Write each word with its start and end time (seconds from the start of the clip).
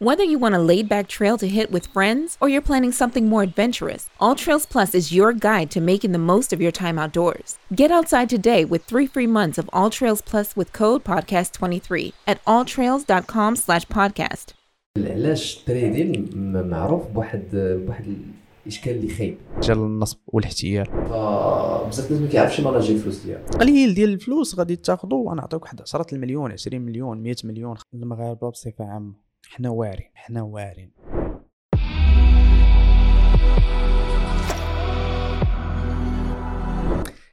Whether 0.00 0.24
you 0.24 0.38
want 0.38 0.54
a 0.54 0.58
laid 0.58 0.90
back 0.90 1.08
trail 1.08 1.38
to 1.38 1.48
hit 1.48 1.70
with 1.70 1.86
friends 1.86 2.36
or 2.40 2.48
you're 2.50 2.60
planning 2.70 2.92
something 2.92 3.30
more 3.30 3.42
adventurous, 3.42 4.10
All 4.20 4.34
Trails 4.34 4.66
Plus 4.66 4.94
is 4.94 5.10
your 5.18 5.32
guide 5.32 5.70
to 5.70 5.80
making 5.80 6.12
the 6.12 6.18
most 6.32 6.52
of 6.52 6.60
your 6.60 6.70
time 6.82 6.98
outdoors. 6.98 7.56
Get 7.74 7.90
outside 7.90 8.28
today 8.28 8.62
with 8.66 8.82
three 8.84 9.06
free 9.06 9.26
months 9.38 9.56
of 9.56 9.70
All 9.72 9.88
Trails 9.88 10.20
Plus 10.30 10.54
with 10.58 10.68
code 10.74 11.02
podcast23 11.02 12.12
at 12.26 12.44
alltrails.com 12.44 13.56
slash 13.56 13.86
podcast. 13.86 14.52
علاش 14.98 15.58
التريدين 15.60 16.30
م- 16.34 16.66
معروف 16.68 17.06
بواحد 17.06 17.44
بواحد 17.52 18.16
الاشكال 18.62 18.96
اللي 18.96 19.14
خايب 19.14 19.38
ديال 19.62 19.78
النصب 19.78 20.18
والاحتيال 20.26 20.86
فبزاف 20.86 22.06
الناس 22.10 22.22
ما 22.22 22.28
كيعرفش 22.28 22.58
يماناجي 22.58 22.92
الفلوس 22.92 23.18
ديالو 23.24 23.44
قليل 23.60 23.94
ديال 23.94 24.10
الفلوس 24.12 24.54
غادي 24.58 24.76
تاخذوا 24.76 25.30
ونعطيوك 25.30 25.62
واحد 25.62 25.80
10 25.80 26.06
المليون 26.12 26.52
20 26.52 26.80
مليون 26.82 27.22
100 27.22 27.34
مليون 27.44 27.76
المغاربه 27.94 28.50
بصفه 28.50 28.84
عامه 28.84 29.12
حنا 29.51 29.69
واعرين 29.69 30.09
حنا 30.13 30.41
واعرين. 30.41 30.91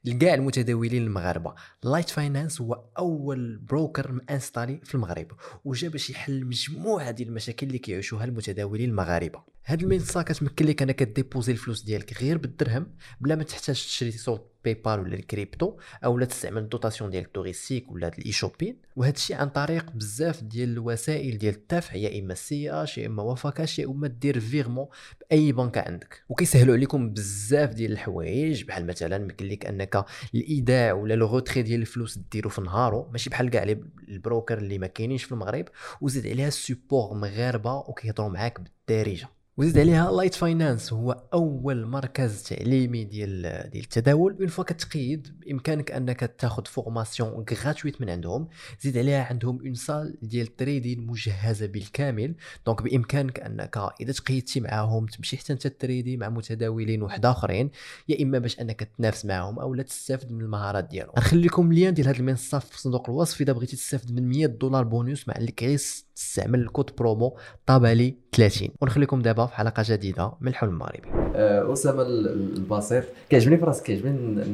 لكاع 0.04 0.34
المتداولين 0.34 1.02
المغاربة. 1.02 1.54
LiteFinance 1.82 2.60
هو 2.60 2.84
أول 2.98 3.58
broker 3.58 4.12
المانستالي 4.12 4.44
installé 4.44 4.80
في 4.84 4.94
المغرب 4.94 5.26
وجا 5.64 5.88
باش 5.88 6.10
يحل 6.10 6.46
مجموعة 6.46 7.10
ديال 7.10 7.28
المشاكل 7.28 7.66
اللي 7.66 7.78
كيعيشوها 7.78 8.24
المتداولين 8.24 8.90
المغاربة. 8.90 9.42
هاد 9.68 9.82
المنصة 9.82 10.22
كتمكن 10.22 10.66
لك 10.66 10.82
أنك 10.82 11.02
تديبوزي 11.02 11.52
الفلوس 11.52 11.82
ديالك 11.82 12.22
غير 12.22 12.38
بالدرهم 12.38 12.86
بلا 13.20 13.34
ما 13.34 13.42
تحتاج 13.42 13.76
تشري 13.76 14.10
سولد 14.10 14.52
PayPal 14.64 15.00
ولا 15.00 15.14
الكريبتو 15.14 15.76
أو 16.04 16.18
لا 16.18 16.24
تستعمل 16.24 16.62
ال 16.62 16.67
dotation 16.67 17.10
ديال 17.10 17.24
touristique 17.24 17.92
ولا 17.92 18.08
ال 18.08 18.32
e-shopping 18.32 18.76
وهذا 18.96 19.14
الشيء 19.14 19.36
عن 19.36 19.48
طريق 19.48 19.90
بزاف 19.90 20.42
ديال 20.42 20.68
الوسائل 20.68 21.38
ديال 21.38 21.54
الدفع 21.54 21.94
يا 21.94 22.20
إما 22.20 22.34
CIH 22.34 22.98
يا 22.98 23.06
إما 23.06 23.22
Wafacash 23.22 23.78
يا 23.78 23.86
إما 23.86 24.08
des 24.08 24.40
virements 24.40 24.86
بأي 25.20 25.52
بنكة 25.52 25.80
عندك. 25.80 26.22
وكيسهلوا 26.28 26.74
عليكم 26.74 27.10
بزاف 27.10 27.74
ديال 27.74 27.92
الحوايج 27.92 28.64
بحال 28.64 28.86
مثلا 28.86 29.16
يمكن 29.16 29.46
لك 29.46 29.66
أنك 29.66 30.04
الإيداع 30.34 30.92
ولا 30.92 31.14
le 31.14 31.26
retrait 31.26 31.62
ديال 31.62 31.80
الفلوس 31.80 32.18
ديرو 32.32 32.50
في 32.50 32.60
نهارو 32.60 33.08
ماشي 33.12 33.30
بحال 33.30 33.50
كاع 33.50 33.62
ال 34.08 34.15
broker 34.15 34.58
اللي 34.58 34.78
ما 34.78 34.86
كاينينش 34.86 35.24
في 35.24 35.32
المغرب 35.32 35.64
وزيد 36.00 36.26
عليها 36.26 36.48
ال 36.48 36.56
support 36.56 37.14
مغاربة 37.14 37.74
وكيهضروا 37.74 38.28
معاك 38.28 38.60
بالدارجة. 38.60 39.37
وزيد 39.58 39.78
عليها 39.78 40.12
LiteFinance 40.12 40.92
هو 40.92 41.22
أول 41.34 41.86
مركز 41.86 42.42
تعليمي 42.42 43.04
ديال 43.04 43.42
ديال 43.42 43.84
التداول. 43.84 44.36
une 44.40 44.46
fois 44.46 44.64
كتقيد 44.64 45.28
بإمكانك 45.40 45.90
أنك 45.90 46.34
تاخذ 46.38 46.64
formation 46.64 47.44
gratuite 47.52 48.00
من 48.00 48.10
عندهم. 48.10 48.48
زيد 48.80 48.98
عليها 48.98 49.24
عندهم 49.24 49.60
une 49.66 49.74
salle 49.74 50.18
ديال 50.22 50.46
ال 50.46 50.54
trading 50.54 51.06
مجهزة 51.06 51.66
بالكامل. 51.66 52.34
donc 52.66 52.82
بإمكانك 52.82 53.40
أنك 53.40 53.78
إذا 54.00 54.12
تقيدتي 54.12 54.60
معاهم 54.60 55.06
تمشي 55.06 55.36
حتى 55.36 55.52
أنت 55.52 55.66
تـ 55.66 55.73
trader 55.73 56.16
مع 56.16 56.28
متداولين 56.28 57.02
واحد 57.02 57.26
آخرين 57.26 57.70
يا 58.08 58.22
إما 58.22 58.38
باش 58.38 58.60
أنك 58.60 58.88
تنافس 58.98 59.24
معاهم 59.24 59.58
أو 59.58 59.74
لا 59.74 59.82
تستافد 59.82 60.32
من 60.32 60.40
المهارات 60.40 60.84
ديالهم. 60.84 61.12
غنخلي 61.16 61.42
لكم 61.46 61.70
ال 61.70 61.75
lien 61.75 61.94
ديال 61.94 62.08
هذه 62.08 62.18
المنصة 62.18 62.58
في 62.58 62.80
صندوق 62.80 63.10
الوصف. 63.10 63.40
إذا 63.40 63.52
بغيتي 63.52 63.76
تستافد 63.76 64.12
من 64.12 64.28
100 64.28 64.46
دولار 64.46 64.84
بونوس 64.84 65.28
مع 65.28 65.36
اللي 65.36 65.52
كيس 65.52 66.08
تستعمل 66.16 66.60
ال 66.60 66.66
code 66.66 66.90
promo 66.98 67.38
طابالي 67.66 68.27
30 68.32 68.68
ونخليكم 68.80 69.22
دابا 69.22 69.46
في 69.46 69.54
حلقة 69.54 69.82
جديدة 69.86 70.32
من 70.40 70.48
الحلم 70.48 70.70
المغربي. 70.70 71.08
أه 71.34 71.72
أسامة 71.72 72.02
ال- 72.02 72.56
البسيط 72.56 73.04
كيعجبني 73.30 73.56
في 73.56 73.64
راسك 73.64 73.84
كيعجبني 73.84 74.44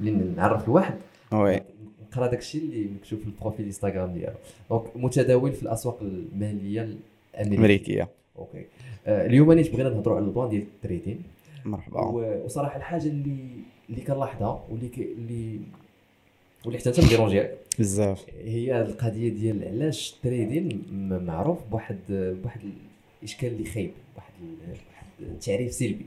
ملي 0.00 0.12
نعرف 0.36 0.64
الواحد. 0.64 0.94
Oui. 1.32 1.60
نقرا 2.12 2.26
داكشي 2.26 2.58
اللي 2.58 2.88
مكتوب 3.00 3.18
في 3.20 3.26
ال 3.26 3.32
profil 3.32 3.66
Instagram 3.66 4.12
ديالو. 4.12 4.34
donc 4.70 4.96
متداول 4.96 5.52
في 5.52 5.62
الأسواق 5.62 5.98
الماليه 6.02 6.82
الأمريكية. 7.34 7.58
أمريكية. 7.58 8.08
Okay. 8.38 8.66
أه 9.06 9.26
اليوم 9.26 9.52
نيت 9.52 9.72
بغينا 9.72 9.88
نهضروا 9.88 10.16
على 10.16 10.24
ال 10.26 10.30
plan 10.30 10.48
ديال 10.48 10.62
ال 10.62 10.69
trading. 10.69 11.22
مرحبا. 11.64 12.00
وصراحة 12.00 12.76
الحاجة 12.76 13.06
اللي 13.06 13.46
اللي 13.90 14.00
كنلاحظها 14.00 14.64
واللي 14.70 14.90
اللي 14.96 15.60
واللي 16.64 16.78
حتى 16.78 16.88
انت 16.88 17.00
م 17.04 17.09
dérangeاك 17.09 17.50
بزاف. 17.78 18.26
هي 18.44 18.82
القضية 18.82 19.28
ديال 19.28 19.64
علاش 19.68 20.14
ال 20.14 20.22
trading 20.22 20.82
معروف 21.26 21.58
بواحد 21.70 21.98
بواحد 22.10 22.60
الإشكال 23.22 23.52
اللي 23.52 23.64
خايب 23.64 23.90
واحد 24.16 24.32
واحد 24.68 25.06
التعريف 25.20 25.72
سلبي. 25.72 26.06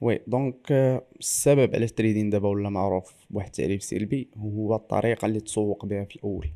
Oui 0.00 0.20
donc 0.26 0.72
آه، 0.72 1.02
السبب 1.20 1.74
علاش 1.74 1.90
ال 1.90 1.95
trading 1.95 2.30
دابا 2.30 2.48
ولا 2.48 2.68
معروف 2.68 3.14
بواحد 3.30 3.46
التعريف 3.46 3.82
سلبي 3.82 4.28
هو 4.36 4.74
الطريقة 4.74 5.26
اللي 5.26 5.40
تسوق 5.40 5.86
بها 5.86 6.04
في 6.04 6.16
الأول. 6.16 6.48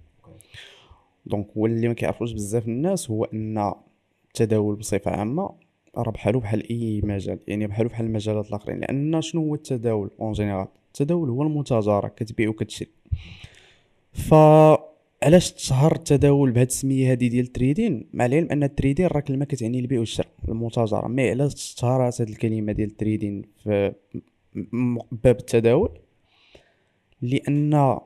donc 1.26 1.47
هو 1.56 1.67
اللي 1.67 1.88
ما 1.88 1.94
كيعرفوش 1.94 2.33
بزاف 2.33 2.69
الناس 2.69 3.11
هو 3.11 3.25
أن 3.25 3.75
التداول 4.27 4.77
بصفة 4.77 5.11
عامة 5.11 5.50
راه 5.97 6.11
بحالو 6.11 6.41
بحال 6.41 6.71
أي 6.71 7.00
مجال 7.05 7.38
يعني 7.49 7.67
بحالو 7.67 7.88
بحال 7.88 8.06
المجالات 8.06 8.49
الآخرين 8.49 8.81
لأن 8.81 9.23
شنو 9.23 9.43
هو 9.43 9.55
التداول؟ 9.55 10.11
en 10.20 10.32
général 10.32 10.66
التداول 11.00 11.30
هو 11.30 11.42
المتاجره 11.42 12.08
كتبيع 12.08 12.48
وكتشري. 12.48 12.88
ف 14.12 14.34
علاش 15.22 15.52
تشهر 15.52 15.92
التداول 15.96 16.50
بهاد 16.50 16.66
السمية 16.66 17.10
هادي 17.10 17.28
ديال 17.28 17.44
ال 17.44 17.52
trading 17.52 18.06
مع 18.12 18.26
العلم 18.26 18.48
أن 18.50 18.62
ال 18.62 18.68
trading 18.68 19.06
راه 19.06 19.20
كلمه 19.20 19.44
كتعني 19.44 19.80
البيع 19.80 19.98
والشراء 19.98 20.28
المتاجره 20.48 21.08
mais 21.09 21.31
علاش 21.30 21.54
اشتهرت 21.54 22.20
هاد 22.20 22.28
الكلمة 22.28 22.72
ديال 22.72 22.88
ال 22.88 22.95
trading 22.95 23.42
في 23.64 23.92
باب 25.12 25.36
التداول؟ 25.38 25.90
لأن 27.22 27.98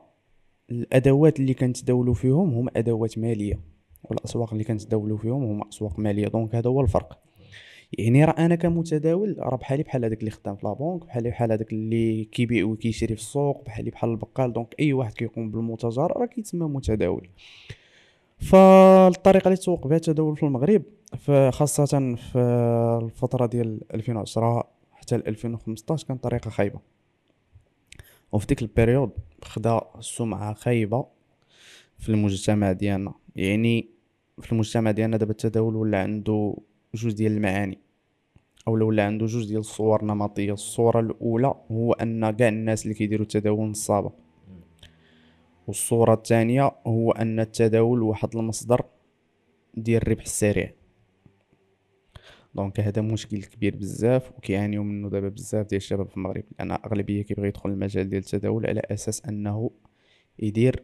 الأدوات 0.71 1.39
اللي 1.39 1.53
كنتداولوا 1.53 2.13
فيهم 2.13 2.53
هما 2.53 2.71
أدوات 2.75 3.17
مالية 3.17 3.59
والأسواق 4.03 4.51
اللي 4.51 4.63
كنتداولوا 4.63 5.17
فيهم 5.17 5.43
هما 5.43 5.69
أسواق 5.69 5.99
مالية. 5.99 6.27
donc 6.27 6.55
هذا 6.55 6.69
هو 6.69 6.81
الفرق. 6.81 7.20
يعني 7.97 8.25
راه 8.25 8.45
أنا 8.45 8.55
كمتداول 8.55 9.35
راه 9.39 9.55
بحالي 9.55 9.83
بحال 9.83 10.05
هذاك 10.05 10.19
اللي 10.19 10.31
خدام 10.31 10.55
في 10.55 10.65
la 10.67 10.76
banque 10.76 11.05
بحالي 11.05 11.29
بحال 11.29 11.51
هذاك 11.51 11.73
اللي 11.73 12.23
كيبيع 12.25 12.65
وكيشري 12.65 13.15
في 13.15 13.21
السوق 13.21 13.65
بحالي 13.65 13.91
بحال 13.91 14.09
البقال. 14.09 14.53
donc 14.53 14.75
اي 14.79 14.93
واحد 14.93 15.13
كيقوم 15.13 15.51
بالمتاجره 15.51 16.07
راه 16.07 16.25
كيتسمى 16.25 16.65
متداول. 16.65 17.29
فالطريقة 18.37 19.45
اللي 19.45 19.57
تسوق 19.57 19.87
بها 19.87 19.97
التداول 19.97 20.37
في 20.37 20.43
المغرب 20.43 20.83
خاصة 21.49 22.15
في 22.15 22.39
الفترة 23.03 23.45
ديال 23.45 23.93
2010 23.93 24.67
حتى 24.91 25.17
ل 25.17 25.27
2015 25.27 26.07
كانت 26.07 26.23
طريقة 26.23 26.49
خايبة. 26.49 26.79
وفي 28.31 28.47
ديك 28.47 28.61
البيريود 28.61 29.11
خدا 29.43 29.81
سمعة 29.99 30.53
خايبة 30.53 31.05
في 31.97 32.09
المجتمع 32.09 32.71
ديالنا. 32.71 33.13
يعني 33.35 33.87
في 34.41 34.51
المجتمع 34.51 34.91
ديالنا 34.91 35.17
دابا 35.17 35.31
التداول 35.31 35.75
ولا 35.75 36.01
عنده 36.01 36.55
جوج 36.95 37.13
ديال 37.13 37.31
المعاني 37.31 37.77
أو 38.67 38.87
ولا 38.87 39.05
عنده 39.05 39.25
جوج 39.25 39.47
ديال 39.47 39.59
الصور 39.59 40.01
النمطية. 40.01 40.53
الصورة 40.53 40.99
الأولى 40.99 41.53
هو 41.71 41.93
أن 41.93 42.31
كاع 42.31 42.47
الناس 42.47 42.83
اللي 42.83 42.93
كيديروا 42.93 43.23
التداول 43.23 43.69
نصابه 43.69 44.11
والصورة 45.67 46.13
الثانية 46.13 46.71
هو 46.87 47.11
أن 47.11 47.39
التداول 47.39 48.03
واحد 48.03 48.35
المصدر 48.35 48.85
ديال 49.73 50.01
الربح 50.01 50.23
السريع. 50.23 50.73
donc 52.55 52.79
هذا 52.79 53.01
مشكل 53.01 53.43
كبير 53.43 53.75
بزاف 53.75 54.31
وكيعانيو 54.37 54.83
منه 54.83 55.09
دابا 55.09 55.29
بزاف 55.29 55.67
ديال 55.67 55.81
الشباب 55.81 56.07
في 56.07 56.17
المغرب. 56.17 56.43
لأن 56.59 56.71
أغلبية 56.71 57.21
كيبغي 57.21 57.47
يدخل 57.47 57.69
المجال 57.69 58.09
ديال 58.09 58.21
التداول 58.21 58.67
على 58.67 58.81
أساس 58.91 59.25
أنه 59.25 59.71
يدير 60.39 60.83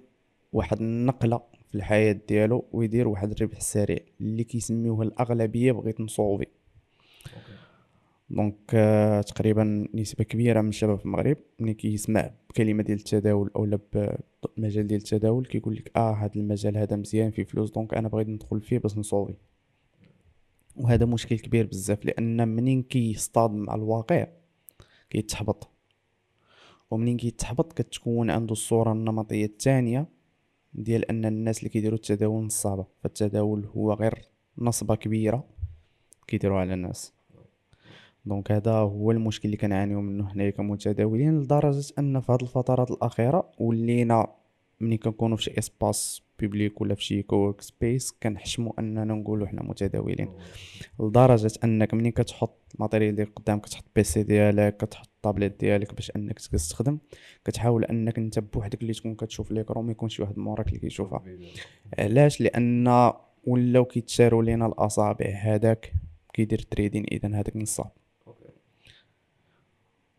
واحد 0.53 0.81
النقلة 0.81 1.41
في 1.67 1.75
الحياة 1.75 2.19
ديالو 2.27 2.65
ويدير 2.71 3.07
واحد 3.07 3.31
الربح 3.31 3.57
السريع 3.57 3.99
اللي 4.21 4.43
كيسميوه 4.43 5.01
الأغلبية 5.01 5.71
بغيت 5.71 6.01
نصوفي. 6.01 6.45
donc 8.29 8.55
آه، 8.73 9.21
تقريبا 9.21 9.87
نسبة 9.93 10.23
كبيرة 10.23 10.61
من 10.61 10.69
الشباب 10.69 10.99
في 10.99 11.05
المغرب 11.05 11.37
ملي 11.59 11.73
كيسمع 11.73 12.31
بكلمة 12.49 12.83
ديال 12.83 12.97
التداول 12.97 13.51
اولا 13.55 13.79
بمجال 14.57 14.87
ديال 14.87 15.01
التداول 15.01 15.45
كيقول 15.45 15.75
لك 15.75 15.91
آه 15.95 16.13
هذا 16.13 16.35
المجال 16.35 16.77
هذا 16.77 16.95
مزيان 16.95 17.31
فيه 17.31 17.43
فلوس 17.43 17.71
donc 17.71 17.93
أنا 17.93 18.07
بغيت 18.07 18.27
ندخل 18.27 18.61
فيه 18.61 18.77
باش 18.77 18.97
نصوفي. 18.97 19.33
وهذا 20.75 21.05
مشكل 21.05 21.39
كبير 21.39 21.65
بزاف 21.65 22.05
لأن 22.05 22.47
منين 22.47 22.83
كيصطادم 22.83 23.57
مع 23.57 23.75
الواقع 23.75 24.27
كيتحبط. 25.09 25.69
ومنين 26.91 27.17
كيتحبط 27.17 27.73
كتكون 27.73 28.29
عنده 28.29 28.51
الصورة 28.51 28.91
النمطية 28.91 29.45
الثانية 29.45 30.16
ديال 30.77 31.05
أن 31.05 31.25
الناس 31.25 31.59
اللي 31.59 31.69
كيديروا 31.69 31.97
التداول 31.97 32.43
نصابة. 32.43 32.85
فالتداول 33.03 33.65
هو 33.75 33.93
غير 33.93 34.21
نصبة 34.57 34.95
كبيرة 34.95 35.43
كيديروها 36.27 36.59
على 36.61 36.73
الناس. 36.73 37.13
donc 38.25 38.51
هذا 38.51 38.71
هو 38.71 39.11
المشكل 39.11 39.45
اللي 39.45 39.57
كنعانيو 39.57 40.01
منه 40.01 40.27
حنايا 40.27 40.49
كمتداولين 40.49 41.39
لدرجة 41.39 41.93
أن 41.99 42.19
في 42.19 42.31
هذه 42.31 42.41
الفترات 42.41 42.91
الأخيرة 42.91 43.51
ولينا 43.59 44.27
ملي 44.79 44.97
كنكونوا 44.97 45.37
في 45.37 45.43
شي 45.43 45.59
espace 45.59 46.21
public 46.39 46.81
ولا 46.81 46.95
في 46.95 47.03
شي 47.03 47.21
coworking 47.21 47.61
space 47.61 48.11
كنحشموا 48.23 48.73
أننا 48.79 49.03
نقولوا 49.13 49.47
حنا 49.47 49.63
متداولين. 49.63 50.29
لدرجة 50.99 51.51
أنك 51.63 51.93
ملي 51.93 52.11
كتحط 52.11 52.59
ال 52.75 52.80
matériel 52.80 53.15
ديالك 53.15 53.33
قدامك 53.35 53.61
كتحط 53.61 53.85
PC 53.95 54.23
ديالك 54.23 54.77
كتحط 54.77 55.09
الطابليت 55.15 55.59
ديالك 55.59 55.93
باش 55.95 56.11
أنك 56.15 56.39
تستخدم 56.39 56.97
كتحاول 57.45 57.83
أنك 57.85 58.17
أنت 58.17 58.39
بوحدك 58.39 58.81
اللي 58.81 58.93
تكون 58.93 59.15
كتشوف 59.15 59.51
l'écran 59.51 59.85
ما 59.85 59.91
يكونش 59.91 60.19
واحد 60.19 60.37
موراك 60.37 60.67
اللي 60.67 60.79
كيشوفها. 60.79 61.23
علاش؟ 61.99 62.41
لأن 62.41 63.11
ولاو 63.47 63.85
كيتشاروا 63.85 64.43
لينا 64.43 64.65
الأصابع 64.65 65.25
هذاك 65.25 65.93
كيدير 66.33 66.59
trading 66.59 67.05
اذا 67.11 67.27
هذاك 67.27 67.55
نصاب. 67.55 67.91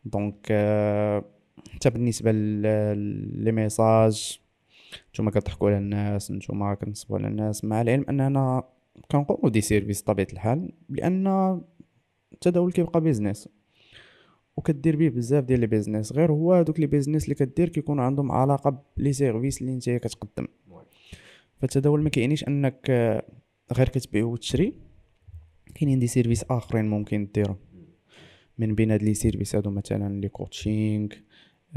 donc 0.05 0.47
آه، 0.51 1.25
حتى 1.75 1.89
بالنسبة 1.89 2.31
les 2.31 3.51
messages 3.51 4.39
نتوما 5.09 5.31
كتضحكوا 5.31 5.67
على 5.69 5.77
الناس 5.77 6.31
نتوما 6.31 6.73
كتنصبوا 6.73 7.17
على 7.17 7.27
الناس 7.27 7.65
مع 7.65 7.81
العلم 7.81 8.05
أننا 8.09 8.63
كنقوموا 9.11 9.49
des 9.49 9.61
services 9.61 10.01
طبيعة 10.01 10.27
الحال 10.33 10.71
لأن 10.89 11.27
التداول 12.33 12.71
كيبقى 12.71 13.01
business 13.01 13.49
وكدير 14.57 14.95
بيه 14.95 15.09
بزاف 15.09 15.43
ديال 15.43 15.59
les 15.59 15.67
business 15.67 16.13
غير 16.13 16.31
هو 16.31 16.53
هذوك 16.53 16.79
les 16.79 16.87
business 16.87 17.23
اللي 17.23 17.35
كدير 17.35 17.69
كيكون 17.69 17.99
عندهم 17.99 18.31
علاقة 18.31 18.83
ب 18.97 19.01
les 19.01 19.13
services 19.13 19.61
اللي 19.61 19.75
نتايا 19.75 19.97
كتقدم. 19.97 20.47
فالتداول 21.57 22.01
ما 22.03 22.09
كيعنيش 22.09 22.47
أنك 22.47 22.89
غير 23.73 23.89
كتبيع 23.89 24.25
وتشري 24.25 24.73
كاينين 25.75 25.99
des 25.99 26.07
services 26.07 26.43
آخرين 26.43 26.85
ممكن 26.85 27.27
ديرهم 27.33 27.57
من 28.57 28.75
بين 28.75 28.91
هاد 28.91 29.03
les 29.03 29.13
services 29.13 29.55
هادو 29.55 29.69
مثلا 29.69 30.21
les 30.21 30.29
coaching 30.29 31.07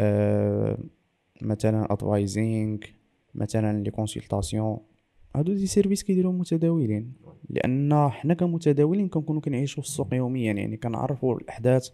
آه 0.01 0.79
مثلا 1.43 1.93
advising 1.93 2.79
مثلا 3.35 3.83
les 3.83 3.91
consultations 3.91 4.79
هادو 5.37 5.53
des 5.53 5.67
services 5.67 6.03
كيديرو 6.03 6.33
متداولين. 6.33 7.13
لأن 7.51 8.09
حنا 8.11 8.35
كمتداولين 8.35 9.09
كنكونوا 9.09 9.41
كنعيشوا 9.41 9.83
في 9.83 9.89
السوق 9.89 10.15
يوميا 10.15 10.53
يعني 10.53 10.77
كنعرفوا 10.77 11.35
الأحداث 11.35 11.89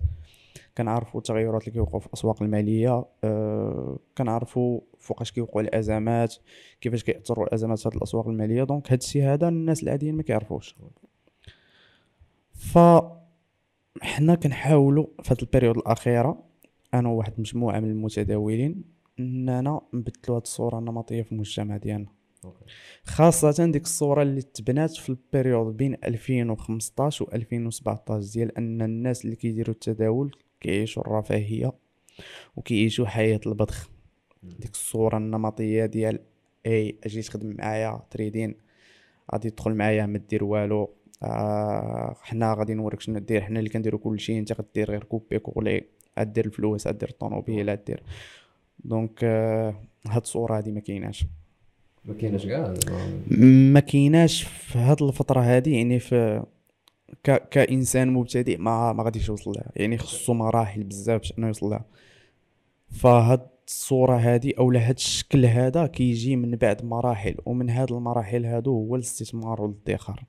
كنعرفوا 0.79 1.21
التغيرات 1.21 1.63
اللي 1.63 1.73
كيوقعوا 1.73 2.01
في 2.01 2.07
الأسواق 2.07 2.43
المالية 2.43 3.05
أه 3.25 3.99
كنعرفوا 4.19 4.81
فوقاش 4.99 5.33
كيوقعوا 5.33 5.61
الأزمات 5.63 6.35
كيفاش 6.81 7.05
كيأثروا 7.05 7.47
الأزمات 7.47 7.79
في 7.79 7.89
هاد 7.89 7.95
الأسواق 7.95 8.29
المالية. 8.29 8.65
donc 8.65 8.93
هادشي 8.93 9.23
هذا 9.23 9.49
الناس 9.49 9.83
العاديين 9.83 10.15
ما 10.15 10.23
كيعرفوش. 10.23 10.77
ف 12.53 12.79
حنا 14.03 14.35
كنحاولوا 14.35 15.07
في 15.23 15.35
هاد 15.35 15.39
ال 15.43 15.47
période 15.47 15.77
الأخيرة 15.77 16.45
أنا 16.95 17.09
وواحد 17.09 17.33
مجموعة 17.39 17.81
من 17.81 17.91
المتداولين 17.91 18.98
إننا 19.21 19.81
نبدلوا 19.95 20.37
هاد 20.37 20.43
الصورة 20.43 20.79
النمطيه 20.79 21.23
في 21.23 21.33
المجتمع 21.33 21.77
ديالنا. 21.77 22.09
خاصة 23.05 23.67
ديك 23.71 23.83
الصورة 23.83 24.23
اللي 24.23 24.43
تبنات 24.43 24.91
في 24.91 25.09
ال 25.09 25.17
période 25.17 25.77
بين 25.77 25.97
2015 26.05 27.25
و 27.25 27.29
2017 27.33 28.33
ديال 28.33 28.59
أن 28.59 28.83
الناس 28.83 29.25
اللي 29.25 29.37
كيديروا 29.37 29.75
التداول 29.75 30.37
كيعيشوا 30.61 31.03
الرفاهية 31.03 31.73
وكيعيشوا 32.57 33.07
حياة 33.07 33.41
البذخ 33.47 33.89
ديك 34.43 34.71
الصورة 34.71 35.17
النمطية 35.17 35.87
ديال 35.87 36.19
اي 36.67 36.99
أجي 37.05 37.23
تخدم 37.23 37.57
معايا 37.59 38.01
trading 38.11 38.55
غادي 39.33 39.51
تدخل 39.51 39.75
معايا 39.75 40.07
ما 40.07 40.19
دير 40.19 40.45
والو 40.45 40.91
آه 41.23 42.17
حنا 42.23 42.55
غادي 42.55 42.75
نوريك 42.75 43.01
شنو 43.01 43.19
دير 43.19 43.41
حنا 43.43 43.59
اللي 43.59 43.71
كنديرو 43.71 43.99
كلشي 43.99 44.39
أنت 44.39 44.53
غدير 44.53 44.91
غير 44.91 45.05
copier-coller 45.05 45.85
غدير 46.19 46.47
الفلوس 46.47 46.87
غدير 46.89 47.09
الطوموبيل 47.09 47.71
غدير 47.71 48.03
donc 48.85 49.25
آه 49.25 49.75
هاد 50.07 50.23
الصورة 50.23 50.57
هادي 50.57 50.73
ما 50.73 50.81
كايناش. 50.81 51.27
ما 52.05 52.15
كايناش 52.15 52.47
كاع؟ 52.47 52.75
ما 53.71 53.81
كايناش 53.81 54.43
في 54.43 54.79
هاد 54.79 55.03
الفترة 55.03 55.41
هادي 55.41 55.77
يعني 55.77 55.99
في 55.99 56.45
ك... 57.25 57.49
كإنسان 57.49 58.13
مبتدئ 58.13 58.57
ما 58.57 58.93
ما 58.93 59.03
غاديش 59.03 59.29
يوصل 59.29 59.51
لها. 59.51 59.73
يعني 59.77 59.99
خصو 59.99 60.35
مراحل 60.35 60.85
بزاف 60.85 61.21
باش 61.21 61.33
إنه 61.39 61.47
يوصل 61.47 61.67
لها. 61.67 61.85
فهاد 62.91 63.47
الصورة 63.67 64.17
هادي 64.17 64.59
أو 64.59 64.73
هاد 64.73 64.95
الشكل 64.97 65.47
هذا 65.47 65.87
كيجي 65.87 66.37
من 66.37 66.51
بعد 66.51 66.85
مراحل 66.85 67.35
ومن 67.47 67.71
هاد 67.71 67.93
المراحل 67.93 68.45
هادو 68.45 68.73
هو 68.73 68.97
الاستثمار 68.97 69.63
والادخار. 69.63 70.25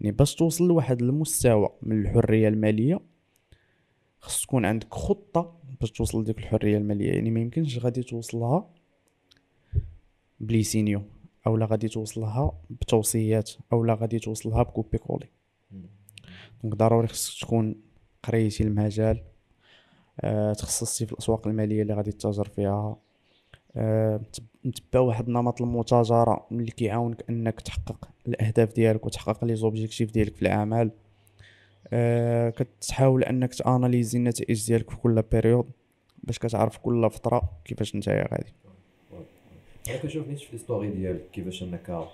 يعني 0.00 0.16
باش 0.16 0.34
توصل 0.34 0.68
لواحد 0.68 1.02
المستوى 1.02 1.68
من 1.82 2.00
الحرية 2.00 2.48
المالية 2.48 3.00
خص 4.18 4.42
تكون 4.42 4.64
عندك 4.64 4.94
خطة 4.94 5.63
باش 5.84 5.92
توصل 5.92 6.20
لديك 6.20 6.38
الحرية 6.38 6.78
المالية. 6.78 7.12
يعني 7.12 7.30
ما 7.30 7.40
يمكنش 7.40 7.78
غادي 7.78 8.02
توصلها 8.02 8.70
ب 10.40 10.46
les 10.46 10.62
signaux 10.62 11.02
أو 11.46 11.56
لا 11.56 11.66
غادي 11.66 11.88
توصلها 11.88 12.52
بتوصيات 12.70 13.50
أو 13.72 13.84
لا 13.84 13.94
غادي 13.94 14.18
توصلها 14.18 14.62
ب 14.62 14.98
copier-coller 14.98 15.26
donc 16.62 16.74
ضروري 16.76 17.06
خصك 17.06 17.40
تكون 17.46 17.74
قريتي 18.22 18.64
المجال 18.64 19.22
أه 20.20 20.52
تخصصتي 20.52 21.06
في 21.06 21.12
الأسواق 21.12 21.46
المالية 21.46 21.82
اللي 21.82 21.94
غادي 21.94 22.12
تتاجر 22.12 22.48
فيها. 22.48 22.96
أه 23.76 24.20
واحد 24.94 25.26
النمط 25.26 25.62
المتاجرة 25.62 26.46
اللي 26.52 26.70
كيعاونك 26.70 27.24
أنك 27.30 27.60
تحقق 27.60 28.08
الأهداف 28.28 28.72
ديالك 28.72 29.06
وتحقق 29.06 29.44
les 29.44 29.56
objectifs 29.56 30.10
ديالك 30.12 30.36
في 30.36 30.42
الأعمال. 30.42 30.90
أه 31.92 32.50
كتحاول 32.50 33.24
انك 33.24 33.54
t 33.54 33.61
analyser 33.61 34.18
النتائج 34.18 34.66
ديالك 34.66 34.90
في 34.90 34.96
كل 34.96 35.22
période 35.32 35.70
باش 36.22 36.38
كتعرف 36.38 36.78
كل 36.78 37.10
فترة 37.10 37.52
كيفاش 37.64 37.96
نتايا 37.96 38.28
غادي. 38.32 38.52
أنا 39.88 39.96
كنشوف 39.96 40.28
نيت 40.28 40.38
في 40.38 40.52
l'historique 40.52 40.90
ديالك 40.90 41.30
كيفاش 41.32 41.62
أنك 41.62 42.08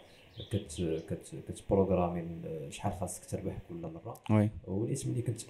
كت 0.52 1.00
كت 1.08 1.34
كت 1.48 1.61
programmer 1.61 2.25
شحال 2.70 2.93
خاصك 3.00 3.25
تربح 3.25 3.58
كل 3.69 3.75
مرة. 3.75 4.20
oui. 4.31 4.50
ونيت 4.67 5.06
ملي 5.06 5.22
كنت 5.22 5.40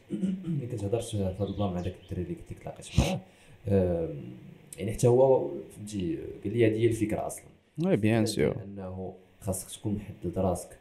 ملي 0.44 0.66
كنت 0.66 0.84
هضرت 0.84 1.04
في 1.04 1.16
هذا 1.16 1.44
ال 1.44 1.50
plan 1.50 1.72
مع 1.72 1.80
داك 1.80 1.94
الدري 2.04 2.22
اللي 2.22 2.34
كنت 2.34 2.58
تلاقيت 2.60 2.86
معاه 2.98 3.20
يعني 4.78 4.92
حتى 4.92 5.08
هو 5.08 5.50
فهمتي 5.76 6.18
قال 6.44 6.52
لي 6.52 6.66
هذه 6.66 6.76
هي 6.76 6.86
الفكرة 6.86 7.26
أصلا. 7.26 7.44
oui 7.84 7.96
bien 7.96 8.26
sûr 8.26 8.56
أنه 8.64 9.14
خاصك 9.40 9.78
تكون 9.80 9.94
محدد 9.94 10.38
راسك. 10.38 10.78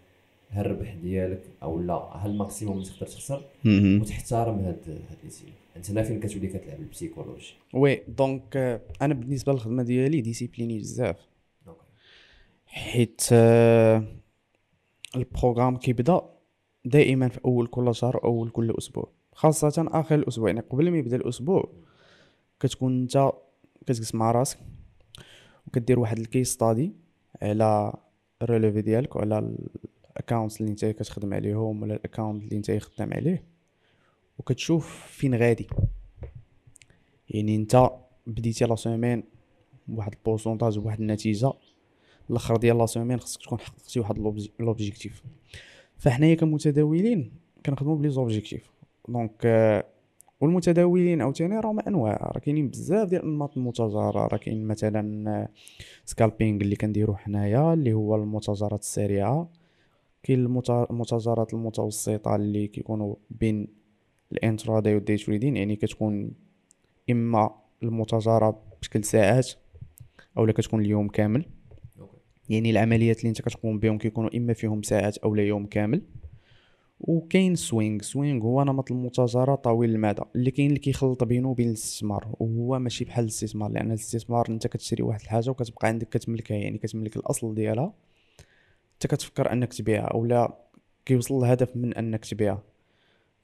الربح 0.58 0.94
ديالك 0.94 1.44
أو 1.64 1.80
لا؟ 1.80 2.12
هل 2.16 2.32
ال 2.32 2.37
maximum 2.37 2.78
اللي 2.78 2.90
تقدر 2.90 3.08
تخسر؟ 3.08 3.46
وتحترم 3.66 4.60
هاد 4.60 4.90
هاد 5.10 5.18
لي 5.24 5.54
أنت 5.76 5.92
هنا 5.92 6.04
فين 6.04 6.20
كتولي 6.20 6.48
كتلعب 6.48 6.80
ال 6.80 6.86
psychologie 6.86 7.54
oui 7.74 8.02
donc 8.08 8.58
أنا 9.02 9.14
بالنسبة 9.14 9.54
للخدمة 9.54 9.84
ديالي 9.84 10.22
discipliné 10.22 10.80
بزاف. 10.80 11.18
حيت 12.66 13.22
آه، 13.32 14.04
ال 15.16 15.22
programme 15.22 15.78
كيبدا 15.78 16.22
دائما 16.86 17.28
في 17.28 17.40
أول 17.46 17.68
كل 17.68 17.96
شهر 17.96 18.24
أو 18.24 18.30
أول 18.30 18.50
كل 18.50 18.76
أسبوع. 18.78 19.10
خاصة 19.34 19.90
آخر 19.92 20.16
الأسبوع 20.16 20.50
يعني 20.50 20.60
قبل 20.60 20.92
ما 20.92 20.98
يبدأ 20.98 21.16
الأسبوع 21.16 21.70
كتكون 22.60 23.02
أنت 23.02 23.32
كتجلس 23.82 24.16
مع 24.16 24.32
راسك 24.32 24.60
وكدير 25.68 26.00
واحد 26.00 26.20
ال 26.20 26.26
case 26.26 26.54
study 26.54 26.94
على 27.42 27.94
ال 28.42 28.47
relevé 28.47 28.82
ديالك 28.82 29.16
وعلى 29.16 29.56
ال 30.20 30.25
account 30.25 30.62
اللي 30.62 30.72
انت 30.72 30.86
كتخدم 30.86 31.34
عليهم 31.34 31.82
ولا 31.82 31.96
ال 31.96 32.02
account 32.02 32.44
اللي 32.44 32.58
انت 32.58 32.72
خدام 32.72 33.14
عليه. 33.14 33.44
وكتشوف 34.40 35.06
فين 35.08 35.36
غادي. 35.36 35.68
يعني 37.30 37.56
انت 37.56 37.90
بديتي 38.28 38.66
la 38.66 38.76
semaine 38.76 39.24
بواحد 39.88 40.14
ال 40.14 40.19
pourcentage 40.19 40.80
بواحد 40.80 41.00
النتيجة 41.00 41.52
الأخر 42.30 42.58
ديال 42.58 42.78
la 42.78 42.86
semaine 42.86 43.20
خصك 43.20 43.42
تكون 43.42 43.60
حققتي 43.60 44.00
واحد 44.00 44.44
l'objectif 44.60 45.24
فحنايا 45.98 46.36
كمتداولين 46.36 47.32
كنخدموا 47.66 47.96
ب 47.96 48.10
les 48.10 48.24
objectifs. 48.24 48.72
donc 49.08 49.46
والمتداولين 50.42 51.22
عاوتاني 51.22 51.60
راهم 51.60 51.80
أنواع. 51.80 52.32
راه 52.32 52.40
كاينين 52.40 52.68
بزاف 52.68 53.10
ديال 53.10 53.22
انماط 53.22 53.58
المتاجره 53.58 54.28
راه 54.28 54.38
كاين 54.38 54.68
مثلا 54.68 55.48
scalping 56.06 56.62
اللي 56.62 56.76
كنديرو 56.76 57.16
حنايا 57.16 57.74
اللي 57.74 57.94
هو 57.94 58.16
المتاجرات 58.16 58.80
السريعة. 58.80 59.50
كاين 60.24 60.46
المتاجرات 60.70 61.54
المتوسطة 61.54 62.36
اللي 62.36 62.68
كيكونوا 62.68 63.16
بين 63.30 63.68
ال 64.32 64.39
intraday 64.39 64.96
وال 64.96 65.04
day 65.04 65.18
trading 65.18 65.58
يعني 65.58 65.76
كتكون 65.76 66.32
إما 67.12 67.56
المتاجره 67.84 68.62
بشكل 68.82 69.04
ساعات 69.04 69.52
أو 70.38 70.46
لا 70.46 70.52
كتكون 70.52 70.82
اليوم 70.82 71.08
كامل. 71.08 71.46
يعني 72.50 72.70
العمليات 72.72 73.20
اللي 73.20 73.30
انت 73.30 73.42
كتقوم 73.42 73.80
بهم 73.80 73.98
كيكونوا 73.98 74.38
إما 74.38 74.54
فيهم 74.54 74.82
ساعات 74.82 75.18
أو 75.18 75.36
لا 75.36 75.44
يوم 75.44 75.66
كامل. 75.66 76.02
وكاين 77.00 77.56
swing 77.56 78.02
swing 78.02 78.44
هو 78.44 78.64
نمط 78.64 78.92
المتاجره 78.92 79.56
طويل 79.56 79.90
المدى. 79.90 80.22
اللي 80.36 80.52
كاين 80.52 80.68
اللي 80.68 80.80
كيخلط 80.80 81.24
بينه 81.24 81.50
وبين 81.50 81.68
الاستثمار 81.68 82.36
وهو 82.40 82.80
ماشي 82.80 83.06
بحال 83.06 83.24
الاستثمار 83.24 83.72
لأن 83.72 83.88
الاستثمار 83.88 84.46
انت 84.50 84.68
كتشري 84.68 85.04
واحد 85.04 85.22
الحاجة 85.22 85.50
وكتبقى 85.50 85.88
عندك 85.88 86.10
كتملكها 86.10 86.58
يعني 86.58 86.78
كتملك 86.78 87.18
الأصل 87.18 87.56
ديالها. 87.56 87.94
انت 89.00 89.08
كتفكر 89.08 89.52
أنك 89.52 89.74
تبيعها 89.74 90.06
أو 90.06 90.26
لا 90.26 90.58
كيوصل 91.06 91.38
الهدف 91.44 91.76
من 91.76 91.94
أنك 91.94 92.26
تبيع 92.26 92.58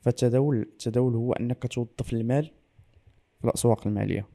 فالتداول 0.02 0.58
التداول 0.58 1.16
هو 1.16 1.34
أنك 1.34 1.68
توظف 1.68 2.14
المال 2.14 2.52
في 3.40 3.46
الأسواق 3.46 3.88
المالية. 3.88 4.28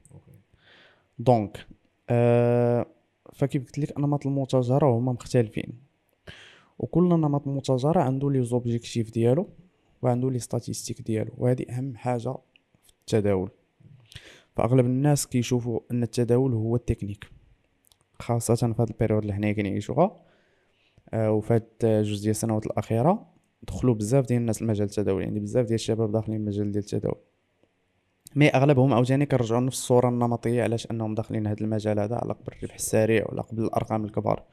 donc 1.18 1.66
آه 2.10 2.86
فكيف 3.32 3.64
قلت 3.64 3.78
لك 3.78 3.98
انماط 3.98 4.26
المتاجره 4.26 4.86
هما 4.86 5.12
مختلفين. 5.12 5.72
وكل 6.78 7.08
نمط 7.08 7.46
متاجره 7.46 8.00
عنده 8.00 8.30
les 8.30 8.42
objectifs 8.44 9.10
ديالو 9.10 9.48
وعنده 10.02 10.30
les 10.30 10.38
statistiques 10.38 11.02
ديالو 11.02 11.32
وهذه 11.38 11.66
أهم 11.70 11.96
حاجة 11.96 12.32
في 12.82 13.00
التداول. 13.00 13.50
فأغلب 14.56 14.86
الناس 14.86 15.26
كيشوفوا 15.26 15.80
أن 15.90 16.02
التداول 16.02 16.54
هو 16.54 16.76
التكنيك 16.76 17.30
خاصة 18.18 18.54
في 18.54 18.82
هذا 18.82 18.90
ال 18.90 18.94
période 18.94 19.22
اللي 19.22 19.34
حنا 19.34 19.52
كنعيشوها. 19.52 20.29
وفي 21.14 21.54
هاد 21.54 21.68
جوج 21.82 22.20
ديال 22.20 22.30
السنوات 22.30 22.66
الأخيرة. 22.66 23.26
دخلوا 23.62 23.94
بزاف 23.94 24.26
ديال 24.26 24.40
الناس 24.40 24.62
المجال 24.62 24.86
التداولي 24.86 25.24
يعني 25.24 25.40
بزاف 25.40 25.66
ديال 25.66 25.74
الشباب 25.74 26.12
داخلين 26.12 26.40
المجال 26.40 26.72
ديال 26.72 26.84
التداول. 26.84 27.18
mais 28.36 28.48
أغلبهم 28.48 28.94
عاوتاني 28.94 29.26
كنرجعوا 29.26 29.60
نفس 29.60 29.78
الصورة 29.78 30.08
النمطية 30.08 30.62
علاش 30.62 30.90
أنهم 30.90 31.14
داخلين 31.14 31.46
هذا 31.46 31.60
المجال 31.60 31.98
هذا 31.98 32.16
على 32.16 32.32
قبل 32.32 32.52
الربح 32.56 32.74
السريع 32.74 33.24
ولا 33.28 33.42
قبل 33.42 33.62
الأرقام 33.62 34.04
الكبار. 34.04 34.44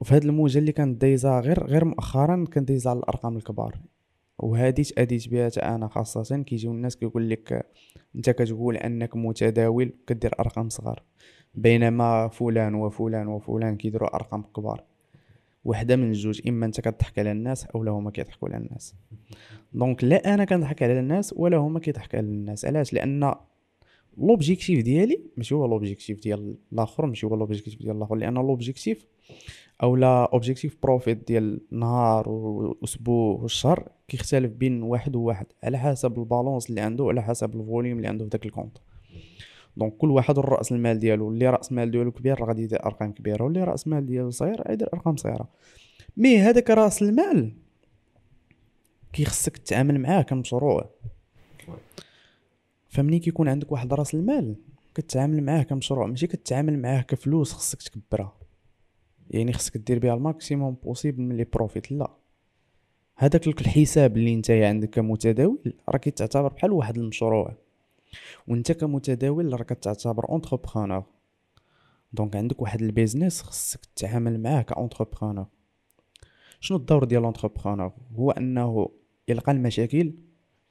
وفي 0.00 0.14
هذا 0.14 0.24
الموجة 0.24 0.58
اللي 0.58 0.72
كانت 0.72 1.00
دايزة 1.00 1.40
غير 1.40 1.66
غير 1.66 1.84
مؤخرا 1.84 2.44
كانت 2.52 2.68
دايزة 2.68 2.90
على 2.90 2.98
الأرقام 2.98 3.36
الكبار. 3.36 3.80
وهذه 4.38 4.82
تاديت 4.82 5.28
بها 5.28 5.50
أنا 5.74 5.88
خاصة 5.88 6.42
كيجيو 6.42 6.72
الناس 6.72 6.96
كيقول 6.96 7.30
لك 7.30 7.66
أنت 8.16 8.30
كتقول 8.30 8.76
أنك 8.76 9.16
متداول 9.16 9.92
كدير 10.06 10.34
أرقام 10.40 10.68
صغار. 10.68 11.02
بينما 11.54 12.28
فلان 12.28 12.74
وفلان 12.74 13.28
وفلان 13.28 13.76
كيديروا 13.76 14.14
أرقام 14.14 14.42
كبار. 14.42 14.84
وحدة 15.64 15.96
من 15.96 16.08
الجوج 16.08 16.48
إما 16.48 16.66
أنت 16.66 16.80
كتضحك 16.80 17.18
على 17.18 17.32
الناس 17.32 17.64
أو 17.66 17.84
لا 17.84 17.90
هما 17.90 18.10
كيضحكوا 18.10 18.48
على 18.48 18.56
الناس. 18.56 18.94
donc 19.72 20.04
لا 20.04 20.34
أنا 20.34 20.44
كنضحك 20.44 20.82
على 20.82 21.00
الناس 21.00 21.34
ولا 21.36 21.56
هما 21.56 21.80
كيضحكوا 21.80 22.18
على 22.18 22.26
الناس. 22.26 22.64
علاش؟ 22.64 22.92
لأن 22.92 23.34
l'objectif 24.18 24.82
ديالي 24.82 25.20
ماشي 25.36 25.54
هو 25.54 25.66
l'objectif 25.66 26.20
ديال 26.20 26.56
الآخر 26.72 27.06
ماشي 27.06 27.26
هو 27.26 27.36
l'objectif 27.36 27.82
ديال 27.82 27.96
الآخر. 27.96 28.14
لأن 28.14 28.34
l'objectif 28.34 29.06
أو 29.82 29.96
لا 29.96 30.24
objectif 30.32 30.76
profit 30.82 31.28
ديال 31.28 31.60
نهار 31.70 32.28
واسبوع 32.28 33.40
والشهر 33.40 33.88
كيختلف 34.08 34.52
بين 34.52 34.82
واحد 34.82 35.16
وواحد 35.16 35.46
على 35.62 35.78
حسب 35.78 36.18
ال 36.18 36.25
balance 36.25 36.70
اللي 36.70 36.80
عنده 36.80 37.04
على 37.08 37.22
حسب 37.22 37.60
ال 37.60 37.65
volume 37.65 37.96
اللي 37.96 38.08
عنده 38.08 38.24
في 38.24 38.30
داك 38.30 38.46
ال 38.46 38.51
compte 38.51 38.78
donc 39.76 39.96
كل 39.96 40.10
واحد 40.10 40.38
الرأس 40.38 40.72
المال 40.72 40.98
ديالو 40.98 41.28
اللي 41.28 41.48
رأس 41.48 41.70
المال 41.70 41.90
ديالو 41.90 42.12
كبير 42.12 42.40
راه 42.40 42.46
غادي 42.46 42.62
يدير 42.62 42.86
أرقام 42.86 43.12
كبيرة 43.12 43.44
واللي 43.44 43.64
رأس 43.64 43.86
المال 43.86 44.06
ديالو 44.06 44.30
صغير 44.30 44.70
يدير 44.70 44.88
أرقام 44.94 45.16
صغيرة. 45.16 45.48
mais 46.16 46.38
هذاك 46.38 46.70
رأس 46.70 47.02
المال 47.02 47.52
كيخصك 49.12 49.56
تتعامل 49.56 50.00
معاه 50.00 50.22
كمشروع. 50.22 50.90
فمني 52.88 53.18
كيكون 53.18 53.48
عندك 53.48 53.72
واحد 53.72 53.94
رأس 53.94 54.14
المال 54.14 54.56
كتعامل 54.94 55.42
معاه 55.42 55.62
كمشروع 55.62 56.06
ماشي 56.06 56.26
كتعامل 56.26 56.78
معاه 56.78 57.00
كفلوس 57.02 57.52
خصك 57.52 57.82
تكبرها. 57.82 58.36
يعني 59.30 59.52
خصك 59.52 59.76
دير 59.76 59.98
بها 59.98 60.14
ال 60.14 60.22
maximum 60.22 60.74
possible 60.74 61.22
من 61.22 61.36
les 61.36 61.44
profits 61.44 61.92
لا. 61.92 62.10
هذاك 63.16 63.60
الحساب 63.60 64.16
اللي 64.16 64.34
انت 64.34 64.50
عندك 64.50 64.90
كمتداول 64.90 65.74
راه 65.88 65.98
كيتعتبر 65.98 66.48
بحال 66.48 66.72
واحد 66.72 66.98
المشروع. 66.98 67.63
وانت 68.48 68.72
كمتداول 68.72 69.52
راك 69.52 69.68
تعتبر 69.68 70.28
entrepreneur 70.28 71.04
donc 72.12 72.36
عندك 72.36 72.62
واحد 72.62 72.82
ال 72.82 72.89
business 72.89 73.42
خصك 73.42 73.84
تتعامل 73.84 74.40
معاه 74.40 74.62
ك 74.62 74.69
entrepreneur 74.69 75.46
شنو 76.60 76.78
الدور 76.78 77.04
ديال 77.04 77.22
l'entrepreneur 77.22 77.92
هو 78.16 78.30
أنه 78.30 78.88
يلقى 79.28 79.52
المشاكل 79.52 80.14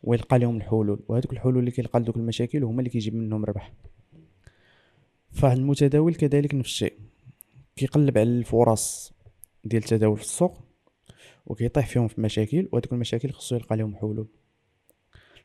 ويلقى 0.04 0.40
لهم 0.40 0.58
الحلول 0.58 1.04
وهذوك 1.08 1.34
الحلول 1.34 1.58
اللي 1.58 1.72
كيلقى 1.72 2.00
لدوك 2.00 2.18
المشاكل 2.18 2.64
هما 2.64 2.80
اللي 2.80 2.90
كيجيب 2.90 3.16
منهم 3.16 3.46
ربح. 3.46 3.74
فالمتداول 5.32 6.16
كذلك 6.16 6.56
نفس 6.56 6.70
الشيء. 6.70 6.94
كيقلب 7.76 8.18
على 8.18 8.30
الفرص 8.30 9.14
ديال 9.66 9.84
التداول 9.84 10.18
في 10.18 10.24
السوق 10.24 10.60
وكيطيح 11.46 11.88
فيهم 11.88 12.08
في 12.08 12.22
مشاكل 12.22 12.70
وهذوك 12.72 12.94
المشاكل 12.94 13.32
خصو 13.32 13.56
يلقى 13.56 13.78
لهم 13.78 13.96
حلول. 13.96 14.28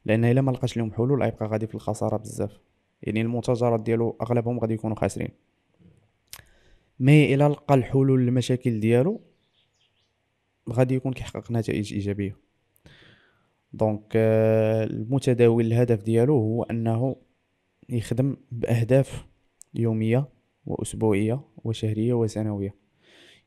لأن 0.04 0.24
إلا 0.24 0.40
ما 0.40 0.50
لقاش 0.50 0.76
لهم 0.76 0.92
حلول 0.92 1.22
غيبقى 1.22 1.46
غادي 1.46 1.66
في 1.66 1.74
الخسارة 1.74 2.16
بزاف. 2.16 2.60
يعني 3.02 3.20
المتاجرات 3.20 3.80
ديالو 3.80 4.16
أغلبهم 4.22 4.58
غادي 4.58 4.74
يكونوا 4.74 4.96
خاسرين. 4.96 5.28
مي 7.00 7.34
إلا 7.34 7.48
لقى 7.48 7.74
الحلول 7.74 8.26
للمشاكل 8.26 8.80
ديالو 8.80 9.20
غادي 10.72 10.94
يكون 10.94 11.12
كيحقق 11.12 11.52
نتائج 11.52 11.94
إيجابية. 11.94 12.36
donc 13.72 14.12
آه، 14.16 14.84
المتداول 14.84 15.66
الهدف 15.66 16.02
ديالو 16.02 16.34
هو 16.34 16.62
أنه 16.62 17.16
يخدم 17.88 18.36
بأهداف 18.52 19.26
يومية 19.74 20.28
وأسبوعية 20.66 21.40
وشهرية 21.64 22.14
وسنوية. 22.14 22.74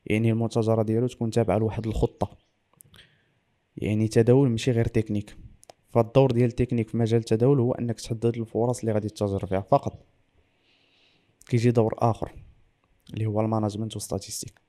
يعني 0.06 0.30
المتاجره 0.30 0.82
ديالو 0.82 1.06
تكون 1.06 1.30
تابعة 1.30 1.58
لواحد 1.58 1.86
الخطة. 1.86 2.38
يعني 3.76 4.08
تداول 4.08 4.48
ماشي 4.48 4.70
غير 4.70 4.84
تكنيك. 4.84 5.36
فالدور 5.92 6.30
ديال 6.30 6.48
التكنيك 6.48 6.88
في 6.88 6.96
مجال 6.96 7.20
التداول 7.20 7.60
هو 7.60 7.72
أنك 7.72 8.00
تحدد 8.00 8.36
الفرص 8.36 8.80
اللي 8.80 8.92
غادي 8.92 9.08
تتأجر 9.08 9.46
فيها 9.46 9.60
فقط. 9.60 10.06
كيجي 11.48 11.70
دور 11.70 11.94
آخر 11.98 12.32
اللي 13.14 13.26
هو 13.26 13.40
ال 13.40 13.45
management 13.45 13.94
وال 13.94 14.03
statistiques 14.03 14.60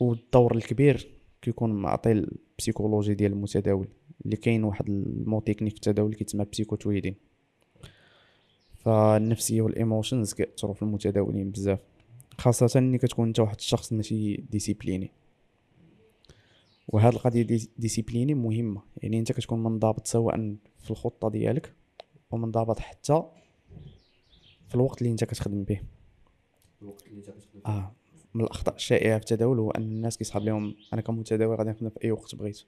والدور 0.00 0.56
الكبير 0.56 1.10
كيكون 1.42 1.72
معطي 1.72 2.12
ال 2.12 2.21
psychologie 2.21 3.14
ديال 3.14 3.32
المتداول 3.32 3.88
اللي 4.24 4.36
كاين 4.36 4.64
واحد 4.64 4.88
ال 4.88 5.01
mot 5.01 5.40
technique 5.40 5.72
في 5.72 5.76
التداول 5.76 6.14
كيتسمى 6.14 6.44
psycho 6.44 6.76
trading 6.76 7.14
فالنفسية 8.74 9.62
وال 9.62 9.76
emotions 9.76 10.34
كيأثروا 10.34 10.74
في 10.74 10.82
المتداولين 10.82 11.50
بزاف 11.50 11.78
خاصة 12.38 12.80
ملي 12.80 12.98
كتكون 12.98 13.28
انت 13.28 13.40
واحد 13.40 13.56
الشخص 13.56 13.92
ماشي 13.92 14.36
discipliné. 14.36 15.10
وهاد 16.92 17.12
القضية 17.12 17.42
دي 17.42 17.70
discipliné 17.78 18.34
مهمة. 18.34 18.82
يعني 18.96 19.18
انت 19.18 19.32
كتكون 19.32 19.62
منضبط 19.62 20.06
سواء 20.06 20.56
في 20.82 20.90
الخطة 20.90 21.30
ديالك 21.30 21.74
ومنضبط 22.30 22.78
حتى 22.78 23.22
في 24.68 24.74
الوقت 24.74 25.02
اللي 25.02 25.12
انت 25.12 25.24
كتخدم 25.24 25.64
به. 25.64 25.80
الوقت 26.82 27.06
اللي 27.06 27.18
انت 27.18 27.30
كتخدم 27.30 27.60
آه 27.66 27.92
من 28.34 28.44
الأخطاء 28.44 28.74
الشائعة 28.74 29.18
في 29.18 29.22
التداول 29.22 29.58
هو 29.58 29.70
أن 29.70 29.82
الناس 29.82 30.18
كيصحاب 30.18 30.44
لهم 30.44 30.74
أنا 30.92 31.02
كمتداول 31.02 31.56
غادي 31.56 31.70
نخدم 31.70 31.88
في 31.88 32.04
أي 32.04 32.10
وقت 32.10 32.34
بغيت. 32.34 32.60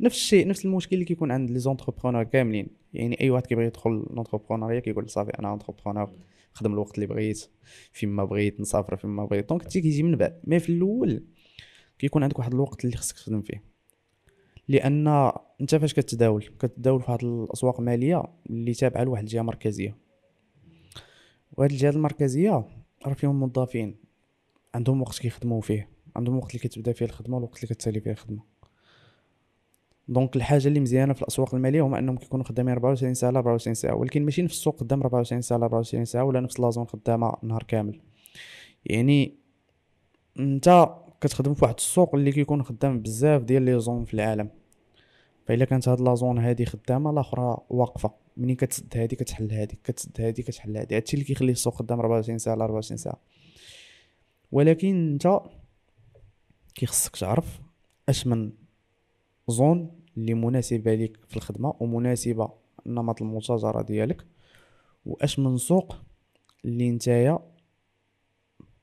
نفس 0.00 0.16
الشيء 0.16 0.48
نفس 0.48 0.64
المشكل 0.64 0.94
اللي 0.94 1.04
كيكون 1.04 1.30
عند 1.30 1.50
les 1.50 1.58
entrepreneurs 1.58 2.22
كاملين. 2.24 2.68
يعني 2.94 3.20
أي 3.20 3.30
واحد 3.30 3.46
كيبغي 3.46 3.66
يدخل 3.66 3.90
l'entrepreneuriat 3.90 4.80
كيقول 4.80 5.10
صافي 5.10 5.30
أنا 5.30 5.50
entrepreneur 5.50 6.10
نخدم 6.54 6.72
الوقت 6.72 6.94
اللي 6.94 7.06
بغيت 7.06 7.46
فيما 7.92 8.24
بغيت 8.24 8.60
نسافر 8.60 8.96
فيما 8.96 9.24
بغيت. 9.24 9.48
donc 9.48 9.62
تي 9.62 9.80
كيجي 9.80 10.02
من 10.02 10.16
بعد. 10.16 10.40
mais 10.44 10.60
في 10.60 10.68
الأول 10.68 11.22
كيكون 11.98 12.22
عندك 12.22 12.38
واحد 12.38 12.54
الوقت 12.54 12.84
اللي 12.84 12.96
خصك 12.96 13.16
تخدم 13.16 13.42
فيه. 13.42 13.62
لأن 14.68 15.08
أنت 15.60 15.74
فاش 15.74 15.94
كتداول 15.94 16.44
كتداول 16.58 17.02
في 17.02 17.10
واحد 17.10 17.24
الأسواق 17.24 17.80
الماليه 17.80 18.22
اللي 18.50 18.74
تابعة 18.74 19.04
لواحد 19.04 19.22
الجهة 19.22 19.42
مركزية. 19.42 19.96
وهاد 21.52 21.70
الجهات 21.70 21.94
المركزية 21.94 22.68
راه 23.06 23.12
فيهم 23.12 23.40
موظفين. 23.40 23.96
عندهم 24.74 25.02
وقت 25.02 25.18
كيخدموا 25.18 25.60
فيه. 25.60 25.88
عندهم 26.16 26.36
وقت 26.36 26.50
اللي 26.50 26.58
كتبدا 26.58 26.92
فيه 26.92 27.04
الخدمة 27.04 27.36
والوقت 27.36 27.64
اللي 27.64 27.74
كتسالي 27.74 28.00
فيه 28.00 28.10
الخدمة. 28.10 28.42
دونك 30.08 30.36
الحاجة 30.36 30.68
اللي 30.68 30.80
مزيانة 30.80 31.12
في 31.12 31.22
الأسواق 31.22 31.54
المالية 31.54 31.82
هما 31.82 31.98
أنهم 31.98 32.16
كيكونوا 32.16 32.44
خدامين 32.44 32.72
24 32.72 33.14
ساعة 33.14 33.30
ل 33.30 33.36
24 33.36 33.74
ساعة. 33.74 33.94
ولكن 33.94 34.24
ماشي 34.24 34.42
نفس 34.42 34.54
السوق 34.54 34.80
خدام 34.80 35.00
24 35.00 35.42
ساعة 35.42 35.58
ل 35.58 35.62
24 35.62 36.04
ساعة 36.04 36.24
ولا 36.24 36.40
نفس 36.40 36.60
لازون 36.60 36.86
خدامة 36.86 37.32
نهار 37.42 37.62
كامل. 37.62 38.00
يعني 38.84 39.34
أنت 40.38 40.94
كتخدم 41.24 41.54
في 41.54 41.64
واحد 41.64 41.74
السوق 41.78 42.14
اللي 42.14 42.32
كيكون 42.32 42.62
خدام 42.62 43.00
بزاف 43.00 43.42
ديال 43.42 43.62
les 43.62 43.80
zones 43.80 44.04
في 44.04 44.14
العالم. 44.14 44.50
فإلا 45.46 45.64
كانت 45.64 45.88
هاد 45.88 46.00
la 46.00 46.13
zone 46.13 46.38
هادي 46.38 46.66
خدامة 46.66 47.10
الاخرى 47.10 47.58
واقفة. 47.70 48.10
منين 48.36 48.56
كتسد 48.56 48.96
هادي 48.96 49.16
كتحل 49.16 49.52
هادي 49.52 49.78
كتسد 49.84 50.20
هادي 50.20 50.42
كتحل 50.42 50.76
هادي. 50.76 50.96
هادشي 50.96 51.14
اللي 51.14 51.24
كيخلي 51.24 51.52
السوق 51.52 51.74
خدام 51.74 52.00
24 52.00 52.38
ساعة 52.38 52.54
ل 52.54 52.60
24 52.60 52.98
ساعة. 52.98 53.18
ولكن 54.52 55.12
أنت 55.12 55.40
كيخصك 56.74 57.16
تعرف 57.16 57.60
أش 58.08 58.26
من 58.26 58.52
zone 59.48 59.90
اللي 60.16 60.34
مناسبة 60.34 60.94
ليك 60.94 61.18
في 61.28 61.36
الخدمة 61.36 61.74
ومناسبة 61.80 62.48
نمط 62.86 63.22
المتاجره 63.22 63.82
ديالك 63.82 64.24
وأش 65.06 65.38
من 65.38 65.56
سوق 65.56 65.96
اللي 66.64 66.90
نتايا 66.90 67.38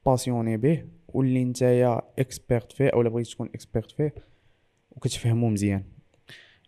passionné 0.06 0.58
به 0.58 0.86
واللي 1.14 1.44
نتايا 1.44 2.02
expert 2.20 2.72
فيه 2.72 2.90
اولا 2.90 3.10
بغيتي 3.10 3.32
تكون 3.32 3.50
expert 3.56 3.92
فيه 3.92 4.16
وكتفهمو 4.92 5.50
مزيان. 5.50 5.84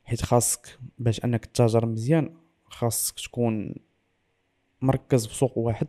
حيت 0.03 0.21
خاصك 0.21 0.79
باش 0.99 1.25
أنك 1.25 1.45
تتاجر 1.45 1.85
مزيان 1.85 2.37
خاصك 2.65 3.19
تكون 3.19 3.75
مركز 4.81 5.27
في 5.27 5.35
سوق 5.35 5.57
واحد. 5.57 5.87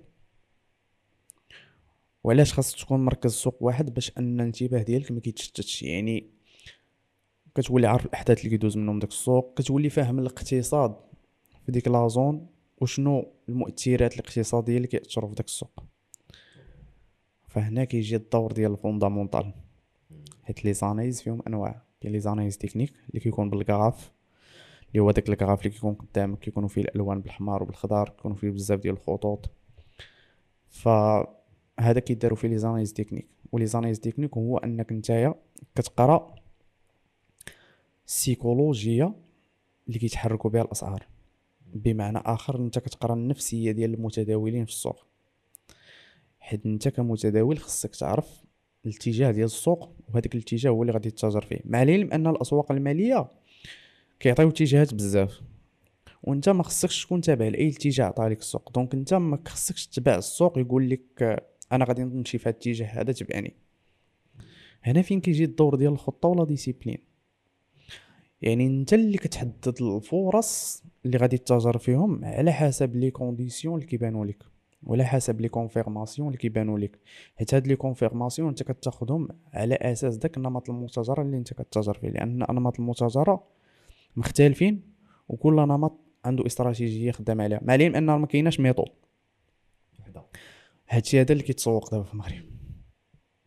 وعلاش 2.24 2.52
خاصك 2.52 2.78
تكون 2.78 3.04
مركز 3.04 3.32
سوق 3.32 3.56
واحد؟ 3.60 3.94
باش 3.94 4.12
أن 4.18 4.40
الانتباه 4.40 4.82
ديالك 4.82 5.12
ما 5.12 5.20
كيتشتتش. 5.20 5.82
يعني 5.82 6.30
كتولي 7.54 7.86
عارف 7.86 8.06
الأحداث 8.06 8.38
اللي 8.38 8.50
كيدوز 8.50 8.76
منهم 8.76 8.98
داك 8.98 9.10
السوق 9.10 9.58
كتولي 9.58 9.90
فاهم 9.90 10.18
الاقتصاد 10.18 10.96
في 11.66 11.72
ديك 11.72 11.88
la 11.88 12.08
zone 12.08 12.46
وشنو 12.80 13.32
المؤثرات 13.48 14.14
الاقتصادية 14.14 14.76
اللي 14.76 14.88
كيأثروا 14.88 15.28
في 15.28 15.34
داك 15.34 15.46
السوق. 15.46 15.93
فهنا 17.54 17.84
كيجي 17.84 18.16
الدور 18.16 18.52
ديال 18.52 18.72
ال 18.72 18.79
fondamental. 18.79 19.52
حيت 20.42 20.64
les 20.64 20.72
analyses 20.72 21.22
فيهم 21.22 21.42
انواع. 21.46 21.82
كاين 22.00 22.12
les 22.12 22.20
analyses 22.20 22.58
techniques 22.58 22.92
اللي 23.08 23.20
كيكون 23.20 23.50
بال 23.50 23.66
graphe 23.66 24.12
اللي 24.88 25.02
هو 25.02 25.10
داك 25.10 25.28
ال 25.28 25.33
graphe 25.33 25.58
اللي 25.58 25.70
كيكون 25.70 25.94
قدامك 25.94 26.38
كيكونوا 26.38 26.68
فيه 26.68 26.80
الالوان 26.80 27.20
بالحمار 27.20 27.62
وبالخضر 27.62 28.08
كيكونوا 28.08 28.36
فيه 28.36 28.50
بزاف 28.50 28.80
ديال 28.80 28.94
الخطوط. 28.94 29.50
فهذا 30.68 32.00
كيداروا 32.06 32.36
فيه 32.36 32.48
les 32.48 32.58
analyses 32.58 32.92
techniques. 32.92 33.28
و 33.52 33.66
les 33.66 33.76
analyses 33.76 34.00
techniques 34.00 34.36
هو 34.36 34.58
انك 34.58 34.92
نتايا 34.92 35.34
كتقرا 35.74 36.34
السيكولوجيا 38.06 39.14
اللي 39.88 39.98
كيتحركوا 39.98 40.50
بها 40.50 40.62
الأسعار. 40.62 41.06
بمعنى 41.74 42.18
آخر 42.18 42.56
أنت 42.56 42.78
كتقرا 42.78 43.14
النفسية 43.14 43.72
ديال 43.72 43.94
المتداولين 43.94 44.64
في 44.64 44.70
السوق. 44.70 45.06
حيت 46.44 46.66
انت 46.66 46.88
كمتداول 46.88 47.58
خصك 47.58 47.96
تعرف 47.96 48.44
الاتجاه 48.84 49.30
ديال 49.30 49.44
السوق 49.44 49.96
وهذاك 50.08 50.34
الاتجاه 50.34 50.70
هو 50.70 50.82
اللي 50.82 50.92
غادي 50.92 51.10
تتاجر 51.10 51.40
فيه. 51.40 51.60
مع 51.64 51.82
العلم 51.82 52.12
أن 52.12 52.26
الأسواق 52.26 52.72
المالية 52.72 53.30
كيعطيو 54.20 54.48
اتجاهات 54.48 54.94
بزاف 54.94 55.40
وأنت 56.22 56.48
ما 56.48 56.62
خصكش 56.62 57.04
تكون 57.04 57.20
تابع 57.20 57.48
لأي 57.48 57.68
اتجاه 57.68 58.04
عطا 58.04 58.28
لك 58.28 58.38
السوق. 58.38 58.72
دونك 58.72 58.94
أنت 58.94 59.14
ما 59.14 59.38
خصكش 59.46 59.86
تتبع 59.86 60.14
السوق 60.14 60.58
يقول 60.58 60.90
لك 60.90 61.44
أنا 61.72 61.84
غادي 61.84 62.02
نمشي 62.04 62.38
في 62.38 62.48
هذا 62.48 62.56
الاتجاه 62.56 62.86
هذا 62.86 63.12
تبعني. 63.12 63.54
هنا 64.82 65.02
فين 65.02 65.20
كيجي 65.20 65.44
الدور 65.44 65.74
ديال 65.74 65.92
الخطة 65.92 66.28
و 66.28 66.34
la 66.34 66.44
discipline 66.44 66.98
يعني 68.42 68.66
أنت 68.66 68.92
اللي 68.92 69.18
كتحدد 69.18 69.82
الفرص 69.82 70.82
اللي 71.04 71.18
غادي 71.18 71.38
تتاجر 71.38 71.78
فيهم 71.78 72.24
على 72.24 72.52
حسب 72.52 72.96
les 72.96 73.10
conditions 73.10 73.74
اللي 73.74 73.86
كيبانوا 73.86 74.26
لك. 74.26 74.53
ولا 74.86 75.04
حسب 75.04 75.40
les 75.40 75.48
confirmations 75.48 76.28
اللي 76.28 76.38
كيبانوا 76.38 76.78
لك 76.78 76.98
حيت 77.36 77.54
هاد 77.54 77.66
les 77.66 77.76
confirmations 77.76 78.48
انت 78.48 78.62
كتاخذهم 78.62 79.28
على 79.52 79.74
أساس 79.74 80.16
داك 80.16 80.36
النمط 80.36 80.70
المتاجره 80.70 81.22
اللي 81.22 81.36
انت 81.36 81.52
كتتاجر 81.52 81.94
فيه. 81.94 82.08
لأن 82.08 82.42
انماط 82.42 82.80
المتاجره 82.80 83.46
مختلفين 84.16 84.94
وكل 85.28 85.54
نمط 85.54 86.00
عنده 86.24 86.46
استراتيجية 86.46 87.10
خدام 87.10 87.40
عليها. 87.40 87.60
مع 87.62 87.74
العلم 87.74 87.96
ان 87.96 88.04
ما 88.04 88.26
كايناش 88.26 88.60
méthode. 88.60 88.88
هادشي 90.88 91.20
هذا 91.20 91.32
اللي 91.32 91.42
كيتسوق 91.42 91.90
دابا 91.90 92.04
في 92.04 92.12
المغرب 92.12 92.44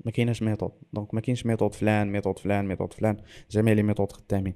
ما 0.05 0.11
كايناش 0.11 0.43
méthode. 0.43 0.71
donc 0.93 1.13
ما 1.13 1.21
كاينش 1.21 1.45
méthode 1.45 1.73
فلان 1.73 2.11
méthode 2.11 2.39
فلان 2.39 2.67
méthode 2.67 2.93
فلان. 2.93 3.17
جميع 3.51 3.73
les 3.73 3.83
méthodes 3.83 4.11
خدامين. 4.11 4.53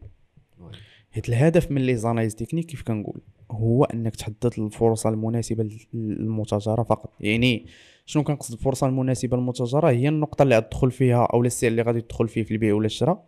حيت 1.11 1.29
الهدف 1.29 1.71
من 1.71 1.81
les 1.81 1.95
analyses 1.95 2.35
techniques 2.35 2.65
كيف 2.65 2.81
كنقول 2.81 3.21
هو 3.51 3.83
انك 3.83 4.15
تحدد 4.15 4.53
الفرصة 4.57 5.09
المناسبة 5.09 5.69
للمتاجرة 5.93 6.83
فقط. 6.83 7.13
يعني 7.19 7.65
شنو 8.05 8.23
كنقصد 8.23 8.53
الفرصة 8.53 8.87
المناسبة 8.87 9.37
للمتاجرة؟ 9.37 9.89
هي 9.89 10.07
النقطة 10.07 10.43
اللي 10.43 10.57
غتدخل 10.57 10.91
فيها 10.91 11.25
أو 11.33 11.43
السعر 11.43 11.71
اللي 11.71 11.81
غادي 11.81 12.01
تدخل 12.01 12.27
فيه 12.27 12.43
في 12.43 12.51
البيع 12.51 12.73
ولا 12.73 12.85
الشراء 12.85 13.25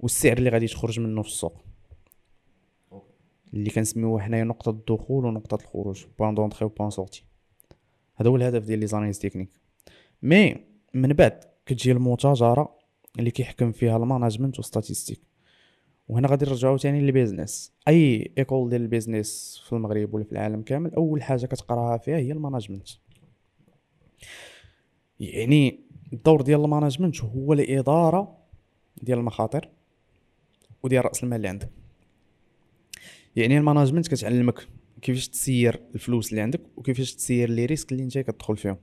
والسعر 0.00 0.38
اللي 0.38 0.50
غادي 0.50 0.66
تخرج 0.66 1.00
منه 1.00 1.22
في 1.22 1.28
السوق. 1.28 1.64
اللي 3.54 3.70
كنسميوه 3.70 4.20
حنايا 4.20 4.44
نقطة 4.44 4.70
الدخول 4.70 5.24
ونقطة 5.24 5.54
الخروج 5.54 6.04
point 6.18 6.34
d'entrée 6.34 6.66
و 6.66 6.70
point 6.70 6.90
sortie 6.90 7.24
هذا 8.16 8.30
هو 8.30 8.36
الهدف 8.36 8.64
ديال 8.64 8.78
les 8.78 8.86
analyses 8.86 9.18
techniques. 9.18 9.50
mais 10.22 10.56
من 10.94 11.12
بعد 11.12 11.40
كتجي 11.66 11.92
المتاجرة 11.92 12.78
اللي 13.18 13.30
كيحكم 13.30 13.72
فيها 13.72 13.96
ال 13.96 14.02
management 14.02 14.58
و 14.58 14.64
statistiques 14.64 15.33
وهنا 16.08 16.28
غادي 16.28 16.44
نرجعو 16.44 16.76
تاني 16.76 17.00
لل 17.00 17.13
business. 17.13 17.72
أي 17.88 18.32
école 18.38 18.70
ديال 18.70 18.82
ال 18.82 18.91
business 18.91 19.62
في 19.66 19.72
المغرب 19.72 20.14
ولا 20.14 20.24
في 20.24 20.32
العالم 20.32 20.62
كامل 20.62 20.94
أول 20.94 21.22
حاجة 21.22 21.46
كتقراها 21.46 21.98
فيها 21.98 22.16
هي 22.16 22.32
ال 22.32 22.37
management. 22.37 22.88
يعني 25.20 25.80
الدور 26.12 26.42
ديال 26.42 26.64
ال 26.64 26.69
management 26.69 27.24
هو 27.24 27.52
الإدارة 27.52 28.38
ديال 29.02 29.18
المخاطر 29.18 29.68
وديال 30.82 31.04
رأس 31.04 31.24
المال 31.24 31.36
اللي 31.36 31.48
عندك. 31.48 31.70
يعني 33.36 33.58
ال 33.58 33.62
management 33.62 34.08
كتعلمك 34.08 34.68
كيفاش 35.02 35.28
تسير 35.28 35.80
الفلوس 35.94 36.30
اللي 36.30 36.40
عندك 36.40 36.60
وكيفاش 36.76 37.14
تسير 37.14 37.50
les 37.50 37.66
risques 37.66 37.92
اللي 37.92 38.02
انت 38.02 38.18
كتدخل 38.18 38.56
فيهم. 38.56 38.76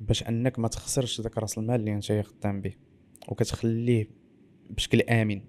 باش 0.00 0.22
أنك 0.22 0.58
ما 0.58 0.68
تخسرش 0.68 1.20
داك 1.20 1.38
رأس 1.38 1.58
المال 1.58 1.80
اللي 1.80 1.94
انت 1.94 2.12
خدام 2.12 2.60
به 2.60 2.72
وكتخليه 3.28 4.19
بشكل 4.70 5.00
آمن. 5.00 5.40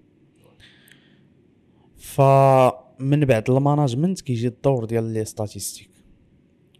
فمن 1.96 3.24
بعد 3.24 3.50
ال 3.50 3.56
management 3.56 4.20
كيجي 4.20 4.48
الدور 4.48 4.84
ديال 4.84 5.04
les 5.04 5.24
statistiques 5.24 5.90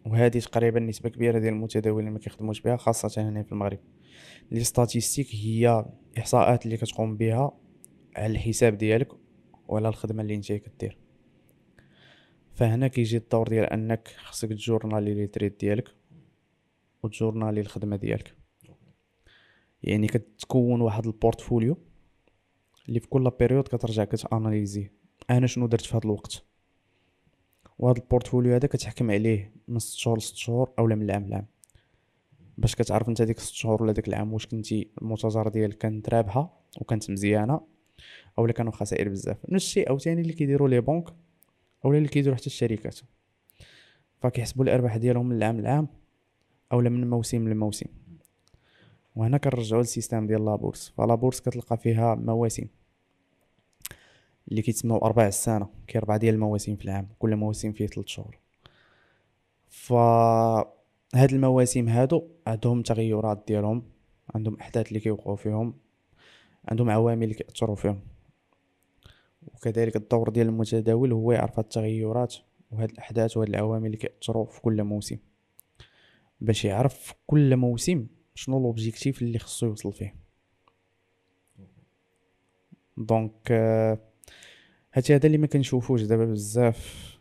وهذه 0.07 0.39
تقريبا 0.39 0.81
نسبة 0.81 1.09
كبيرة 1.09 1.39
ديال 1.39 1.55
المتداولين 1.55 2.11
ما 2.11 2.19
كيخدموش 2.19 2.61
بها 2.61 2.77
خاصة 2.77 3.29
هنا 3.29 3.43
في 3.43 3.53
المغرب. 3.53 3.79
les 4.51 4.65
statistiques 4.65 5.35
هي 5.35 5.85
إحصاءات 6.19 6.65
اللي 6.65 6.77
كتقوم 6.77 7.17
بها 7.17 7.59
على 8.17 8.33
الحساب 8.33 8.79
ديالك 8.79 9.09
وعلى 9.69 9.89
الخدمة 9.89 10.23
اللي 10.23 10.35
أنت 10.35 10.53
كدير. 10.53 10.99
فهنا 12.55 12.89
كيجي 12.89 13.17
الدور 13.17 13.49
ديال 13.49 13.65
أنك 13.65 14.09
خصك 14.17 14.49
ت 14.49 14.55
journaler 14.55 15.15
les 15.15 15.27
trades 15.27 15.57
ديالك 15.59 15.89
وت 17.03 17.13
journaler 17.13 17.61
الخدمة 17.61 17.97
ديالك. 17.97 18.37
يعني 19.83 20.07
كتكون 20.07 20.81
واحد 20.81 21.07
ال 21.07 21.14
portfolio 21.14 21.79
اللي 22.88 23.01
في 23.01 23.09
كل 23.09 23.31
période 23.38 23.69
كترجع 23.68 24.05
كت 24.05 24.20
analyser. 24.20 24.91
أنا 25.31 25.47
شنو 25.47 25.66
درت 25.66 25.87
في 25.87 25.97
هذا 25.97 26.05
الوقت؟ 26.05 26.45
وهذا 27.79 27.99
ال 27.99 28.04
portfolio 28.04 28.55
هذا 28.55 28.68
كتحكم 28.68 29.11
عليه 29.11 29.53
من 29.68 29.79
6 29.79 29.99
شهور 29.99 30.18
ل 30.18 30.23
6 30.23 30.37
شهور 30.37 30.73
اولا 30.79 30.95
من 30.95 31.03
العام 31.03 31.29
لعام. 31.29 31.47
باش 32.59 32.75
كتعرف 32.75 33.09
أنت 33.09 33.23
ديك 33.23 33.38
6 33.38 33.55
شهور 33.55 33.83
ولا 33.83 33.92
داك 33.92 34.09
العام 34.09 34.33
واش 34.33 34.47
كنتي 34.47 34.88
المتجر 35.03 35.49
ديالك 35.49 35.79
كانت 35.79 36.09
رابحه 36.09 36.61
وكانت 36.81 37.11
مزيانة 37.11 37.61
اولا 38.38 38.53
كانوا 38.53 38.73
خسائر 38.73 39.09
بزاف. 39.09 39.37
نفس 39.49 39.64
الشيء 39.64 39.88
عاوتاني 39.88 40.21
اللي 40.21 40.33
كيديروا 40.33 40.68
les 40.69 40.81
banques 40.81 41.09
اولا 41.85 41.99
اللي 41.99 42.09
كيديروا 42.09 42.37
حتى 42.37 42.47
الشركات. 42.47 43.01
فكيحسبوا 44.21 44.64
الأرباح 44.64 44.97
ديالهم 44.97 45.29
من 45.29 45.37
العام 45.37 45.61
لعام 45.61 45.88
اولا 46.73 46.90
من 46.90 47.11
موسم 47.11 47.49
لموسم. 47.49 47.87
وهنا 49.16 49.38
كنرجعو 49.38 49.81
لل 49.81 49.91
système 49.91 50.27
ديال 50.27 50.44
la 50.45 50.55
bourse. 50.55 50.93
ف 50.97 51.01
la 51.01 51.11
bourse 51.11 51.41
كتلقى 51.40 51.77
فيها 51.77 52.14
مواسم 52.14 52.66
اللي 54.48 54.62
كيتسموا 54.62 55.05
ارباع 55.05 55.29
السنة 55.29 55.68
كاين 55.87 56.03
اربعه 56.03 56.16
ديال 56.16 56.35
المواسم 56.35 56.77
في 56.77 56.85
العام 56.85 57.09
كل 57.18 57.37
موسم 57.37 57.72
فيه 57.72 57.87
ثلاث 57.87 58.07
شهور. 58.07 58.38
ف 59.68 59.92
هاد 61.14 61.33
المواسم 61.33 61.88
هادو 61.88 62.29
عندهم 62.46 62.83
تغيرات 62.83 63.44
ديالهم 63.48 63.83
عندهم 64.35 64.57
أحداث 64.61 64.88
اللي 64.88 65.01
كيوقعوا 65.01 65.37
فيهم 65.37 65.75
عندهم 66.68 66.90
عوامل 66.90 67.22
اللي 67.22 67.35
كيأثروا 67.35 67.77
فيهم. 67.77 68.01
وكذلك 69.55 69.96
الدور 69.96 70.29
ديال 70.29 70.46
المتداول 70.46 71.12
هو 71.12 71.33
يعرف 71.33 71.59
هاد 71.59 71.64
التغيرات 71.64 72.35
وهاد 72.70 72.90
الأحداث 72.90 73.37
وهاد 73.37 73.48
العوامل 73.48 73.87
اللي 73.87 73.96
كيأثروا 73.96 74.44
في 74.44 74.61
كل 74.61 74.85
موسم. 74.85 75.16
باش 76.40 76.64
يعرف 76.64 77.14
كل 77.27 77.57
موسم 77.57 78.07
شنو 78.35 78.59
l'objectif 78.59 79.23
اللي 79.23 79.38
خصو 79.38 79.66
يوصل 79.66 79.92
فيه؟ 79.92 80.14
donc 82.97 83.53
هادشي 84.92 85.14
هذا 85.14 85.27
اللي 85.27 85.38
ما 85.38 85.47
كنشوفوش 85.47 86.03
دابا 86.03 86.25
بزاف 86.25 87.12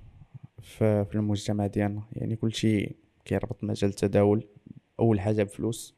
في, 0.62 1.06
في 1.06 1.16
المجتمع 1.16 1.68
ديالنا. 1.68 2.04
يعني 2.12 2.36
كلشي 2.36 2.96
كيربط 3.26 3.64
مجال 3.64 3.90
التداول 3.90 4.48
أول 5.00 5.20
حاجة 5.20 5.44
بفلوس. 5.44 5.96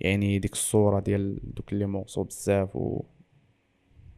يعني 0.00 0.38
ديك 0.38 0.52
الصورة 0.52 1.00
ديال 1.00 1.54
دوك 1.54 1.72
اللي 1.72 1.86
موصو 1.86 2.22
بزاف 2.24 2.76
و 2.76 3.04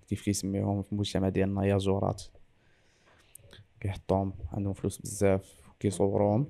كيف 0.09 0.25
كيسميوهم 0.25 0.83
في 0.83 0.93
المجتمع 0.93 1.29
ديالنا 1.29 1.65
ياجورات. 1.65 2.23
كيحطوهم 3.81 4.33
عندهم 4.53 4.73
فلوس 4.73 4.99
بزاف 4.99 5.61
كيصوروهم. 5.81 6.47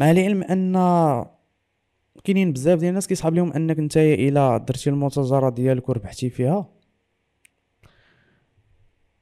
مع 0.00 0.10
العلم 0.10 0.42
أن 0.42 0.72
كاينين 2.24 2.52
بزاف 2.52 2.78
ديال 2.78 2.88
الناس 2.88 3.06
كيصحاب 3.06 3.34
لهم 3.34 3.52
أنك 3.52 3.78
نتايا 3.78 4.28
إلا 4.28 4.58
درتي 4.58 4.90
المتجره 4.90 5.50
ديالك 5.50 5.88
وربحتي 5.88 6.30
فيها 6.30 6.68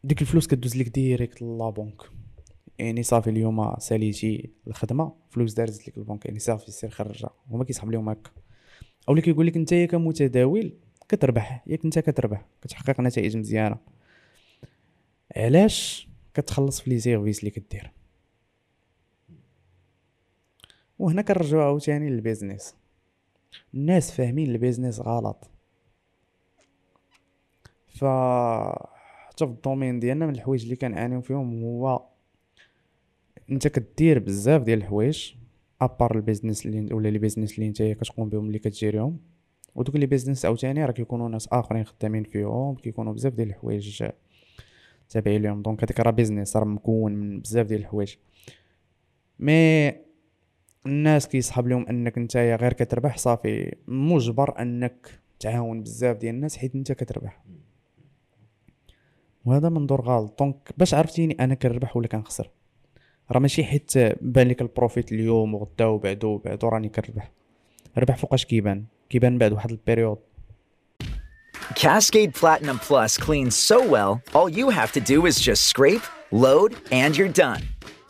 ديك 0.04 0.22
الفلوس 0.22 0.46
كدوز 0.46 0.76
لك 0.76 0.88
direct 0.88 1.42
la 1.42 1.57
banque 1.57 2.02
يعني 2.78 3.02
صافي 3.02 3.30
اليوم 3.30 3.74
ساليتي 3.78 4.50
الخدمة 4.66 5.12
فلوس 5.30 5.52
دارت 5.52 5.88
لك 5.88 5.98
البنك 5.98 6.26
يعني 6.26 6.38
صافي 6.38 6.70
سير 6.70 6.90
خرجها. 6.90 7.30
هما 7.50 7.64
كيسحب 7.64 7.90
لهم 7.90 8.08
هكا. 8.08 8.30
اولا 9.08 9.20
كيقول 9.20 9.46
لك 9.46 9.56
نتايا 9.56 9.86
كمتداول 9.86 10.72
كتربح 11.08 11.64
ياك 11.66 11.84
أنت 11.84 11.98
كتربح 11.98 12.46
كتحقق 12.62 13.00
نتائج 13.00 13.36
مزيانة. 13.36 13.76
علاش؟ 15.36 16.08
كتخلص 16.34 16.80
في 16.80 16.90
les 16.90 16.98
services 16.98 17.38
اللي 17.38 17.50
كدير. 17.50 17.92
وهنا 20.98 21.22
كنرجعو 21.22 21.60
عاوتاني 21.60 22.10
لل 22.10 22.22
business. 22.22 22.74
الناس 23.74 24.10
فاهمين 24.10 24.50
ال 24.50 24.56
business 24.56 25.00
غلط. 25.00 25.50
ف 27.88 28.04
حتى 29.28 29.46
في 29.46 29.52
ال 29.52 29.58
domaine 29.58 30.00
ديالنا 30.00 30.26
من 30.26 30.34
الحوايج 30.34 30.62
اللي 30.62 30.76
كنعانيو 30.76 31.20
فيهم 31.20 31.62
هو 31.62 32.06
انت 33.50 33.68
كدير 33.68 34.18
بزاف 34.18 34.62
ديال 34.62 34.78
الحوايج 34.78 35.34
à 35.80 35.88
part 35.88 36.16
ال 36.16 36.22
business 36.22 36.66
اللي 36.66 36.94
ولا 36.94 37.08
les 37.08 37.18
business 37.18 37.54
اللي 37.54 37.68
نتايا 37.68 37.94
كتقوم 37.94 38.28
بهم 38.28 38.46
اللي 38.46 38.58
كتجيريهم. 38.58 39.18
ودوك 39.74 39.96
les 39.96 40.06
business 40.06 40.44
عاوتاني 40.44 40.84
راه 40.84 40.92
كيكونوا 40.92 41.28
ناس 41.28 41.48
آخرين 41.48 41.84
خدامين 41.84 42.24
فيهم 42.24 42.74
كيكونوا 42.74 43.12
بزاف 43.12 43.34
ديال 43.34 43.48
الحوايج 43.48 44.04
تابعين 45.08 45.42
ليهم 45.42 45.62
donc 45.62 45.84
هذاك 45.84 46.00
راه 46.00 46.10
business 46.10 46.56
راه 46.56 46.64
مكون 46.64 47.12
من 47.12 47.40
بزاف 47.40 47.66
ديال 47.66 47.80
الحوايج. 47.80 48.16
mais 49.38 50.05
الناس 50.86 51.28
كيصحاب 51.28 51.68
لهم 51.68 51.86
انك 51.86 52.18
نتايا 52.18 52.56
غير 52.56 52.72
كتربح 52.72 53.18
صافي. 53.18 53.76
مجبر 53.88 54.62
انك 54.62 55.20
تعاون 55.40 55.82
بزاف 55.82 56.16
ديال 56.16 56.34
الناس 56.34 56.56
حيت 56.56 56.74
انت 56.74 56.92
كتربح. 56.92 57.42
وهذا 59.44 59.68
منظور 59.68 60.00
غلط. 60.00 60.38
دونك 60.38 60.72
باش 60.76 60.94
عرفتيني 60.94 61.36
أنا 61.40 61.54
كنربح 61.54 61.96
ولا 61.96 62.08
كنخسر؟ 62.08 62.50
راه 63.32 63.40
ماشي 63.40 63.64
حيت 63.64 63.98
بان 64.20 64.48
لك 64.48 64.62
البروفيت 64.62 65.12
اليوم 65.12 65.54
وغدا 65.54 65.84
وبعدو 65.84 66.28
وبعدو 66.28 66.68
راني 66.68 66.88
كنربح. 66.88 67.30
ربح 67.98 68.16
فوقاش 68.16 68.44
كيبان. 68.44 68.84
كيبان 69.10 69.38
بعد 69.38 69.52
واحد 69.52 69.70
البيريود. 69.70 70.18
Cascade 71.74 72.32
Platinum 72.40 72.78
Plus 72.88 73.18
cleans 73.18 73.56
so 73.70 73.78
well, 73.94 74.12
all 74.36 74.48
you 74.48 74.66
have 74.70 74.92
to 74.96 75.00
do 75.12 75.26
is 75.26 75.36
just 75.48 75.62
scrape, 75.72 76.06
load, 76.30 76.70
and 76.92 77.16
you're 77.16 77.34
done. 77.44 77.62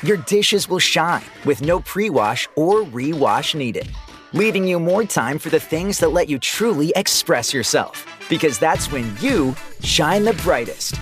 Your 0.03 0.17
dishes 0.17 0.67
will 0.69 0.79
shine 0.79 1.25
with 1.45 1.61
no 1.61 1.79
pre 1.79 2.09
wash 2.09 2.47
or 2.55 2.83
re-wash 2.83 3.53
needed, 3.55 3.87
leaving 4.33 4.67
you 4.67 4.79
more 4.79 5.03
time 5.03 5.37
for 5.39 5.49
the 5.49 5.59
things 5.59 5.99
that 5.99 6.11
let 6.11 6.27
you 6.29 6.39
truly 6.39 6.91
express 6.95 7.53
yourself. 7.53 7.93
Because 8.29 8.57
that's 8.59 8.91
when 8.91 9.05
you 9.19 9.55
shine 9.83 10.23
the 10.23 10.33
brightest. 10.45 10.95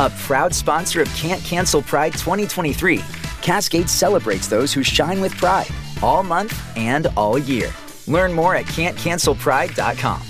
A 0.00 0.10
proud 0.26 0.52
sponsor 0.54 1.02
of 1.02 1.08
Can't 1.14 1.42
Cancel 1.44 1.82
Pride 1.82 2.12
2023, 2.14 3.00
Cascade 3.42 3.88
celebrates 3.88 4.48
those 4.48 4.72
who 4.72 4.82
shine 4.82 5.20
with 5.20 5.36
pride 5.36 5.68
all 6.02 6.22
month 6.22 6.54
and 6.76 7.06
all 7.16 7.38
year. 7.38 7.70
Learn 8.06 8.32
more 8.32 8.54
at 8.56 8.66
can'tcancelpride.com. 8.66 10.20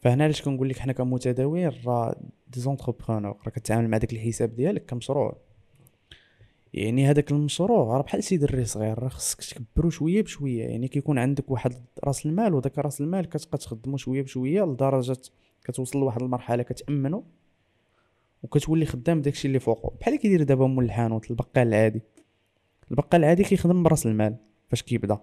فهنا 0.00 0.24
علاش 0.24 0.42
كنقول 0.42 0.68
لك 0.68 0.78
حنا 0.78 0.92
كمتداولين 0.92 1.72
راه 1.86 2.16
دي 2.48 2.60
زونتربرونور 2.60 3.36
راه 3.46 3.50
كتعامل 3.50 3.88
مع 3.90 3.98
داك 3.98 4.12
الحساب 4.12 4.56
ديالك 4.56 4.86
كمشروع 4.86 5.36
يعني 6.73 7.09
هذاك 7.09 7.31
المشروع 7.31 7.97
راه 7.97 8.01
بحال 8.01 8.23
سيد 8.23 8.43
الري 8.43 8.65
صغير 8.65 8.99
راه 8.99 9.09
خصك 9.09 9.43
تكبرو 9.43 9.89
شوية 9.89 10.21
بشوية 10.21 10.63
يعني 10.63 10.87
كيكون 10.87 11.19
عندك 11.19 11.51
واحد 11.51 11.73
راس 12.03 12.25
المال 12.25 12.53
وداك 12.53 12.79
راس 12.79 13.01
المال 13.01 13.29
كتبقى 13.29 13.57
تخدمو 13.57 13.97
شوية 13.97 14.21
بشوية 14.21 14.63
لدرجة 14.63 15.21
كتوصل 15.63 15.99
لواحد 15.99 16.21
المرحلة 16.21 16.63
كتأمنو 16.63 17.25
وكتولي 18.43 18.85
خدام 18.85 19.21
داكشي 19.21 19.47
اللي 19.47 19.59
فوقو. 19.59 19.89
بحال 20.01 20.15
كيدير 20.15 20.43
دابا 20.43 20.67
مول 20.67 20.85
الحانوت 20.85 21.31
البقال 21.31 21.67
العادي. 21.67 22.01
البقال 22.91 23.23
العادي 23.23 23.43
كيخدم 23.43 23.83
براس 23.83 24.05
المال 24.05 24.35
فاش 24.69 24.83
كيبدا. 24.83 25.19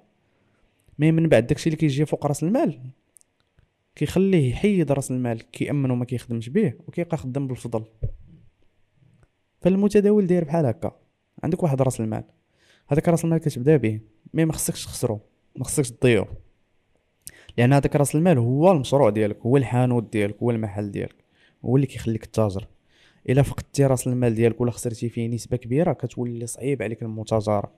مي 0.98 1.12
من 1.12 1.28
بعد 1.28 1.46
داكشي 1.46 1.66
اللي 1.66 1.76
كيجي 1.76 2.06
فوق 2.06 2.26
راس 2.26 2.42
المال 2.42 2.80
كيخليه 3.94 4.50
يحيد 4.50 4.92
راس 4.92 5.10
المال 5.10 5.50
كيأمن 5.50 5.90
وما 5.90 6.04
كيخدمش 6.04 6.48
به 6.48 6.74
وكيبقى 6.88 7.16
خدام 7.16 7.46
بالفضل. 7.46 7.84
فالمتداول 9.60 10.26
داير 10.26 10.44
بحال 10.44 10.66
هكا. 10.66 11.09
عندك 11.44 11.62
واحد 11.62 11.82
راس 11.82 12.00
المال. 12.00 12.24
هذاك 12.88 13.08
راس 13.08 13.24
المال 13.24 13.38
كتبدا 13.38 13.76
به 13.76 14.00
مي 14.34 14.44
ما 14.44 14.52
خصكش 14.52 14.84
تخسرو 14.84 15.20
ما 15.56 15.64
خصكش 15.64 15.90
تضيعو. 15.90 16.26
لأن 17.58 17.72
هذاك 17.72 17.96
راس 17.96 18.14
المال 18.14 18.38
هو 18.38 18.72
المشروع 18.72 19.10
ديالك 19.10 19.38
هو 19.40 19.56
الحانوت 19.56 20.12
ديالك 20.12 20.36
هو 20.42 20.50
المحل 20.50 20.90
ديالك 20.90 21.24
هو 21.64 21.76
اللي 21.76 21.86
كيخليك 21.86 22.26
تتاجر 22.26 22.66
إلا 23.28 23.42
فقدتي 23.42 23.86
راس 23.86 24.06
المال 24.06 24.34
ديالك 24.34 24.60
ولا 24.60 24.70
خسرتي 24.70 25.08
فيه 25.08 25.28
نسبة 25.28 25.56
كبيرة 25.56 25.92
كتولي 25.92 26.46
صعيب 26.46 26.82
عليك 26.82 27.02
المتاجره 27.02 27.72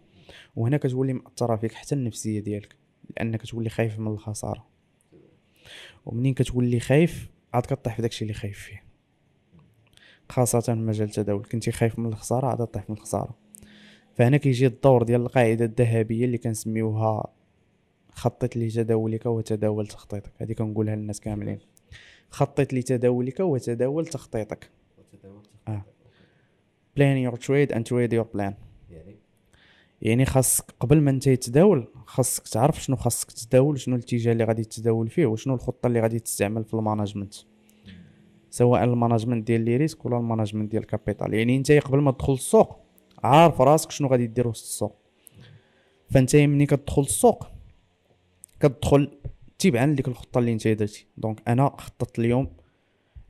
وهنا 0.57 0.77
كتولي 0.77 1.13
مأثرة 1.13 1.57
فيك 1.57 1.73
حتى 1.73 1.95
النفسية 1.95 2.41
ديالك 2.41 2.77
لانك 3.17 3.43
كتولي 3.43 3.69
خايف 3.71 3.99
من 3.99 4.13
الخسارة. 4.13 4.67
ومنين 6.07 6.35
كتولي 6.35 6.81
خايف؟ 6.81 7.31
عاد 7.55 7.67
كطيح 7.67 7.97
في 7.97 8.03
داكشي 8.03 8.23
اللي 8.25 8.35
خايف 8.35 8.59
فيه. 8.59 8.85
خاصة 10.29 10.61
في 10.61 10.73
مجال 10.73 11.09
التداول 11.09 11.45
كنتي 11.45 11.73
خايف 11.73 11.99
من 11.99 12.07
الخسارة 12.07 12.47
عاد 12.47 12.67
طيح 12.67 12.91
من 12.91 12.97
الخسارة. 12.97 13.42
فهنا 14.15 14.37
كيجي 14.37 14.67
الدور 14.67 15.03
ديال 15.03 15.21
القاعدة 15.21 15.65
الذهبية 15.65 16.25
اللي 16.25 16.39
كنسميوها 16.39 17.33
خطط 18.11 18.57
لتداولك 18.57 19.27
وتداول 19.27 19.87
تخطيطك. 19.87 20.33
هذه 20.39 20.53
كنقولها 20.53 20.97
للناس 20.97 21.21
كاملين. 21.21 21.59
خطط 22.31 22.73
لتداولك 22.73 23.41
وتداول 23.41 24.07
تخطيطك. 24.07 24.71
آه. 25.69 25.85
Your 26.99 27.37
trade 27.37 27.75
and 27.75 27.83
trade 27.83 28.13
your 28.13 28.27
plan. 28.37 28.55
يعني؟ 28.91 29.17
يعني 30.03 30.25
خاصك 30.25 30.65
قبل 30.81 31.01
ما 31.01 31.11
انت 31.11 31.29
تداول 31.29 31.89
خاصك 32.07 32.49
تعرف 32.49 32.83
شنو 32.83 32.97
خاصك 32.97 33.33
تداول 33.33 33.81
شنو 33.81 33.97
الاتجاه 33.97 34.33
اللي 34.33 34.45
غادي 34.45 34.65
تداول 34.65 35.09
فيه 35.09 35.27
وشنو 35.27 35.55
الخطة 35.55 35.87
اللي 35.87 36.01
غادي 36.01 36.19
تستعمل 36.19 36.65
في 36.65 36.75
الماناجمنت. 36.75 37.35
سواء 38.51 38.85
ال 38.85 38.90
management 38.90 39.47
ديال 39.47 39.61
les 39.61 39.77
risques 39.77 40.05
ولا 40.07 40.17
ال 40.17 40.22
management 40.22 40.71
ديال 40.71 40.83
ال 40.83 40.89
capital. 40.89 41.35
يعني 41.35 41.57
انت 41.57 41.73
قبل 41.73 41.99
ما 41.99 42.11
تدخل 42.11 42.33
السوق 42.33 42.82
عارف 43.23 43.61
راسك 43.61 43.91
شنو 43.91 44.09
غادي 44.09 44.27
دير 44.27 44.49
وسط 44.49 44.65
السوق. 44.65 44.97
فانت 46.11 46.37
ملي 46.37 46.67
كتدخل 46.67 47.03
السوق 47.03 47.47
كتدخل 48.61 49.19
تبعا 49.59 49.87
لديك 49.87 50.09
الخطة 50.09 50.39
اللي 50.39 50.53
انت 50.53 50.69
درتي. 50.69 51.07
donc 51.17 51.49
أنا 51.49 51.77
خططت 51.79 52.19
اليوم 52.19 52.53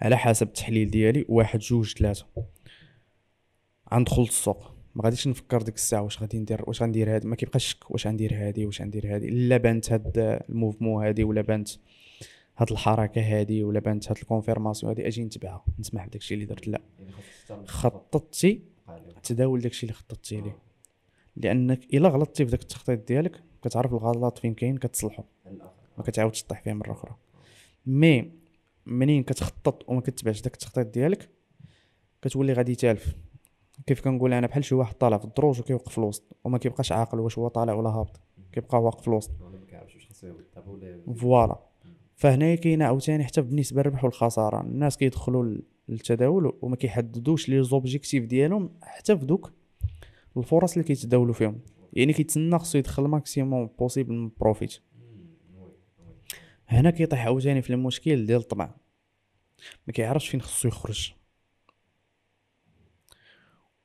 على 0.00 0.18
حسب 0.18 0.46
التحليل 0.46 0.90
ديالي 0.90 1.24
واحد 1.28 1.58
جوج 1.58 1.94
ثلاثة. 1.98 2.26
غندخل 3.94 4.22
السوق. 4.22 4.72
ما 4.94 5.04
غاديش 5.04 5.28
نفكر 5.28 5.62
ديك 5.62 5.74
الساعة 5.74 6.02
واش 6.02 6.20
غادي 6.20 6.38
ندير 6.38 6.62
واش 6.66 6.82
غندير 6.82 7.14
هادي 7.14 7.28
ما 7.28 7.36
كيبقاش 7.36 7.66
شك 7.66 7.90
واش 7.90 8.06
غندير 8.06 8.34
هادي 8.34 8.66
واش 8.66 8.82
غندير 8.82 9.14
هادي. 9.14 9.28
إلا 9.28 9.56
بانت 9.56 9.92
هاد 9.92 10.12
ال 10.48 10.54
mouvement 10.54 11.04
هادي 11.06 11.24
ولا 11.24 11.40
بانت 11.40 11.68
هاد 12.56 12.72
الحركة 12.72 13.20
هادي 13.20 13.64
ولا 13.64 13.80
بانت 13.80 14.08
هاد 14.08 14.18
ال 14.18 14.24
confirmation 14.24 14.90
هادي 14.90 15.06
أجي 15.06 15.24
نتبعها. 15.24 15.64
نسمح 15.78 16.06
بداكشي 16.06 16.34
اللي 16.34 16.46
درت. 16.46 16.68
لا. 16.68 16.80
يعني 17.50 17.66
خططتي 17.66 18.62
تداول 19.22 19.60
داكشي 19.60 19.86
اللي 19.86 19.94
خططتي 19.94 20.40
ليه. 20.40 20.58
لأنك 21.36 21.94
إلا 21.94 22.08
غلطتي 22.08 22.44
في 22.44 22.50
داك 22.50 22.62
التخطيط 22.62 23.08
ديالك 23.08 23.42
كتعرف 23.62 23.92
الغلط 23.92 24.38
فين 24.38 24.54
كاين 24.54 24.76
كتصلحو. 24.76 25.22
ما 25.98 26.04
كتعاودش 26.04 26.42
تطيح 26.42 26.62
فيه 26.62 26.72
مرة 26.72 26.92
أخرى. 26.92 27.16
mais 27.86 28.32
منين 28.86 29.22
كتخطط 29.22 29.88
وما 29.88 30.00
كتبعش 30.00 30.40
داك 30.40 30.54
التخطيط 30.54 30.86
ديالك 30.86 31.30
كتولي 32.22 32.52
غادي 32.52 32.74
تالف 32.74 33.16
كيف 33.86 34.00
كنقول 34.00 34.32
أنا 34.32 34.46
بحال 34.46 34.64
شي 34.64 34.74
واحد 34.74 34.94
طالع 34.94 35.18
في 35.18 35.24
الدروج 35.24 35.60
وكيوقف 35.60 35.92
في 35.92 35.98
الوسط 35.98 36.36
وما 36.44 36.58
كيبقاش 36.58 36.92
عاقل 36.92 37.20
واش 37.20 37.38
هو 37.38 37.48
طالع 37.48 37.72
ولا 37.72 37.88
هابط. 37.88 38.20
كيبقى 38.52 38.82
واقف 38.82 39.00
في 39.00 39.08
الوسط 39.08 39.30
voilà. 41.14 41.58
فهنا 42.16 42.54
كاينة 42.54 42.84
عاوتاني 42.84 43.24
حتى 43.24 43.42
بالنسبة 43.42 43.80
للربح 43.80 44.04
والخسارة. 44.04 44.60
الناس 44.60 44.96
كيدخلوا 44.96 45.54
للتداول 45.88 46.58
وما 46.62 46.76
كيحددوش 46.76 47.48
les 47.48 47.62
objectifs 47.62 48.24
ديالهم 48.24 48.70
حتى 48.82 49.18
في 49.18 49.26
دوك 49.26 49.52
الفرص 50.36 50.72
اللي 50.72 50.84
كيتداولوا 50.84 51.34
فيهم. 51.34 51.60
يعني 51.92 52.12
كيتسنى 52.12 52.58
خصو 52.58 52.78
يدخل 52.78 53.02
maximum 53.02 53.66
possible 53.78 54.14
من 54.14 54.30
profit 54.40 54.78
هنا 56.68 56.90
كيطيح 56.90 57.24
عاوتاني 57.24 57.62
في 57.62 57.70
المشكل 57.70 58.26
ديال 58.26 58.40
الطمع 58.40 58.74
ما 59.86 59.92
كيعرفش 59.92 60.28
فين 60.28 60.42
خصو 60.42 60.68
يخرج. 60.68 61.12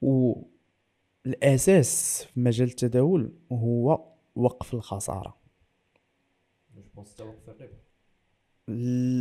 والاساس 0.01 2.23
في 2.23 2.39
مجال 2.39 2.67
التداول 2.67 3.33
هو 3.51 4.13
وقف 4.35 4.73
الخسارة. 4.73 5.37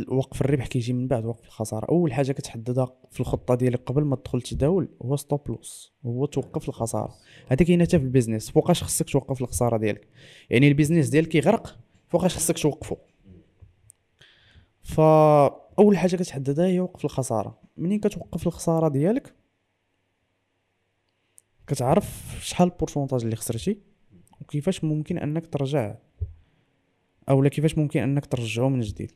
وقف 0.07 0.41
الربح 0.41 0.67
كيجي 0.67 0.93
من 0.93 1.07
بعد 1.07 1.25
وقف 1.25 1.45
الخسارة. 1.45 1.85
أول 1.85 2.13
حاجة 2.13 2.31
كتحددها 2.31 2.93
في 3.11 3.19
الخطة 3.19 3.55
ديالك 3.55 3.81
قبل 3.85 4.03
ما 4.03 4.15
تدخل 4.15 4.41
تداول 4.41 4.89
هو 5.01 5.15
stop 5.15 5.41
loss 5.49 5.93
هو 6.05 6.25
توقف 6.25 6.69
الخسارة. 6.69 7.15
هذا 7.47 7.65
كاين 7.65 7.81
حتى 7.81 7.99
في 7.99 8.05
ال 8.05 8.10
business 8.10 8.51
فوقاش 8.51 8.83
خصك 8.83 9.09
توقف 9.09 9.41
الخسارة 9.41 9.77
ديالك. 9.77 10.07
يعني 10.49 10.67
ال 10.67 10.72
business 10.72 11.09
ديالك 11.09 11.27
كيغرق 11.27 11.79
فوقاش 12.07 12.35
خصك 12.35 12.59
توقفو. 12.59 12.95
فأول 14.83 15.97
حاجة 15.97 16.15
كتحددها 16.15 16.67
هي 16.67 16.79
وقف 16.79 17.05
الخسارة. 17.05 17.59
منين 17.77 17.99
كتوقف 17.99 18.47
الخسارة 18.47 18.87
ديالك؟ 18.87 19.35
كتعرف 21.67 22.37
شحال 22.41 22.67
ال 22.67 22.72
pourcentage 22.72 23.23
اللي 23.23 23.35
خسرتي 23.35 23.79
وكيفاش 24.41 24.83
ممكن 24.83 25.17
أنك 25.17 25.47
ترجع 25.47 25.95
أولا 27.29 27.49
كيفاش 27.49 27.77
ممكن 27.77 28.01
أنك 28.01 28.25
ترجعو 28.25 28.69
من 28.69 28.79
جديد. 28.79 29.11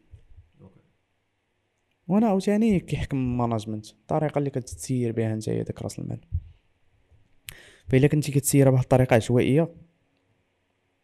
وأنا 2.12 2.28
عاوتاني 2.28 2.80
كيحكم 2.80 3.18
ال 3.18 3.24
management 3.24 3.90
الطريقة 3.90 4.40
اللي 4.40 4.50
كتسير 4.50 5.12
بها 5.12 5.36
نتايا 5.36 5.64
داك 5.64 5.82
راس 5.82 6.00
المال. 6.00 6.20
فإلا 7.88 8.08
كنتي 8.08 8.32
كتسيرها 8.32 8.70
بواحد 8.70 8.84
الطريقة 8.84 9.16
عشوائية 9.16 9.76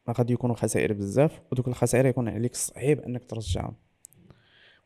غادي 0.10 0.34
يكونوا 0.34 0.56
خسائر 0.56 0.94
بزاف 0.94 1.42
ودوك 1.52 1.68
الخسائر 1.68 2.06
يكون 2.06 2.30
عليك 2.30 2.56
صعيب 2.56 3.00
أنك 3.00 3.26
ترجعهم 3.26 3.76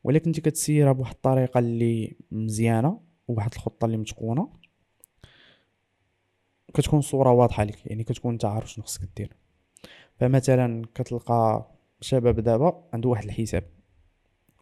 ولكن 0.03 0.25
انت 0.25 0.39
كتسيرها 0.39 0.91
بواحد 0.91 1.15
الطريقة 1.15 1.59
اللي 1.59 2.15
مزيانة 2.31 3.01
وواحد 3.27 3.53
الخطة 3.53 3.85
اللي 3.85 3.97
متقونة 3.97 4.49
كتكون 6.73 7.01
صورة 7.01 7.31
واضحة 7.31 7.63
لك 7.63 7.85
يعني 7.85 8.03
كتكون 8.03 8.33
انت 8.33 8.45
عارف 8.45 8.71
شنو 8.71 8.85
خصك 8.85 9.01
دير. 9.17 9.35
فمثلا 10.19 10.85
كتلقى 10.95 11.71
شباب 12.01 12.39
دابا 12.39 12.89
عنده 12.93 13.09
واحد 13.09 13.23
الحساب. 13.23 13.63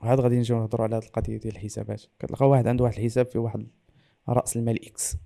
وعاد 0.02 0.20
غادي 0.20 0.38
نجيو 0.38 0.60
نهضروا 0.60 0.86
على 0.86 0.96
هاد 0.96 1.04
القضية 1.04 1.38
ديال 1.38 1.56
الحسابات. 1.56 2.04
كتلقى 2.20 2.50
واحد 2.50 2.68
عنده 2.68 2.84
واحد 2.84 2.98
الحساب 2.98 3.26
في 3.26 3.38
واحد 3.38 3.68
رأس 4.30 4.58
المال 4.58 4.86
X 4.88 5.18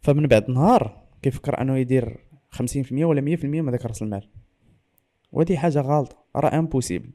فمن 0.00 0.26
بعد 0.26 0.50
نهار 0.50 1.04
كيفكر 1.22 1.60
أنه 1.60 1.76
يدير 1.76 2.18
50% 2.50 2.92
ولا 2.92 3.36
100% 3.36 3.44
من 3.44 3.70
داك 3.70 3.86
رأس 3.86 4.02
المال. 4.02 4.28
وهذه 5.32 5.56
حاجة 5.56 5.80
غلطه 5.80 6.16
راه 6.36 6.58
impossible 6.58 7.10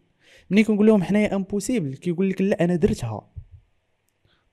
ملي 0.50 0.64
كنقول 0.64 0.88
لهم 0.88 1.04
حنايا 1.04 1.36
impossible 1.36 1.96
كيقول 1.96 2.30
لك 2.30 2.42
لا 2.42 2.64
أنا 2.64 2.76
درتها. 2.76 3.32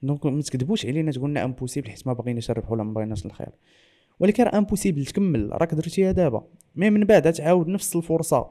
donc 0.02 0.26
ما 0.26 0.42
تكذبوش 0.42 0.86
علينا 0.86 1.12
تقول 1.12 1.30
لنا 1.30 1.44
impossible 1.44 1.90
حيت 1.90 2.06
ما 2.06 2.12
بغيناش 2.12 2.50
نربحوا 2.50 2.72
ولا 2.72 2.82
ما 2.82 2.92
بغيناش 2.92 3.26
الخير. 3.26 3.50
ولكن 4.20 4.44
راه 4.44 4.58
impossible 4.58 5.06
تكمل. 5.06 5.48
راك 5.52 5.74
درتيها 5.74 6.12
دابا. 6.12 6.46
mais 6.76 6.90
من 6.90 7.04
بعد 7.04 7.32
تعاود 7.32 7.68
نفس 7.68 7.96
الفرصة. 7.96 8.50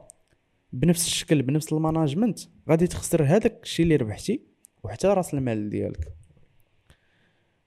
بنفس 0.72 1.06
الشكل 1.06 1.42
بنفس 1.42 1.72
ال 1.72 1.78
management 1.78 2.38
غادي 2.70 2.86
تخسر 2.86 3.24
هذاك 3.24 3.62
الشيء 3.62 3.84
اللي 3.84 3.96
ربحتي 3.96 4.40
وحتى 4.82 5.08
راس 5.08 5.34
المال 5.34 5.70
ديالك. 5.70 6.12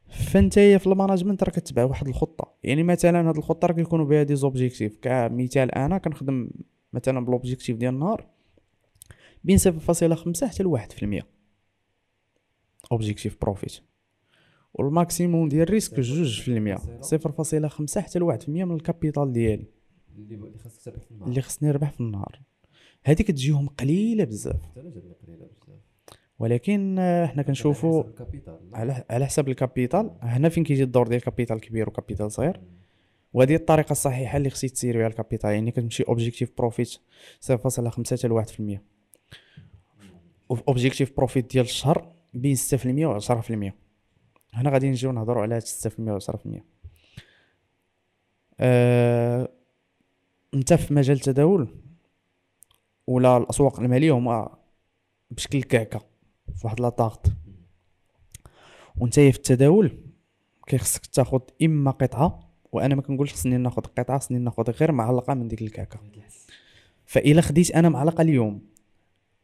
فانتيا 0.09 0.77
في 0.77 0.87
ال 0.87 0.92
management 0.92 1.43
راه 1.43 1.51
كتبع 1.51 1.83
واحد 1.83 2.07
الخطة. 2.07 2.53
يعني 2.63 2.83
مثلا 2.83 3.29
هاد 3.29 3.37
الخطة 3.37 3.65
راه 3.65 3.73
كيكونوا 3.73 4.05
بها 4.05 4.23
des 4.23 4.35
objectifs. 4.35 4.97
كمثال 5.01 5.71
أنا 5.71 5.97
كنخدم 5.97 6.49
مثلا 6.93 7.25
ب 7.25 7.30
l'objectif 7.30 7.77
ديال 7.77 7.93
النهار 7.93 8.27
بين 9.43 9.57
صفر 9.57 9.79
فاصلة 9.79 10.15
خمسة 10.15 10.47
حتى 10.47 10.63
لواحد 10.63 10.91
في 10.91 11.03
المية. 11.03 11.27
objectif 12.91 13.37
profit 13.41 13.79
وال 14.73 14.90
maximum 14.90 15.49
ديال 15.49 15.61
ال 15.61 15.67
risque 15.67 15.99
جوج 15.99 16.41
في 16.41 16.47
المية. 16.47 16.77
صفر 17.01 17.31
فاصلة 17.31 17.67
خمسة 17.67 18.01
حتى 18.01 18.19
لواحد 18.19 18.41
في 18.41 18.47
المية 18.47 18.65
من 18.65 18.75
ال 18.75 18.82
capital 18.83 19.33
ديالي. 19.33 19.65
اللي 21.27 21.41
خصني 21.41 21.69
نربح 21.69 21.91
في 21.91 21.99
النهار. 21.99 22.41
هذيك 23.03 23.27
تجيهم 23.27 23.67
قليلة 23.67 24.23
بزاف. 24.23 24.61
ولكن 26.39 26.99
آه، 26.99 27.25
حنا 27.25 27.43
كنشوفوا 27.43 28.03
على 28.03 28.05
حسب 28.05 28.19
ال 28.19 28.29
capital. 28.29 29.05
على 29.09 29.25
حساب 29.25 29.49
ال 29.49 29.57
capital 29.57 30.11
هنا 30.21 30.49
فين 30.49 30.63
كيجي 30.63 30.83
الدور 30.83 31.07
ديال 31.07 31.21
capital 31.21 31.59
كبير 31.59 31.89
و 31.89 31.94
capital 31.95 32.31
صغير. 32.31 32.59
وهذه 33.33 33.55
الطريقة 33.55 33.91
الصحيحة 33.91 34.37
اللي 34.37 34.49
خصك 34.49 34.69
تسير 34.69 34.97
بها 34.97 35.07
ال 35.07 35.12
capital 35.13 35.49
يعني 35.49 35.71
كتمشي 35.71 36.03
objectif 36.03 36.51
profit 36.57 36.97
0.5 37.41 37.53
حتى 38.11 38.27
ل 38.27 38.31
1% 38.31 38.79
objectif 40.67 41.17
profit 41.17 41.51
ديال 41.51 41.65
الشهر 41.65 42.11
بين 42.33 42.55
6% 42.55 42.61
و 42.85 43.19
10% 43.19 43.71
هنا 44.53 44.69
غادي 44.69 44.89
نجيو 44.89 45.11
نهضروا 45.11 45.41
على 45.41 45.55
هاد 45.55 45.61
6% 45.61 45.99
و 45.99 46.19
10% 46.19 46.59
أه... 48.59 49.49
انت 50.53 50.73
في 50.73 50.93
مجال 50.93 51.17
التداول 51.17 51.67
ولا 53.09 53.37
الأسواق 53.37 53.79
المالية 53.79 54.11
هما 54.11 54.57
بشكل 55.31 55.63
كعكه 55.63 55.99
في 56.55 56.67
واحد 56.67 56.79
لاطاغط 56.79 57.25
وأنت 58.97 59.13
في 59.13 59.37
التداول 59.37 59.97
كيخصك 60.67 61.05
تاخذ 61.05 61.39
إما 61.63 61.91
قطعة 61.91 62.49
وأنا 62.71 62.95
ما 62.95 63.01
كنقولش 63.01 63.33
خصني 63.33 63.57
ناخذ 63.57 63.81
قطعة 63.81 64.19
خصني 64.19 64.39
ناخذ 64.39 64.71
غير 64.71 64.91
معلقة 64.91 65.33
من 65.33 65.47
ديك 65.47 65.61
الكعكه 65.61 65.99
فإلا 67.05 67.41
خديت 67.41 67.71
أنا 67.71 67.89
معلقة 67.89 68.21
اليوم 68.21 68.61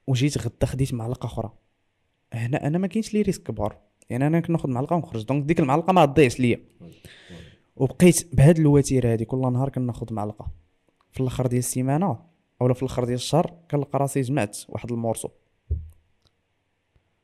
وجيت 0.07 0.37
غدا 0.37 0.65
خديت 0.65 0.93
معلقة 0.93 1.25
أخرى 1.25 1.51
هنا 2.33 2.67
أنا 2.67 2.77
ما 2.77 2.87
كاينش 2.87 3.13
les 3.13 3.21
risques 3.21 3.43
كبار. 3.43 3.77
يعني 4.09 4.27
أنا 4.27 4.39
كناخذ 4.39 4.69
معلقة 4.69 4.95
ونخرج 4.95 5.25
donc 5.25 5.45
ديك 5.45 5.59
المعلقة 5.59 5.93
ما 5.93 6.05
تضيعش 6.05 6.39
ليا. 6.39 6.59
وبقيت 7.75 8.35
بهاد 8.35 8.59
الوتيرة 8.59 9.13
هادي 9.13 9.25
كل 9.25 9.39
نهار 9.39 9.69
كناخذ 9.69 10.13
معلقة. 10.13 10.47
في 11.11 11.19
الآخر 11.19 11.47
ديال 11.47 11.59
السيمانة 11.59 12.34
أولا 12.61 12.73
في 12.73 12.83
الآخر 12.83 13.03
ديال 13.03 13.15
الشهر 13.15 13.53
كنلقى 13.71 13.99
راسي 13.99 14.21
جمعت 14.21 14.57
واحد 14.69 14.91
ال 14.91 14.96
morceau. 14.96 15.29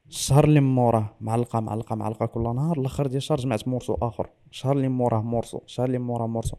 الشهر 0.08 0.44
اللي 0.44 0.60
موراه 0.60 1.16
معلقة 1.22 1.60
معلقة 1.60 1.96
معلقة 1.96 2.26
كل 2.26 2.44
نهار 2.44 2.80
الآخر 2.80 3.08
ديال 3.08 3.18
الشهر 3.18 3.38
جمعت 3.38 3.68
morceau 3.68 3.94
آخر. 3.94 4.30
الشهر 4.52 4.78
اللي 4.78 4.90
موراه 4.90 5.22
morceau 5.22 5.58
الشهر 5.66 5.86
اللي 5.86 6.00
موراه 6.00 6.28
morceau. 6.28 6.58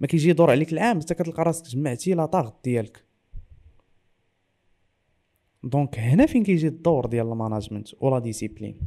ما 0.00 0.06
كيجي 0.06 0.30
يدور 0.30 0.50
عليك 0.50 0.72
العام 0.72 1.00
حتى 1.00 1.14
كتلقى 1.14 1.42
راسك 1.42 1.64
جمعتي 1.64 2.14
la 2.14 2.26
tarte 2.26 2.64
ديالك. 2.64 3.04
donc 5.64 5.98
هنا 5.98 6.26
فين 6.26 6.44
كيجي 6.44 6.68
الدور 6.68 7.06
ديال 7.06 7.26
ال 7.26 7.32
management 7.32 7.88
و 8.00 8.06
la 8.06 8.18
discipline. 8.18 8.80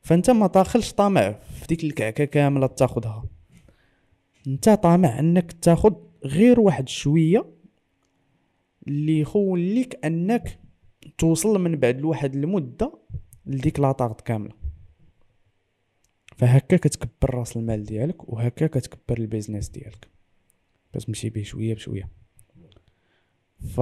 فأنت 0.00 0.30
ما 0.30 0.46
داخلش 0.46 0.92
طامع 0.92 1.32
في 1.32 1.66
ديك 1.66 1.84
الكعكة 1.84 2.24
كاملة 2.24 2.66
تاخدها. 2.66 3.24
أنت 4.46 4.70
طامع 4.70 5.18
أنك 5.18 5.52
تاخد 5.52 5.94
غير 6.24 6.60
واحد 6.60 6.88
شوية 6.88 7.55
اللي 8.88 9.20
يخوليك 9.20 10.04
أنك 10.04 10.60
توصل 11.18 11.60
من 11.60 11.76
بعد 11.76 12.00
لواحد 12.00 12.34
المدة 12.34 12.98
لديك 13.46 13.80
لاطاغط 13.80 14.20
كاملة. 14.20 14.54
فهكا 16.36 16.76
كتكبر 16.76 17.34
راس 17.34 17.56
المال 17.56 17.84
ديالك 17.84 18.28
وهكا 18.28 18.66
كتكبر 18.66 19.18
البيزنس 19.18 19.68
ديالك. 19.68 20.08
كتمشي 20.92 21.30
به 21.30 21.42
شوية 21.42 21.74
بشوية. 21.74 22.08
ف 23.74 23.80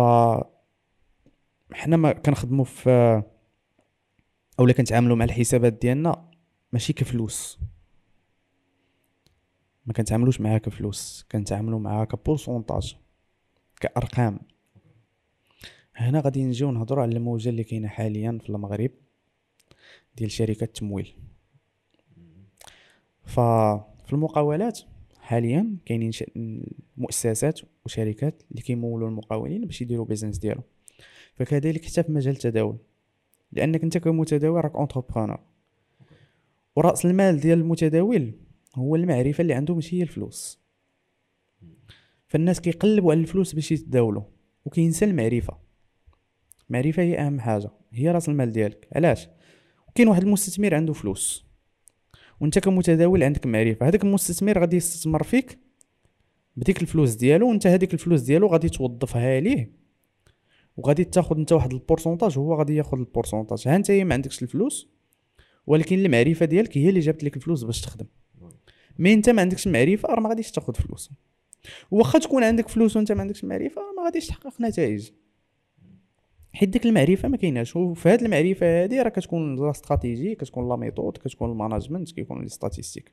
حنا 1.73 1.97
ما 1.97 2.13
كنخدموا 2.13 2.65
في 2.65 3.23
اولا 4.59 4.73
كنتعاملوا 4.73 5.17
مع 5.17 5.25
الحسابات 5.25 5.73
ديالنا 5.73 6.31
ماشي 6.73 6.93
كفلوس. 6.93 7.59
ما 9.87 9.93
كنتعاملوش 9.93 10.41
معاها 10.41 10.59
كفلوس 10.59 11.27
كنتعاملوا 11.33 11.79
معاها 11.79 12.05
كبورسونتاج 12.05 12.97
كأرقام. 13.81 14.41
هنا 15.97 16.21
غادي 16.21 16.45
نجيو 16.45 16.71
نهضروا 16.71 17.03
على 17.03 17.17
الموجة 17.17 17.49
اللي 17.49 17.65
كاينة 17.65 17.89
حاليا 17.89 18.39
في 18.43 18.51
المغرب 18.51 18.91
ديال 20.17 20.31
شركات 20.31 20.63
التمويل 20.69 21.15
ففي 23.25 24.13
المقاولات 24.13 24.81
حاليا 25.19 25.77
كاينين. 25.87 26.13
مؤسسات 26.97 27.61
وشركات 27.85 28.43
اللي 28.51 28.63
كيمولوا 28.63 29.09
المقاولين 29.09 29.65
باش 29.67 29.83
يديروا 29.83 30.05
business 30.07 30.39
ديالهم. 30.39 30.63
فكذلك 31.35 31.85
حتى 31.85 32.03
في 32.03 32.13
مجال 32.13 32.35
التداول. 32.35 32.77
لأنك 33.53 33.83
أنت 33.83 33.99
كمتداول 33.99 34.65
راك 34.65 34.75
entrepreneur 34.75 35.41
ورأس 36.77 37.07
المال 37.07 37.41
ديال 37.41 37.59
المتداول 37.59 38.33
هو 38.75 38.97
المعرفة 38.97 39.43
اللي 39.43 39.55
عنده 39.55 39.75
ماشي 39.75 39.99
هي 39.99 40.03
الفلوس. 40.03 40.59
فالناس 42.29 42.61
كيقلبوا 42.61 43.13
على 43.13 43.21
الفلوس 43.21 43.55
باش 43.55 43.73
يتداولوا 43.73 44.23
وكينسى 44.65 45.05
المعرفة. 45.05 45.64
المعرفه 46.71 47.03
هي 47.03 47.19
أهم 47.19 47.41
حاجة 47.41 47.71
هي 47.93 48.11
رأس 48.11 48.29
المال 48.29 48.53
ديالك. 48.53 48.89
علاش؟ 48.93 49.29
كاين 49.95 50.09
واحد 50.09 50.23
المستثمر 50.23 50.75
عنده 50.75 50.93
فلوس 50.93 51.45
وأنت 52.41 52.59
كمتداول 52.59 53.23
عندك 53.23 53.47
معرفه 53.47 53.89
هذاك 53.89 54.05
المستثمر 54.05 54.59
غادي 54.59 54.77
يستثمر 54.77 55.23
فيك 55.23 55.59
بديك 56.57 56.83
الفلوس 56.83 57.15
ديالو 57.15 57.49
وأنت 57.49 57.67
هذيك 57.67 57.95
الفلوس 57.95 58.21
ديالو 58.21 58.47
غادي 58.47 58.69
توظفها 58.69 59.41
ليه 59.41 59.73
وغادي 60.77 61.05
تاخذ 61.05 61.37
أنت 61.39 61.53
واحد 61.53 61.73
ال 61.73 61.78
pourcentage 61.78 62.39
وهو 62.39 62.55
غادي 62.55 62.77
ياخذ 62.77 62.99
ال 62.99 63.04
pourcentage. 63.04 63.69
ها 63.69 63.77
أنت 63.77 63.91
ما 63.91 64.15
عندكش 64.15 64.43
الفلوس 64.43 64.89
ولكن 65.67 65.99
المعرفة 65.99 66.47
ديالك 66.47 66.79
هي 66.79 66.89
اللي 66.89 67.01
جابت 67.01 67.25
لك 67.25 67.37
الفلوس 67.37 67.63
باش 67.63 67.81
تخدم. 67.81 68.07
mais 68.99 69.15
أنت 69.15 69.31
ما 69.31 69.43
عندكش 69.43 69.67
المعرفه 69.67 70.09
راه 70.09 70.21
ما 70.21 70.29
غاديش 70.29 70.51
تاخذ 70.51 70.75
فلوس. 70.75 71.11
واخا 71.91 72.19
تكون 72.19 72.45
عندك 72.45 72.69
فلوس 72.69 72.97
وأنت 72.97 73.13
ما 73.13 73.21
عندكش 73.21 73.45
المعرفه 73.45 73.83
راه 73.83 73.93
ما 73.97 74.05
غاديش 74.05 74.27
تحقق 74.27 74.61
نتائج. 74.61 75.11
حيت 76.55 76.69
ديك 76.69 76.87
المعرفة 76.87 77.29
ما 77.29 77.37
كايناش. 77.37 77.77
وفي 77.77 78.09
هذه 78.09 78.25
المعرفة 78.25 78.85
هذه 78.85 79.03
راه 79.03 79.09
كتكون 79.09 79.57
la 79.57 79.71
stratégie 79.71 80.35
كتكون 80.35 80.69
la 80.69 80.77
méthode 80.77 81.17
كتكون 81.17 81.51
ال 81.51 81.56
management 81.56 82.11
كيكون 82.11 82.43
les 82.43 82.49
statistiques 82.49 83.13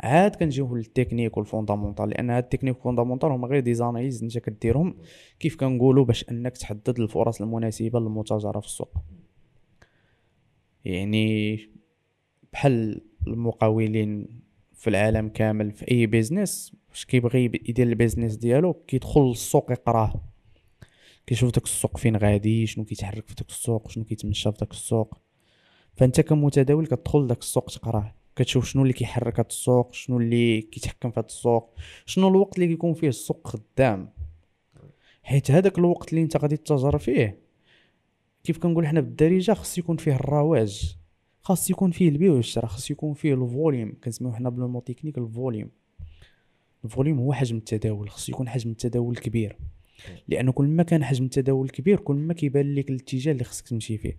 عاد 0.00 0.36
كنجيو 0.36 0.76
لل 0.76 0.87
technique 0.87 1.36
وال 1.36 1.47
fondamental 1.47 2.08
لأن 2.08 2.30
هاد 2.30 2.42
ال 2.42 2.45
technique 2.45 2.76
وال 2.76 2.84
fondamental 2.84 3.28
هما 3.28 3.48
غير 3.48 3.60
دي 3.60 3.72
انت 3.82 4.38
كديرهم 4.38 4.96
كيف 5.40 5.56
كنقولوا 5.56 6.04
باش 6.04 6.30
أنك 6.30 6.56
تحدد 6.56 7.00
الفرص 7.00 7.40
المناسبة 7.40 8.00
للمتاجرة 8.00 8.60
في 8.60 8.66
السوق. 8.66 8.98
يعني 10.84 11.58
بحال 12.52 13.00
المقاولين 13.26 14.40
في 14.72 14.90
العالم 14.90 15.28
كامل 15.28 15.72
في 15.72 15.90
أي 15.90 16.06
business 16.06 16.76
باش 16.88 17.04
كيبغي 17.04 17.44
يدير 17.44 17.86
ال 17.86 17.92
business 17.92 18.36
ديالو 18.36 18.72
كيدخل 18.72 19.20
للسوق 19.20 19.72
يقراه. 19.72 20.33
كيشوف 21.26 21.50
داك 21.50 21.64
السوق 21.64 21.96
فين 21.96 22.16
غادي 22.16 22.66
شنو 22.66 22.84
كيتحرك 22.84 23.28
في 23.28 23.34
داك 23.34 23.48
السوق 23.48 23.90
شنو 23.90 24.04
كيتمشى 24.04 24.52
في 24.52 24.58
داك 24.58 24.70
السوق. 24.70 25.18
فأنت 25.96 26.20
كمتداول 26.20 26.86
كتدخل 26.86 27.26
داك 27.26 27.38
السوق 27.38 27.64
تقراه 27.64 28.14
كتشوف 28.36 28.64
شنو 28.66 28.82
اللي 28.82 28.92
كيحرك 28.92 29.38
هاد 29.38 29.46
السوق 29.46 29.92
شنو 29.92 30.18
اللي 30.18 30.62
كيتحكم 30.62 31.10
في 31.10 31.20
هاد 31.20 31.24
السوق 31.24 31.74
شنو 32.06 32.28
الوقت 32.28 32.56
اللي 32.56 32.68
كيكون 32.68 32.94
فيه 32.94 33.08
السوق 33.08 33.48
خدام. 33.48 34.12
حيت 35.22 35.50
هذاك 35.50 35.78
الوقت 35.78 36.12
اللي 36.12 36.22
انت 36.22 36.36
غادي 36.36 36.56
تتاجر 36.56 36.98
فيه 36.98 37.38
كيف 38.44 38.58
كنقول 38.58 38.86
حنا 38.86 39.00
بالدارجة 39.00 39.52
خص 39.52 39.78
يكون 39.78 39.96
فيه 39.96 40.12
الرواج 40.14 40.96
خاص 41.40 41.70
يكون 41.70 41.90
فيه 41.90 42.08
البيع 42.08 42.32
والشراء 42.32 42.66
خاص 42.66 42.90
يكون 42.90 43.14
فيه 43.14 43.34
ال 43.34 43.41
volume. 43.41 43.92
كنسميو 44.04 44.32
حنا 44.32 44.50
بال 44.50 44.62
mot 44.62 44.80
technique 44.80 45.18
ال 45.18 45.24
volume. 45.24 45.70
ال 46.84 46.89
volume 46.89 47.18
هو 47.18 47.32
حجم 47.32 47.56
التداول 47.56 48.10
خص 48.10 48.28
يكون 48.28 48.48
حجم 48.48 48.70
التداول 48.70 49.16
كبير. 49.16 49.58
لأنه 50.28 50.52
كل 50.52 50.66
ما 50.66 50.82
كان 50.82 51.04
حجم 51.04 51.24
التداول 51.24 51.70
كبير 51.70 52.00
كل 52.00 52.16
ما 52.16 52.34
كيبان 52.34 52.74
لك 52.74 52.90
الاتجاه 52.90 53.32
اللي 53.32 53.44
خصك 53.44 53.68
تمشي 53.68 53.98
فيه. 53.98 54.18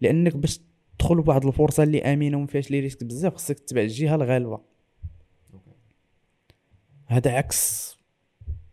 لأنك 0.00 0.36
باش 0.36 0.60
تدخل 0.98 1.22
بواحد 1.22 1.46
الفرصة 1.46 1.82
اللي 1.82 2.02
آمنة 2.02 2.36
وما 2.36 2.46
فيهاش 2.46 2.70
les 2.70 2.80
risques 2.80 3.04
بزاف 3.04 3.34
خصك 3.34 3.58
تتبع 3.58 3.80
الجهة 3.80 4.14
الغالبة. 4.14 4.60
هذا 7.06 7.30
عكس 7.30 7.96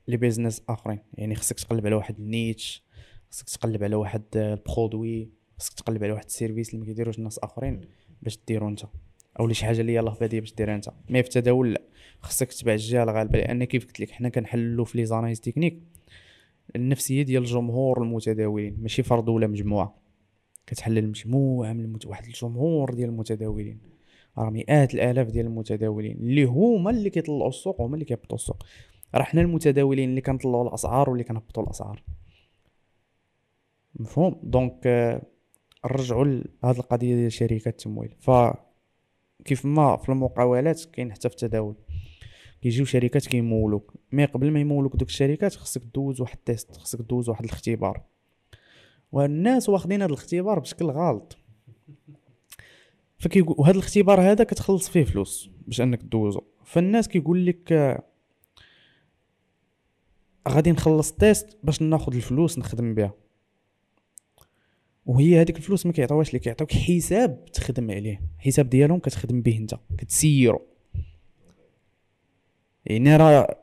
les 0.08 0.18
business 0.18 0.62
آخرين. 0.70 1.00
يعني 1.14 1.36
خصك 1.36 1.60
تقلب 1.60 1.86
على 1.86 1.96
واحد 1.96 2.20
ال 2.20 2.30
niche 2.30 2.84
خصك 3.32 3.50
تقلب 3.50 3.84
على 3.84 3.96
واحد 3.96 4.24
ال 4.36 4.47
produit 4.47 5.30
خصك 5.58 5.74
تقلب 5.74 6.04
على 6.04 6.14
واحد 6.14 6.26
ال 6.26 6.31
service 6.31 6.70
اللي 6.70 6.80
ما 6.80 6.86
كيديروش 6.86 7.18
الناس 7.18 7.40
آخرين 7.40 7.82
باش 8.22 8.40
ديرو 8.48 8.68
انت. 8.68 8.84
أو 9.40 9.52
شي 9.52 9.66
حاجة 9.66 9.82
اللي 9.82 9.94
يلاه 9.94 10.18
باديه 10.20 10.40
باش 10.40 10.54
ديرها 10.54 10.76
انت. 10.76 10.90
mais 11.10 11.24
في 11.24 11.28
التداول 11.30 11.74
لا. 11.74 11.82
خصك 12.22 12.48
تتبع 12.48 12.74
الجهة 12.74 13.04
الغالبة. 13.04 13.40
لأن 13.40 13.64
كيف 13.64 13.86
قلت 13.86 14.00
لك 14.00 14.12
حنا 14.12 14.30
كنحللو 14.30 14.86
في 14.86 14.98
les 14.98 15.06
analyses 15.06 15.42
techniques. 15.42 15.82
النفسية 16.76 17.22
ديال 17.24 17.44
الجمهور 17.44 18.02
المتداولين. 18.02 18.78
ماشي 18.82 19.04
فرد 19.04 19.30
ولا 19.30 19.48
مجموعة. 19.48 19.98
كتحلل 20.68 21.08
مجموعة 21.10 21.74
من 21.74 21.86
المت... 21.86 22.06
واحد 22.06 22.26
الجمهور 22.26 22.94
ديال 22.94 23.10
المتداولين. 23.10 23.80
راه 24.38 24.50
مئات 24.50 24.94
الآلاف 24.94 25.28
ديال 25.28 25.46
المتداولين. 25.46 26.18
اللي 26.18 26.44
هما 26.44 26.92
اللي 26.92 27.10
كيطلعوا 27.10 27.50
السوق 27.50 27.82
وهما 27.82 27.94
اللي 27.94 28.06
كيهبطوا 28.06 28.38
السوق. 28.38 28.64
راه 29.16 29.24
حنا 29.24 29.42
المتداولين 29.42 30.10
اللي 30.10 30.22
كنطلعوا 30.22 30.68
الأسعار 30.68 31.10
واللي 31.10 31.24
كنهبطوا 31.24 31.64
الأسعار. 31.64 32.04
مفهوم؟ 33.96 34.40
donc 34.44 34.88
نرجعوا 35.86 36.26
لهاد 36.26 36.78
القضية 36.78 37.16
ديال 37.16 37.32
شركات 37.32 37.68
التمويل. 37.68 38.16
ف 38.20 38.32
كيف 39.46 39.66
ما 39.66 39.98
في 39.98 40.10
المقاولات 40.10 40.86
كاين 40.86 41.14
حتى 41.14 41.30
في 41.30 41.36
التداول. 41.36 41.76
كيجيو 42.62 42.86
شركات 42.86 43.28
كيمولوك. 43.28 43.94
mais 44.12 44.26
قبل 44.26 44.52
ما 44.52 44.60
يمولوك 44.60 44.96
دوك 44.96 45.08
الشركات 45.10 45.56
خصك 45.56 45.82
دوز 45.96 46.22
واحد 46.22 46.38
ال 46.38 46.46
test 46.46 46.78
خصك 46.78 47.00
دوز 47.00 47.30
واحد 47.30 47.44
الاختبار. 47.44 48.04
والناس 49.12 49.70
واخدين 49.70 50.02
هذا 50.02 50.10
الاختبار 50.10 50.60
بشكل 50.60 50.86
غلط. 50.86 51.38
فكيقول 53.20 53.56
وهذا 53.60 53.76
الاختبار 53.76 54.22
هذا 54.22 54.44
كتخلص 54.44 54.90
فيه 54.90 55.04
فلوس 55.04 55.50
باش 55.68 55.82
انك 55.82 56.04
دوزو 56.04 56.42
فالناس 56.64 57.08
كيقول 57.08 57.46
لك 57.46 57.98
غادي 60.48 60.72
نخلص 60.72 61.12
test 61.12 61.58
باش 61.64 61.82
ناخذ 61.82 62.16
الفلوس 62.16 62.60
نخدم 62.60 62.96
بها. 62.96 63.14
وهي 65.06 65.42
هذيك 65.42 65.58
الفلوس 65.58 65.86
ما 65.86 65.92
كيعطيوهاش 65.92 66.34
لك 66.34 66.42
كيعطيوك 66.42 66.72
حساب 66.72 67.46
تخدم 67.46 67.92
عليه. 67.92 68.22
حساب 68.38 68.70
ديالهم 68.70 69.00
كتخدم 69.00 69.42
به 69.42 69.58
انت 69.58 69.76
كتسيرو. 69.98 70.62
يعني 72.88 73.16
راه 73.16 73.58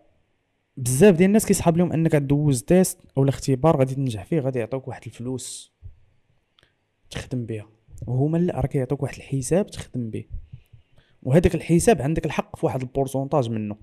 بزاف 0.76 1.14
ديال 1.16 1.28
الناس 1.28 1.46
كيسحب 1.46 1.76
لهم 1.76 1.92
انك 1.92 2.16
دوز 2.16 2.62
test 2.62 2.98
أو 3.18 3.22
الاختبار 3.22 3.76
غادي 3.76 3.94
تنجح 3.94 4.24
فيه 4.24 4.40
غادي 4.40 4.58
يعطوك 4.58 4.88
واحد 4.88 5.02
الفلوس 5.06 5.72
تخدم 7.10 7.46
بها 7.46 7.68
وهما 8.06 8.38
لا 8.38 8.60
راه 8.60 8.66
كيعطوك 8.66 9.02
واحد 9.02 9.16
الحساب 9.16 9.66
تخدم 9.66 10.10
به 10.10 10.24
وهذاك 11.22 11.54
الحساب 11.54 12.02
عندك 12.02 12.26
الحق 12.26 12.56
في 12.56 12.66
واحد 12.66 12.82
ال 12.82 12.88
pourcentage 12.88 13.50
منه 13.50 13.76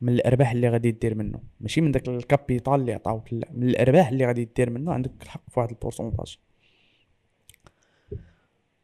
من 0.00 0.12
الأرباح 0.12 0.50
اللي 0.50 0.68
غادي 0.68 0.90
دير 0.90 1.14
منه. 1.14 1.40
ماشي 1.60 1.80
من 1.80 1.92
داك 1.92 2.08
ال 2.08 2.16
capital 2.16 2.74
اللي 2.74 2.92
عطاوك 2.92 3.32
لا 3.32 3.48
من 3.52 3.68
الأرباح 3.68 4.08
اللي 4.08 4.26
غادي 4.26 4.44
دير 4.56 4.70
منه 4.70 4.92
عندك 4.92 5.10
الحق 5.22 5.50
في 5.50 5.60
واحد 5.60 5.70
ال 5.70 5.75
pourcentage. 5.75 6.38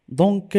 donc 0.09 0.57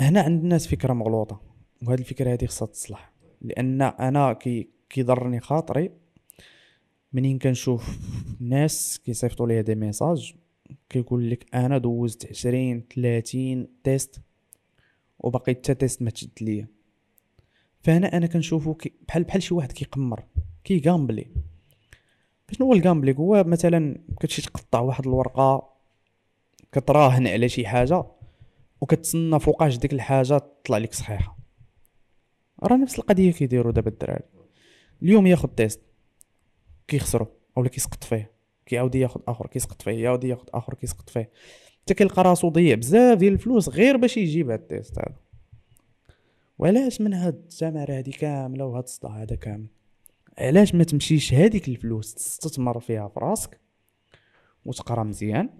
هنا 0.00 0.20
عند 0.20 0.42
الناس 0.42 0.66
فكرة 0.66 0.92
مغلوطة. 0.92 1.47
وهذه 1.82 1.98
الفكرة 1.98 2.32
هذه 2.32 2.46
خصها 2.46 2.66
تصلح. 2.66 3.12
لأن 3.40 3.82
أنا 3.82 4.32
كي 4.32 4.68
كيضرني 4.90 5.40
خاطري 5.40 5.90
منين 7.12 7.38
كنشوف 7.38 7.98
ناس 8.40 9.00
كيصيفطوا 9.04 9.46
لي 9.46 9.62
des 9.62 9.74
messages 9.74 10.34
كيقول 10.88 11.30
لك 11.30 11.54
أنا 11.54 11.78
دوزت 11.78 12.26
عشرين 12.30 12.84
30 12.94 13.68
test 13.84 14.20
وباقي 15.18 15.54
حتى 15.54 15.74
test 15.74 16.02
ما 16.02 16.10
تشد 16.10 16.30
ليا. 16.40 16.68
فهنا 17.80 18.16
أنا 18.16 18.26
كنشوفو 18.26 18.76
بحال 19.08 19.24
بحال 19.24 19.42
شي 19.42 19.54
واحد 19.54 19.72
كيقمر 19.72 20.24
كي 20.64 20.80
gambling 20.80 21.26
شنو 22.50 22.66
هو 22.66 22.72
ال 22.72 22.77
gambling 22.77 23.14
هو 23.18 23.44
مثلا 23.44 23.98
كتمشي 24.20 24.42
تقطع 24.42 24.80
واحد 24.80 25.06
الورقة 25.06 25.68
كتراهن 26.72 27.26
على 27.26 27.48
شي 27.48 27.66
حاجة 27.66 28.04
وكتسنى 28.80 29.40
فوقاش 29.40 29.76
ديك 29.76 29.92
الحاجة 29.92 30.38
تطلع 30.38 30.78
لك 30.78 30.94
صحيحة. 30.94 31.38
راه 32.62 32.76
نفس 32.76 32.98
القضية 32.98 33.32
كيديروا 33.32 33.72
دابا 33.72 33.90
الدراري. 33.90 34.24
اليوم 35.02 35.26
ياخذ 35.26 35.48
test 35.48 35.80
كيخسرو 36.88 37.26
اولا 37.56 37.68
كيسقط 37.68 38.04
فيه 38.04 38.30
كيعاود 38.66 38.94
ياخذ 38.94 39.20
آخر 39.28 39.46
كيسقط 39.46 39.82
فيه 39.82 40.04
يعاود 40.04 40.24
ياخذ 40.24 40.46
آخر 40.54 40.74
كيسقط 40.74 41.10
فيه. 41.10 41.30
حتى 41.82 41.94
كيلقى 41.94 42.22
راسو 42.22 42.48
ضيع 42.48 42.74
بزاف 42.74 43.18
ديال 43.18 43.32
الفلوس 43.32 43.68
غير 43.68 43.96
باش 43.96 44.16
يجيب 44.16 44.50
هاد 44.50 44.60
التيست 44.60 44.98
هذا. 44.98 45.16
وعلاش 46.58 47.00
من 47.00 47.14
هاد 47.14 47.44
الزمره 47.46 47.92
هادي 47.92 48.10
كاملة 48.10 48.64
وهاد 48.64 48.82
الصداع 48.82 49.22
هذا 49.22 49.36
كامل؟ 49.36 49.66
علاش 50.38 50.74
ما 50.74 50.84
تمشيش 50.84 51.34
هذيك 51.34 51.68
الفلوس 51.68 52.14
تستثمر 52.14 52.80
فيها 52.80 53.08
في 53.08 53.20
راسك 53.20 53.60
وتقرا 54.64 55.04
مزيان 55.04 55.50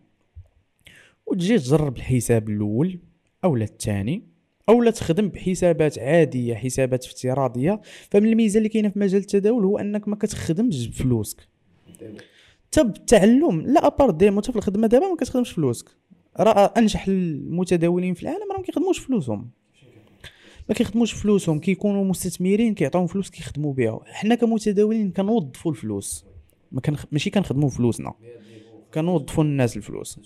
وتجي 1.26 1.58
تجرب 1.58 1.96
الحساب 1.96 2.48
الأول 2.48 3.00
اولا 3.44 3.64
الثاني؟ 3.64 4.37
اولا 4.68 4.90
تخدم 4.90 5.28
بحسابات 5.28 5.98
عادية 5.98 6.54
حسابات 6.54 7.04
افتراضية. 7.04 7.80
فمن 8.10 8.28
الميزة 8.28 8.58
اللي 8.58 8.68
كاينة 8.68 8.88
في 8.88 8.98
مجال 8.98 9.20
التداول 9.20 9.64
هو 9.64 9.78
أنك 9.78 10.08
ما 10.08 10.16
كتخدمش 10.16 10.86
بفلوسك. 10.86 11.48
حتى 12.66 12.84
بالتعلم 12.84 13.60
لا 13.60 13.86
à 13.86 13.91
part 13.91 14.10
démo 14.10 14.40
حتى 14.40 14.52
في 14.52 14.58
الخدمة 14.58 14.86
دابا 14.86 15.08
ما 15.08 15.16
كتخدمش 15.16 15.50
فلوسك 15.50 15.88
راه 16.40 16.72
أنجح 16.76 17.08
المتداولين 17.08 18.14
في 18.14 18.22
العالم 18.22 18.52
راه 18.52 18.58
ما 18.58 18.64
كيخدموش 18.64 18.98
فلوسهم. 18.98 19.50
ما 20.68 20.74
كيخدموش 20.74 21.12
فلوسهم 21.12 21.58
كيكونوا 21.60 22.04
مستثمرين 22.04 22.74
كيعطيهم 22.74 23.06
فلوس 23.06 23.30
كيخدموا 23.30 23.72
بها 23.72 24.00
حنا 24.04 24.34
كمتداولين 24.34 25.10
كنوظفوا 25.10 25.70
الفلوس. 25.70 26.26
ما 26.72 26.80
كان 26.80 26.96
ماشي 27.12 27.30
كنخدموا 27.30 27.68
فلوسنا 27.68 28.14
كنوظفوا 28.94 29.44
الناس 29.44 29.76
الفلوس. 29.76 30.20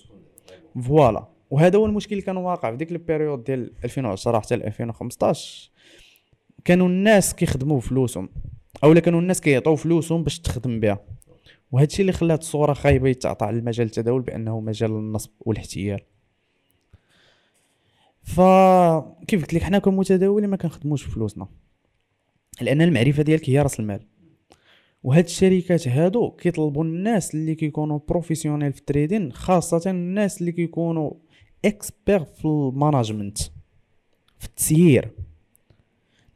voilà. 0.83 1.32
وهذا 1.53 1.79
هو 1.79 1.87
المشكل 1.87 2.13
اللي 2.13 2.23
كان 2.23 2.37
واقع 2.37 2.71
في 2.71 2.77
ديك 2.77 2.93
ال 2.93 2.99
période 2.99 3.45
ديال 3.45 3.73
2010 3.85 4.41
حتى 4.41 4.55
2015 4.55 5.71
كانوا 6.65 6.89
الناس 6.89 7.35
كيخدموا 7.35 7.81
فلوسهم 7.81 8.29
اولا 8.85 9.01
كانوا 9.01 9.21
الناس 9.21 9.41
كيعطيو 9.41 9.77
فلوسهم 9.77 10.23
باش 10.23 10.41
تخدم 10.41 10.81
بها. 10.81 11.05
وهذا 11.73 11.87
الشيء 11.87 12.01
اللي 12.01 12.13
خلات 12.13 12.41
الصورة 12.41 12.73
خايبة 12.73 13.09
يتعطى 13.09 13.47
على 13.47 13.59
المجال 13.59 13.87
التداول 13.87 14.23
بأنه 14.23 14.61
مجال 14.61 14.91
النصب 14.91 15.31
والاحتيال. 15.41 16.01
فكيف 18.23 19.41
قلت 19.41 19.55
لك 19.55 19.63
حنا 19.63 19.79
كمتداولين 19.79 20.51
ما 20.51 20.57
كنخدموش 20.57 21.03
فلوسنا 21.03 21.49
لأن 22.61 22.83
المعرفة 22.83 23.23
ديالك 23.23 23.51
هي 23.51 23.63
رأس 23.63 23.81
المال. 23.81 24.01
وهاد 25.03 25.25
الشركات 25.25 25.89
هادو 25.89 26.31
كيطلبوا 26.31 26.85
الناس 26.85 27.35
اللي 27.35 27.55
كيكونوا 27.55 27.99
professionnels 28.09 28.73
في 28.73 28.81
ال 28.81 28.87
trading 28.87 29.33
خاصة 29.33 29.91
الناس 29.91 30.41
اللي 30.41 30.53
كيكونوا 30.53 31.13
experts 31.65 32.25
في 32.25 32.45
ال 32.45 32.53
management 32.53 33.39
في 34.39 34.47
التسيير. 34.47 35.11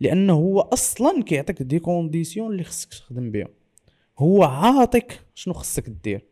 لأنه 0.01 0.33
هو 0.33 0.61
أصلا 0.61 1.23
كيعطيك 1.23 1.63
des 1.63 1.79
conditions 1.79 2.53
اللي 2.53 2.65
خصك 2.65 2.89
تخدم 2.89 3.31
بهم 3.31 3.49
هو 4.19 4.45
عاطيك 4.45 5.21
شنو 5.35 5.55
خصك 5.55 5.89
دير 5.89 6.25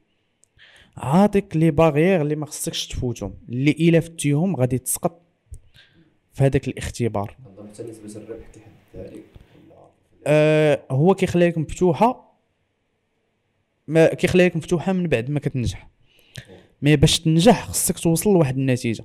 عاطيك 0.97 1.57
les 1.57 1.71
barrières 1.71 2.23
اللي 2.23 2.37
ما 2.37 2.47
خصكش 2.47 2.87
تفوتهم 2.87 3.35
اللي 3.49 3.71
إلا 3.71 4.01
فتيهم 4.01 4.57
غادي 4.57 4.79
تسقط 4.79 5.23
في 6.33 6.45
هذاك 6.45 6.69
الاختبار. 6.69 7.37
آه 10.27 10.83
هو 10.91 11.15
كيخلي 11.15 11.49
لك 11.49 11.59
مفتوحه 11.59 12.39
ما 13.89 14.15
كيخلي 14.15 14.45
لك 14.45 14.57
مفتوحه 14.57 14.93
من 14.93 15.07
بعد 15.07 15.31
ما 15.31 15.41
كتنجح. 15.41 15.89
mais 16.85 16.97
باش 16.97 17.21
تنجح 17.21 17.69
خصك 17.69 17.99
توصل 17.99 18.31
لواحد 18.31 18.57
النتيجة. 18.57 19.05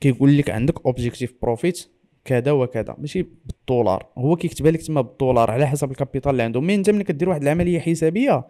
كيقول 0.00 0.38
لك 0.38 0.50
عندك 0.50 0.86
objectif 0.86 1.34
profit 1.42 1.88
كذا 2.24 2.52
وكذا 2.52 2.96
ماشي 2.98 3.26
بالدولار. 3.46 4.06
هو 4.18 4.36
كيكتبها 4.36 4.70
لك 4.70 4.82
تما 4.82 5.00
بالدولار 5.00 5.50
على 5.50 5.66
حسب 5.66 5.90
ال 5.90 5.95
capital 5.95 6.30
اللي 6.30 6.42
عنده. 6.42 6.60
mais 6.60 6.74
انت 6.74 6.90
ملي 6.90 7.04
كدير 7.04 7.28
واحد 7.28 7.42
العملية 7.42 7.80
حسابية 7.80 8.46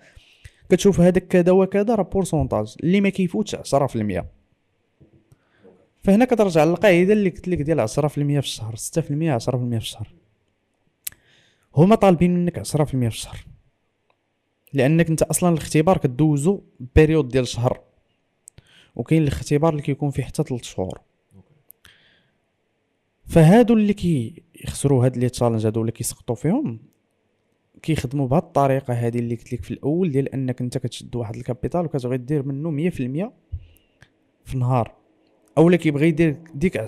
كتشوف 0.71 1.01
هذاك 1.01 1.27
كذا 1.27 1.53
وكذا 1.53 1.95
راه 1.95 2.03
pourcentage 2.03 2.75
اللي 2.83 3.01
ما 3.01 3.09
كيفوتش 3.09 3.55
10% 3.55 4.25
فهنا 6.05 6.25
كترجع 6.25 6.65
للقاعدة 6.65 7.13
اللي 7.13 7.31
قلت 7.31 7.49
لك 7.49 7.63
ديال 7.63 7.89
10% 7.89 8.09
في 8.09 8.39
الشهر 8.39 8.75
6% 8.77 8.79
10% 8.79 9.51
في 9.51 9.77
الشهر. 9.77 10.09
هما 11.77 11.95
طالبين 11.95 12.35
منك 12.35 12.59
10% 12.59 12.65
في 12.85 13.07
الشهر. 13.07 13.47
لأنك 14.73 15.11
أنت 15.11 15.23
أصلا 15.23 15.51
الاختبار 15.51 15.99
كدوزو 15.99 16.61
période 16.95 17.29
ديال 17.29 17.49
شهر. 17.49 17.86
وكاين 18.97 19.23
الاختبار 19.23 19.73
اللي 19.73 19.83
كيكون 19.83 20.11
فيه 20.11 20.23
حتى 20.23 20.43
3 20.43 20.65
شهور. 20.65 21.01
فهادو 23.27 23.75
اللي 23.75 23.95
كيخسروا 23.95 25.05
هاد 25.05 25.17
les 25.17 25.29
challenges 25.29 25.67
هادو 25.67 25.81
اللي 25.81 25.93
كيسقطوا 25.93 26.35
فيهم 26.35 26.81
كيخدموا 27.83 28.29
بهاد 28.29 28.43
الطريقة 28.43 28.95
هادي 28.95 29.19
اللي 29.19 29.35
قلت 29.35 29.53
لك 29.53 29.63
في 29.63 29.71
الأول 29.71 30.11
ديال 30.11 30.29
أنك 30.29 30.61
أنت 30.61 30.79
كتشد 30.79 31.17
واحد 31.17 31.37
ال 31.37 31.43
capital 31.43 31.85
وكتبغي 31.85 32.17
دير 32.17 32.43
منه 32.43 32.91
100% 32.91 33.33
في 34.45 34.55
النهار. 34.55 34.95
اولا 35.59 35.77
كيبغي 35.77 36.09
يدير 36.09 36.37
ديك 36.55 36.79
10% 36.79 36.85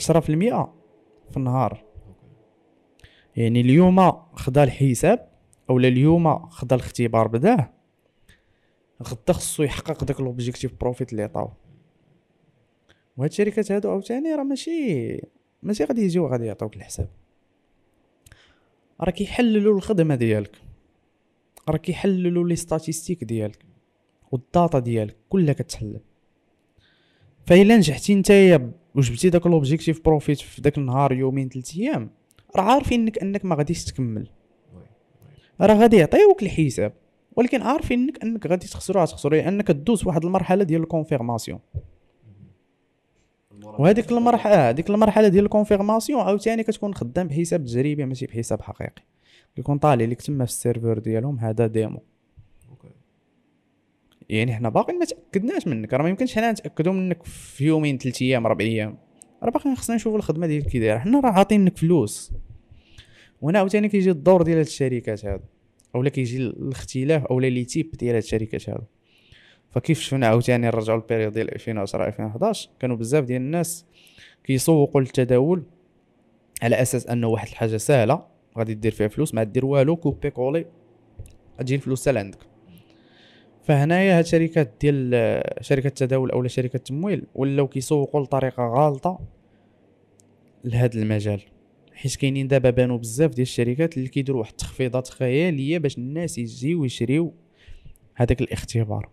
في 1.30 1.36
النهار. 1.36 1.84
يعني 3.36 3.60
اليوم 3.60 4.12
خدا 4.32 4.64
الحساب 4.64 5.28
اولا 5.70 5.88
اليوم 5.88 6.48
خدا 6.48 6.76
الاختبار 6.76 7.28
بداه 7.28 7.70
غدا 9.02 9.32
خصو 9.32 9.62
يحقق 9.62 10.04
داك 10.04 10.20
l'objectif 10.20 10.72
profit 10.80 11.12
اللي 11.12 11.22
عطاو 11.22 11.50
وهاد 13.18 13.30
الشركات 13.30 13.72
هادو 13.72 13.90
عاوتاني 13.90 14.34
راه 14.34 14.42
ماشي 14.42 15.20
ماشي 15.62 15.84
غادي 15.84 16.02
يجيو 16.02 16.26
غادي 16.26 16.46
يعطوك 16.46 16.76
الحساب. 16.76 17.08
راه 19.00 19.10
كيحللوا 19.10 19.76
الخدمة 19.76 20.14
ديالك. 20.14 20.56
راه 21.68 21.76
كيحللوا 21.76 22.48
les 22.48 22.56
statistiques 22.56 23.24
ديالك 23.24 23.64
وال 24.32 24.48
data 24.48 24.78
ديالك 24.78 25.16
كلها 25.28 25.52
كتحلل. 25.52 26.00
فإلا 27.46 27.76
نجحتي 27.76 28.14
نتايا 28.14 28.72
وجبتي 28.94 29.30
داك 29.30 29.46
l'objectif 29.46 30.04
profit 30.04 30.38
في 30.40 30.62
داك 30.62 30.78
النهار 30.78 31.12
يومين 31.12 31.48
ثلاث 31.48 31.76
أيام 31.76 32.10
راه 32.56 32.62
عارفين 32.62 33.12
انك 33.22 33.44
ما 33.44 33.54
غاديش 33.54 33.84
تكمل. 33.84 34.28
راه 35.60 35.74
غادي 35.74 35.96
يعطيوك 35.96 36.42
الحساب 36.42 36.92
ولكن 37.36 37.62
عارفين 37.62 37.98
انك 37.98 38.22
إنك 38.22 38.46
غادي 38.46 38.66
تخسرو 38.66 39.04
تخسرو 39.04 39.36
لأنك 39.36 39.68
تدوز 39.68 40.06
واحد 40.06 40.24
المرحلة 40.24 40.64
ديال 40.64 40.82
ال 40.82 40.88
confirmation 40.88 41.60
وهذيك 43.64 44.12
المرحلة 44.12 44.68
هذيك 44.68 44.90
المرحلة 44.90 45.28
ديال 45.28 45.44
ال 45.44 45.50
confirmation 45.50 46.20
عاوتاني 46.20 46.62
كتكون 46.62 46.94
خدام 46.94 47.28
بحساب 47.28 47.64
تجريبي 47.64 48.04
ماشي 48.04 48.26
بحساب 48.26 48.62
حقيقي. 48.62 49.02
يكون 49.56 49.78
طالع 49.78 50.04
لك 50.04 50.22
تما 50.22 50.44
في 50.44 50.50
ال 50.50 50.56
serveur 50.56 50.98
ديالهم 50.98 51.38
هذا 51.38 51.66
démo. 51.66 52.02
يعني 54.28 54.54
حنا 54.54 54.68
باقي 54.68 54.92
ما 54.92 55.04
تأكدناش 55.04 55.66
منك 55.66 55.94
راه 55.94 56.02
ما 56.02 56.08
يمكنش 56.08 56.34
حنا 56.34 56.52
نتأكدوا 56.52 56.92
منك 56.92 57.22
في 57.22 57.64
يومين 57.66 57.98
ثلاث 57.98 58.22
أيام 58.22 58.46
أربع 58.46 58.64
أيام. 58.64 58.98
راه 59.42 59.50
باقي 59.50 59.74
خصنا 59.74 59.96
نشوفوا 59.96 60.18
الخدمة 60.18 60.46
ديالك 60.46 60.66
كي 60.66 60.78
دايرة. 60.78 60.98
حنا 60.98 61.20
راه 61.20 61.30
عاطينك 61.30 61.78
فلوس. 61.78 62.32
وهنا 63.40 63.58
عاوتاني 63.58 63.88
كيجي 63.88 64.10
الدور 64.10 64.42
ديال 64.42 64.56
هاد 64.56 64.66
الشركات 64.66 65.24
هادو 65.24 65.44
أولا 65.94 66.10
كيجي 66.10 66.36
الاختلاف 66.36 67.24
أولا 67.24 67.46
les 67.46 67.64
types 67.64 67.90
ديال 67.90 68.14
هاد 68.14 68.22
الشركات 68.22 68.70
هادو. 68.70 68.84
فكيف 69.70 70.00
شفنا 70.00 70.26
عاوتاني 70.26 70.66
نرجعوا 70.66 70.98
ال 70.98 71.02
période 71.03 71.32
ديال 71.32 71.54
2010 71.54 72.06
2011 72.06 72.70
كانوا 72.80 72.96
بزاف 72.96 73.24
ديال 73.24 73.42
الناس 73.42 73.84
كيسوقوا 74.44 75.00
للتداول 75.00 75.62
على 76.62 76.82
أساس 76.82 77.06
أنه 77.06 77.28
واحد 77.28 77.48
الحاجة 77.48 77.76
سهلة 77.76 78.26
غادي 78.58 78.74
دير 78.74 78.92
فيها 78.92 79.08
فلوس 79.08 79.34
ما 79.34 79.42
دير 79.42 79.66
والو 79.66 79.96
copier-coller 79.96 80.66
تجي 81.58 81.74
الفلوس 81.74 82.02
حتى 82.02 82.12
لعندك 82.12 82.38
فهنايا 83.62 84.18
هاد 84.18 84.24
الشركات 84.24 84.72
ديال 84.80 85.42
شركة 85.60 85.86
التداول 85.86 86.30
اولا 86.30 86.48
شركة 86.48 86.76
التمويل 86.76 87.26
ولاو 87.34 87.68
كيسوقوا 87.68 88.20
لطريقة 88.20 88.62
غالطة 88.68 89.20
لهذا 90.64 91.02
المجال. 91.02 91.40
حيت 91.94 92.16
كاينين 92.16 92.48
دابا 92.48 92.70
بانوا 92.70 92.98
بزاف 92.98 93.30
ديال 93.30 93.42
الشركات 93.42 93.96
اللي 93.96 94.08
كيديروا 94.08 94.40
واحد 94.40 94.50
التخفيضات 94.50 95.08
خيالية 95.08 95.78
باش 95.78 95.98
الناس 95.98 96.38
يجيو 96.38 96.84
يشريو 96.84 97.34
هذاك 98.14 98.40
الاختبار. 98.40 99.08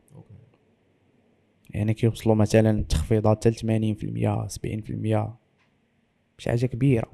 يعني 1.76 1.94
كيوصلوا 1.94 2.36
مثلا 2.36 2.84
تخفيضات 2.84 3.48
حتى 3.48 3.52
80% 3.52 4.48
70% 4.48 5.30
شي 6.38 6.50
حاجة 6.50 6.66
كبيرة. 6.66 7.12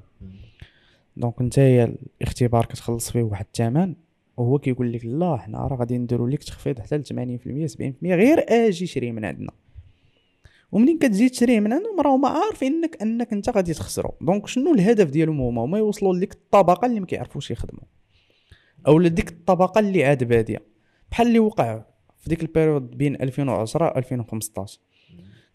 دونك 1.16 1.42
نتايا 1.42 1.94
الاختبار 2.20 2.64
كتخلص 2.66 3.10
فيه 3.10 3.22
واحد 3.22 3.44
الثمن 3.46 3.94
وهو 4.36 4.58
كيقول 4.58 4.92
لك 4.92 5.04
لا 5.04 5.36
حنا 5.36 5.58
راه 5.58 5.76
غادي 5.76 5.98
نديرو 5.98 6.26
لك 6.26 6.44
تخفيض 6.44 6.80
حتى 6.80 6.96
ل 6.96 7.04
80% 7.04 7.66
70% 7.66 7.84
غير 8.04 8.38
أجي 8.48 8.86
شري 8.86 9.12
من 9.12 9.24
عندنا. 9.24 9.52
ومنين 10.72 10.98
كتجي 10.98 11.28
تشريه 11.28 11.60
من 11.60 11.72
عندهم؟ 11.72 12.00
راهم 12.00 12.26
عارفين 12.26 12.72
انك 12.72 13.02
انك 13.02 13.32
انت 13.32 13.48
غادي 13.48 13.74
تخسرو. 13.74 14.14
donc 14.20 14.46
شنو 14.46 14.74
الهدف 14.74 15.10
ديالهم 15.10 15.40
هما؟ 15.40 15.64
هما 15.64 15.78
يوصلوا 15.78 16.14
لديك 16.14 16.32
الطبقة 16.32 16.86
اللي 16.86 17.00
ما 17.00 17.06
كيعرفوش 17.06 17.50
يخدموا 17.50 17.84
أو 18.86 18.98
لديك 18.98 19.28
الطبقة 19.28 19.78
اللي 19.78 20.04
عاد 20.04 20.24
بادية. 20.24 20.62
بحال 21.10 21.26
اللي 21.26 21.38
وقع 21.38 21.84
في 22.22 22.28
ديك 22.28 22.42
ال 22.42 22.48
période 22.48 22.90
بين 22.90 23.22
2010 23.22 23.98
2015 23.98 24.80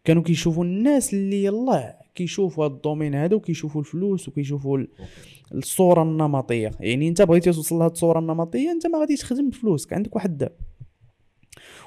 كانوا 0.03 0.23
كيشوفوا 0.23 0.63
الناس 0.63 1.13
اللي 1.13 1.43
يلاه 1.43 1.97
كيشوفوا 2.15 2.65
هاد 2.65 2.71
ال 2.71 2.77
domaine 2.77 3.15
هذا 3.15 3.35
وكيشوفوا 3.35 3.81
الفلوس 3.81 4.27
وكيشوفوا 4.27 4.79
الصورة 5.53 6.03
النمطية. 6.03 6.71
يعني 6.79 7.07
انت 7.07 7.21
بغيتي 7.21 7.51
توصل 7.51 7.75
لهاد 7.75 7.91
الصورة 7.91 8.19
النمطية 8.19 8.71
انت 8.71 8.87
ما 8.87 8.99
غاديش 8.99 9.21
تخدم 9.21 9.49
بفلوسك 9.49 9.93
عندك 9.93 10.15
واحد 10.15 10.49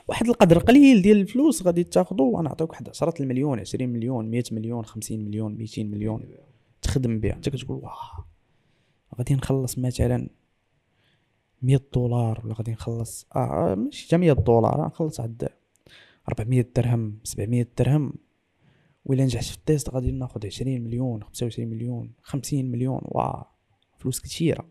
واحد 0.08 0.28
القدر 0.28 0.58
قليل 0.58 1.02
ديال 1.02 1.16
الفلوس 1.16 1.62
غادي 1.62 1.84
تاخذو 1.84 2.38
ونعطيك 2.38 2.70
واحد 2.70 2.88
10 2.88 3.14
المليون 3.20 3.60
20 3.60 3.88
مليون 3.88 4.30
100 4.30 4.42
مليون 4.52 4.84
50 4.84 5.18
مليون 5.18 5.54
200 5.54 5.84
مليون 5.84 6.24
تخدم 6.82 7.20
بها 7.20 7.32
انت 7.32 7.48
كتقول 7.48 7.76
واه 7.76 8.26
غادي 9.18 9.34
نخلص 9.34 9.78
مثلا 9.78 10.28
100 11.62 11.80
دولار 11.94 12.40
ولا 12.44 12.54
غادي 12.54 12.72
نخلص؟ 12.72 13.26
آه 13.36 13.74
ماشي 13.74 14.06
حتى 14.06 14.16
100 14.16 14.32
دولار 14.32 14.86
نخلص 14.86 15.20
عند 15.20 15.48
400 16.28 16.66
درهم 16.76 17.18
700 17.24 17.66
درهم. 17.78 18.12
وإلا 19.04 19.24
نجحت 19.24 19.44
في 19.44 19.56
التيست 19.56 19.90
غادي 19.90 20.10
ناخذ 20.10 20.46
20 20.46 20.80
مليون 20.80 21.22
25 21.22 21.68
مليون 21.68 22.12
50 22.22 22.64
مليون. 22.64 23.00
واه 23.04 23.50
فلوس 23.98 24.20
كثيره 24.20 24.66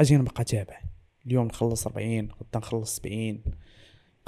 أجي 0.00 0.16
نبقى 0.16 0.44
تابع. 0.44 0.80
اليوم 1.26 1.46
نخلص 1.46 1.86
40 1.86 2.28
غدا 2.32 2.58
نخلص 2.58 2.96
70 2.96 3.42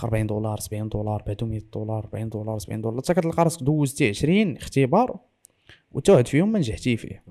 40 0.03 0.26
دولار 0.26 0.61
70 0.61 0.89
دولار 0.89 1.22
بعدو 1.26 1.47
100 1.47 1.61
دولار 1.72 2.05
40 2.05 2.29
دولار 2.29 2.59
70 2.59 2.81
دولار. 2.81 3.03
حتى 3.03 3.14
كتلقى 3.14 3.45
راسك 3.45 3.62
دوزتي 3.62 4.09
20 4.09 4.57
اختبار 4.57 5.20
وتوعد 5.93 6.26
فيهم 6.26 6.53
ما 6.53 6.59
نجحتي 6.59 6.97
فيه. 6.97 7.22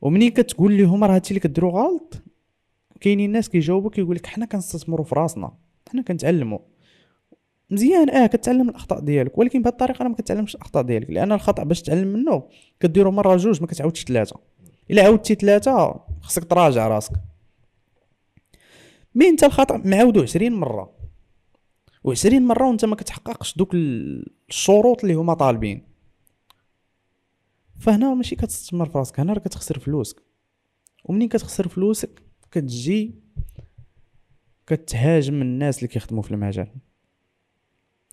ومنين 0.00 0.30
كتقول 0.30 0.78
لهم 0.78 1.04
راه 1.04 1.14
هادشي 1.14 1.30
اللي 1.30 1.40
كديرو 1.40 1.70
غلط 1.70 2.14
كاينين 3.00 3.26
الناس 3.26 3.48
كيجاوبوك 3.48 3.94
كيقول 3.94 4.16
لك 4.16 4.26
حنا 4.26 4.46
كنستثمروا 4.46 5.04
في 5.04 5.14
راسنا 5.14 5.52
حنا 5.92 6.02
كنتعلموا 6.02 6.58
مزيان 7.70 8.10
آه 8.10 8.26
كتعلم 8.26 8.68
الأخطاء 8.68 9.00
ديالك 9.00 9.38
ولكن 9.38 9.62
بهذه 9.62 9.72
الطريقة 9.72 10.02
راه 10.02 10.08
ما 10.08 10.14
كتعلمش 10.14 10.54
الأخطاء 10.54 10.82
ديالك 10.82 11.10
لأن 11.10 11.32
الخطأ 11.32 11.64
باش 11.64 11.82
تعلم 11.82 12.08
منه 12.08 12.42
كديرو 12.80 13.10
مرة 13.10 13.36
جوج 13.36 13.60
ما 13.60 13.66
كتعاودش 13.66 14.04
ثلاثة 14.04 14.36
إلا 14.90 15.02
عاودتي 15.02 15.34
ثلاثة 15.34 16.00
خصك 16.20 16.44
تراجع 16.44 16.88
راسك. 16.88 17.12
مي 19.14 19.28
أنت 19.28 19.44
الخطأ 19.44 19.82
معاودو 19.84 20.22
20 20.22 20.52
مرة. 20.52 20.92
و20 22.08 22.32
مرة 22.32 22.68
وأنت 22.68 22.84
ما 22.84 22.96
كتحققش 22.96 23.56
دوك 23.56 23.74
الشروط 23.74 25.02
اللي 25.02 25.14
هما 25.14 25.34
طالبين. 25.34 25.87
فهنا 27.78 28.14
ماشي 28.14 28.36
كتستثمر 28.36 28.86
في 28.86 28.98
راسك 28.98 29.20
هنا 29.20 29.32
راه 29.32 29.40
كتخسر 29.40 29.78
فلوسك. 29.78 30.22
ومنين 31.04 31.28
كتخسر 31.28 31.68
فلوسك؟ 31.68 32.22
كتجي 32.50 33.14
كتهاجم 34.66 35.42
الناس 35.42 35.78
اللي 35.78 35.88
كيخدموا 35.88 36.22
في 36.22 36.30
المجال. 36.30 36.68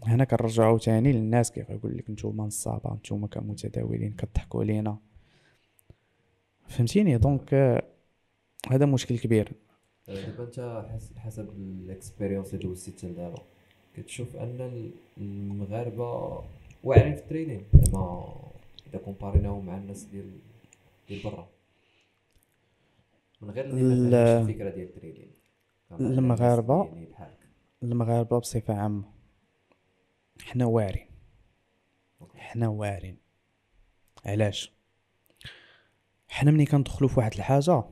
هنا 0.03 0.23
كنرجعو 0.23 0.77
تاني 0.77 1.11
للناس 1.11 1.51
كيف 1.51 1.69
يقول 1.69 1.97
لك 1.97 2.09
نتوما 2.09 2.45
نصابه 2.45 2.93
نتوما 2.93 3.27
كمتداولين 3.27 4.13
كضحكوا 4.13 4.61
علينا. 4.63 4.97
فهمتيني؟ 6.67 7.17
donc 7.17 7.53
هذا 8.71 8.85
مشكل 8.85 9.19
كبير. 9.19 9.51
دابا 10.07 10.43
انت 10.43 10.85
حسب 11.17 11.49
ال 11.49 11.59
expérience 11.59 12.53
اللي 12.53 12.65
دوزتي 12.65 12.91
حتى 12.91 13.13
دابا 13.13 13.41
كتشوف 13.95 14.35
ان 14.35 14.91
المغاربة 15.17 16.43
واعرين 16.83 17.15
في 17.15 17.21
ال 17.21 17.26
trading 17.26 17.63
إذا 18.87 18.97
comparيناهم 18.97 19.65
مع 19.65 19.77
الناس 19.77 20.03
ديال 20.03 20.39
ديال 21.07 21.23
برا. 21.23 21.49
من 23.41 23.49
غير 23.49 23.65
اللي 23.65 24.41
الفكرة 24.41 24.69
ديال 24.69 24.87
ال 24.87 24.93
trading 24.93 25.31
المغاربة. 25.91 27.07
المغاربة 27.83 28.39
بصفة 28.39 28.73
عامة 28.73 29.11
حنا 30.41 30.65
واعرين. 30.65 31.07
حنا 32.35 32.67
واعرين. 32.67 33.17
علاش؟ 34.25 34.73
حنا 36.27 36.51
ملي 36.51 36.65
كندخلو 36.65 37.07
في 37.07 37.19
واحد 37.19 37.33
الحاجة 37.33 37.83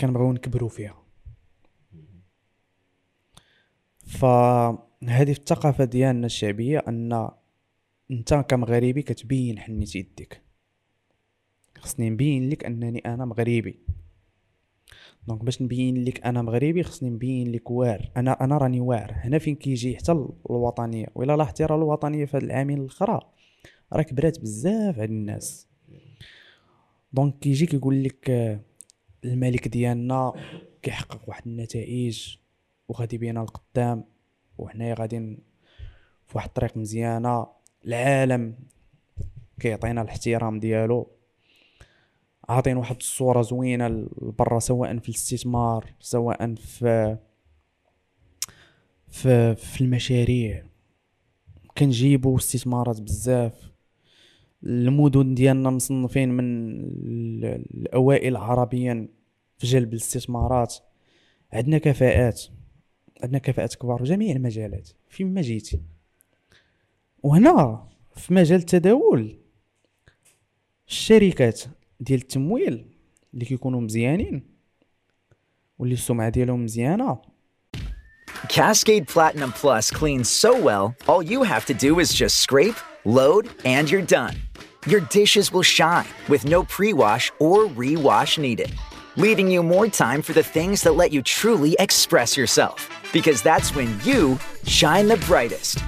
كنبغيو 0.00 0.32
نكبروا 0.32 0.68
فيها. 0.68 1.02
فهذه 4.06 5.32
في 5.32 5.38
الثقافة 5.38 5.84
ديالنا 5.84 6.26
الشعبية 6.26 6.78
أن 6.88 7.30
انت 8.12 8.34
كمغربي 8.34 9.02
كتبين 9.02 9.58
حنيت 9.58 9.96
يديك 9.96 10.42
خصني 11.78 12.10
نبين 12.10 12.50
لك 12.50 12.64
انني 12.64 12.98
أنا 12.98 13.24
مغربي. 13.24 13.78
donc 15.28 15.44
باش 15.44 15.62
نبين 15.62 16.04
لك 16.04 16.26
أنا 16.26 16.42
مغربي 16.42 16.82
خصني 16.82 17.10
نبين 17.10 17.52
لك 17.52 17.70
واعر 17.70 18.10
أنا 18.16 18.44
أنا 18.44 18.58
راني 18.58 18.80
واعر 18.80 19.12
هنا 19.12 19.38
فين 19.38 19.54
كيجي 19.54 19.96
حتى 19.96 20.12
الوطنية 20.50 21.06
ولا 21.14 21.36
لاحظتي 21.36 21.64
راه 21.64 21.76
الوطنية 21.76 22.24
في 22.24 22.36
هاد 22.36 22.42
العامين 22.42 22.80
الأخرى. 22.80 23.20
راه 23.92 24.02
كبرات 24.02 24.40
بزاف 24.40 24.98
عند 24.98 25.10
الناس. 25.10 25.68
donc 27.12 27.38
كيجي 27.38 27.66
كيقول 27.66 28.04
لك 28.04 28.30
آه، 28.30 28.60
الملك 29.24 29.68
ديالنا 29.68 30.32
كيحقق 30.82 31.28
واحد 31.28 31.42
النتائج 31.46 32.36
وغادي 32.88 33.18
بينا 33.18 33.40
لقدام 33.40 34.04
وحنايا 34.58 34.94
غادي 34.94 35.38
في 36.26 36.36
واحد 36.36 36.48
الطريق 36.48 36.76
مزيانة. 36.76 37.61
العالم. 37.86 38.54
كيعطينا 39.60 40.02
الاحترام 40.02 40.60
ديالو. 40.60 41.10
عاطين 42.48 42.76
واحد 42.76 42.96
الصورة 42.96 43.42
زوينة 43.42 43.88
لبرا 43.88 44.58
سواء 44.58 44.98
في 44.98 45.08
الاستثمار 45.08 45.84
سواء 46.00 46.54
في 46.54 47.16
في 49.08 49.54
في 49.54 49.80
المشاريع. 49.80 50.64
كنجيبو 51.78 52.36
استثمارات 52.36 53.00
بزاف. 53.00 53.72
المدن 54.64 55.34
ديالنا 55.34 55.70
مصنفين 55.70 56.28
من 56.28 56.44
ال- 56.44 57.44
الأوائل 57.74 58.36
عربيا 58.36 59.08
في 59.58 59.66
جلب 59.66 59.92
الاستثمارات. 59.92 60.74
عندنا 61.52 61.78
كفاءات. 61.78 62.42
عندنا 63.22 63.38
كفاءات 63.38 63.74
كبار 63.74 63.98
في 63.98 64.04
جميع 64.04 64.36
المجالات 64.36 64.88
فين 65.08 65.34
ما 65.34 65.40
جيتي. 65.40 65.80
وهنا 67.23 67.87
في 68.15 68.33
مجال 68.33 68.59
التداول 68.59 69.39
الشركات 70.87 71.61
ديال 71.99 72.21
التمويل 72.21 72.85
اللي 73.33 73.45
كيكونوا 73.45 73.81
مزيانين 73.81 74.43
واللي 75.79 75.93
السمعه 75.93 76.29
ديالهم 76.29 76.63
مزيانه 76.63 77.21
Cascade 78.49 79.07
Platinum 79.07 79.51
Plus 79.51 79.89
cleans 79.89 80.29
so 80.29 80.51
well, 80.61 80.95
all 81.07 81.23
you 81.23 81.43
have 81.43 81.65
to 81.65 81.73
do 81.73 81.99
is 81.99 82.13
just 82.13 82.37
scrape, 82.39 82.75
load, 83.03 83.49
and 83.65 83.89
you're 83.89 84.03
done. 84.19 84.35
Your 84.85 85.01
dishes 85.01 85.51
will 85.51 85.63
shine 85.63 86.07
with 86.29 86.45
no 86.45 86.63
pre 86.63 86.93
wash 86.93 87.31
or 87.39 87.65
re-wash 87.65 88.37
needed, 88.37 88.71
leaving 89.15 89.49
you 89.51 89.63
more 89.63 89.87
time 89.87 90.21
for 90.21 90.33
the 90.33 90.43
things 90.43 90.83
that 90.83 90.95
let 90.95 91.11
you 91.11 91.21
truly 91.21 91.75
express 91.79 92.37
yourself. 92.37 92.89
Because 93.11 93.41
that's 93.41 93.75
when 93.75 93.99
you 94.03 94.39
shine 94.65 95.07
the 95.07 95.17
brightest. 95.17 95.79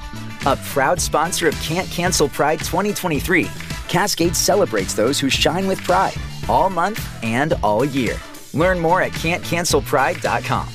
A 0.46 0.56
proud 0.56 1.00
sponsor 1.00 1.48
of 1.48 1.58
Can't 1.62 1.90
Cancel 1.90 2.28
Pride 2.28 2.58
2023, 2.58 3.48
Cascade 3.88 4.36
celebrates 4.36 4.92
those 4.92 5.18
who 5.18 5.30
shine 5.30 5.66
with 5.66 5.82
pride 5.82 6.12
all 6.50 6.68
month 6.68 7.00
and 7.24 7.54
all 7.62 7.82
year. 7.82 8.20
Learn 8.52 8.78
more 8.78 9.00
at 9.00 9.12
can'tcancelpride.com. 9.12 10.68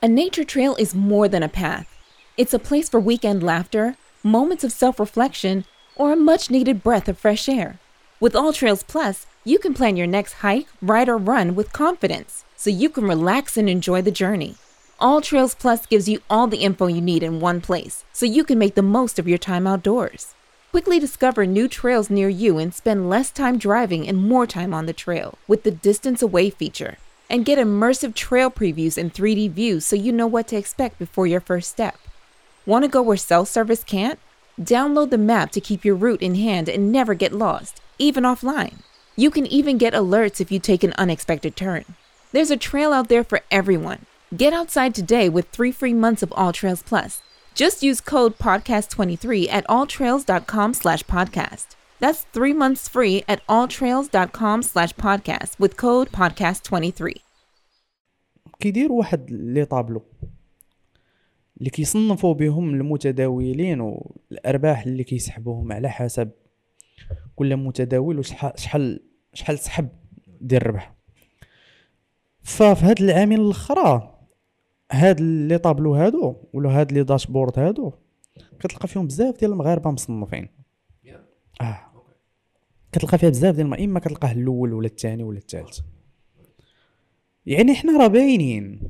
A 0.00 0.08
nature 0.08 0.44
trail 0.44 0.74
is 0.76 0.94
more 0.94 1.28
than 1.28 1.42
a 1.42 1.50
path. 1.50 1.94
It's 2.38 2.54
a 2.54 2.58
place 2.58 2.88
for 2.88 2.98
weekend 2.98 3.42
laughter, 3.42 3.96
moments 4.22 4.64
of 4.64 4.72
self 4.72 4.98
reflection, 4.98 5.66
or 5.96 6.14
a 6.14 6.16
much 6.16 6.50
needed 6.50 6.82
breath 6.82 7.08
of 7.08 7.18
fresh 7.18 7.46
air. 7.46 7.78
With 8.20 8.34
All 8.34 8.54
Trails 8.54 8.82
Plus, 8.82 9.26
you 9.44 9.58
can 9.58 9.74
plan 9.74 9.98
your 9.98 10.06
next 10.06 10.32
hike, 10.44 10.68
ride, 10.80 11.10
or 11.10 11.18
run 11.18 11.54
with 11.54 11.74
confidence 11.74 12.46
so 12.56 12.70
you 12.70 12.88
can 12.88 13.04
relax 13.04 13.58
and 13.58 13.68
enjoy 13.68 14.00
the 14.00 14.10
journey. 14.10 14.56
All 15.00 15.20
Trails 15.20 15.54
Plus 15.54 15.86
gives 15.86 16.08
you 16.08 16.22
all 16.28 16.48
the 16.48 16.64
info 16.64 16.88
you 16.88 17.00
need 17.00 17.22
in 17.22 17.38
one 17.38 17.60
place 17.60 18.04
so 18.12 18.26
you 18.26 18.42
can 18.42 18.58
make 18.58 18.74
the 18.74 18.82
most 18.82 19.20
of 19.20 19.28
your 19.28 19.38
time 19.38 19.64
outdoors. 19.64 20.34
Quickly 20.72 20.98
discover 20.98 21.46
new 21.46 21.68
trails 21.68 22.10
near 22.10 22.28
you 22.28 22.58
and 22.58 22.74
spend 22.74 23.08
less 23.08 23.30
time 23.30 23.58
driving 23.58 24.08
and 24.08 24.18
more 24.18 24.44
time 24.44 24.74
on 24.74 24.86
the 24.86 24.92
trail 24.92 25.38
with 25.46 25.62
the 25.62 25.70
Distance 25.70 26.20
Away 26.20 26.50
feature. 26.50 26.96
And 27.30 27.44
get 27.44 27.60
immersive 27.60 28.16
trail 28.16 28.50
previews 28.50 28.98
and 28.98 29.14
3D 29.14 29.52
views 29.52 29.86
so 29.86 29.94
you 29.94 30.10
know 30.10 30.26
what 30.26 30.48
to 30.48 30.56
expect 30.56 30.98
before 30.98 31.28
your 31.28 31.40
first 31.40 31.70
step. 31.70 31.96
Want 32.66 32.82
to 32.82 32.88
go 32.88 33.00
where 33.00 33.16
cell 33.16 33.44
service 33.44 33.84
can't? 33.84 34.18
Download 34.60 35.10
the 35.10 35.16
map 35.16 35.52
to 35.52 35.60
keep 35.60 35.84
your 35.84 35.94
route 35.94 36.22
in 36.22 36.34
hand 36.34 36.68
and 36.68 36.90
never 36.90 37.14
get 37.14 37.32
lost, 37.32 37.80
even 38.00 38.24
offline. 38.24 38.78
You 39.14 39.30
can 39.30 39.46
even 39.46 39.78
get 39.78 39.94
alerts 39.94 40.40
if 40.40 40.50
you 40.50 40.58
take 40.58 40.82
an 40.82 40.94
unexpected 40.98 41.54
turn. 41.54 41.84
There's 42.32 42.50
a 42.50 42.56
trail 42.56 42.92
out 42.92 43.08
there 43.08 43.22
for 43.22 43.42
everyone. 43.52 44.06
Get 44.36 44.52
outside 44.52 44.94
today 44.94 45.30
with 45.30 45.46
three 45.48 45.72
free 45.72 45.94
months 45.94 46.22
of 46.22 46.32
All 46.36 46.52
Trails 46.52 46.82
Plus. 46.82 47.22
Just 47.54 47.82
use 47.82 48.00
code 48.00 48.36
podcast23 48.38 49.48
at 49.50 49.66
alltrails.com 49.68 50.74
slash 50.74 51.02
podcast. 51.04 51.66
That's 51.98 52.26
three 52.32 52.52
months 52.52 52.88
free 52.88 53.24
at 53.26 53.40
alltrails.com 53.48 54.62
slash 54.62 54.92
podcast 54.92 55.58
with 55.58 55.76
code 55.76 56.12
podcast23. 56.12 57.14
كيديروا 58.60 58.98
واحد 58.98 59.30
لي 59.30 59.64
طابلو 59.64 60.02
اللي 61.58 61.70
كيصنفوا 61.70 62.34
بهم 62.34 62.74
المتداولين 62.74 63.80
والارباح 63.80 64.82
اللي 64.82 65.04
كيسحبوهم 65.04 65.72
على 65.72 65.90
حسب 65.90 66.30
كل 67.36 67.56
متداول 67.56 68.18
وشحال 68.18 68.52
شحال 68.56 69.00
شحال 69.34 69.58
سحب 69.58 69.88
ديال 70.40 70.62
الربح 70.62 70.94
ففي 72.42 72.84
هاد 72.84 73.02
العامين 73.02 73.40
الاخرى 73.40 74.17
هاد 74.92 75.20
les 75.20 75.58
tableaux 75.58 75.94
هادو 75.94 76.36
ولا 76.52 76.70
هاد 76.70 76.92
les 76.92 77.02
dashboards 77.02 77.58
هادو 77.58 77.92
كتلقى 78.60 78.88
فيهم 78.88 79.06
بزاف 79.06 79.38
ديال 79.38 79.52
المغاربة 79.52 79.90
مصنفين. 79.90 80.48
آه. 81.60 81.78
كتلقى 82.92 83.18
فيها 83.18 83.28
بزاف 83.28 83.54
ديال 83.54 83.80
إما 83.80 84.00
كتلقاه 84.00 84.32
الأول 84.32 84.72
ولا 84.72 84.86
الثاني 84.86 85.22
ولا 85.22 85.38
الثالث. 85.38 85.80
يعني 87.46 87.74
حنا 87.74 87.98
راه 87.98 88.06
باينين. 88.06 88.80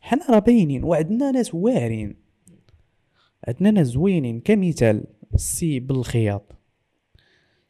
حنا 0.00 0.26
راه 0.30 0.38
باينين 0.38 0.84
وعندنا 0.84 1.30
ناس 1.30 1.54
واعرين. 1.54 2.16
عندنا 3.48 3.70
ناس 3.70 3.86
زوينين. 3.86 4.40
كمثال 4.40 5.04
السي 5.34 5.80
بالخياط. 5.80 6.52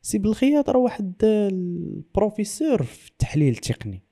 سي 0.03 0.19
بالخياط 0.19 0.71
راه 0.71 0.79
واحد 0.79 1.15
البروفيسور 1.25 2.83
في 2.83 3.09
التحليل 3.09 3.53
التقني. 3.53 4.03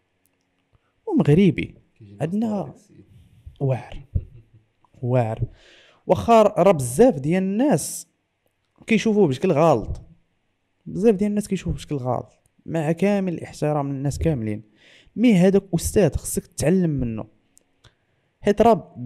ومغربي. 1.07 1.78
عندنا 2.21 2.75
واعر. 3.61 4.05
واعر. 5.03 5.43
واخا 6.07 6.43
راه 6.43 6.73
بزاف 6.73 7.19
ديال 7.19 7.43
الناس 7.43 8.07
كيشوفوه 8.87 9.29
بشكل 9.29 9.53
غلط. 9.53 10.01
بزاف 10.87 11.15
ديال 11.15 11.31
الناس 11.31 11.49
كيشوفوه 11.49 11.75
بشكل 11.75 11.97
غلط. 11.97 12.33
مع 12.67 12.93
كامل 12.93 13.35
الاحترام 13.35 13.93
للناس 13.93 14.19
كاملين. 14.19 14.63
mais 15.17 15.35
هذاك 15.35 15.63
أستاذ 15.75 16.17
خصك 16.17 16.47
تتعلم 16.47 16.91
منه. 16.91 17.25
حيت 18.41 18.63
راه 18.63 18.97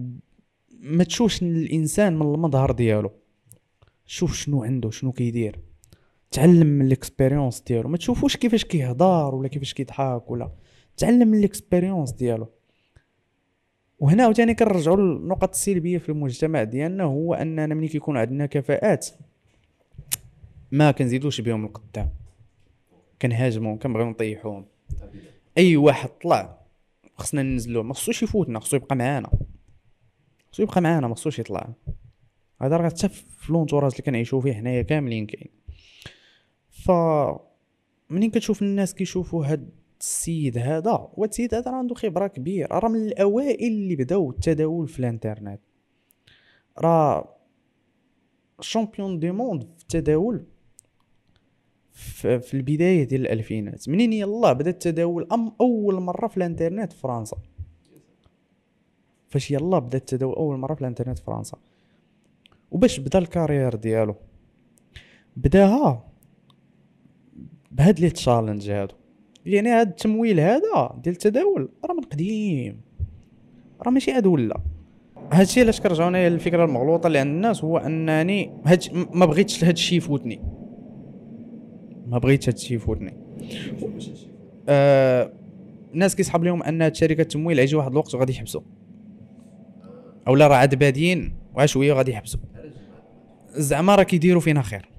ما 0.79 1.03
تشوفش 1.03 1.43
الإنسان 1.43 2.15
من 2.15 2.33
المظهر 2.33 2.71
ديالو. 2.71 3.11
شوف 4.05 4.35
شنو 4.35 4.63
عنده 4.63 4.89
شنو 4.89 5.11
كيدير. 5.11 5.59
تعلم 6.31 6.67
من 6.67 6.85
ال 6.85 6.92
expérience 6.92 7.61
ديالو. 7.61 7.89
ما 7.89 7.97
تشوفوش 7.97 8.37
كيفاش 8.37 8.65
كيهضر 8.65 9.35
ولا 9.35 9.47
كيفاش 9.47 9.73
كيضحك 9.73 10.31
ولا. 10.31 10.51
تعلم 10.97 11.27
من 11.27 11.39
ال 11.39 11.45
expérience 11.45 12.11
ديالو. 12.11 12.47
وهنا 14.03 14.23
عاوتاني 14.23 14.53
كنرجعوا 14.55 14.97
للنقط 14.97 15.49
السلبية 15.49 15.97
في 15.97 16.09
المجتمع 16.09 16.63
ديالنا 16.63 17.03
هو 17.03 17.33
أننا 17.33 17.75
ملي 17.75 17.87
كيكون 17.87 18.17
عندنا 18.17 18.45
كفاءات 18.45 19.07
ما 20.71 20.91
كنزيدوش 20.91 21.41
بهم 21.41 21.65
القدام. 21.65 22.09
كنهاجمهم 23.21 23.79
كنبغيو 23.79 24.09
نطيحوهم 24.09 24.65
أي 25.57 25.77
واحد 25.77 26.09
طلع 26.09 26.59
خصنا 27.15 27.43
ننزلوه 27.43 27.83
ما 27.83 27.93
خصوش 27.93 28.23
يفوتنا 28.23 28.59
خصو 28.59 28.77
يبقى 28.77 28.95
معانا. 28.95 29.29
خصو 30.51 30.63
يبقى 30.63 30.81
معانا 30.81 31.07
ما 31.07 31.15
خصوش 31.15 31.39
يطلع. 31.39 31.69
هذا 32.61 32.77
راه 32.77 32.89
حتى 32.89 33.09
في 33.09 33.53
l'entourage 33.53 33.91
اللي 33.91 34.03
كنعيشو 34.03 34.41
فيه 34.41 34.53
حنايا 34.53 34.81
كاملين 34.81 35.25
كاين. 35.25 35.49
ف 36.69 36.91
منين 38.09 38.31
كتشوف 38.31 38.61
الناس 38.61 38.95
كيشوفوا 38.95 39.45
هاد 39.45 39.69
السيد 40.03 40.57
هذا 40.57 40.91
هو 40.91 41.25
السيد 41.25 41.53
هذا 41.55 41.71
راه 41.71 41.77
عنده 41.77 41.95
خبرة 41.95 42.27
كبيرة 42.27 42.79
راه 42.79 42.89
من 42.89 43.05
الأوائل 43.05 43.73
اللي 43.73 43.95
بداو 43.95 44.29
التداول 44.29 44.87
في 44.87 44.99
الإنترنت. 44.99 45.61
راه 46.77 47.35
champion 48.61 49.19
du 49.19 49.31
monde 49.31 49.63
في 49.63 49.81
التداول 49.81 50.45
في 51.91 52.53
البداية 52.53 53.03
ديال 53.03 53.21
الألفينات. 53.21 53.89
منين 53.89 54.13
يلا 54.13 54.53
بدأ 54.53 54.69
التداول؟ 54.69 55.27
أم 55.31 55.51
أول 55.61 55.95
مرة 55.95 56.27
في 56.27 56.37
الإنترنت 56.37 56.93
في 56.93 56.99
فرنسا. 56.99 57.37
فاش 59.29 59.51
يلا 59.51 59.79
بدأ 59.79 59.97
التداول 59.97 60.35
أول 60.35 60.57
مرة 60.57 60.73
في 60.73 60.81
الإنترنت 60.81 61.19
في 61.19 61.25
فرنسا. 61.25 61.57
وباش 62.71 62.99
بدا 62.99 63.19
ال 63.19 63.25
carrière 63.25 63.75
ديالو. 63.75 64.15
بداها 65.37 66.11
بهاد 67.71 67.99
les 67.99 68.09
challenges 68.09 68.69
هادو. 68.69 68.95
يعني 69.45 69.69
هاد 69.69 69.87
التمويل 69.87 70.39
هذا 70.39 70.99
ديال 71.03 71.15
التداول 71.15 71.69
راه 71.85 71.93
من 71.93 72.01
قديم 72.03 72.81
راه 73.81 73.91
ماشي 73.91 74.11
عاد 74.11 74.25
ولا. 74.25 74.61
هادشي 75.31 75.61
علاش 75.61 75.81
كرجعوا 75.81 76.09
انايا 76.09 76.29
للفكره 76.29 76.65
المغلوطة 76.65 77.07
اللي 77.07 77.19
عند 77.19 77.29
الناس 77.35 77.63
هو 77.63 77.77
أنني 77.77 78.51
هاد 78.65 78.83
ما 79.13 79.25
بغيتش 79.25 79.63
هادشي 79.63 79.95
يفوتني. 79.95 80.41
ما 82.07 82.17
بغيتش 82.17 82.49
هادشي 82.49 82.75
يفوتني. 82.75 83.13
آه 84.69 85.31
الناس 85.93 86.15
كيسحب 86.15 86.43
لهم 86.43 86.63
أن 86.63 86.93
شركة 86.93 87.21
التمويل 87.21 87.59
غيجي 87.59 87.75
واحد 87.75 87.91
الوقت 87.91 88.15
وغادي 88.15 88.33
يحبسوا 88.33 88.61
أولا 90.27 90.47
راه 90.47 90.55
عاد 90.55 90.75
بادين 90.75 91.33
وعاد 91.55 91.67
شوية 91.67 91.93
وغادي 91.93 92.11
يحبسوا 92.11 92.39
زعما 93.49 93.95
راه 93.95 94.03
كيديروا 94.03 94.41
فينا 94.41 94.61
خير. 94.61 94.89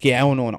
كيعاونونا. 0.00 0.58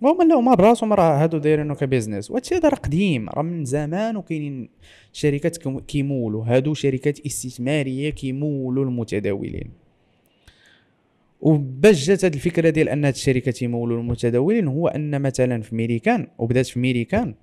وهما 0.00 0.24
لا 0.24 0.34
هما 0.34 0.54
براسهم 0.54 0.92
راه 0.92 1.22
هادو 1.22 1.38
دايرينو 1.38 1.74
كبيزنس 1.74 2.30
وهادشي 2.30 2.54
هذا 2.54 2.68
راه 2.68 2.76
قديم. 2.76 3.28
راه 3.28 3.42
من 3.42 3.64
زمان 3.64 4.16
وكاينين 4.16 4.68
شركات 5.12 5.56
كيمولوا 5.86 6.44
هادو 6.44 6.74
شركات 6.74 7.26
استثمارية 7.26 8.10
كيمولوا 8.10 8.84
المتداولين. 8.84 9.70
وباش 11.40 12.06
جات 12.06 12.24
هاد 12.24 12.34
الفكرة 12.34 12.70
ديال 12.70 12.88
أن 12.88 13.04
هاد 13.04 13.14
الشركات 13.14 13.62
يمولوا 13.62 14.00
المتداولين 14.00 14.68
هو 14.68 14.88
أن 14.88 15.22
مثلا 15.22 15.62
في 15.62 15.74
ميريكان 15.74 16.26
وبدات 16.38 16.66
في 16.66 16.78
ميريكان 16.78 17.34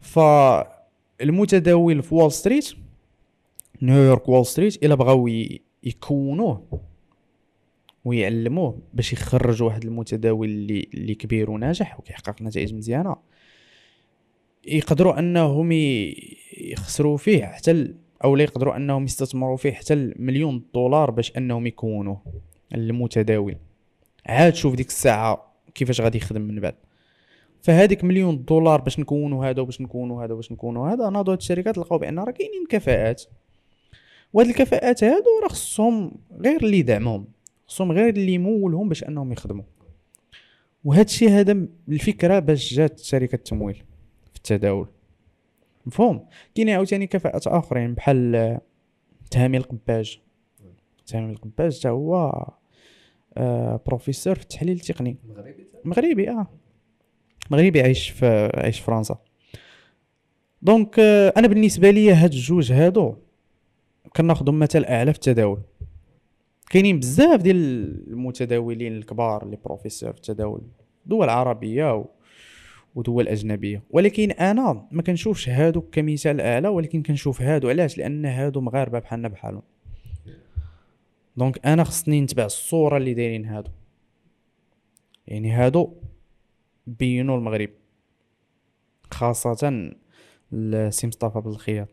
فالمتداول 0.00 2.02
في 2.02 2.14
وول 2.14 2.32
ستريت 2.32 2.72
نيويورك 3.82 4.28
وول 4.28 4.46
ستريت 4.46 4.84
إلا 4.84 4.94
بغاو 4.94 5.28
يكونوه 5.82 6.80
ويعلموه 8.04 8.78
باش 8.94 9.12
يخرج 9.12 9.62
واحد 9.62 9.84
المتداول 9.84 10.48
اللي 10.48 10.88
اللي 10.94 11.14
كبير 11.14 11.50
وناجح 11.50 11.98
وكيحقق 11.98 12.42
نتائج 12.42 12.74
مزيانة. 12.74 13.16
يقدروا 14.66 15.18
أنهم 15.18 15.72
يخسروا 16.58 17.16
فيه 17.16 17.44
حتى 17.44 17.94
أو 18.24 18.36
لا 18.36 18.42
يقدروا 18.42 18.76
أنهم 18.76 19.04
يستثمروا 19.04 19.56
فيه 19.56 19.72
حتى 19.72 19.94
المليون 19.94 20.64
دولار 20.74 21.10
باش 21.10 21.36
أنهم 21.36 21.66
يكونوه 21.66 22.22
المتداول. 22.74 23.56
عاد 24.26 24.54
شوف 24.54 24.74
ديك 24.74 24.88
الساعة 24.88 25.54
كيفاش 25.74 26.00
غادي 26.00 26.18
يخدم 26.18 26.40
من 26.40 26.60
بعد. 26.60 26.74
فهذيك 27.62 28.04
مليون 28.04 28.44
دولار 28.44 28.80
باش 28.80 28.98
نكونوا 28.98 29.46
هذا 29.46 29.62
وباش 29.62 29.80
نكونوا 29.80 30.24
هذا 30.24 30.32
وباش 30.32 30.52
نكونوا 30.52 30.88
هذا 30.88 31.10
ناضوا 31.10 31.32
هاد 31.32 31.38
الشركات 31.38 31.78
لقاو 31.78 31.98
بأن 31.98 32.18
راه 32.18 32.30
كاينين 32.30 32.66
كفاءات. 32.68 33.22
وهاد 34.32 34.48
الكفاءات 34.48 35.04
هادو 35.04 35.40
راه 35.42 35.48
خصهم 35.48 36.12
غير 36.40 36.64
اللي 36.64 36.78
يدعمهم. 36.78 37.26
خصهم 37.70 37.92
غير 37.92 38.08
اللي 38.08 38.34
يمولهم 38.34 38.88
باش 38.88 39.04
انهم 39.04 39.32
يخدموا. 39.32 39.64
وهذا 40.84 41.02
الشيء 41.02 41.30
هذا 41.30 41.66
الفكرة 41.88 42.38
باش 42.38 42.74
جات 42.74 42.98
شركة 43.00 43.34
التمويل 43.34 43.74
في 44.30 44.36
التداول. 44.36 44.88
مفهوم؟ 45.86 46.26
كاين 46.54 46.68
عاوتاني 46.70 47.06
كفاءات 47.06 47.46
آخرين 47.46 47.94
بحال 47.94 48.36
آه، 48.36 48.60
تهامي 49.30 49.56
القباج. 49.56 50.20
تهامي 51.06 51.32
القباج 51.32 51.78
حتى 51.78 51.88
هو 51.88 52.44
آه 53.36 53.80
بروفيسور 53.86 54.34
في 54.34 54.42
التحليل 54.42 54.76
التقني. 54.76 55.16
مغربي؟ 55.28 55.66
مغربي 55.84 56.30
آه. 56.30 56.46
مغربي 57.50 57.82
عايش 57.82 58.10
في 58.10 58.50
عايش 58.54 58.78
في 58.78 58.84
فرنسا. 58.84 59.18
donc 60.62 60.98
آه، 60.98 61.32
أنا 61.36 61.48
بالنسبة 61.48 61.90
لي 61.90 62.12
هاد 62.12 62.32
الجوج 62.32 62.72
هادو 62.72 63.16
كناخذهم 64.16 64.58
مثل 64.58 64.84
أعلى 64.84 65.12
في 65.12 65.18
التداول. 65.18 65.60
كاينين 66.70 66.98
بزاف 66.98 67.42
ديال 67.42 67.56
المتداولين 68.10 68.96
الكبار 68.96 69.42
اللي 69.42 69.56
بروفيسور 69.64 70.12
في 70.12 70.16
التداول 70.18 70.62
دول 71.06 71.28
عربية 71.28 71.96
و... 71.96 72.06
ودول 72.94 73.28
أجنبية. 73.28 73.82
ولكن 73.90 74.30
أنا 74.30 74.88
ما 74.90 75.02
كنشوفش 75.02 75.48
هادو 75.48 75.80
كمثال 75.80 76.40
أعلى 76.40 76.68
ولكن 76.68 77.02
كنشوف 77.02 77.42
هادو. 77.42 77.68
علاش؟ 77.68 77.98
لأن 77.98 78.26
هادو 78.26 78.60
مغاربة 78.60 78.98
بحالنا 78.98 79.28
بحالهم. 79.28 79.62
donc 81.36 81.66
أنا 81.66 81.84
خصني 81.84 82.20
نتبع 82.20 82.44
الصورة 82.44 82.96
اللي 82.96 83.14
دايرين 83.14 83.44
هادو. 83.44 83.70
يعني 85.26 85.50
هادو 85.50 85.92
بينوا 86.86 87.36
المغرب 87.36 87.70
خاصة 89.10 89.90
السي 90.52 91.06
مصطفى 91.06 91.40
بالخياط 91.40 91.88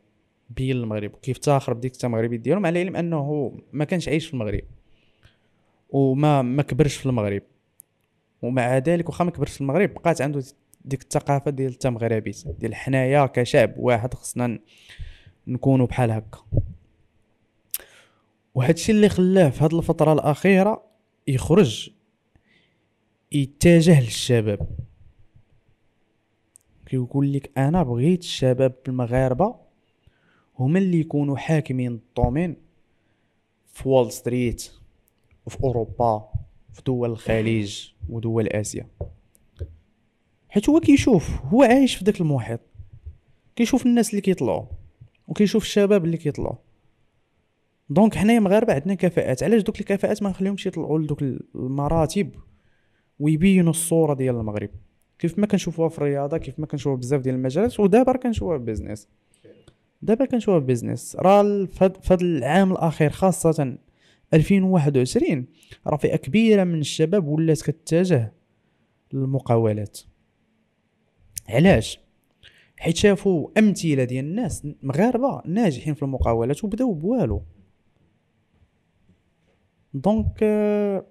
بين 0.50 0.78
المغرب 0.78 1.12
كيفتاخر 1.22 1.74
بديك 1.74 1.94
التمغربي 1.94 2.38
ديالو 2.38 2.60
مع 2.60 2.70
العلم 2.70 2.96
أنه 2.96 3.52
ما 3.74 3.86
كانش 3.86 4.08
عايش 4.08 4.28
في 4.28 4.34
المغرب 4.34 4.62
وما 5.90 6.42
ما 6.42 6.64
كبرش 6.64 6.96
في 6.96 7.06
المغرب. 7.06 7.42
ومع 8.42 8.78
ذلك 8.78 9.10
واخا 9.10 9.24
ما 9.24 9.32
كبرش 9.32 9.54
في 9.54 9.62
المغرب 9.62 9.94
بقات 9.94 10.22
عنده 10.22 10.44
ديك 10.86 11.02
الثقافة 11.02 11.52
ديال 11.52 11.72
التمغربيت 11.72 12.48
ديال 12.48 12.76
حنايا 12.76 13.26
كشعب 13.26 13.74
واحد 13.78 14.14
خصنا 14.14 14.60
نكونوا 15.48 15.86
بحال 15.88 16.12
هكا. 16.12 16.40
وهادشي 18.56 18.92
اللي 18.92 19.10
خلاه 19.10 19.50
في 19.50 19.64
هاد 19.64 19.74
الفترة 19.74 20.14
الأخيرة 20.14 20.84
يخرج 21.28 21.90
يتجه 23.32 24.02
للشباب. 24.02 24.68
كيقول 26.86 27.34
لك 27.34 27.52
أنا 27.58 27.84
بغيت 27.84 28.20
الشباب 28.22 28.76
المغاربه 28.88 29.67
هما 30.60 30.80
اللي 30.80 31.00
يكونوا 31.00 31.38
حاكمين 31.38 31.92
الدومين 31.92 32.56
في 33.68 33.90
وول 33.90 34.12
ستريت 34.12 34.72
وفي 35.46 35.64
أوروبا 35.64 36.30
في 36.74 36.82
دول 36.86 37.12
الخليج 37.12 37.90
ودول 38.10 38.48
آسيا. 38.48 38.88
حيت 40.50 40.70
هو 40.70 40.80
كيشوف 40.80 41.42
هو 41.42 41.64
عايش 41.64 41.96
في 41.96 42.04
داك 42.04 42.22
المحيط. 42.22 42.60
كيشوف 43.56 43.86
الناس 43.86 44.10
اللي 44.10 44.22
كيطلعوا 44.22 44.66
وكيشوف 45.28 45.64
الشباب 45.64 46.06
اللي 46.06 46.18
كيطلعوا. 46.18 46.56
donc 47.90 48.16
حنايا 48.16 48.40
مغاربة 48.40 48.74
عندنا 48.74 48.94
كفاءات. 48.94 49.44
علاش 49.44 49.62
دوك 49.62 49.80
الكفاءات 49.80 50.24
ما 50.24 50.30
نخليهمش 50.30 50.66
يطلعوا 50.66 51.00
لدوك 51.00 51.22
المراتب 51.56 52.36
ويبينوا 53.20 53.70
الصورة 53.70 54.14
ديال 54.14 54.36
المغرب؟ 54.36 54.70
كيف 55.20 55.40
ما 55.40 55.48
كنشوفوها 55.48 55.90
في 55.90 55.98
الرياضة 55.98 56.38
كيف 56.38 56.60
ما 56.60 56.66
كنشوفوها 56.66 56.96
بزاف 56.96 57.22
ديال 57.22 57.36
المجالات 57.36 57.80
ودابا 57.80 58.18
كنشوفوها 58.18 58.58
في 58.58 58.64
business 58.64 59.08
دابا 60.02 60.26
كنشوفوها 60.26 60.60
في 60.60 60.66
business 60.66 61.16
راه 61.16 61.66
فهاد 61.66 62.22
العام 62.22 62.72
الأخير 62.72 63.10
خاصة 63.10 63.78
2021 64.34 65.46
راه 65.88 65.98
فئة 65.98 66.16
كبيرة 66.16 66.64
من 66.64 66.80
الشباب 66.80 67.28
ولات 67.28 67.62
كتتجه 67.62 68.34
للمقاولات. 69.14 70.00
علاش؟ 71.50 72.00
حيت 72.78 72.96
شافوا 72.96 73.50
أمثلة 73.58 74.04
ديال 74.04 74.26
الناس 74.26 74.68
مغاربة 74.84 75.42
ناجحين 75.46 75.94
في 75.94 76.04
المقاولات 76.04 76.64
وبداو 76.64 76.94
بوالو. 76.94 77.44
donc 79.94 80.40
آه، 80.44 81.06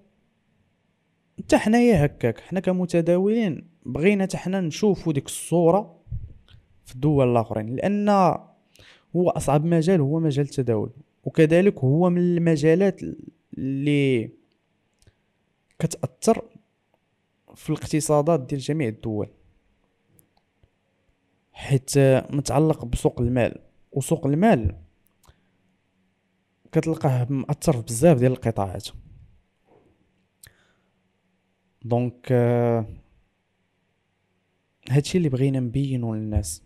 حتى 1.39 1.59
حنايا 1.59 2.05
هكاك 2.05 2.41
حنا 2.41 2.61
كمتداولين 2.61 3.69
بغينا 3.87 4.25
حتى 4.25 4.37
حنا 4.37 4.61
نشوفوا 4.61 5.13
ديك 5.13 5.27
الصورة 5.27 5.97
في 6.85 6.95
الدول 6.95 7.31
الأخرين 7.31 7.77
لأن 7.77 8.09
هو 9.17 9.31
أصعب 9.31 9.65
مجال 9.65 10.01
هو 10.01 10.21
مجال 10.21 10.45
التداول. 10.45 10.91
وكذلك 11.25 11.79
هو 11.79 12.11
من 12.11 12.19
المجالات 12.19 13.01
اللي 13.59 14.31
كتأثر 15.79 16.45
في 17.55 17.71
الاقتصادات 17.71 18.41
ديال 18.41 18.61
جميع 18.61 18.89
الدول. 18.89 19.29
حيت 21.53 21.99
متعلق 22.31 22.85
بسوق 22.85 23.21
المال. 23.21 23.59
وسوق 23.93 24.27
المال 24.27 24.75
كتلقاه 26.73 27.27
مأثر 27.31 27.81
بزاف 27.81 28.19
ديال 28.19 28.33
القطاعات. 28.33 28.89
دونك 31.85 32.33
هادشي 34.91 35.19
اللي 35.19 35.29
بغينا 35.29 35.61
نبينو 35.61 36.15
للناس. 36.15 36.66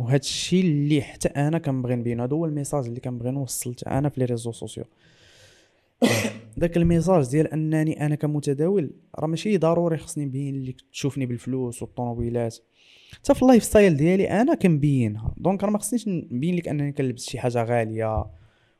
وهادشي 0.00 0.60
اللي 0.60 1.02
حتى 1.02 1.28
أنا 1.28 1.58
كنبغي 1.58 1.94
نبينو 1.94 2.22
هذا 2.22 2.32
هو 2.32 2.46
ال 2.46 2.51
message 2.51 2.86
اللي 2.86 3.00
كنبغي 3.00 3.30
نوصل 3.30 3.74
أنا 3.86 4.08
في 4.08 4.20
les 4.20 4.26
réseaux 4.26 4.52
sociaux. 4.52 4.84
داك 6.56 6.76
ال 6.76 6.82
message 6.82 7.26
ديال 7.30 7.46
أنني 7.52 8.06
أنا 8.06 8.14
كمتداول 8.14 8.90
راه 9.18 9.26
ماشي 9.26 9.58
ضروري 9.58 9.96
خصني 9.96 10.24
نبين 10.24 10.64
لك 10.64 10.76
تشوفني 10.92 11.26
بالفلوس 11.26 11.82
والطوموبيلات. 11.82 12.58
حتى 13.12 13.34
في 13.34 13.42
ال 13.42 13.64
lifestyle 13.64 13.96
ديالي 13.96 14.30
أنا 14.30 14.54
كنبينها. 14.54 15.34
donc 15.36 15.64
راه 15.64 15.70
ما 15.70 15.78
خصنيش 15.78 16.08
نبين 16.08 16.56
لك 16.56 16.68
أنني 16.68 16.92
كنلبس 16.92 17.30
شي 17.30 17.38
حاجة 17.38 17.64
غالية 17.64 18.24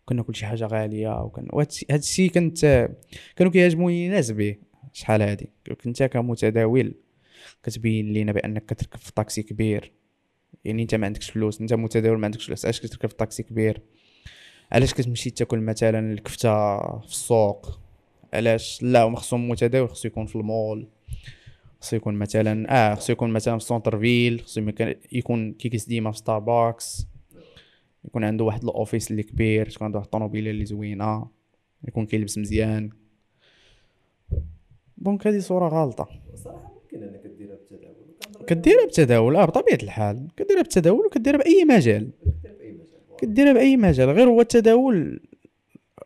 وكناكل 0.02 0.34
شي 0.34 0.46
حاجة 0.46 0.66
غالية 0.66 1.22
وكن 1.22 1.48
وهادشي 1.52 1.86
هادشي 1.90 2.28
كنت 2.28 2.90
كانوا 3.36 3.52
كيعجبوني 3.52 4.08
ناس 4.08 4.30
به 4.30 4.56
شحال 4.92 5.22
هادي. 5.22 5.50
كنت 5.84 6.02
كمتداول 6.02 6.94
كتبين 7.62 8.12
لينا 8.12 8.32
بأنك 8.32 8.64
كتركب 8.66 8.98
في 8.98 9.12
طاكسي 9.12 9.42
كبير. 9.42 9.99
يعني 10.64 10.82
انت 10.82 10.94
ما 10.94 11.06
عندكش 11.06 11.30
فلوس 11.30 11.60
انت 11.60 11.74
متداول 11.74 12.18
ما 12.18 12.24
عندكش 12.24 12.46
فلوس 12.46 12.64
علاش 12.64 12.80
كتركب 12.80 13.08
في 13.08 13.14
طاكسي 13.14 13.42
كبير؟ 13.42 13.80
علاش 14.72 14.94
كتمشي 14.94 15.30
تاكل 15.30 15.60
مثلا 15.60 16.12
الكفتة 16.12 16.78
في 16.98 17.06
السوق؟ 17.06 17.78
علاش؟ 18.34 18.82
لا 18.82 19.04
وما 19.04 19.16
خصهم 19.16 19.48
متداول 19.48 19.88
خصو 19.90 20.08
يكون 20.08 20.26
في 20.26 20.36
المول 20.36 20.88
خصو 21.80 21.96
يكون 21.96 22.14
مثلا 22.14 22.66
آه 22.92 22.94
خصو 22.94 23.12
يكون 23.12 23.30
مثلا 23.30 23.58
في 23.58 23.64
centre-ville 23.64 24.40
خصو 24.40 24.70
يكون- 25.12 25.52
كيكس 25.52 25.84
ديما 25.84 26.10
في 26.10 26.18
ستاربكس 26.18 27.06
يكون 28.04 28.24
عنده 28.24 28.44
واحد 28.44 28.64
ال 28.64 28.71
office 28.71 29.10
اللي 29.10 29.22
كبير 29.22 29.70
تكون 29.70 29.84
عنده 29.84 29.98
واحد 29.98 30.06
الطوموبيله 30.06 30.50
اللي 30.50 30.64
زوينة 30.64 31.26
يكون 31.88 32.06
كيلبس 32.06 32.38
مزيان. 32.38 32.90
donc 34.98 35.26
هذه 35.26 35.38
صورة 35.38 35.68
غلطه 35.68 36.08
صراحة 36.34 36.72
ممكن 36.82 37.02
أنك 37.02 37.26
كديرها 38.46 38.86
بتداول 38.86 39.36
آه 39.36 39.44
بطبيعة 39.44 39.78
الحال 39.82 40.28
كديرها 40.36 40.62
بتداول 40.62 41.06
وكديرها 41.06 41.38
بأي 41.38 41.64
مجال. 41.64 42.10
كديرها 43.18 43.52
بأي 43.52 43.76
مجال 43.76 44.10
غير 44.10 44.28
هو 44.28 44.40
التداول 44.40 45.20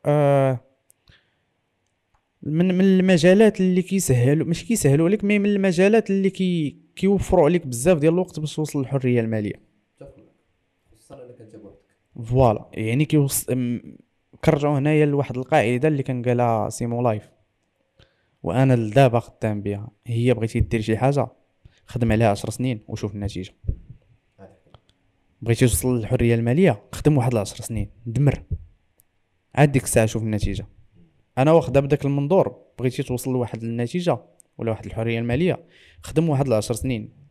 آه 0.06 0.60
من 2.42 2.74
من 2.74 2.84
المجالات 2.84 3.60
اللي 3.60 3.82
كيسهلوا 3.82 4.46
ماشي 4.46 4.66
كيسهلوا 4.66 5.06
عليك 5.06 5.24
mais 5.24 5.38
من 5.38 5.46
المجالات 5.46 6.10
اللي 6.10 6.30
كي 6.30 6.76
كيوفروا 6.96 7.44
عليك 7.44 7.66
بزاف 7.66 7.98
ديال 7.98 8.12
الوقت 8.12 8.40
باش 8.40 8.56
توصل 8.56 8.78
للحرية 8.78 9.20
المالية. 9.20 9.60
voilà 12.24 12.68
يعني 12.72 13.04
كيوص 13.04 13.46
كنرجعوا 14.44 14.78
هنايا 14.78 15.06
لواحد 15.06 15.36
القاعدة 15.36 15.88
اللي 15.88 16.02
كان 16.02 16.22
قالها 16.22 16.68
سيمو 16.68 17.02
لايف. 17.02 17.30
وأنا 18.42 18.76
لدابا 18.76 19.18
خدام 19.20 19.62
بها 19.62 19.90
هي 20.06 20.34
بغيتي 20.34 20.60
دير 20.60 20.80
شي 20.80 20.96
حاجة؟ 20.96 21.26
خدم 21.86 22.12
عليها 22.12 22.28
10 22.28 22.50
سنين 22.50 22.84
وشوف 22.88 23.14
النتيجة. 23.14 23.54
بغيتي 25.42 25.66
توصل 25.66 25.98
للحرية 25.98 26.34
المالية 26.34 26.82
خدم 26.92 27.16
واحد 27.16 27.36
10 27.36 27.64
سنين 27.64 27.90
دمر. 28.06 28.42
عاد 29.54 29.72
ديك 29.72 29.84
الساعة 29.84 30.06
شوف 30.06 30.22
النتيجة. 30.22 30.66
أنا 31.38 31.52
واخدها 31.52 31.82
بداك 31.82 32.04
المنظور 32.04 32.62
بغيتي 32.78 33.02
توصل 33.02 33.32
لواحد 33.32 33.62
النتيجة 33.62 34.18
ولا 34.58 34.70
واحد 34.70 34.86
الحرية 34.86 35.18
المالية 35.18 35.64
خدم 36.02 36.28
واحد 36.28 36.52
10 36.52 36.74
سنين. 36.74 37.24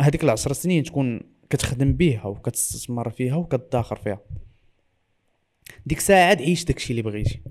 هذيك 0.00 0.24
العشر 0.24 0.52
سنين 0.52 0.82
تكون 0.82 1.20
كتخدم 1.50 1.92
بيها 1.92 2.26
وكتستثمر 2.26 3.10
فيها 3.10 3.36
وكتداخر 3.36 3.96
فيها. 3.96 4.20
ديك 5.86 5.98
الساعة 5.98 6.28
عاد 6.28 6.42
عيش 6.42 6.64
داكشي 6.64 6.90
اللي 6.90 7.02
بغيتي. 7.02 7.42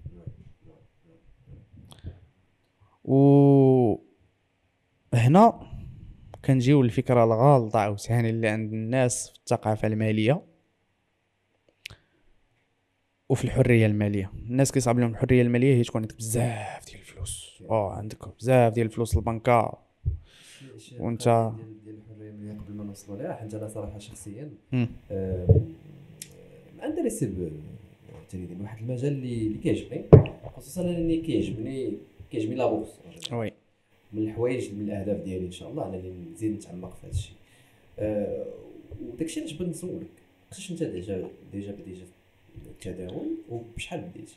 و 3.04 4.03
هنا 5.14 5.60
كنجيو 6.46 6.82
للفكره 6.82 7.24
الغالطة 7.24 7.80
عاوتاني 7.80 8.30
اللي 8.30 8.48
عند 8.48 8.74
الناس 8.74 9.30
في 9.30 9.36
الثقافة 9.36 9.88
المالية 9.88 10.42
وفي 13.30 13.46
الحرية 13.46 13.86
المالية. 13.86 14.32
الناس 14.50 14.72
كيصعب 14.72 15.00
لهم 15.00 15.12
الحرية 15.12 15.42
المالية 15.42 15.76
هي 15.76 15.84
تكون 15.84 16.02
عندك 16.02 16.18
بزاف 16.18 16.86
ديال 16.86 17.00
الفلوس. 17.00 17.64
آه 17.70 17.92
عندك 17.94 18.18
بزاف 18.40 18.74
ديال 18.74 18.86
الفلوس 18.88 19.16
البنكة. 19.18 19.78
نقطة 21.00 21.56
ديال 21.86 21.96
الحرية 22.10 22.30
المالية 22.30 22.60
قبل 22.60 22.74
ما 22.74 22.84
نوصلوا 22.84 23.18
لها 23.18 23.34
حيت 23.34 23.54
أنا 23.54 23.68
صراحة 23.68 24.00
شخصيا. 24.00 24.50
آم، 24.74 24.88
m'intéresse 26.78 27.26
بال 27.26 27.56
trading 27.56 28.62
واحد 28.62 28.78
المجال 28.82 29.14
اللي 29.14 29.58
كيعجبني 29.64 30.06
خصوصا 30.56 30.82
أنني 30.82 31.18
كيعجبني 31.18 31.94
كيعجبني 32.32 32.56
là 32.56 32.66
oui. 33.32 33.54
من 34.14 34.24
الحوايج 34.24 34.74
من 34.74 34.82
الأهداف 34.82 35.22
ديالي 35.24 35.46
إن 35.46 35.52
شاء 35.52 35.70
الله 35.70 35.88
انني 35.90 36.32
نزيد 36.34 36.52
نتعمق 36.52 36.96
في 36.96 37.08
هذا 37.08 37.14
الشيء 37.14 37.36
آه، 38.00 38.46
وداكشي 39.02 39.40
علاش 39.40 39.54
بغيت 39.54 39.70
نسولك 39.70 40.08
كيفاش 40.50 40.72
أنت 40.72 40.84
déjà 40.84 41.30
déjà 41.52 41.72
بديتي 41.72 42.04
التداول 42.66 43.38
وبشحال 43.50 44.02
بديتي 44.02 44.36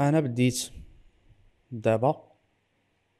أنا 0.00 0.20
بديت 0.20 0.70
دابا 1.72 2.34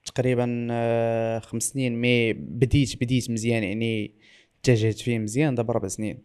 تقريبا 0.05 0.68
آه، 0.70 1.38
خمس 1.38 1.62
سنين 1.62 2.01
mais 2.01 2.32
بديت 2.32 2.97
بديت 2.97 3.30
مزيان 3.30 3.62
يعني 3.62 4.11
اتجهت 4.61 4.99
فيه 4.99 5.18
مزيان 5.18 5.55
دابا 5.55 5.72
ربع 5.72 5.88
سنين. 5.88 6.18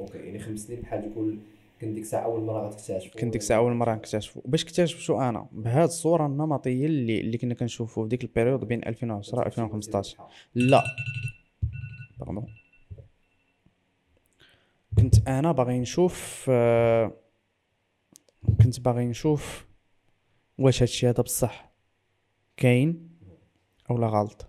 okay 0.00 0.18
يعني 0.18 0.38
خمس 0.38 0.60
سنين 0.60 0.80
بحال 0.80 1.12
تقول 1.12 1.38
كنت 1.80 1.90
ديك 1.94 2.02
الساعة 2.02 2.24
أول 2.24 2.42
مرة 2.42 2.68
غتكتشف 2.68 3.12
كنت 3.12 3.24
ديك 3.24 3.36
الساعة 3.36 3.58
أول 3.58 3.72
مرة 3.72 3.94
نكتشفو 3.94 4.40
باش 4.44 4.64
اكتشف 4.64 4.98
شو 4.98 5.20
أنا 5.20 5.48
بهاد 5.52 5.88
الصورة 5.88 6.26
النمطية 6.26 6.86
اللي 6.86 7.20
اللي 7.20 7.38
كنا 7.38 7.54
كنشوفو 7.54 8.02
في 8.02 8.08
ديك 8.08 8.22
ال 8.24 8.29
période 8.29 8.60
بين 8.64 8.86
2010 8.88 9.46
2015 9.46 10.16
لا. 10.54 10.82
pardon 12.18 12.46
كنت 14.98 15.28
أنا 15.28 15.52
باغي 15.52 15.78
نشوف 15.78 16.46
آه، 16.50 17.12
كنت 18.62 18.80
باغي 18.80 19.04
نشوف 19.06 19.66
واش 20.58 20.82
هادشي 20.82 21.08
هذا 21.08 21.22
بصح 21.22 21.72
كاين 22.56 23.08
أو 23.90 23.98
لا 23.98 24.06
غلط. 24.06 24.46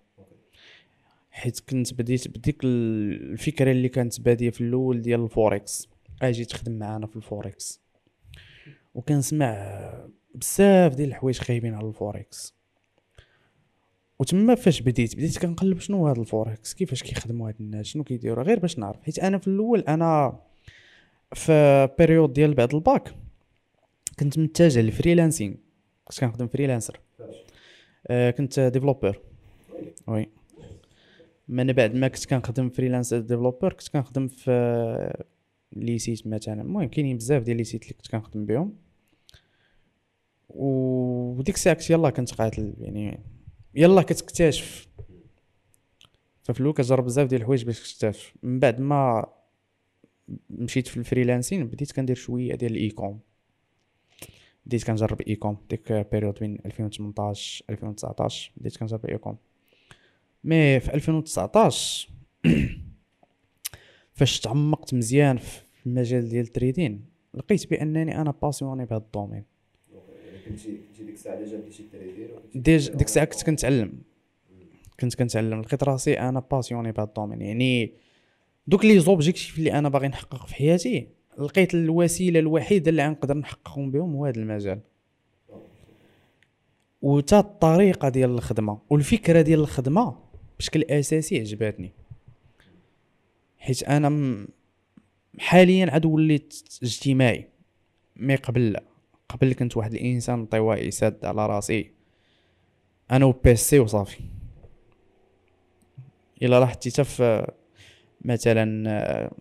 حيت 1.31 1.59
كنت 1.59 1.93
بديت 1.93 2.27
بديك 2.27 2.63
ال- 2.63 3.31
الفكرة 3.31 3.71
اللي 3.71 3.89
كانت 3.89 4.21
بادية 4.21 4.49
في 4.49 4.61
الأول 4.61 5.01
ديال 5.01 5.23
الفوركس 5.23 5.89
أجي 6.21 6.45
تخدم 6.45 6.79
معانا 6.79 7.07
في 7.07 7.15
الفوركس. 7.15 7.81
وكنسمع 8.95 9.53
بزاف 10.35 10.95
ديال 10.95 11.09
الحوايج 11.09 11.39
خايبين 11.39 11.73
على 11.73 11.87
الفوركس. 11.87 12.57
وتما 14.19 14.55
فاش 14.55 14.81
بديت 14.81 15.15
بديت 15.15 15.37
كنقلب 15.37 15.79
شنو 15.79 16.07
هذا 16.07 16.21
الفوركس؟ 16.21 16.73
كيفاش 16.73 17.03
كيخدموا 17.03 17.47
هاد 17.47 17.55
الناس؟ 17.59 17.85
شنو 17.85 18.03
كيديروا؟ 18.03 18.43
غير 18.43 18.59
باش 18.59 18.79
نعرف. 18.79 19.03
حيت 19.03 19.19
أنا 19.19 19.37
في 19.37 19.47
الأول 19.47 19.79
أنا 19.79 20.39
في 21.33 21.89
période 21.99 22.33
ديال 22.33 22.53
بعد 22.53 22.75
الباك 22.75 23.15
كنت 24.19 24.39
متجه 24.39 24.81
لل 24.81 24.92
freelancing. 24.92 25.55
كنت 26.05 26.19
كنخدم 26.19 26.47
freelancer. 26.47 26.99
آه 28.07 28.31
كنت 28.31 28.59
développeur 28.59 29.21
oui. 30.07 30.29
من 31.47 31.73
بعد 31.73 31.95
ما 31.95 32.07
كنت 32.07 32.25
كنخدم 32.25 32.69
freelancer 32.69 33.19
développeur 33.19 33.73
كنت 33.73 33.87
كنخدم 33.87 34.27
في 34.27 35.23
les 35.79 35.99
sites 35.99 36.27
مثلا. 36.27 36.61
المهم 36.61 36.87
كاينين 36.87 37.17
بزاف 37.17 37.43
ديال 37.43 37.57
les 37.57 37.63
sites 37.63 37.83
اللي 37.83 37.93
كنت 37.93 38.07
كنخدم 38.07 38.45
بهم. 38.45 38.75
وديك 40.49 41.55
الساعة 41.55 41.75
كنت 41.75 41.89
يلاه 41.89 42.09
كنت 42.09 42.33
قاتل 42.33 42.73
يعني 42.79 43.19
يلا 43.75 44.01
كتكتشف. 44.01 44.87
ففي 46.43 46.59
الأول 46.59 46.73
كتجرب 46.73 47.05
بزاف 47.05 47.27
ديال 47.27 47.41
الحوايج 47.41 47.65
باش 47.65 47.93
تكتشف. 47.93 48.33
من 48.43 48.59
بعد 48.59 48.79
ما 48.79 49.25
مشيت 50.49 50.87
في 50.87 50.97
ال 50.97 51.03
freelancing 51.03 51.67
بديت 51.67 51.91
كندير 51.91 52.15
شوية 52.15 52.55
ديال 52.55 52.71
ال 52.71 52.89
e-com 52.89 53.19
بديت 54.65 54.83
كنجرب 54.83 55.21
e-com 55.21 55.57
ديك 55.69 55.91
période 56.11 56.39
بين 56.39 56.57
2018 56.65 57.65
2019 57.69 58.51
بديت 58.57 58.77
كنجرب 58.77 59.05
e-com 59.05 59.37
mais 60.43 60.79
في 60.79 60.93
2019 60.93 62.09
فاش 64.13 64.39
تعمقت 64.39 64.93
مزيان 64.93 65.39
المجال 65.87 66.29
ديال 66.29 66.45
ال 66.45 66.53
trading 66.53 67.05
لقيت 67.33 67.69
بأنني 67.69 68.21
أنا 68.21 68.33
passionné 68.41 68.85
بهذا 68.85 69.01
ال 69.01 69.06
domaine. 69.06 69.43
كنتي 70.47 70.79
ديك 70.99 71.13
الساعة 71.15 71.43
déjà 71.43 71.57
بديتي 71.57 71.83
trader 71.91 72.31
وكنتي 72.31 72.59
déjà 72.59 72.83
كتبيع 72.83 72.97
ديك 72.97 73.07
الساعة 73.07 73.25
كنت 73.25 73.43
كنتعلم. 73.43 73.93
كنت 74.99 75.15
كنتعلم 75.15 75.61
لقيت 75.61 75.83
راسي 75.83 76.19
أنا 76.19 76.39
passionné 76.51 76.91
بهذا 76.91 77.07
ال 77.07 77.11
domaine. 77.11 77.41
يعني 77.41 77.93
دوك 78.67 78.85
les 78.85 78.99
objectifs 78.99 79.57
اللي 79.57 79.73
أنا 79.73 79.89
باغي 79.89 80.07
نحقق 80.07 80.47
في 80.47 80.55
حياتي 80.55 81.07
لقيت 81.37 81.73
الوسيلة 81.73 82.39
الوحيدة 82.39 82.89
اللي 82.89 83.07
غنقدر 83.07 83.37
نحققهم 83.37 83.91
بهم 83.91 84.15
هو 84.15 84.25
هذا 84.25 84.39
المجال. 84.39 84.79
وتا 87.01 87.39
الطريقة 87.39 88.09
ديال 88.09 88.29
الخدمة 88.29 88.79
والفكرة 88.89 89.41
ديال 89.41 89.59
الخدمة 89.59 90.19
بشكل 90.59 90.83
أساسي 90.83 91.39
عجباتني. 91.39 91.91
حيت 93.57 93.83
أنا 93.83 94.47
حاليا 95.39 95.91
عاد 95.91 96.05
وليت 96.05 96.63
اجتماعي 96.83 97.47
mais 98.15 98.35
قبل 98.35 98.71
لا 98.71 98.83
قبل 99.29 99.53
كنت 99.53 99.77
واحد 99.77 99.93
الإنسان 99.93 100.39
انطوائي 100.39 100.91
ساد 100.91 101.25
على 101.25 101.45
راسي. 101.45 101.91
أنا 103.11 103.25
و 103.25 103.43
PC 103.43 103.79
وصافي 103.79 104.19
إلا 106.41 106.59
لاحظتي 106.59 107.03
حتى 107.03 107.45
مثلا 108.21 109.31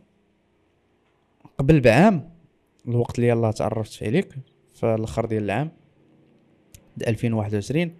قبل 1.58 1.80
بعام 1.80 2.30
الوقت 2.88 3.18
اللي 3.18 3.28
يلاه 3.28 3.50
تعرفت 3.50 4.02
عليك 4.02 4.34
في 4.74 4.94
الأخر 4.94 5.24
ديال 5.24 5.42
العام 5.42 5.70
د 6.96 7.02
2021 7.02 7.94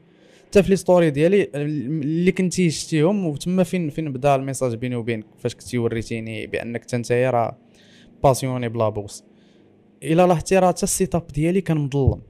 حتى 0.46 0.62
في 0.62 0.70
les 0.70 0.76
stories 0.76 1.10
ديالي 1.10 1.50
اللي 1.54 2.32
كنتي 2.32 2.70
شتيهم 2.70 3.26
وتما 3.26 3.62
فين 3.62 3.90
فين 3.90 4.12
بدا 4.12 4.34
ال 4.34 4.39
message 4.39 4.74
بيني 4.74 4.96
وبينك؟ 4.96 5.24
فاش 5.38 5.54
كنتي 5.54 5.78
وريتيني 5.78 6.46
بأنك 6.46 6.80
انت 6.82 6.94
نتايا 6.94 7.30
راه 7.30 7.58
passionné 8.22 8.68
بلا 8.68 8.88
بوس 8.88 9.24
الا 10.02 10.26
لاحظتي 10.26 10.58
راه 10.58 10.68
حتى 10.68 10.82
ال 10.82 11.14
setup 11.14 11.26
ديالي 11.26 11.60
كان 11.60 11.76
مظلم 11.76 12.22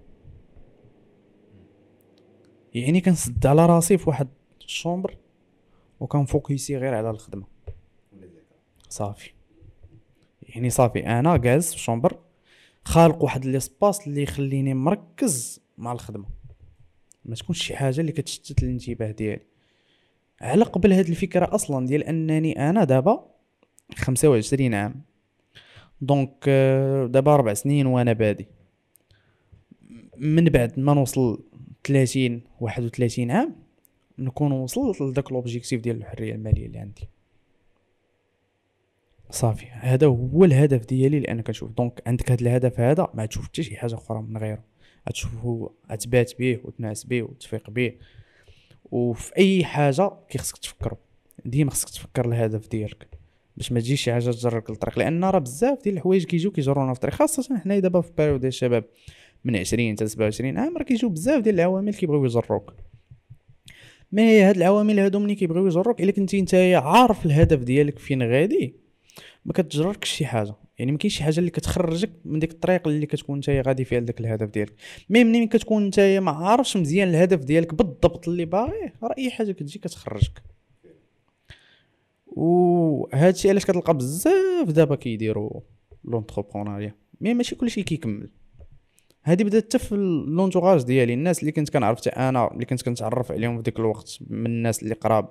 يعني 2.74 3.00
كنسد 3.00 3.46
على 3.46 3.66
راسي 3.66 3.98
في 3.98 4.10
واحد 4.10 4.28
ال 4.60 4.67
chambre 4.67 5.16
وكنفوكيسي 6.00 6.76
غير 6.76 6.94
على 6.94 7.10
الخدمه 7.10 7.46
صافي 8.88 9.30
يعني 10.42 10.70
صافي 10.70 11.06
أنا 11.06 11.36
جالس 11.36 11.70
في 11.70 11.76
ال 11.76 11.82
chambre 11.82 12.18
خالق 12.84 13.22
واحد 13.22 13.44
l'espace 13.44 14.06
اللي 14.06 14.22
يخليني 14.22 14.74
مركز 14.74 15.60
مع 15.78 15.92
الخدمه 15.92 16.26
ما 17.24 17.34
تكونش 17.34 17.62
شي 17.62 17.76
حاجة 17.76 18.00
اللي 18.00 18.12
كتشتت 18.12 18.62
الانتباه 18.62 19.10
ديالي 19.10 19.42
على 20.40 20.64
قبل 20.64 20.92
هاد 20.92 21.08
الفكرة 21.08 21.54
أصلا 21.54 21.86
ديال 21.86 22.04
انني 22.04 22.70
أنا 22.70 22.84
دابا 22.84 23.30
25 23.94 24.74
عام 24.74 25.02
donc 26.00 26.44
آه، 26.48 27.06
دابا 27.06 27.34
أربع 27.34 27.54
سنين 27.54 27.86
وأنا 27.86 28.12
بادي. 28.12 28.46
من 30.16 30.44
بعد 30.44 30.78
ما 30.78 30.94
نوصل 30.94 31.44
30 31.84 32.40
31 32.60 33.30
عام 33.30 33.56
نكون 34.18 34.52
وصلت 34.52 35.00
لذاك 35.00 35.32
l'objectif 35.32 35.80
ديال 35.80 35.96
الحرية 35.96 36.34
المالية 36.34 36.66
اللي 36.66 36.78
عندي. 36.78 37.08
صافي 39.30 39.66
هذا 39.66 40.06
هو 40.06 40.44
الهدف 40.44 40.86
ديالي 40.86 41.20
لأن 41.20 41.40
كنشوف. 41.40 41.70
donc 41.70 42.02
عندك 42.06 42.30
هذا 42.30 42.42
الهدف 42.42 42.80
هذا 42.80 43.08
ما 43.14 43.26
تشوف 43.26 43.44
حتى 43.44 43.62
شي 43.62 43.76
حاجة 43.76 43.94
أخرى 43.94 44.22
من 44.22 44.36
غيره. 44.36 44.64
غتشوفو 45.08 45.70
غتبات 45.90 46.38
به 46.38 46.60
وتنعس 46.64 47.04
به 47.04 47.22
وتفيق 47.22 47.70
به 47.70 47.92
وفي 48.90 49.36
أي 49.36 49.64
حاجة 49.64 50.10
كيخصك 50.28 50.58
تفكر 50.58 50.96
ديما 51.44 51.70
خصك 51.70 51.88
تفكر 51.88 52.28
الهدف 52.28 52.68
ديالك. 52.68 53.15
باش 53.56 53.72
ما 53.72 53.80
تجيش 53.80 54.02
شي 54.02 54.12
حاجة 54.12 54.30
تجرك 54.30 54.70
للطريق. 54.70 54.98
لأن 54.98 55.24
راه 55.24 55.38
بزاف 55.38 55.82
ديال 55.82 55.96
الحوايج 55.96 56.24
كيجيو 56.24 56.50
كيجرونا 56.50 56.92
في 56.92 56.98
الطريق. 56.98 57.14
خاصة 57.14 57.58
حنايا 57.58 57.80
دابا 57.80 58.00
في 58.00 58.12
période 58.18 58.40
ديال 58.40 58.48
الشباب 58.48 58.84
من 59.44 59.56
20 59.56 59.92
حتى 59.92 60.06
27 60.06 60.58
عام 60.58 60.76
راه 60.76 60.84
كيجيو 60.84 61.08
بزاف 61.08 61.42
ديال 61.42 61.54
العوامل 61.54 61.94
كيبغيو 61.94 62.24
يجروك. 62.24 62.74
mais 64.12 64.40
هاد 64.42 64.56
العوامل 64.56 64.98
هادو 64.98 65.18
ملي 65.18 65.34
كيبغيو 65.34 65.66
يجروك؟ 65.66 66.00
إلا 66.00 66.12
كنتي 66.12 66.42
نتايا 66.42 66.78
عارف 66.78 67.26
الهدف 67.26 67.58
ديالك 67.58 67.98
فين 67.98 68.22
غادي 68.22 68.76
ما 69.44 69.52
كتجركش 69.52 70.10
شي 70.10 70.26
حاجة. 70.26 70.54
يعني 70.78 70.92
ما 70.92 70.98
كاينش 70.98 71.16
شي 71.16 71.22
حاجة 71.24 71.38
اللي 71.38 71.50
كتخرجك 71.50 72.10
من 72.24 72.38
ديك 72.38 72.50
الطريق 72.50 72.88
اللي 72.88 73.06
كتكون 73.06 73.38
نتايا 73.38 73.62
غادي 73.62 73.84
فيها 73.84 74.00
لذاك 74.00 74.20
الهدف 74.20 74.48
ديالك. 74.48 74.72
mais 75.10 75.24
ملي 75.24 75.46
كتكون 75.46 75.86
نتايا 75.86 76.20
ما 76.20 76.30
عارفش 76.30 76.76
مزيان 76.76 77.08
الهدف 77.08 77.44
ديالك 77.44 77.74
بالضبط 77.74 78.28
اللي 78.28 78.44
باغيه 78.44 78.94
راه 79.02 79.14
أي 79.18 79.30
حاجة 79.30 79.52
كتجي 79.52 79.78
كتخرجك. 79.78 80.42
وهذا 82.36 83.30
الشيء 83.30 83.50
علاش 83.50 83.64
كتلقى 83.64 83.94
بزاف 83.94 84.68
دابا 84.68 84.96
كيديروا 84.96 85.60
l'entrepreneuriat 86.04 86.94
mais 87.20 87.34
ماشي 87.34 87.54
كلشي 87.54 87.82
كيكمل. 87.82 88.30
هادي 89.24 89.44
بدات 89.44 89.64
حتى 89.64 89.78
في 89.78 89.94
l'entourage 90.26 90.82
ديالي. 90.82 91.14
الناس 91.14 91.40
اللي 91.40 91.52
كنت 91.52 91.70
كنعرف 91.70 91.98
حتى 92.00 92.10
أنا 92.10 92.52
اللي 92.52 92.64
كنت 92.64 92.82
كنتعرف 92.82 93.32
عليهم 93.32 93.56
في 93.56 93.62
ديك 93.62 93.78
الوقت 93.78 94.18
من 94.26 94.46
الناس 94.46 94.82
اللي 94.82 94.94
قراب 94.94 95.28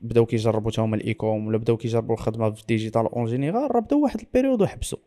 بداو 0.00 0.26
كيجربوا 0.26 0.70
تا 0.70 0.82
هما 0.82 0.96
ال 0.96 1.04
e-com 1.04 1.46
ولا 1.46 1.58
بداو 1.58 1.76
كيجربوا 1.76 2.14
الخدمة 2.14 2.50
في 2.50 2.60
ال 2.60 2.66
digital 2.66 3.06
en 3.06 3.24
général 3.24 3.74
راه 3.74 3.80
بداو 3.80 4.02
واحد 4.02 4.20
ال 4.20 4.25
période 4.25 4.62
وحبسوا 4.62 4.98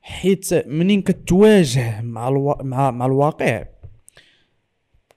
حيت 0.00 0.54
منين 0.66 1.02
كتواجه 1.02 2.02
مع 2.02 2.28
الوا... 2.28 2.62
مع 2.62 2.90
مع 2.90 3.06
الواقع؟ 3.06 3.64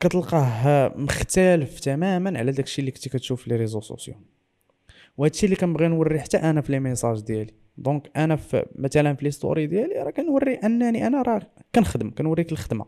كتلقاه 0.01 0.93
مختلف 0.95 1.79
تماما 1.79 2.39
على 2.39 2.51
داكشي 2.51 2.79
اللي 2.79 2.91
كنتي 2.91 3.09
كتشوف 3.09 3.47
les 3.47 3.55
réseaux 3.55 3.81
sociaux. 3.81 4.15
وهادشي 5.17 5.45
اللي 5.45 5.55
كنبغي 5.55 5.87
نوري 5.87 6.19
حتى 6.19 6.37
أنا 6.37 6.61
في 6.61 6.71
les 6.71 6.79
messages 6.79 7.21
ديالي. 7.21 7.53
donc 7.77 8.11
أنا 8.15 8.35
في 8.35 8.65
مثلا 8.75 9.13
في 9.13 9.25
les 9.25 9.31
stories 9.31 9.67
ديالي 9.67 9.95
راه 9.95 10.11
كنوري 10.11 10.53
أنني 10.53 11.07
أنا 11.07 11.21
راه 11.21 11.41
كنخدم 11.75 12.09
كنوريك 12.09 12.51
الخدمة. 12.51 12.85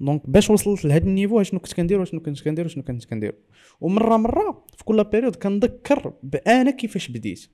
donc 0.00 0.30
باش 0.30 0.50
وصلت 0.50 0.84
لهذا 0.84 1.04
ال 1.04 1.09
niveau 1.09 1.42
شنو 1.42 1.60
كنت 1.60 1.72
كندير 1.72 2.00
وشنو 2.00 2.20
كنت 2.20 2.42
كندير 2.42 2.64
وشنو 2.64 2.82
كنت 2.82 3.04
كندير. 3.04 3.34
ومرة 3.80 4.16
مرة 4.16 4.64
في 4.76 4.84
كل 4.84 5.04
période 5.04 5.36
كنذكر 5.36 6.12
بأنا 6.22 6.70
كيفاش 6.70 7.08
بديت. 7.08 7.46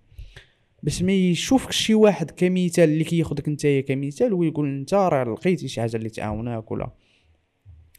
باش 0.83 1.03
ما 1.03 1.13
يشوفك 1.13 1.73
شي 1.73 1.95
واحد 1.95 2.31
كمثال 2.31 2.85
اللي 2.85 3.05
كياخذك 3.05 3.49
نتايا 3.49 3.81
كمثال 3.81 4.33
ويقول 4.33 4.69
أنت 4.69 4.95
راه 4.95 5.25
لقيتي 5.25 5.69
شي 5.69 5.81
حاجة 5.81 5.97
اللي 5.97 6.09
تعاوناك 6.09 6.71
ولا. 6.71 6.91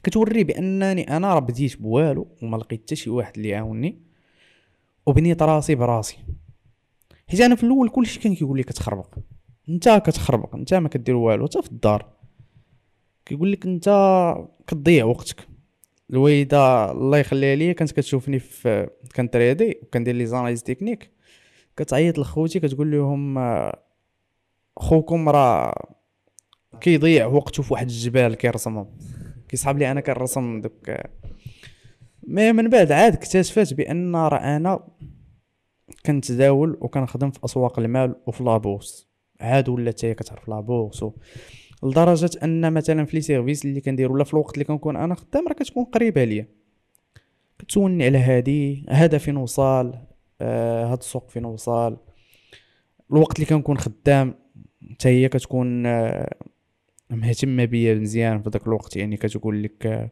كتوري 0.03 0.43
بأنني 0.43 1.17
أنا 1.17 1.33
راه 1.33 1.39
بديت 1.39 1.81
بوالو 1.81 2.27
وما 2.41 2.57
لقيت 2.57 2.81
حتى 2.81 2.95
شي 2.95 3.09
واحد 3.09 3.35
اللي 3.37 3.49
يعاوني 3.49 4.01
وبنيت 5.05 5.41
راسي 5.41 5.75
براسي. 5.75 6.17
حيت 7.27 7.41
أنا 7.41 7.55
في 7.55 7.63
الأول 7.63 7.89
كلشي 7.89 8.19
كان 8.19 8.35
كيقول 8.35 8.57
لي 8.57 8.63
كتخربق. 8.63 9.15
أنت 9.69 9.89
كتخربق 10.05 10.55
أنت 10.55 10.73
ما 10.73 10.89
كدير 10.89 11.15
والو 11.15 11.45
حتى 11.45 11.61
في 11.61 11.71
الدار. 11.71 12.09
كيقول 13.25 13.51
لك 13.51 13.65
أنت 13.65 13.89
كتضيع 14.67 15.05
وقتك. 15.05 15.47
الوالدة 16.09 16.91
الله 16.91 17.17
يخليها 17.17 17.55
ليا 17.55 17.73
كانت 17.73 17.91
كتشوفني 17.91 18.39
في 18.39 18.89
كنتريدي 19.15 19.79
وكندير 19.83 20.15
les 20.15 20.25
analyses 20.25 20.63
techniques. 20.63 21.11
كتعيط 21.77 22.19
لخوتي 22.19 22.59
كتقول 22.59 22.91
لهم 22.91 23.39
خوكم 24.77 25.29
راه 25.29 25.95
كيضيع 26.81 27.25
وقته 27.25 27.63
في 27.63 27.73
واحد 27.73 27.87
الجبال 27.87 28.35
كيرسمهم. 28.35 28.87
كيصحاب 29.49 29.77
لي 29.77 29.91
أنا 29.91 30.01
كنرسم 30.01 30.61
دوك. 30.61 30.91
mais 32.23 32.53
من 32.53 32.69
بعد 32.69 32.91
عاد 32.91 33.13
اكتشفت 33.13 33.73
بأن 33.73 34.15
راه 34.15 34.57
أنا 34.57 34.87
كنتداول 36.05 36.77
وكنخدم 36.81 37.31
في 37.31 37.39
أسواق 37.45 37.79
المال 37.79 38.15
وفي 38.27 38.43
la 38.43 38.58
bourse. 38.58 39.09
عاد 39.41 39.69
ولات 39.69 40.05
هي 40.05 40.13
كتعرف 40.13 40.49
la 40.49 40.62
bourse. 40.62 41.05
لدرجة 41.83 42.29
أن 42.43 42.73
مثلا 42.73 43.05
في 43.05 43.17
les 43.17 43.21
services 43.21 43.65
اللي 43.65 43.81
كندير 43.81 44.11
ولا 44.11 44.23
في 44.23 44.33
الوقت 44.33 44.53
اللي 44.53 44.65
كنكون 44.65 44.95
أنا 44.95 45.15
خدام 45.15 45.47
راه 45.47 45.53
كتكون 45.53 45.83
قريبة 45.83 46.23
ليا. 46.23 46.47
كتسولني 47.59 48.05
على 48.05 48.17
هادي 48.17 48.85
هذا 48.89 49.17
فين 49.17 49.37
وصل 49.37 49.95
آه 50.41 50.85
هاد 50.85 50.97
السوق 50.97 51.29
فين 51.29 51.45
وصل 51.45 51.97
الوقت 53.11 53.35
اللي 53.35 53.45
كنكون 53.45 53.77
خدام 53.77 54.35
حتى 54.91 55.09
هي 55.09 55.29
كتكون 55.29 55.85
آه 55.85 56.35
مهتمه 57.09 57.65
بيا 57.65 57.95
مزيان 57.95 58.41
في 58.41 58.49
داك 58.49 58.67
الوقت. 58.67 58.95
يعني 58.95 59.17
كتقول 59.17 59.63
لك 59.63 60.11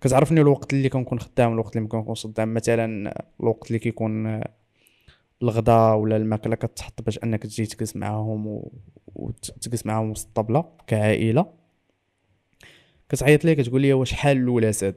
كتعرفني 0.00 0.40
الوقت 0.40 0.72
اللي 0.72 0.88
كنكون 0.88 1.20
خدام 1.20 1.52
الوقت 1.52 1.76
اللي 1.76 1.82
ما 1.82 1.88
كنكونش 1.88 2.26
خدام 2.26 2.54
مثلا 2.54 3.14
الوقت 3.40 3.66
اللي 3.66 3.78
كيكون 3.78 4.40
الغداء 5.42 5.96
ولا 5.96 6.16
الماكلة 6.16 6.54
كتحط 6.56 7.02
باش 7.02 7.18
أنك 7.18 7.42
تجي 7.42 7.66
تجلس 7.66 7.96
معاهم. 7.96 8.62
وتجلس 9.14 9.86
معاهم 9.86 10.10
وسط 10.10 10.26
الطبلة 10.26 10.64
كعائلة. 10.86 11.46
كتعيط 13.08 13.44
لي 13.44 13.54
كتقول 13.54 13.80
لي 13.82 13.92
واش 13.92 14.12
حال 14.12 14.36
الاولى 14.36 14.72
ساد 14.72 14.96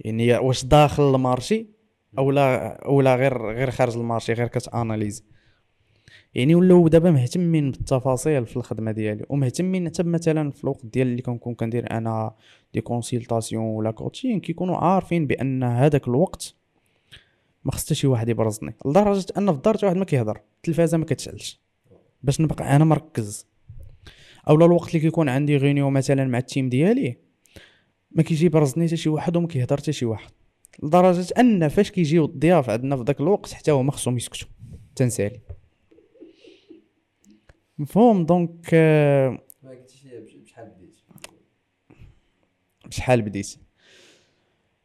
يعني 0.00 0.38
واش 0.38 0.64
داخل 0.64 1.14
المارشي 1.14 1.66
أو 2.18 2.30
لا 2.30 2.80
ولا 2.86 3.16
غير 3.16 3.50
غير 3.50 3.70
خارج 3.70 3.96
ال 3.96 4.01
marché 4.01 4.32
غير 4.32 4.46
كت 4.48 4.63
analyse. 4.63 5.24
يعني 6.34 6.54
ولاو 6.54 6.88
دابا 6.88 7.10
مهتمين 7.10 7.70
بالتفاصيل 7.70 8.46
في 8.46 8.56
الخدمة 8.56 8.92
ديالي 8.92 9.26
ومهتمين 9.28 9.88
حتى 9.88 10.02
مثلا 10.02 10.50
في 10.50 10.64
الوقت 10.64 10.86
ديال 10.86 11.06
اللي 11.06 11.22
كنكون 11.22 11.54
كندير 11.54 11.90
أنا 11.90 12.34
des 12.74 12.80
consultations 12.80 13.64
ولا 13.64 13.90
coaching 13.90 14.40
كيكونوا 14.40 14.76
عارفين 14.76 15.26
بأن 15.26 15.62
هذاك 15.62 16.08
الوقت 16.08 16.54
ما 17.64 17.72
خص 17.72 17.92
شي 17.92 18.06
واحد 18.06 18.28
يبرزني 18.28 18.74
لدرجة 18.86 19.26
أن 19.38 19.46
في 19.46 19.56
الدار 19.56 19.76
واحد 19.82 19.96
ما 19.96 20.04
كيهضر 20.04 20.40
التلفازة 20.56 20.98
ما 20.98 21.04
كتشعلش 21.04 21.60
باش 22.22 22.40
نبقى 22.40 22.76
أنا 22.76 22.84
مركز. 22.84 23.46
أولا 24.48 24.66
الوقت 24.66 24.88
اللي 24.88 25.00
كيكون 25.00 25.28
عندي 25.28 25.56
réunion 25.56 25.90
مثلا 25.90 26.24
مع 26.24 26.38
ال 26.38 26.44
team 26.44 26.68
ديالي 26.68 27.16
ما 28.10 28.22
كيجي 28.22 28.46
يبرزني 28.46 28.86
حتى 28.86 28.96
شي 28.96 29.08
واحد 29.08 29.36
وما 29.36 29.46
كيهضر 29.46 29.76
حتى 29.76 29.92
شي 29.92 30.04
واحد 30.06 30.30
لدرجة 30.82 31.34
أن 31.38 31.68
فاش 31.68 31.90
كيجيو 31.90 32.24
الضياف 32.24 32.70
عندنا 32.70 32.96
في 32.96 33.02
ذاك 33.02 33.20
الوقت 33.20 33.52
حتى 33.52 33.70
هما 33.70 33.92
خصهم 33.92 34.16
يسكتوا 34.16 34.48
تنسالي. 34.96 35.40
مفهوم. 37.78 38.26
donc 38.26 38.74
ما 38.74 39.70
قلتيش 39.70 40.04
لي 40.04 40.20
بشحال 40.20 40.68
بديت 40.68 40.96
بشحال 42.86 43.22
بديت 43.22 43.54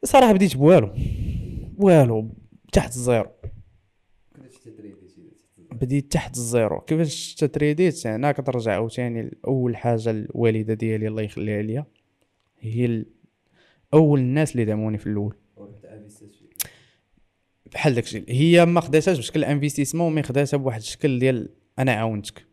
صراحة 0.04 0.34
بديت 0.34 0.58
بوالو. 0.58 0.94
والو 1.78 2.30
تحت 2.74 2.96
الزيرو. 2.96 3.32
بديت 5.72 6.12
تحت 6.12 6.36
الزيرو. 6.36 6.82
كيفاش 6.82 7.36
تتريديت؟ 7.36 8.08
هنا 8.08 8.32
كترجع 8.32 8.72
عاوتاني 8.72 9.38
اول 9.48 9.78
حاجة 9.78 10.10
الوالدة 10.10 10.74
ديالي 10.74 11.08
الله 11.08 11.22
يخليها 11.22 11.62
ليا 11.62 11.86
هي 12.60 13.06
أول 13.94 14.20
الناس 14.20 14.52
اللي 14.52 14.66
دعموني 14.66 14.98
في 14.98 15.08
الأول. 15.08 15.36
بحال 17.72 17.96
داكشي. 17.96 18.24
هي 18.30 18.66
ما 18.66 18.82
خداتهاش 18.82 19.18
بشكل 19.18 19.44
investissement 19.44 20.16
mais 20.16 20.24
خداتها 20.24 20.58
بواحد 20.58 20.80
الشكل 20.80 21.20
ديال 21.20 21.50
أنا 21.80 21.92
عاونتك. 21.92 22.49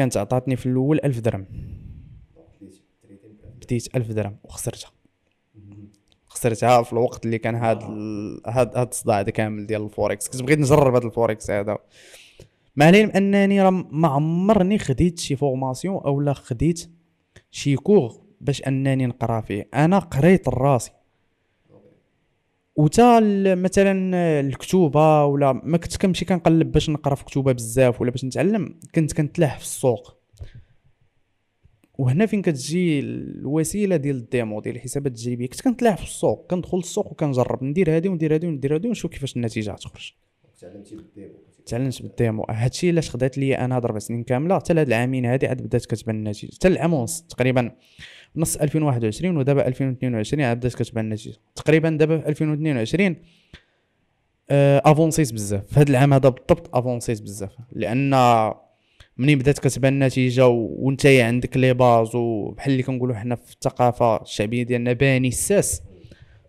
كانت 0.00 0.16
عطاتني 0.16 0.56
في 0.56 0.66
الأول 0.66 1.00
ألف 1.04 1.18
درهم. 1.18 1.46
بديت 2.60 2.74
trading 3.02 3.32
بألف. 3.42 3.64
بديت 3.64 3.96
ألف 3.96 4.10
درهم 4.10 4.36
وخسرتها. 4.44 4.90
خسرتها 6.26 6.82
في 6.82 6.92
الوقت 6.92 7.26
اللي 7.26 7.38
كان 7.38 7.54
هاد 7.54 7.82
هاد 8.46 8.76
هاد 8.76 8.88
الصداع 8.88 9.20
هذا 9.20 9.30
كامل 9.30 9.66
ديال 9.66 9.82
الفوركس 9.82 10.28
كنت 10.28 10.42
بغيت 10.42 10.58
نجرب 10.58 10.94
هاد 10.94 11.04
الفوركس 11.04 11.50
هذا. 11.50 11.78
مع 12.76 12.88
العلم 12.88 13.10
أنني 13.10 13.62
راه 13.62 13.70
ما 13.70 14.08
عمرني 14.08 14.78
خديت 14.78 15.18
شي 15.18 15.36
formation 15.36 15.96
أو 15.96 16.20
لا 16.20 16.32
خديت 16.32 16.90
شي 17.50 17.76
cours 17.76 18.20
باش 18.40 18.62
أنني 18.62 19.06
نقرا 19.06 19.40
فيه. 19.40 19.68
أنا 19.74 19.98
قريت 19.98 20.48
راسي. 20.48 20.90
وتا 22.80 23.20
مثلا 23.54 24.40
الكتوبة 24.40 25.24
ولا 25.24 25.52
ما 25.52 25.78
كنت 25.78 25.96
كنمشي 25.96 26.24
كنقلب 26.24 26.72
باش 26.72 26.90
نقرا 26.90 27.14
في 27.14 27.24
كتوبة 27.24 27.52
بزاف 27.52 28.00
ولا 28.00 28.10
باش 28.10 28.24
نتعلم 28.24 28.78
كنت 28.94 29.12
كنتلاح 29.12 29.58
في 29.58 29.64
السوق. 29.64 30.16
وهنا 31.98 32.26
فين 32.26 32.42
كتجي 32.42 33.00
الوسيلة 33.00 33.96
ديال 33.96 34.16
ال 34.16 34.25
démo 34.25 34.60
ديال 34.60 34.76
الحسابات 34.76 35.12
التجريبيه 35.12 35.46
كنت 35.46 35.60
كنتلاح 35.60 35.96
في 35.96 36.02
السوق 36.02 36.46
كندخل 36.50 36.76
للسوق 36.76 37.12
وكنجرب 37.12 37.64
ندير 37.64 37.96
هادي 37.96 38.08
وندير 38.08 38.34
هادي 38.34 38.46
وندير 38.46 38.74
هادي 38.74 38.88
ونشوف 38.88 39.10
كيفاش 39.10 39.36
النتيجة 39.36 39.70
غتخرج. 39.70 40.12
تعلمتي 40.60 40.96
بال 40.96 41.09
démo 41.09 41.34
تعلمت 41.66 42.02
بال 42.02 42.15
démo. 42.15 42.46
هادشي 42.50 42.90
علاش 42.90 43.10
خدات 43.10 43.38
لي 43.38 43.58
أنا 43.58 43.76
هاد 43.76 43.84
أربع 43.84 43.98
سنين 43.98 44.22
كاملة 44.22 44.58
حتى 44.58 44.74
لهاد 44.74 44.86
العامين 44.86 45.24
هادي 45.24 45.46
عاد 45.46 45.62
بدات 45.62 45.86
كتبان 45.86 46.16
النتيجة. 46.16 46.54
حتى 46.54 46.68
العام 46.68 46.94
ونص 46.94 47.22
تقريبا. 47.22 47.72
نص 48.36 48.56
2021 48.56 49.36
ودابا 49.36 49.66
2022 49.66 50.42
عاد 50.42 50.56
بدات 50.56 50.74
كتبان 50.74 51.04
النتيجه 51.04 51.36
تقريبا 51.54 51.90
دابا 51.90 52.18
في 52.18 52.28
2022 52.28 53.16
آه، 54.50 54.82
افونسيت 54.84 55.32
بزاف. 55.32 55.66
في 55.66 55.80
هذا 55.80 55.90
العام 55.90 56.12
هذا 56.12 56.28
بالضبط 56.28 56.76
افونسيت 56.76 57.22
بزاف. 57.22 57.50
لأن 57.72 58.10
منين 59.16 59.38
بدات 59.38 59.58
كتبان 59.58 59.92
النتيجة 59.92 60.46
وانت 60.48 61.06
عندك 61.06 61.56
les 61.56 61.74
bases 61.74 62.14
وبحال 62.14 62.72
اللي 62.72 62.82
كنقولوا 62.82 63.14
حنا 63.14 63.34
في 63.34 63.52
الثقافة 63.52 64.22
الشعبية 64.22 64.62
ديالنا 64.62 64.92
باني 64.92 65.28
الساس. 65.28 65.82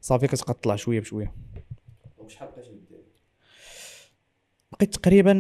صافي 0.02 0.28
كتبقى 0.28 0.54
تطلع 0.54 0.76
شوية 0.76 1.00
بشوية 1.00 1.34
وشحال 2.18 2.48
بقيتي 2.48 2.70
دير 2.90 3.00
بقيت 4.82 4.96
تقريبا 4.96 5.32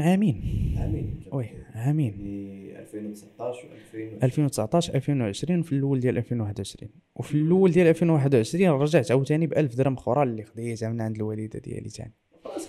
عامين. 0.00 0.42
عامين. 0.78 1.20
oui 1.32 1.46
عامين. 1.74 2.12
يعني 2.12 2.80
2019 2.80 3.66
و 3.66 4.24
2019 4.24 4.94
2020 4.94 5.62
في 5.62 5.72
الأول 5.72 6.00
ديال 6.00 6.18
2021 6.18 6.90
وفي 7.16 7.34
الأول 7.34 7.70
ديال 7.70 7.86
2021 7.86 8.70
رجعت 8.70 9.10
عاوتاني 9.10 9.46
ب 9.46 9.52
1000 9.52 9.74
درهم 9.74 9.94
أخرى 9.94 10.22
اللي 10.22 10.42
خديتها 10.42 10.88
من 10.88 11.00
عند 11.00 11.16
الوالدة 11.16 11.58
ديالي 11.58 11.88
ثاني 11.88 12.12
خلاص 12.44 12.68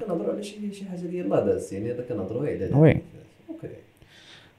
كنهضروا 0.00 0.32
على 0.32 0.42
شي 0.42 0.72
شي 0.72 0.84
حاجة 0.84 1.00
ديال 1.00 1.28
داز 1.28 1.74
يعني 1.74 1.92
هذا 1.92 2.02
كنهضروا 2.08 2.46
على 2.46 2.70
oui. 2.74 2.90
OK. 3.50 3.68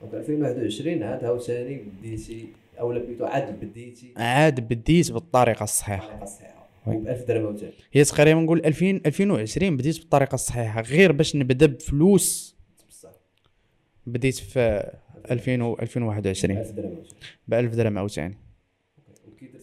donc 0.01 0.13
2021 0.13 1.03
عاد 1.03 1.23
عاوتاني 1.23 1.81
بديتي 2.01 2.47
اولا 2.79 2.99
plutôt 2.99 3.25
عاد 3.25 3.59
بديتي. 3.59 4.13
عاد 4.17 4.59
بديت 4.59 5.11
بالطريقة 5.11 5.63
الصحيحة. 5.63 6.03
الطريقة 6.03 6.23
الصحيحة. 6.23 6.56
وب 6.95 7.07
1000 7.07 7.23
درهم 7.23 7.45
عاوتاني 7.45 7.73
هي 7.91 8.03
تقريبا 8.03 8.39
نقول 8.39 8.65
2000 8.65 9.01
2020 9.05 9.77
بديت 9.77 9.99
بالطريقة 9.99 10.35
الصحيحة 10.35 10.81
غير 10.81 11.11
باش 11.11 11.35
نبدأ 11.35 11.65
بفلوس. 11.65 12.57
بصح. 12.89 13.09
بديت 14.05 14.35
في 14.35 14.91
2000 15.31 15.61
و 15.61 15.77
2021 15.81 16.57
1000 16.57 16.71
درهم 16.71 17.03
ب 17.47 17.53
1000 17.53 17.75
درهم 17.75 17.97
عاوتاني 17.97 18.37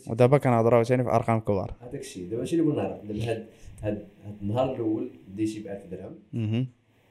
ودابا 0.06 0.38
كنهضر 0.38 0.74
عاوتاني 0.74 1.04
في 1.04 1.10
أرقام 1.10 1.40
كبار. 1.40 1.74
هذاك 1.80 2.00
الشيء. 2.00 2.28
دابا 2.28 2.44
شي 2.44 2.56
اللي 2.56 2.66
بغينا 2.66 2.82
نعرف 2.82 3.04
دابا 3.04 3.24
هاد 3.24 3.46
هاد 3.82 4.08
النهار 4.42 4.74
الأول 4.74 5.10
بديتي 5.28 5.60
ب 5.60 5.66
1000 5.66 5.86
درهم. 5.86 6.66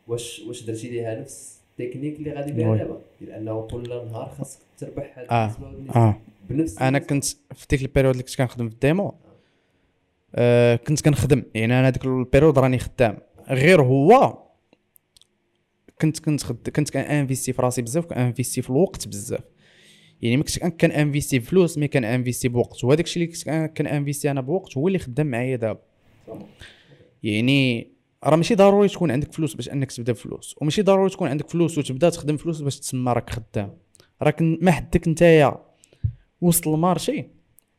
واش 0.07 0.39
واش 0.47 0.63
درتي 0.63 0.89
ليها 0.89 1.21
نفس 1.21 1.59
التكنيك 1.79 2.17
اللي 2.19 2.31
غادي 2.31 2.51
بها. 2.51 2.77
دابا؟ 2.77 3.01
ديال 3.19 3.31
انه 3.31 3.67
كل 3.67 3.89
نهار 3.89 4.29
خاصك 4.37 4.59
تربح 4.77 5.17
هاد 5.17 5.53
والنسبة 5.63 5.95
آه. 5.95 6.17
بنفس 6.49 6.77
أنا 6.81 6.99
كنت 6.99 7.25
في 7.25 7.67
ديك 7.69 7.81
ال 7.81 7.85
période 7.85 8.13
اللي 8.13 8.23
كنت 8.23 8.37
كنخدم 8.37 8.69
في 8.69 8.73
الديمو 8.73 9.13
آه 10.35 10.75
كنت 10.75 11.01
كنخدم. 11.01 11.43
يعني 11.55 11.79
أنا 11.79 11.89
ديك 11.89 12.05
ال 12.05 12.12
période 12.12 12.59
راني 12.59 12.79
خدام. 12.79 13.17
غير 13.49 13.81
هو 13.81 14.43
كنت 16.01 16.19
كنت 16.19 16.43
خد... 16.43 16.69
كنت 16.69 16.89
كانفيستي 16.89 17.53
في 17.53 17.61
راسي 17.61 17.81
بزاف 17.81 18.05
كانفيستي 18.05 18.61
في 18.61 18.69
الوقت 18.69 19.07
بزاف. 19.07 19.43
يعني 20.21 20.37
ما 20.37 20.43
كنتش 20.43 20.59
كانفيستي 20.59 21.39
بفلوس 21.39 21.77
mais 21.77 21.87
كانفيستي 21.87 22.47
بوقت. 22.47 22.83
وهذاك 22.83 23.05
الشيء 23.05 23.23
اللي 23.23 23.33
كنت 23.33 23.77
كانفيستي 23.77 24.31
أنا 24.31 24.41
بوقت 24.41 24.77
هو 24.77 24.87
اللي 24.87 24.99
خدام 24.99 25.27
معايا 25.27 25.55
دابا. 25.55 25.81
يعني 27.23 27.91
راه 28.23 28.35
ماشي 28.35 28.55
ضروري 28.55 28.87
تكون 28.87 29.11
عندك 29.11 29.33
فلوس 29.33 29.53
باش 29.53 29.69
أنك 29.69 29.91
تبدا 29.91 30.13
بفلوس. 30.13 30.55
وماشي 30.61 30.81
ضروري 30.81 31.09
تكون 31.09 31.27
عندك 31.27 31.49
فلوس 31.49 31.77
وتبدا 31.77 32.09
تخدم 32.09 32.37
فلوس 32.37 32.61
باش 32.61 32.79
تسمى 32.79 33.13
راك 33.13 33.29
خدام. 33.29 33.77
راك 34.21 34.41
ما 34.41 34.71
حدك 34.71 35.07
نتايا 35.07 35.57
وسط 36.41 36.67
ال 36.67 36.76
marché 36.76 37.25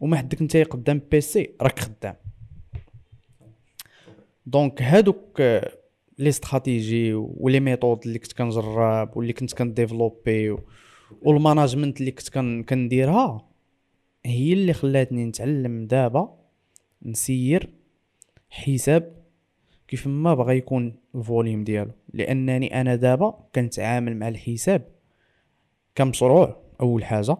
وما 0.01 0.17
حدك 0.17 0.43
نتايا 0.43 0.65
قدام 0.65 1.01
PC 1.11 1.51
راك 1.61 1.79
خدام. 1.79 2.15
donc 4.47 4.83
هادوك 4.83 5.41
les 6.19 6.29
stratégies 6.29 7.15
و 7.15 7.26
les 7.26 7.61
méthodes 7.61 8.01
اللي 8.07 8.19
كنت 8.19 8.33
كنجرب 8.33 9.17
واللي 9.17 9.33
كنت 9.33 9.55
كنديفلوبي 9.55 10.57
وال 11.23 11.36
management 11.36 12.01
اللي 12.01 12.11
كنت 12.11 12.29
كن- 12.29 12.63
كنديرها 12.63 13.49
هي 14.27 14.53
اللي 14.53 14.73
خلاتني 14.73 15.25
نتعلم 15.25 15.87
دابا 15.87 16.39
نسير 17.03 17.71
حساب 18.51 19.25
كيف 19.89 20.07
ما 20.07 20.35
بغى 20.35 20.57
يكون 20.57 20.97
ال 21.15 21.22
volume 21.22 21.65
ديالو. 21.65 21.91
لأنني 22.15 22.81
أنا 22.81 22.97
دابا 22.97 23.49
كنتعامل 23.55 24.17
مع 24.17 24.29
الحساب 24.29 24.89
كمشروع 25.95 26.57
أول 26.81 27.05
حاجة 27.05 27.37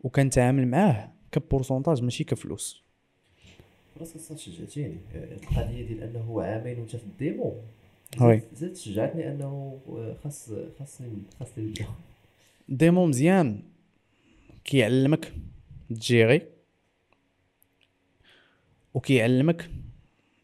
وكنتعامل 0.00 0.68
معاه 0.68 1.12
ك 1.32 1.38
pourcentage 1.38 2.02
ماشي 2.02 2.24
كفلوس. 2.24 2.85
أصلا 4.02 4.36
شجعتيني 4.36 4.96
آه، 5.14 5.34
القضية 5.34 5.86
ديال 5.86 6.02
أنه 6.02 6.42
عامين 6.42 6.78
وانت 6.78 6.96
في 6.96 7.04
الديمو. 7.04 7.60
وي. 8.20 8.42
زاد 8.54 8.76
شجعتني 8.76 9.28
أنه 9.32 9.80
آه، 9.88 10.16
خاص 10.24 10.50
خاصني 10.78 11.08
خاصني 11.40 11.64
نبدا 11.64 11.86
ديمو 12.68 13.06
مزيان. 13.06 13.62
كيعلمك 14.64 15.32
تجيري. 15.90 16.42
وكيعلمك 18.94 19.70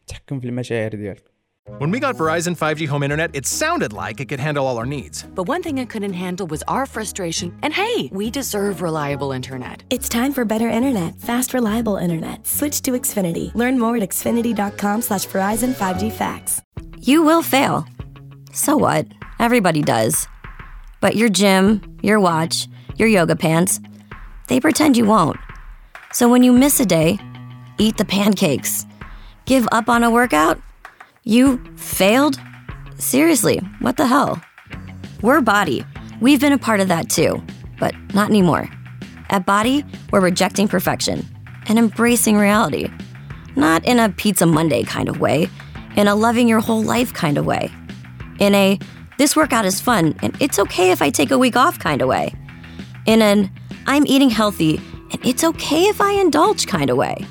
تحكم 0.07 0.39
في 0.39 0.47
المشاعر 0.47 0.95
ديالك. 0.95 1.32
When 1.77 1.91
we 1.91 2.01
got 2.01 2.17
Verizon 2.17 2.57
5G 2.57 2.89
home 2.89 3.03
internet, 3.03 3.31
it 3.33 3.45
sounded 3.45 3.93
like 3.93 4.19
it 4.19 4.25
could 4.25 4.39
handle 4.39 4.67
all 4.67 4.77
our 4.77 4.85
needs. 4.85 5.23
But 5.33 5.45
one 5.47 5.63
thing 5.63 5.77
it 5.77 5.89
couldn't 5.89 6.11
handle 6.11 6.45
was 6.45 6.61
our 6.67 6.85
frustration. 6.85 7.57
And 7.61 7.73
hey, 7.73 8.09
we 8.11 8.29
deserve 8.29 8.81
reliable 8.81 9.31
internet. 9.31 9.81
It's 9.89 10.09
time 10.09 10.33
for 10.33 10.43
better 10.43 10.69
internet, 10.69 11.17
fast, 11.21 11.53
reliable 11.53 11.95
internet. 11.95 12.45
Switch 12.45 12.81
to 12.81 12.91
Xfinity. 12.91 13.55
Learn 13.55 13.79
more 13.79 13.95
at 13.95 14.03
xfinity.com 14.03 15.01
slash 15.01 15.25
Verizon 15.25 15.73
5G 15.73 16.11
facts. 16.11 16.61
You 16.99 17.23
will 17.23 17.41
fail. 17.41 17.87
So 18.51 18.75
what? 18.75 19.07
Everybody 19.39 19.81
does. 19.81 20.27
But 20.99 21.15
your 21.15 21.29
gym, 21.29 21.81
your 22.01 22.19
watch, 22.19 22.67
your 22.97 23.07
yoga 23.07 23.37
pants, 23.37 23.79
they 24.49 24.59
pretend 24.59 24.97
you 24.97 25.05
won't. 25.05 25.37
So 26.11 26.27
when 26.27 26.43
you 26.43 26.51
miss 26.51 26.81
a 26.81 26.85
day, 26.85 27.19
eat 27.77 27.95
the 27.95 28.05
pancakes. 28.05 28.85
Give 29.45 29.65
up 29.71 29.87
on 29.87 30.03
a 30.03 30.11
workout? 30.11 30.61
You 31.25 31.63
failed? 31.77 32.37
Seriously, 32.97 33.59
what 33.79 33.95
the 33.95 34.07
hell? 34.07 34.41
We're 35.21 35.39
Body. 35.39 35.85
We've 36.19 36.41
been 36.41 36.51
a 36.51 36.57
part 36.57 36.81
of 36.81 36.89
that 36.89 37.09
too, 37.09 37.41
but 37.79 37.95
not 38.13 38.29
anymore. 38.29 38.69
At 39.29 39.45
Body, 39.45 39.85
we're 40.11 40.19
rejecting 40.19 40.67
perfection 40.67 41.25
and 41.67 41.79
embracing 41.79 42.35
reality. 42.35 42.89
Not 43.55 43.85
in 43.85 43.99
a 43.99 44.09
Pizza 44.09 44.45
Monday 44.45 44.83
kind 44.83 45.07
of 45.07 45.21
way, 45.21 45.47
in 45.95 46.09
a 46.09 46.15
loving 46.15 46.49
your 46.49 46.59
whole 46.59 46.83
life 46.83 47.13
kind 47.13 47.37
of 47.37 47.45
way. 47.45 47.71
In 48.39 48.53
a 48.53 48.77
this 49.17 49.33
workout 49.33 49.63
is 49.63 49.79
fun 49.79 50.15
and 50.21 50.35
it's 50.41 50.59
okay 50.59 50.91
if 50.91 51.01
I 51.01 51.09
take 51.09 51.31
a 51.31 51.37
week 51.37 51.55
off 51.55 51.79
kind 51.79 52.01
of 52.01 52.09
way. 52.09 52.33
In 53.05 53.21
an 53.21 53.49
I'm 53.87 54.05
eating 54.07 54.29
healthy 54.29 54.75
and 55.11 55.25
it's 55.25 55.45
okay 55.45 55.83
if 55.83 56.01
I 56.01 56.11
indulge 56.19 56.67
kind 56.67 56.89
of 56.89 56.97
way. 56.97 57.25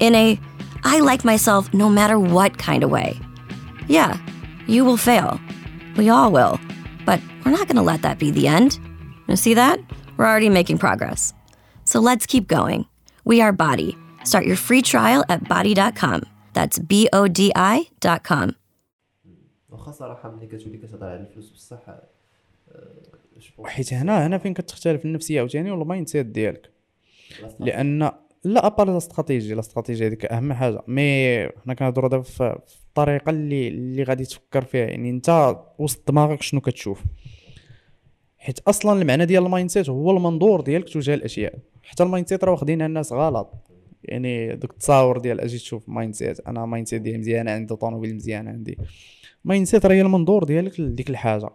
In 0.00 0.16
a 0.16 0.40
I 0.82 0.98
like 0.98 1.24
myself 1.24 1.72
no 1.72 1.88
matter 1.88 2.18
what 2.18 2.58
kind 2.58 2.82
of 2.82 2.90
way. 2.90 3.20
Yeah, 3.88 4.18
you 4.66 4.84
will 4.84 4.98
fail. 4.98 5.40
We 5.96 6.10
all 6.10 6.30
will. 6.30 6.60
But 7.06 7.20
we're 7.44 7.52
not 7.52 7.66
going 7.68 7.76
to 7.76 7.82
let 7.82 8.02
that 8.02 8.18
be 8.18 8.30
the 8.30 8.46
end. 8.46 8.78
You 9.28 9.36
see 9.36 9.54
that? 9.54 9.78
We're 10.16 10.26
already 10.26 10.50
making 10.50 10.78
progress. 10.78 11.32
So 11.84 12.00
let's 12.00 12.26
keep 12.26 12.46
going. 12.48 12.86
We 13.24 13.40
are 13.40 13.52
BODi. 13.52 13.96
Start 14.24 14.44
your 14.46 14.56
free 14.56 14.82
trial 14.82 15.24
at 15.28 15.48
bodi.com. 15.48 16.22
That's 16.52 16.78
B 16.78 17.08
O 17.12 17.28
D 17.28 17.50
I.com. 17.56 18.54
واخا 19.68 19.92
صراحة 19.92 20.30
ملي 20.30 20.46
كتولي 20.46 20.78
كتهضر 20.78 21.06
على 21.06 21.20
الفلوس 21.20 21.50
بصح 21.50 21.88
آه، 21.88 21.98
je 23.40 23.50
pense 23.58 23.70
حيت 23.70 23.94
هنا 23.94 24.26
هنا 24.26 24.38
فين 24.38 24.54
كتختلف 24.54 25.04
النفسية 25.04 25.38
عاوتاني 25.40 25.70
وال 25.70 26.08
mindset 26.08 26.26
ديالك 26.26 26.70
لا 27.42 27.48
صراحة. 27.48 27.64
لأن 27.64 28.10
لا 28.44 28.66
à 28.66 28.71
part 28.71 28.90
la 28.90 28.96
stratégie 28.96 29.54
la 29.54 29.60
stratégie 29.60 30.06
هذيك 30.06 30.24
أهم 30.24 30.52
حاجة 30.52 30.82
mais 30.86 31.48
حنا 31.64 31.74
كنهضروا 31.74 32.08
دابا 32.08 32.22
في 32.22 32.58
في 32.66 32.76
الطريقة 32.98 33.30
اللي 33.30 33.68
اللي 33.68 34.02
غادي 34.02 34.24
تفكر 34.24 34.64
فيها. 34.64 34.86
يعني 34.86 35.10
انت 35.10 35.56
وسط 35.78 36.08
دماغك 36.08 36.42
شنو 36.42 36.60
كتشوف؟ 36.60 37.02
حيت 38.38 38.58
أصلا 38.58 39.02
المعنى 39.02 39.26
ديال 39.26 39.44
ال 39.44 39.70
mindset 39.70 39.88
هو 39.88 40.10
المنظور 40.10 40.60
ديالك 40.60 40.88
تجاه 40.88 41.14
الأشياء. 41.14 41.54
حتى 41.82 42.02
ال 42.02 42.28
mindset 42.28 42.44
راه 42.44 42.52
واخدينها 42.52 42.86
الناس 42.86 43.12
غلط. 43.12 43.54
يعني 44.04 44.56
دوك 44.56 44.70
التصاور 44.70 45.18
ديال 45.18 45.40
أجي 45.40 45.58
تشوف 45.58 45.88
mindset 45.88 46.40
أنا 46.40 46.66
mindset 46.66 47.02
ديالي 47.02 47.18
مزيانه 47.18 47.50
عندي 47.50 47.76
طوموبيل 47.76 48.14
مزيانه 48.14 48.50
عندي. 48.50 48.78
mindset 49.44 49.86
راه 49.86 49.94
هي 49.94 50.00
المنظور 50.00 50.44
ديالك 50.44 50.80
لديك 50.80 51.10
الحاجة. 51.10 51.48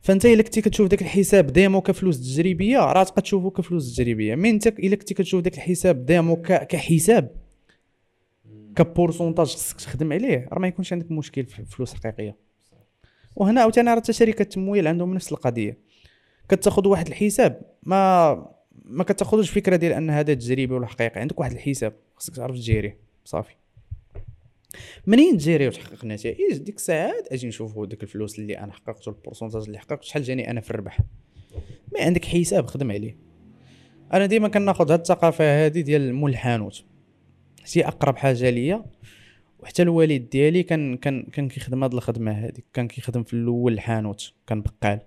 فأنت 0.00 0.26
إلا 0.26 0.42
كنتي 0.42 0.60
كتشوف 0.60 0.88
داك 0.88 1.02
الحساب 1.02 1.46
démo 1.46 1.80
كفلوس 1.80 2.20
تجريبية 2.20 2.78
راه 2.78 3.04
تبقى 3.04 3.22
تشوفو 3.22 3.50
كفلوس 3.50 3.94
تجريبية. 3.94 4.34
mais 4.34 4.50
أنت 4.50 4.66
إلا 4.66 4.96
كنتي 4.96 5.14
كتشوف 5.14 5.42
داك 5.42 5.54
الحساب 5.54 6.06
démo 6.06 6.36
كحساب 6.42 7.47
ك 8.76 8.82
pourcentage 8.82 9.46
خصك 9.46 9.80
تخدم 9.80 10.12
عليه 10.12 10.48
راه 10.52 10.58
ما 10.58 10.68
يكونش 10.68 10.92
عندك 10.92 11.10
مشكل 11.10 11.44
في 11.44 11.64
فلوس 11.64 11.94
حقيقيه 11.94 12.36
وهنا 13.36 13.60
عاوتاني 13.60 13.94
راه 13.94 14.02
شركه 14.10 14.42
التمويل 14.42 14.86
عندهم 14.88 15.14
نفس 15.14 15.32
القضية. 15.32 15.78
كتاخذ 16.48 16.88
واحد 16.88 17.06
الحساب 17.06 17.62
ما 17.82 18.34
ما 18.84 19.04
كتاخذوش 19.04 19.50
فكرة 19.50 19.76
ديال 19.76 19.92
أن 19.92 20.10
هذا 20.10 20.34
تجريبي 20.34 20.74
ولا 20.74 20.86
حقيقي 20.86 21.20
عندك 21.20 21.40
واحد 21.40 21.52
الحساب 21.52 21.92
خصك 22.16 22.36
تعرف 22.36 22.56
تجيريه 22.56 22.98
صافي. 23.24 23.54
منين 25.06 25.38
تجيري 25.38 25.68
وتحقق 25.68 26.04
نتائج؟ 26.04 26.56
ديك 26.56 26.76
الساعات 26.76 27.32
أجي 27.32 27.48
نشوفوا 27.48 27.86
ديك 27.86 28.02
الفلوس 28.02 28.38
اللي 28.38 28.58
أنا 28.58 28.72
حققت 28.72 29.08
والبورسونتاج 29.08 29.62
اللي 29.62 29.78
حققت 29.78 30.04
شحال 30.04 30.22
جاني 30.22 30.50
أنا 30.50 30.60
في 30.60 30.70
الربح. 30.70 31.00
ما 31.92 32.00
عندك 32.00 32.24
حساب 32.24 32.66
خدم 32.66 32.92
عليه. 32.92 33.16
أنا 34.12 34.26
ديما 34.26 34.48
كناخذ 34.48 34.92
هاد 34.92 35.00
الثقافة 35.00 35.64
هادي 35.64 35.82
ديال 35.82 36.14
مول 36.14 36.30
الحانوت 36.30 36.84
هي 37.74 37.86
أقرب 37.86 38.16
حاجة 38.16 38.50
ليا. 38.50 38.84
وحتى 39.58 39.82
الوالد 39.82 40.30
ديالي 40.30 40.62
كان 40.62 40.96
كان 40.96 41.22
كان 41.22 41.48
كيخدم 41.48 41.82
هاد 41.82 41.94
الخدمة 41.94 42.32
هادي. 42.32 42.64
كان 42.72 42.88
كيخدم 42.88 43.22
في 43.22 43.32
الأول 43.32 43.72
الحانوت 43.72 44.32
كان 44.46 44.62
بقال. 44.62 45.00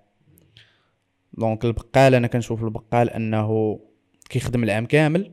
donc 1.32 1.64
البقال 1.64 2.14
أنا 2.14 2.26
كنشوف 2.26 2.64
البقال 2.64 3.10
أنه 3.10 3.80
كيخدم 4.30 4.64
العام 4.64 4.86
كامل. 4.86 5.32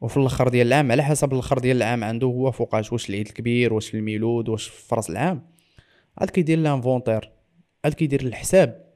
وفي 0.00 0.16
الآخر 0.16 0.48
ديال 0.48 0.66
العام 0.66 0.92
على 0.92 1.02
حسب 1.02 1.32
الآخر 1.32 1.58
ديال 1.58 1.76
العام 1.76 2.04
عنده 2.04 2.26
هو 2.26 2.50
فوقاش 2.50 2.92
واش 2.92 3.10
العيد 3.10 3.26
الكبير 3.26 3.72
واش 3.72 3.94
الميلود 3.94 4.48
واش 4.48 4.68
في 4.68 4.94
راس 4.94 5.10
العام. 5.10 5.46
عاد 6.18 6.30
كيدير 6.30 6.58
l'inventaire 6.58 7.32
عاد 7.84 7.94
كيدير 7.94 8.20
الحساب 8.20 8.92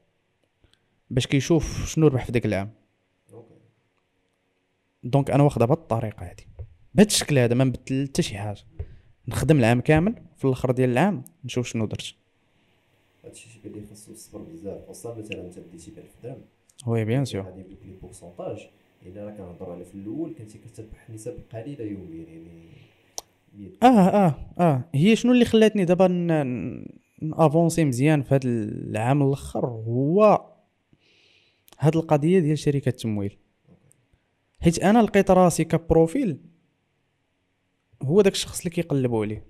باش 1.09 1.27
كيشوف 1.27 1.89
شنو 1.89 2.07
ربح 2.07 2.25
في 2.25 2.31
داك 2.31 2.45
العام. 2.45 2.73
donc 5.03 5.31
أنا 5.31 5.43
واخدها 5.43 5.67
بهاد 5.67 5.77
الطريقة 5.77 6.29
هادي. 6.29 6.47
بهاد 6.97 7.07
الشكل 7.07 7.37
هذا 7.37 7.55
ما 7.55 7.63
نبدل 7.63 8.07
حتى 8.07 8.21
شي 8.21 8.37
حاجة. 8.37 8.61
نخدم 9.27 9.59
العام 9.59 9.81
كامل 9.81 10.15
في 10.37 10.45
الآخر 10.45 10.71
ديال 10.71 10.89
العام 10.89 11.23
نشوف 11.45 11.67
شنو 11.67 11.85
درت. 11.85 12.15
هادشي 13.25 13.49
شي 13.49 13.59
اللي 13.65 13.87
خاصو 13.89 14.11
الصبر 14.11 14.39
بزاف. 14.39 14.87
خاصة 14.87 15.15
مثلا 15.15 15.45
انت 15.45 15.59
بديتي 15.59 15.91
ب 15.91 15.97
1000 15.97 16.05
درهم. 16.23 16.41
oui 16.87 17.05
bien 17.05 17.25
sûr. 17.25 17.41
غادي 17.41 17.59
يجيب 17.59 17.71
لك 17.71 17.85
les 17.85 17.93
pourcentages 18.01 18.67
إلا 19.05 19.25
راه 19.25 19.31
كنهضروا 19.31 19.73
على 19.73 19.85
في 19.85 19.95
الأول 19.95 20.33
كنتي 20.37 20.57
كتربح 20.57 21.09
نسب 21.09 21.39
قليلة 21.53 21.85
يوميا 21.85 22.25
يعني 22.25 22.77
آه 23.83 23.85
آه 23.85 24.35
آه. 24.59 24.83
هي 24.95 25.15
شنو 25.15 25.31
اللي 25.31 25.45
خلاتني 25.45 25.85
دابا 25.85 26.07
ن 27.21 27.29
avancer 27.29 27.85
مزيان 27.85 28.21
في 28.21 28.35
هذا 28.35 28.41
العام 28.45 29.23
الآخر؟ 29.23 29.65
هو 29.65 30.45
هاد 31.79 31.95
القضية 31.95 32.39
ديال 32.39 32.57
شركة 32.57 32.89
التمويل. 32.89 33.37
حيت 34.61 34.79
أنا 34.79 34.99
لقيت 34.99 35.31
راسي 35.31 35.63
ك 35.63 35.74
profil 35.74 36.37
هو 38.01 38.21
داك 38.21 38.33
الشخص 38.33 38.59
اللي 38.59 38.69
كيقلبوا 38.69 39.25
عليه. 39.25 39.45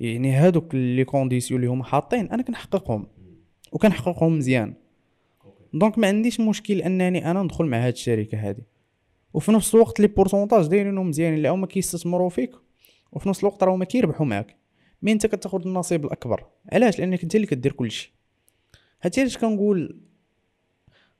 يعني 0.00 0.32
هادوك 0.32 0.74
les 0.74 1.04
conditions 1.04 1.60
اللي 1.60 1.72
هما 1.72 1.84
حاطين 1.84 2.30
أنا 2.30 2.42
كنحققهم. 2.42 3.06
وكنحققهم 3.72 4.38
مزيان. 4.38 4.74
donc 5.74 5.98
ما 5.98 6.06
عنديش 6.08 6.40
مشكل 6.40 6.82
أنني 6.82 7.30
أنا 7.30 7.42
ندخل 7.42 7.64
مع 7.64 7.86
هاد 7.86 7.92
الشركة 7.92 8.48
هادي. 8.48 8.62
وفي 9.34 9.52
نفس 9.52 9.74
الوقت 9.74 10.00
les 10.00 10.06
pourcentages 10.06 10.66
دايرينهم 10.66 11.08
مزيانين 11.08 11.36
اللي 11.36 11.48
هما 11.48 11.66
كيستثمروا 11.66 12.28
فيك 12.28 12.52
وفي 13.12 13.28
نفس 13.28 13.40
الوقت 13.40 13.62
راهما 13.62 13.84
كيربحوا 13.84 14.26
معاك. 14.26 14.56
mais 15.02 15.12
أنت 15.12 15.26
كتاخذ 15.26 15.66
النصيب 15.66 16.04
الأكبر. 16.04 16.46
علاش؟ 16.72 16.98
لأنك 16.98 17.22
أنت 17.22 17.34
اللي 17.34 17.46
كدير 17.46 17.72
كلشي 17.72 18.14
هادشي 19.02 19.20
علاش 19.20 19.38
كنقول 19.38 20.00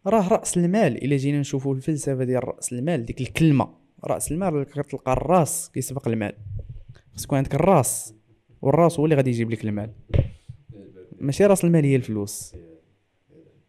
راه 0.06 0.28
رأس 0.28 0.56
المال. 0.56 1.04
إلا 1.04 1.16
جينا 1.16 1.40
نشوفوا 1.40 1.74
الفلسفة 1.74 2.24
ديال 2.24 2.48
رأس 2.48 2.72
المال 2.72 3.04
ديك 3.04 3.20
الكلمة. 3.20 3.85
رأس 4.04 4.32
المال 4.32 4.64
كتلقى 4.64 5.12
الراس 5.12 5.70
كيسبق 5.74 6.08
المال. 6.08 6.32
خص 7.14 7.24
يكون 7.24 7.38
عندك 7.38 7.54
الراس 7.54 8.14
والراس 8.62 8.98
هو 8.98 9.04
اللي 9.04 9.16
غادي 9.16 9.30
يجيب 9.30 9.50
لك 9.50 9.64
المال. 9.64 9.90
ماشي 11.20 11.46
رأس 11.46 11.64
المال 11.64 11.84
هي 11.84 11.96
الفلوس. 11.96 12.54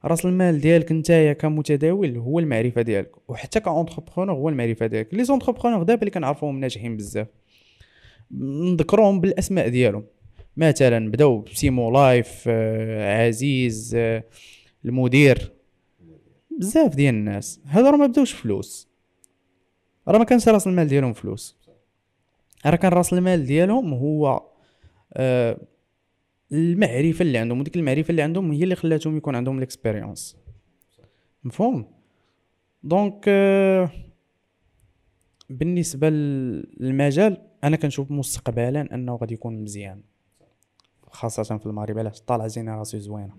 رأس 0.06 0.26
المال 0.26 0.62
ديالك 0.62 0.92
نتايا 0.92 1.34
كمتداول 1.34 2.18
هو 2.18 2.40
المعرفة 2.40 2.82
ديالك 2.82 3.30
وحتى 3.30 3.60
ك 3.60 3.66
entrepreneur 3.66 4.36
هو 4.36 4.50
المعرفة 4.50 4.86
ديالك. 4.88 5.14
les 5.14 5.24
entrepreneurs 5.24 5.84
دابا 5.84 6.00
اللي 6.02 6.12
كنعرفوهم 6.12 6.60
ناجحين 6.60 6.98
بزاف 6.98 7.28
نذكرهم 8.32 9.22
بالأسماء 9.22 9.70
ديالهم. 9.70 10.06
مثلا 10.58 11.12
بداو 11.12 11.42
بسيمو 11.42 11.92
لايف 11.92 12.44
آه، 12.48 13.28
عزيز 13.28 13.96
آه، 13.96 14.24
المدير. 14.86 15.52
بزاف 16.60 16.96
ديال 16.96 17.16
الناس. 17.16 17.60
هادو 17.66 17.98
ما 17.98 18.08
بداوش 18.08 18.32
فلوس. 18.34 18.87
راه 20.08 20.18
ما 20.18 20.26
كانش 20.26 20.48
راس 20.48 20.68
المال 20.68 20.88
ديالهم 20.88 21.14
فلوس. 21.14 21.58
راه 22.66 22.76
كان 22.76 22.92
راس 22.92 23.14
المال 23.14 23.46
ديالهم 23.46 23.94
هو 23.94 24.44
آه 25.14 25.58
المعرفة 26.52 27.22
اللي 27.22 27.38
عندهم 27.38 27.60
وديك 27.60 27.76
المعرفة 27.76 28.12
اللي 28.12 28.22
عندهم 28.22 28.52
هي 28.52 28.64
اللي 28.64 28.76
خلاتهم 28.76 29.18
يكون 29.18 29.36
عندهم 29.36 29.58
ال 29.58 29.65
expérience 29.65 30.38
مفهوم؟ 31.44 31.92
donc 32.84 33.26
آه 33.28 33.92
بالنسبة 35.50 36.10
للمجال 36.10 37.42
أنا 37.64 37.78
كنشوف 37.78 38.12
مستقبلا 38.12 38.96
أنه 38.96 39.16
غادي 39.16 39.34
يكون 39.34 39.64
مزيان. 39.64 40.02
خاصة 41.08 41.58
في 41.58 41.66
المغرب 41.66 41.98
علاش؟ 42.00 42.22
طالع 42.22 42.48
génération 42.48 43.04
زوينة. 43.04 43.38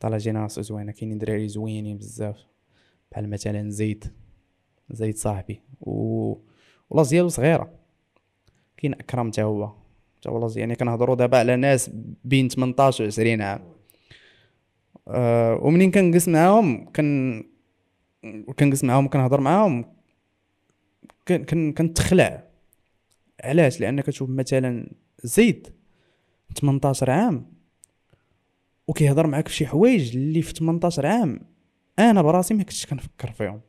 طالع 0.00 0.16
génération 0.16 0.64
زوينة 0.64 0.92
كاينين 0.92 1.18
دراري 1.18 1.48
زوينين 1.48 1.98
بزاف. 1.98 2.46
بحال 3.12 3.30
مثلا 3.30 3.70
زيد 3.70 4.04
زيد 4.90 5.16
صاحبي. 5.16 5.60
و 5.80 6.34
ولا 6.90 7.02
ديالو 7.02 7.28
صغيرة. 7.28 7.70
كاين 8.76 8.94
أكرم 8.94 9.30
حتى 9.30 9.42
هو. 9.42 9.72
حتى 10.16 10.28
هو 10.28 10.48
يعني 10.56 10.74
كنهضروا 10.74 11.14
دابا 11.14 11.38
على 11.38 11.56
ناس 11.56 11.90
بين 12.24 12.48
18 12.48 13.04
و 13.04 13.06
20 13.06 13.42
عام. 13.42 13.60
أه 15.08 15.54
ومنين 15.62 15.90
كنجلس 15.90 16.28
معاهم 16.28 16.90
كن 16.96 17.42
كنجلس 18.58 18.84
معاهم 18.84 19.08
كنهضر 19.08 19.40
معاهم 19.40 19.84
كن 21.28 21.72
كنتخلع. 21.72 22.44
علاش؟ 23.44 23.80
لأن 23.80 24.00
كتشوف 24.00 24.30
مثلا 24.30 24.90
زيد 25.24 25.68
18 26.60 27.10
عام 27.10 27.52
وكيهضر 28.88 29.26
معاك 29.26 29.48
في 29.48 29.54
شي 29.54 29.66
حوايج 29.66 30.16
اللي 30.16 30.42
في 30.42 30.52
18 30.52 31.06
عام 31.06 31.40
أنا 31.98 32.22
براسي 32.22 32.54
ما 32.54 32.62
كنتش 32.62 32.86
كنفكر 32.86 33.30
فيهم. 33.30 33.60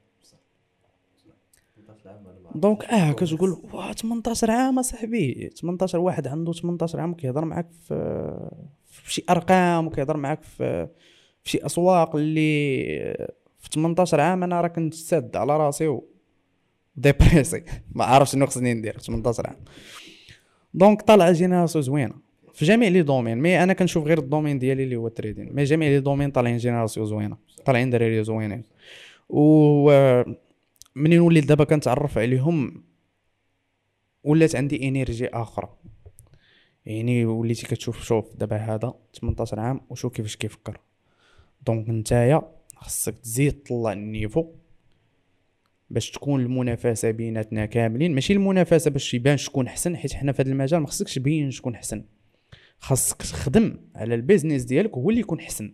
دونك 2.56 2.84
آه 2.84 3.12
كتقول 3.12 3.62
واه 3.74 3.92
18 3.92 4.52
عام 4.52 4.80
أصاحبي. 4.80 5.50
18 5.62 6.00
واحد 6.00 6.28
عنده 6.28 6.54
18 6.54 7.00
عام 7.00 7.14
كيهضر 7.14 7.46
معاك 7.46 7.72
في 7.72 8.50
في 8.86 9.14
شي 9.14 9.24
أرقام 9.30 9.88
وكيهضر 9.88 10.18
معاك 10.18 10.44
في 10.44 10.88
في 11.44 11.50
شي 11.50 11.66
أسواق 11.66 12.16
اللي 12.16 12.84
في 13.60 13.70
18 13.74 14.20
عام 14.20 14.44
أنا 14.44 14.62
راه 14.62 14.68
كنت 14.68 14.94
ساد 14.94 15.36
على 15.36 15.58
راسي 15.58 15.88
و 15.88 16.08
dépressé 16.96 17.64
ما 17.92 18.06
عارف 18.06 18.30
شنو 18.30 18.46
خصني 18.46 18.74
ندير 18.74 18.98
18 18.98 19.48
عام. 19.48 19.58
donc 20.74 21.02
طالعة 21.02 21.32
génération 21.32 21.84
زوينة. 21.84 22.14
في 22.54 22.66
جميع 22.66 22.90
les 22.90 23.02
domaines 23.02 23.38
mais 23.38 23.64
أنا 23.64 23.74
كنشوف 23.74 24.06
غير 24.08 24.18
ال 24.18 24.23
domaine 24.23 24.60
ديالي 24.60 24.84
اللي 24.84 24.96
هو 24.96 25.08
ال 25.08 25.14
trading 25.14 25.54
mais 25.54 25.64
جميع 25.64 25.90
les 25.90 26.00
domaines 26.00 26.32
طالعين 26.32 26.58
génération 26.58 27.06
زوينة 27.06 27.38
طالعين 27.66 27.90
دراري 27.90 28.24
زوينين. 28.24 28.64
و 29.30 29.92
منين 30.96 31.20
وليت 31.20 31.46
دابا 31.46 31.64
كنتعرف 31.64 32.18
عليهم 32.18 32.84
ولات 34.24 34.56
عندي 34.56 34.88
énergie 34.88 35.28
أخرى. 35.28 35.78
يعني 36.86 37.26
وليتي 37.26 37.68
كتشوف 37.68 38.04
شوف 38.04 38.36
دابا 38.36 38.58
هذا 38.58 38.94
18 39.22 39.60
عام 39.60 39.82
وشوف 39.90 40.14
كيفاش 40.14 40.36
كيفكر. 40.36 40.80
donc 41.66 41.90
نتايا 41.90 42.42
خصك 42.76 43.20
تزيد 43.20 43.64
طلع 43.64 43.94
ال 43.94 44.02
niveau 44.02 44.52
باش 45.90 46.12
تكون 46.12 46.42
المنافسة 46.42 47.12
بيناتنا 47.12 47.66
كاملين. 47.66 48.16
ماشي 48.16 48.34
المنافسة 48.34 48.92
باش 48.92 49.14
يبان 49.14 49.38
شكون 49.38 49.70
حسن 49.70 49.98
حيت 49.98 50.14
حنا 50.14 50.32
في 50.32 50.42
هذا 50.42 50.52
المجال 50.52 50.80
ما 50.80 50.88
خصكش 50.88 51.16
تبين 51.16 51.52
شكون 51.52 51.76
حسن. 51.76 52.06
خاصك 52.80 53.18
تخدم 53.18 53.78
على 53.96 54.16
ال 54.16 54.21
business 54.21 54.64
ديالك 54.64 54.94
هو 54.94 55.10
اللي 55.10 55.22
يكون 55.22 55.42
حسن. 55.42 55.74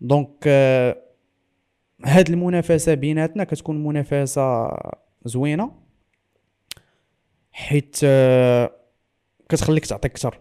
donc 0.00 0.44
آه 0.46 1.07
هاد 2.04 2.30
المنافسة 2.30 2.94
بيناتنا 2.94 3.44
كتكون 3.44 3.84
منافسة 3.84 4.70
زوينة 5.24 5.72
حيت 7.52 7.96
آه، 8.04 8.72
كتخليك 9.48 9.86
تعطي 9.86 10.08
أكثر 10.08 10.40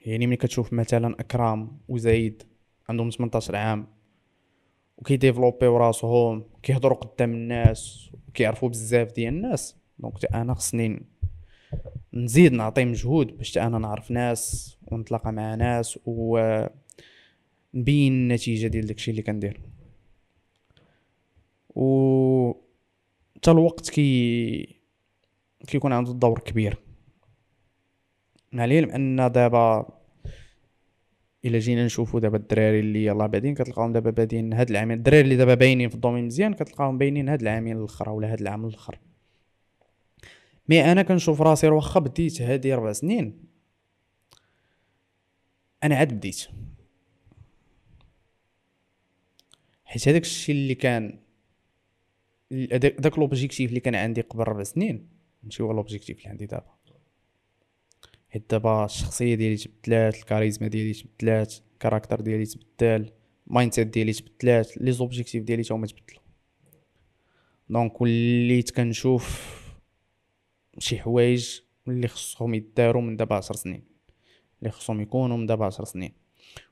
يعني 0.00 0.26
ملي 0.26 0.36
كتشوف 0.36 0.72
مثلا 0.72 1.14
أكرام 1.20 1.78
وزايد 1.88 2.42
عندهم 2.88 3.10
18 3.10 3.56
عام 3.56 3.86
وكي 4.98 5.14
développer 5.14 5.66
يو 5.66 5.76
راسهم 5.76 6.44
كيهضروا 6.62 6.98
قدام 6.98 7.34
الناس 7.34 8.10
وكيعرفوا 8.28 8.68
بزاف 8.68 9.12
ديال 9.12 9.34
الناس 9.34 9.76
donc 9.98 10.34
أنا 10.34 10.54
خصني 10.54 11.02
نزيد 12.14 12.52
نعطي 12.52 12.84
مجهود 12.84 13.38
باش 13.38 13.58
أنا 13.58 13.78
نعرف 13.78 14.10
ناس 14.10 14.76
ونتلاقى 14.86 15.32
مع 15.32 15.54
ناس 15.54 15.98
و 16.06 16.38
نبين 17.74 18.12
النتيجة 18.12 18.66
ديال 18.66 18.86
داكشي 18.86 19.10
اللي 19.10 19.22
كندير. 19.22 19.60
و 21.74 22.52
حتى 23.36 23.50
الوقت 23.50 23.90
كي 23.90 24.76
كيكون 25.66 25.92
عنده 25.92 26.12
دور 26.12 26.38
كبير. 26.38 26.78
مع 28.52 28.64
العلم 28.64 28.90
أن 28.90 29.32
دابا 29.32 29.88
إلا 31.44 31.58
جينا 31.58 31.86
نشوفو 31.86 32.18
دابا 32.18 32.36
الدراري 32.36 32.80
اللي 32.80 33.04
يلاه 33.04 33.26
بادين 33.26 33.54
كتلقاهم 33.54 33.92
دابا 33.92 34.10
بادين 34.10 34.52
هاد 34.52 34.70
العامين. 34.70 34.98
الدراري 34.98 35.20
اللي 35.20 35.36
دابا 35.36 35.54
باينين 35.54 35.88
في 35.88 35.94
ال 35.94 35.98
domaine 35.98 36.26
مزيان 36.26 36.54
كتلقاهم 36.54 36.98
باينين 36.98 37.28
هاد 37.28 37.40
العامين 37.42 37.76
الآخر 37.76 38.10
ولا 38.10 38.32
هاد 38.32 38.40
العام 38.40 38.66
الأخر. 38.66 38.98
mais 40.68 40.92
أنا 40.92 41.02
كنشوف 41.02 41.42
راسي 41.42 41.68
واخا 41.68 42.00
بديت 42.00 42.42
هادي 42.42 42.74
ربع 42.74 42.92
سنين. 42.92 43.44
أنا 45.84 45.96
عاد 45.96 46.14
بديت. 46.14 46.48
حيت 49.84 50.08
هذاك 50.08 50.22
الشيء 50.22 50.54
اللي 50.54 50.74
كان 50.74 51.21
داك 52.78 53.18
l'objectif 53.18 53.68
اللي 53.70 53.80
كان 53.80 53.94
عندي 53.94 54.20
قبل 54.20 54.44
ربع 54.44 54.62
سنين. 54.62 55.08
ماشي 55.42 55.62
هو 55.62 55.72
l'objectif 55.72 56.18
اللي 56.18 56.28
عندي 56.28 56.46
دابا. 56.46 56.74
حيت 58.28 58.50
دابا 58.50 58.84
الشخصية 58.84 59.34
ديالي 59.34 59.56
تبدلات 59.56 60.14
الكاريزما 60.14 60.68
ديالي 60.68 60.92
تبدلات 60.92 61.54
ال 61.72 61.77
caractère 61.77 62.20
ديالي 62.20 62.44
تبدل 62.44 63.10
mindset 63.46 63.86
ديالي 63.86 64.12
تبدلات 64.12 64.76
les 64.76 64.92
objectifs 64.92 65.44
ديالي 65.44 65.62
تا 65.62 65.74
هما 65.74 65.86
تبدلوا 65.86 66.22
donc 67.68 68.00
وليت 68.00 68.70
كنشوف 68.70 69.52
شي 70.78 70.98
حوايج 70.98 71.60
اللي 71.88 72.08
خصهم 72.08 72.54
يداروا 72.54 73.02
من 73.02 73.16
دابا 73.16 73.36
عشر 73.36 73.54
سنين. 73.54 73.84
اللي 74.58 74.70
خصهم 74.70 75.00
يكونوا 75.00 75.36
من 75.36 75.46
دابا 75.46 75.66
عشر 75.66 75.84
سنين. 75.84 76.12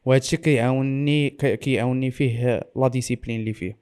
وهادشي 0.04 0.36
كيعاونني 0.36 1.30
كيعاونني 1.30 2.10
فيه 2.10 2.60
la 2.76 2.88
discipline 2.88 3.40
اللي 3.40 3.52
فيه. 3.52 3.78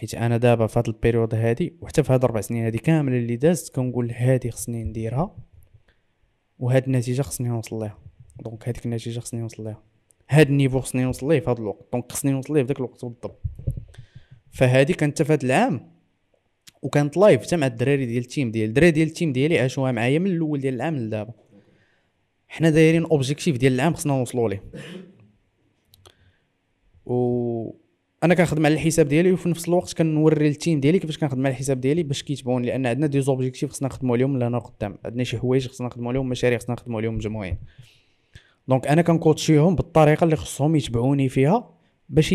حيت 0.00 0.14
أنا 0.14 0.36
دابا 0.36 0.66
في 0.66 0.78
هاد 0.78 0.88
ال 0.88 0.94
période 0.94 1.34
هادي 1.34 1.76
وحتى 1.80 2.02
في 2.02 2.12
هاد 2.12 2.24
الربع 2.24 2.40
سنين 2.40 2.64
هادي 2.64 2.78
كامل 2.78 3.12
اللي 3.12 3.36
دازت 3.36 3.74
كنقول 3.74 4.10
هادي 4.10 4.50
خصني 4.50 4.84
نديرها 4.84 5.36
وهاد 6.58 6.84
النتيجة 6.84 7.22
خصني 7.22 7.48
نوصل 7.48 7.80
ليها. 7.80 7.98
donc 8.44 8.68
هاديك 8.68 8.86
النتيجة 8.86 9.20
خصني 9.20 9.40
نوصل 9.40 9.64
ليها. 9.64 9.82
هاد 10.30 10.48
ال 10.48 10.53
niveau 10.53 10.80
خصني 10.80 11.02
نوصل 11.02 11.28
ليه 11.28 11.40
في 11.40 11.50
هاد 11.50 11.58
الوقت؟ 11.58 11.88
donc 11.92 12.12
خصني 12.12 12.32
نوصل 12.32 12.54
ليه 12.54 12.62
في 12.62 12.68
داك 12.68 12.76
الوقت 12.76 13.04
بالضبط. 13.04 13.42
فهادي 14.50 14.92
كانت 14.92 15.22
في 15.22 15.32
هاد 15.32 15.44
العام 15.44 15.92
وكانت 16.82 17.16
live 17.16 17.42
حتى 17.42 17.56
مع 17.56 17.66
الدراري 17.66 18.06
ديال 18.06 18.22
ال 18.22 18.28
team 18.28 18.50
ديال 18.50 18.68
الدراري 18.68 18.90
ديال 18.90 19.08
ال 19.08 19.13
team 19.13 19.32
ديالي 19.32 19.58
عاشوها 19.58 19.92
معايا 19.92 20.18
من 20.18 20.26
الأول 20.26 20.60
ديال 20.60 20.74
العام 20.74 20.96
لدابا. 20.96 21.32
حنا 22.48 22.70
دايرين 22.70 23.04
objectif 23.04 23.56
ديال 23.56 23.72
العام 23.72 23.94
خصنا 23.94 24.12
نوصلوا 24.12 24.48
ليه. 24.48 24.64
و 27.06 27.79
أنا 28.22 28.34
كنخدم 28.34 28.66
على 28.66 28.74
الحساب 28.74 29.08
ديالي 29.08 29.32
وفي 29.32 29.48
نفس 29.48 29.68
الوقت 29.68 29.92
كنوري 29.92 30.48
لل 30.48 30.59
team 30.59 30.80
ديالي 30.80 30.98
كيفاش 30.98 31.18
كنخدم 31.18 31.46
على 31.46 31.52
الحساب 31.52 31.80
ديالي 31.80 32.02
باش 32.02 32.22
كيتبعوني 32.22 32.66
لأن 32.66 32.86
عندنا 32.86 33.06
des 33.06 33.20
objectifs 33.20 33.70
خصنا 33.70 33.88
نخدموا 33.88 34.16
عليهم 34.16 34.38
لهنا 34.38 34.58
قدام. 34.58 34.98
عندنا 35.04 35.24
شي 35.24 35.38
حوايج 35.38 35.68
خصنا 35.68 35.86
نخدموا 35.86 36.10
عليهم 36.10 36.28
مشاريع 36.28 36.58
خصنا 36.58 36.74
نخدموا 36.74 36.98
عليهم 37.00 37.14
مجموعين. 37.14 37.58
donc 38.68 38.86
أنا 38.86 39.02
كنكوتشيهم 39.02 39.74
بالطريقة 39.74 40.24
اللي 40.24 40.36
خصهم 40.36 40.76
يتبعوني 40.76 41.28
فيها 41.28 41.70
باش 42.08 42.32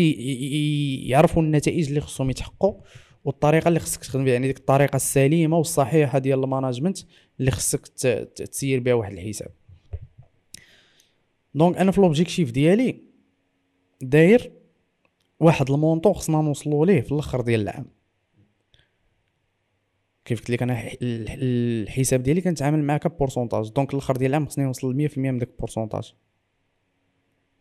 يعرفوا 1.08 1.42
النتائج 1.42 1.88
اللي 1.88 2.00
خصهم 2.00 2.30
يتحققوا 2.30 2.80
والطريقة 3.24 3.68
اللي 3.68 3.80
خصك 3.80 4.00
تخدم 4.00 4.24
بها 4.24 4.32
يعني 4.32 4.46
ديك 4.46 4.58
الطريقة 4.58 4.96
السليمة 4.96 5.56
والصحيحة 5.56 6.18
ديال 6.18 6.44
ال 6.44 6.49
management 6.49 6.98
اللي 7.40 7.50
خصك 7.50 7.88
تسير 8.34 8.80
بها 8.80 8.94
واحد 8.94 9.12
الحساب. 9.12 9.50
donc 11.54 11.76
أنا 11.76 11.90
في 11.90 12.00
l'objectif 12.00 12.50
ديالي 12.50 13.00
داير 14.02 14.52
واحد 15.40 15.70
ال 15.70 15.75
montant 15.75 16.12
خصنا 16.12 16.42
نوصلوا 16.42 16.86
ليه 16.86 17.00
في 17.00 17.12
الآخر 17.12 17.40
ديال 17.40 17.60
العام. 17.60 17.86
كيف 20.24 20.40
قلت 20.40 20.50
لك 20.50 20.62
أنا 20.62 20.90
الحساب 21.02 22.22
ديالي 22.22 22.40
كنتعامل 22.40 22.84
معاك 22.84 23.18
pourcentage 23.18 23.70
donc 23.70 23.94
الآخر 23.94 24.16
ديال 24.16 24.30
العام 24.30 24.46
خصني 24.46 24.64
نوصل 24.64 25.08
100% 25.08 25.18
من 25.18 25.38
داك 25.38 25.48
ال 25.48 25.54
pourcentage 25.54 26.14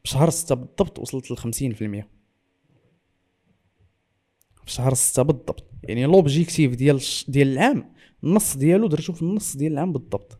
بشهر 0.04 0.30
ستة 0.30 0.56
بالضبط 0.56 1.00
وصلت 1.00 1.32
ل 1.32 1.38
50% 1.38 1.42
في 4.66 4.72
شهر 4.72 4.94
ستة 4.94 5.22
بالضبط 5.24 5.64
يعني 5.84 6.06
l'objectif 6.06 6.76
ديال 6.76 7.00
ديال 7.28 7.48
العام 7.48 7.94
النص 8.24 8.58
ديالو 8.58 8.88
درتو 8.88 9.14
في 9.14 9.22
النص 9.22 9.58
ديال 9.58 9.74
العام 9.74 9.94
بالضبط. 9.94 10.40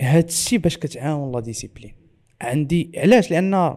هاد 0.00 0.24
الشيء 0.24 0.58
باش 0.58 0.78
كتعاون 0.78 1.32
لا 1.32 1.40
ديسيبلين. 1.40 1.94
عندي 2.40 2.92
علاش؟ 2.96 3.30
لأن 3.30 3.76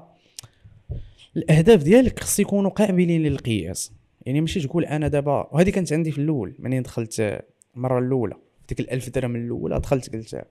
الأهداف 1.37 1.83
ديالك 1.83 2.19
خص 2.19 2.39
يكونوا 2.39 2.69
قابلين 2.69 3.23
للقياس. 3.23 3.93
يعني 4.25 4.41
ماشي 4.41 4.67
تقول 4.67 4.85
أنا 4.85 5.07
دابا 5.07 5.47
وهذه 5.51 5.69
كانت 5.69 5.93
عندي 5.93 6.11
في 6.11 6.17
الأول 6.17 6.55
منين 6.59 6.83
دخلت 6.83 7.43
المرة 7.75 7.99
الأولى. 7.99 8.35
ديك 8.69 8.79
الألف 8.79 9.09
درهم 9.09 9.35
الأولى 9.35 9.79
دخلت 9.79 10.15
قلت 10.15 10.45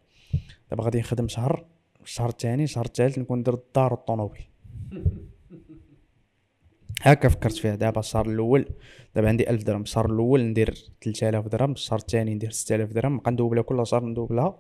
دابا 0.71 0.85
غادي 0.85 0.99
نخدم 0.99 1.29
شهر 1.29 1.65
الشهر 2.03 2.29
الثاني 2.29 2.65
الشهر 2.65 2.85
الثالث 2.85 3.19
نكون 3.19 3.43
درت 3.43 3.65
الدار 3.67 3.93
والطوموبيل 3.93 4.43
هكا 7.03 7.29
فكرت 7.29 7.57
فيها. 7.57 7.75
دابا 7.75 8.01
الشهر 8.01 8.27
الأول 8.27 8.69
دابا 9.15 9.29
عندي 9.29 9.51
ألف 9.51 9.63
درهم. 9.63 9.83
الشهر 9.83 10.07
الأول 10.07 10.43
ندير 10.45 10.75
3000 11.03 11.49
درهم 11.49 11.73
الشهر 11.73 11.99
الثاني 11.99 12.35
ندير 12.35 12.51
6000 12.51 12.93
درهم. 12.93 13.15
نبقى 13.15 13.33
ندوبلها 13.33 13.63
كل 13.63 13.87
شهر 13.87 14.05
ندوبلها 14.05 14.59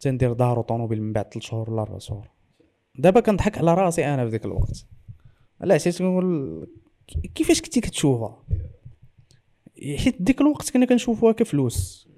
تندير 0.00 0.32
دار 0.32 0.58
وطوموبيل 0.58 1.02
من 1.02 1.12
بعد 1.12 1.24
3 1.24 1.40
شهور 1.40 1.70
ولا 1.70 1.82
4 1.82 1.98
شهور. 1.98 2.39
دابا 3.00 3.20
كنضحك 3.20 3.58
على 3.58 3.74
راسي 3.74 4.06
أنا 4.06 4.24
في 4.24 4.30
ذاك 4.30 4.44
الوقت. 4.44 4.86
لا 5.60 5.74
علاش 5.74 5.98
كنقول 5.98 6.68
كيفاش 7.34 7.62
كنتي 7.62 7.80
كتشوفها؟ 7.80 8.44
حيت 9.96 10.22
ديك 10.22 10.40
الوقت 10.40 10.70
كنا 10.70 10.86
كنشوفوها 10.86 11.32
كفلوس. 11.32 12.08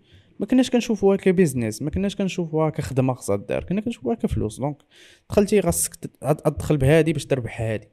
ما 0.40 0.46
كناش 0.46 0.70
كنشوفوها 0.70 1.16
ك 1.16 1.24
business 1.24 1.82
ما 1.82 1.90
كناش 1.90 2.16
كنشوفوها 2.16 2.70
كخدمة 2.70 3.14
خصها 3.14 3.36
دار 3.36 3.64
كنا 3.64 3.80
كنشوفوها 3.80 4.14
كفلوس. 4.14 4.60
donc 4.60 4.76
دخلتي 5.30 5.62
خاصك 5.62 5.94
تدخل 5.94 6.76
بهادي 6.76 7.12
باش 7.12 7.26
تربح 7.26 7.60
هادي. 7.60 7.88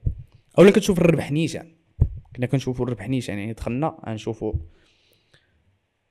أولا 0.60 0.72
كتشوف 0.72 1.00
الربح 1.00 1.32
نيشان. 1.32 1.76
كنا 2.36 2.46
كنشوفو 2.46 2.84
الربح 2.84 3.10
نيشان 3.10 3.38
يعني 3.40 3.54
دخلنا 3.54 3.98
غنشوفو 4.08 4.54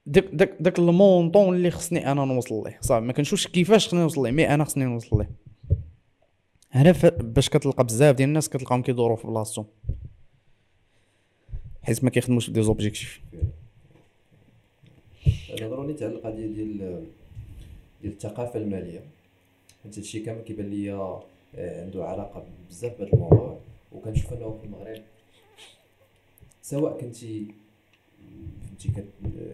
داك 0.07 0.25
داك 0.33 0.57
داك 0.61 0.79
ال 0.79 0.89
montant 0.89 1.57
اللي 1.57 1.71
خصني 1.71 2.13
أنا 2.13 2.25
نوصل 2.25 2.65
ليه. 2.65 2.79
صافي 2.81 3.07
ما 3.07 3.13
كنشوفش 3.13 3.47
كيفاش 3.47 3.89
خصني 3.89 4.01
نوصل 4.01 4.25
ليه 4.25 4.31
mais 4.31 4.55
أنا 4.55 4.65
خصني 4.65 4.85
نوصل 4.85 5.19
ليه. 5.19 5.48
هنا 6.71 6.93
باش 7.21 7.49
كتلقى 7.49 7.85
بزاف 7.85 8.17
ديال 8.17 8.29
الناس 8.29 8.49
كتلقاهم 8.49 8.83
كيدوروا 8.83 9.17
في 9.17 9.27
بلاصتهم. 9.27 9.67
حيت 11.83 12.05
ما 12.05 12.11
كيخدموش 12.11 12.51
des 12.51 12.63
objectifs. 12.63 13.21
نهضروا 15.61 15.87
نيت 15.87 16.03
على 16.03 16.13
القضية 16.13 16.47
ديال 16.47 16.79
ديال 18.03 18.13
الثقافة 18.13 18.59
المالية. 18.59 19.01
حيت 19.83 19.99
هادشي 19.99 20.21
كامل 20.21 20.41
كيبان 20.41 20.71
ليا 20.71 21.21
آه، 21.55 21.85
عنده 21.85 22.05
علاقة 22.05 22.45
بزاف 22.71 22.99
بهذا 22.99 23.13
الموضوع. 23.13 23.59
وكنشوف 23.93 24.33
أنه 24.33 24.59
في 24.61 24.67
المغرب 24.67 25.03
سواء 26.63 27.01
كنتي 27.01 27.47
كنتي 28.71 28.89
كت 28.89 29.07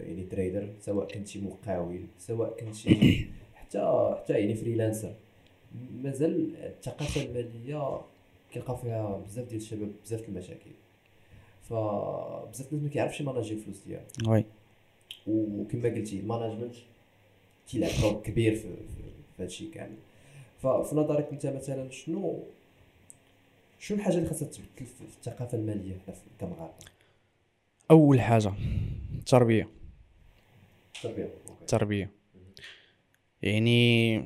يعني 0.07 0.23
trader 0.23 0.69
سواء 0.81 1.07
كنتي 1.07 1.41
مقاول 1.41 2.01
سواء 2.19 2.59
كنتي 2.59 3.27
حتى 3.55 4.15
حتى 4.17 4.33
يعني 4.33 4.55
freelancer 4.55 5.13
مازال 6.03 6.55
الثقافة 6.55 7.21
المالية 7.21 8.01
كيلقاو 8.53 8.75
فيها 8.75 9.21
بزاف 9.27 9.47
ديال 9.47 9.61
الشباب 9.61 9.91
بزاف 10.05 10.29
المشاكل. 10.29 10.71
فبزاف 11.69 12.73
الناس 12.73 12.83
ما 12.83 12.89
كيعرفش 12.89 13.21
يماناجي 13.21 13.53
الفلوس 13.53 13.77
ديالو. 13.87 14.03
oui. 14.27 14.45
وكما 15.27 15.89
قلتي 15.89 16.19
الماناجمنت 16.19 16.75
كيلعب 17.71 17.91
دور 18.01 18.21
كبير 18.21 18.55
في, 18.55 19.43
الشيء 19.43 19.71
كامل. 19.71 19.97
ففي 20.61 20.95
نظرك 20.95 21.29
أنت 21.31 21.45
مثلا 21.45 21.91
شنو 21.91 22.39
شنو 23.79 23.97
الحاجة 23.97 24.15
اللي 24.15 24.29
خاصها 24.29 24.47
تبدل 24.47 24.85
في 24.85 25.01
الثقافة 25.01 25.57
المالية 25.57 25.97
حنا 26.07 26.15
كمغاربة؟ 26.39 26.73
أول 27.91 28.21
حاجة 28.21 28.53
التربية. 29.19 29.69
التربية. 30.95 31.29
التربيه 31.61 32.11
يعني 33.41 34.17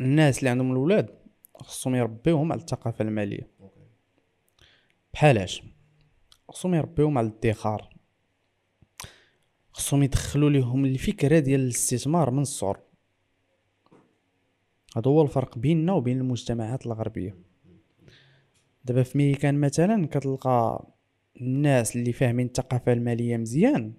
الناس 0.00 0.38
اللي 0.38 0.50
عندهم 0.50 0.72
الاولاد 0.72 1.10
خصهم 1.54 1.94
يربيوهم 1.94 2.52
على 2.52 2.60
الثقافة 2.60 3.02
المالية. 3.02 3.50
بحالاش 5.14 5.62
خصهم 6.48 6.74
يربيوهم 6.74 7.18
على 7.18 7.26
الادخار. 7.26 7.96
خصهم 9.72 10.02
يدخلوا 10.02 10.50
لهم 10.50 10.84
الفكرة 10.84 11.38
ديال 11.38 11.60
الاستثمار 11.60 12.30
من 12.30 12.42
الصغر 12.42 12.80
هذا 14.96 15.10
هو 15.10 15.22
الفرق 15.22 15.58
بيننا 15.58 15.92
وبين 15.92 16.18
المجتمعات 16.18 16.86
الغربية. 16.86 17.36
دابا 18.84 19.02
في 19.02 19.18
ميريكان 19.18 19.60
مثلا 19.60 20.06
كتلقى 20.06 20.86
الناس 21.40 21.96
اللي 21.96 22.12
فاهمين 22.12 22.46
الثقافة 22.46 22.92
المالية 22.92 23.36
مزيان 23.36 23.92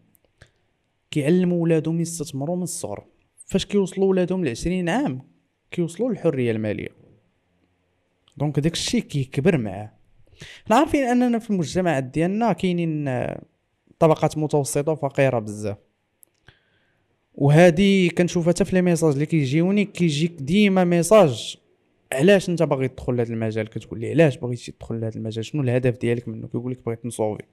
كيعلموا 1.12 1.64
ولادهم 1.64 2.00
يستثمروا 2.00 2.56
من 2.56 2.64
الصغر. 2.64 3.06
فاش 3.46 3.66
كيوصلوا 3.66 4.10
ولادهم 4.10 4.46
لعشرين 4.46 4.90
عام 4.90 5.37
كيوصلوا 5.72 6.10
للحرية 6.10 6.52
المالية. 6.52 6.90
donc 8.38 8.60
داك 8.60 8.74
الشيء 8.74 9.02
كيكبر 9.02 9.58
معاه. 9.58 9.92
حنا 10.66 10.76
عارفين 10.76 11.04
أننا 11.04 11.40
في 11.40 11.50
المجتمعات 11.50 12.04
ديالنا 12.04 12.54
كاينين 12.54 13.10
طبقات 14.00 14.38
متوسطة 14.38 14.92
وفقيرة 14.92 15.40
بزاف. 15.40 15.78
وهذه 17.34 18.10
كنشوفها 18.10 18.50
حتى 18.54 18.66
في 18.66 18.76
les 18.76 18.82
messages 18.82 19.14
اللي 19.14 19.26
كيجيوني 19.26 19.86
كيجيك 19.86 20.32
ديما 20.32 20.84
message 20.84 21.58
علاش 22.14 22.50
أنت 22.50 22.64
باغي 22.64 22.88
تدخل 22.88 23.18
لهذا 23.18 23.34
المجال؟ 23.34 23.70
كتقول 23.70 24.00
لي 24.00 24.10
علاش 24.10 24.38
بغيتي 24.38 24.72
تدخل 24.72 25.02
لهذا 25.02 25.16
المجال؟ 25.16 25.46
شنو 25.46 25.64
الهدف 25.64 25.98
ديالك 25.98 26.28
منه؟ 26.28 26.48
كيقول 26.48 26.72
لك 26.72 26.86
بغيت 26.86 27.06
نصوفي. 27.06 27.44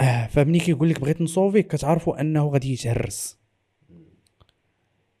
آه 0.00 0.26
فمني 0.26 0.58
كيقول 0.58 0.90
لك 0.90 1.00
بغيت 1.00 1.22
نصوفي 1.22 1.62
كتعرفوا 1.62 2.20
أنه 2.20 2.48
غادي 2.48 2.72
يتهرس. 2.72 3.38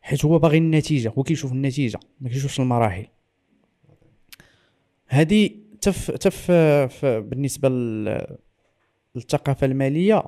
حيت 0.06 0.24
هو 0.24 0.38
باغي 0.38 0.58
النتيجة 0.58 1.12
هو 1.18 1.22
كيشوف 1.22 1.52
النتيجة 1.52 2.00
ما 2.20 2.28
كيشوفش 2.28 2.60
المراحل. 2.60 3.06
هذه 5.06 5.50
في 6.30 6.88
في- 6.88 7.20
بالنسبة 7.20 7.68
لل- 7.68 8.36
للثقافة 9.14 9.66
المالية 9.66 10.22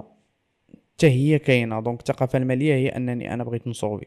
حتى 0.95 1.07
هي 1.07 1.39
كاينة. 1.39 1.81
donc 1.81 2.01
الثقافة 2.01 2.37
المالية 2.39 2.75
هي 2.75 2.89
أنني 2.89 3.35
أنا 3.35 3.45
بغيت 3.45 3.67
نصوفي 3.69 4.07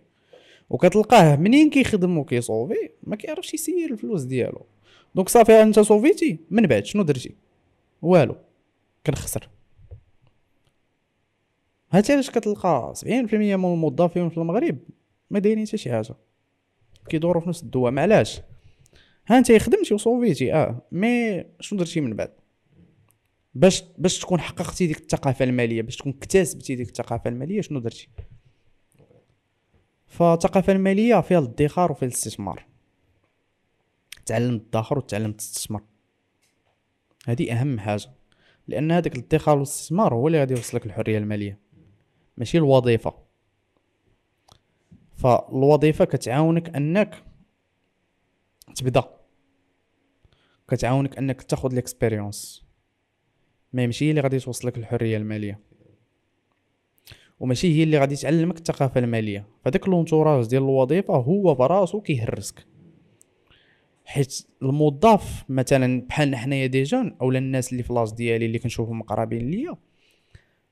وكتلقاه 0.69 1.35
منين 1.35 1.69
كيخدم 1.69 2.17
وكيصوفي 2.17 2.89
ما 3.03 3.15
كيعرفش 3.15 3.53
يسير 3.53 3.91
الفلوس 3.91 4.21
ديالو. 4.23 4.65
donc 5.15 5.29
صافي 5.29 5.61
أنت 5.61 5.79
صوفيتي 5.79 6.37
من 6.51 6.67
بعد 6.67 6.85
شنو 6.85 7.03
درتي؟ 7.03 7.35
والو 8.01 8.35
كنخسر. 9.05 9.49
هادشي 11.91 12.13
علاش 12.13 12.29
كتلقى 12.29 12.93
70% 12.95 13.03
من 13.55 13.73
الموظفين 13.73 14.29
في 14.29 14.37
المغرب. 14.37 14.77
ما 15.29 15.39
دايرين 15.39 15.67
حتى 15.67 15.77
شي 15.77 15.91
حاجة. 15.91 16.15
كيدوروا 17.09 17.41
في 17.41 17.49
نفس 17.49 17.63
الدوام. 17.63 17.99
علاش؟ 17.99 18.41
ها 19.27 19.37
انت 19.37 19.51
خدمتي 19.51 19.93
وصوفيتي 19.93 20.53
آه 20.53 20.81
مي 20.91 21.45
شنو 21.59 21.79
درتي 21.79 22.01
من 22.01 22.15
بعد؟ 22.15 22.33
باش 23.55 23.83
باش 23.97 24.19
تكون 24.19 24.39
حققتي 24.39 24.87
ديك 24.87 24.97
الثقافة 24.97 25.45
المالية 25.45 25.81
باش 25.81 25.95
تكون 25.95 26.13
اكتسبتي 26.17 26.75
ديك 26.75 26.87
الثقافة 26.87 27.29
المالية 27.29 27.61
شنو 27.61 27.79
درتي؟ 27.79 28.09
فالثقافة 30.07 30.73
المالية 30.73 31.21
فيها 31.21 31.39
الادخار 31.39 31.91
وفيها 31.91 32.07
الاستثمار. 32.07 32.65
تعلم 34.25 34.59
تدخر 34.59 34.97
وتعلم 34.97 35.31
تستثمر 35.31 35.81
هذه 37.27 37.51
أهم 37.51 37.79
حاجة. 37.79 38.09
لأن 38.67 38.91
هذاك 38.91 39.15
الادخار 39.15 39.55
والاستثمار 39.55 40.13
هو 40.13 40.27
اللي 40.27 40.39
غادي 40.39 40.53
يوصلك 40.53 40.85
الحرية 40.85 41.17
المالية. 41.17 41.59
ماشي 42.37 42.57
الوظيفة. 42.57 43.28
فالوظيفة 45.19 46.05
كتعاونك 46.05 46.75
أنك 46.75 47.23
تبدأ. 48.75 49.03
كتعاونك 50.69 51.17
أنك 51.17 51.41
تاخذ 51.41 51.71
ال 51.71 51.80
expérience 51.80 52.65
ما 53.73 53.85
ماشي 53.85 54.05
هي 54.05 54.09
اللي 54.09 54.21
غادي 54.21 54.39
توصلك 54.39 54.77
الحريه 54.77 55.17
المالية. 55.17 55.59
وماشي 57.39 57.77
هي 57.77 57.83
اللي 57.83 57.97
غادي 57.99 58.15
تعلمك 58.15 58.57
الثقافة 58.57 58.99
المالية. 58.99 59.47
فداك 59.65 59.87
l'entourage 59.87 60.47
ديال 60.47 60.63
الوظيفة 60.63 61.15
هو 61.15 61.55
براسو 61.55 62.01
كيهرسك. 62.01 62.65
حيت 64.05 64.47
الموظف 64.61 65.43
مثلا 65.49 66.01
بحالنا 66.01 66.37
حنايا 66.37 66.67
des 66.67 66.83
jeunes 66.83 67.17
أولا 67.21 67.39
الناس 67.39 67.71
اللي 67.71 67.83
في 67.83 67.93
l'âge 67.93 68.11
ديالي 68.11 68.45
اللي 68.45 68.59
كنشوفهم 68.59 68.99
مقربين 68.99 69.49
ليا 69.49 69.75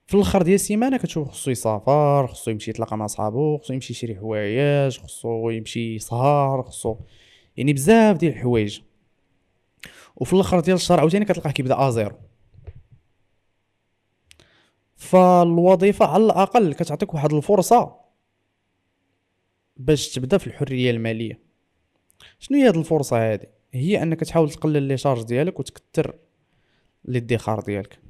في 0.07 0.15
الآخر 0.15 0.41
ديال 0.41 0.55
السيمانة 0.55 0.97
كتشوف 0.97 1.29
خصو 1.29 1.51
يسافر 1.51 2.27
خصو 2.27 2.51
يمشي 2.51 2.71
يتلاقى 2.71 2.97
مع 2.97 3.07
صحابو 3.07 3.57
خصو 3.57 3.73
يمشي 3.73 3.93
يشري 3.93 4.15
حوايج 4.15 4.99
خصو 4.99 5.49
يمشي 5.49 5.95
يسهر 5.95 6.63
خصو 6.63 6.97
يعني 7.57 7.73
بزاف 7.73 8.17
ديال 8.17 8.33
الحوايج. 8.33 8.81
وفي 10.15 10.33
الآخر 10.33 10.59
ديال 10.59 10.75
الشهر 10.75 10.99
عاوتاني 10.99 11.25
كتلقاه 11.25 11.51
كيبدا 11.51 11.87
à 11.87 11.93
zéro 11.93 12.15
فالوظيفة 14.95 16.05
على 16.05 16.25
الأقل 16.25 16.73
كتعطيك 16.73 17.13
واحد 17.13 17.33
الفرصة 17.33 17.95
باش 19.77 20.09
تبدا 20.09 20.37
في 20.37 20.47
الحرية 20.47 20.91
المالية. 20.91 21.39
شنو 22.39 22.57
هي 22.57 22.67
هاد 22.67 22.77
الفرصة 22.77 23.17
هادي؟ 23.17 23.47
هي 23.73 24.03
أنك 24.03 24.19
تحاول 24.19 24.49
تقلل 24.49 24.83
لي 24.83 24.97
شارج 24.97 25.23
ديالك 25.23 25.59
وتكثر 25.59 26.15
الادخار 27.07 27.59
ديالك. 27.59 28.06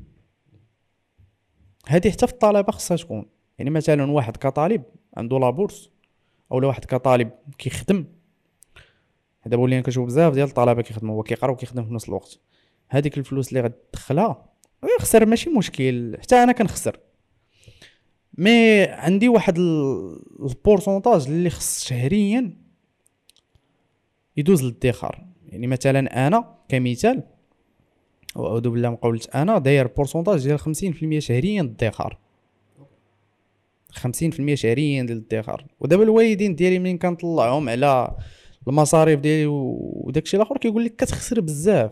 هادي 1.87 2.11
حتى 2.11 2.27
في 2.27 2.33
الطلبة 2.33 2.71
خصها 2.71 2.97
تكون. 2.97 3.25
يعني 3.57 3.69
مثلا 3.69 4.11
واحد 4.11 4.37
كطالب 4.37 4.83
عنده 5.17 5.39
لابورس 5.39 5.89
أو 6.51 6.67
واحد 6.67 6.85
كطالب 6.85 7.31
كيخدم. 7.57 8.05
دابا 9.45 9.63
ولينا 9.63 9.81
كنشوف 9.81 10.05
بزاف 10.05 10.33
ديال 10.33 10.47
الطلبة 10.47 10.81
كيخدموا 10.81 11.15
هو 11.15 11.23
كيقرأ 11.23 11.51
وكيخدم 11.51 11.85
في 11.85 11.93
نفس 11.93 12.09
الوقت. 12.09 12.39
هذيك 12.89 13.17
الفلوس 13.17 13.49
اللي 13.49 13.61
غتدخلها 13.61 14.45
يخسر 14.99 15.25
ماشي 15.25 15.49
مشكل 15.49 16.17
حتى 16.21 16.35
أنا 16.35 16.51
كنخسر. 16.51 16.99
mais 18.37 18.83
عندي 18.83 19.29
واحد 19.29 19.57
ال- 19.57 20.19
ال 20.39 20.46
pourcentage 20.46 21.27
اللي 21.27 21.49
خص 21.49 21.85
شهريا 21.85 22.57
يدوز 24.37 24.63
للادخار. 24.63 25.25
يعني 25.45 25.67
مثلا 25.67 26.27
أنا 26.27 26.55
كمثال 26.69 27.23
وأعوذ 28.37 28.69
بالله 28.69 28.89
من 28.89 28.95
قولة 28.95 29.21
أنا 29.35 29.57
داير 29.57 29.87
pourcentage 29.87 30.43
ديال 30.43 30.59
50% 30.59 31.17
شهريا 31.17 31.63
للادخار 31.63 32.17
50% 33.97 34.53
شهريا 34.53 35.03
ديال 35.03 35.17
الادخار 35.17 35.65
ودابا 35.79 36.03
الوالدين 36.03 36.55
ديالي 36.55 36.79
منين 36.79 36.97
كنطلعهم 36.97 37.69
على 37.69 38.17
المصاريف 38.67 39.19
ديالي 39.19 39.45
وداكشي 39.47 40.37
الآخر 40.37 40.57
كيقول 40.57 40.85
لك 40.85 40.95
كتخسر 40.95 41.41
بزاف. 41.41 41.91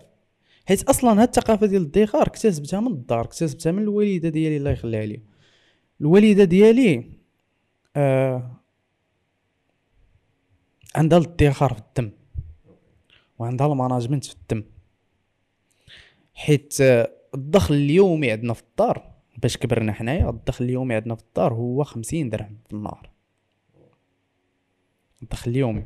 حيت 0.68 0.84
أصلا 0.84 1.22
هاد 1.22 1.28
الثقافة 1.28 1.66
ديال 1.66 1.82
الادخار 1.82 2.28
اكتسبتها 2.28 2.80
من 2.80 2.88
الدار 2.88 3.22
اكتسبتها 3.22 3.72
من 3.72 3.84
الوالدة 3.84 4.30
ديالي 4.30 4.58
الله 4.58 4.72
يخليها 4.72 5.06
لي. 5.06 5.22
الوالدة 6.02 6.44
ديالي 6.44 7.12
آه 7.96 8.62
عندها 10.96 11.18
الادخار 11.18 11.74
في 11.74 11.80
الدم 11.80 12.12
وعندها 13.40 13.68
ال 13.68 13.73
management 13.73 14.26
في 14.26 14.34
الدم. 14.34 14.64
حيت 16.36 16.78
الدخل 17.36 17.76
اليومي 17.76 18.32
عندنا 18.32 18.54
في 18.54 18.62
الدار 18.62 19.12
باش 19.38 19.58
كبرنا 19.58 19.94
حنايا 19.94 20.30
الدخل 20.30 20.66
اليومي 20.66 20.96
عندنا 20.96 21.16
في 21.16 21.24
الدار 21.24 21.54
هو 21.54 21.84
خمسين 21.84 22.30
درهم 22.30 22.58
في 22.68 22.74
النهار. 22.74 23.10
الدخل 25.24 25.52
اليومي. 25.52 25.86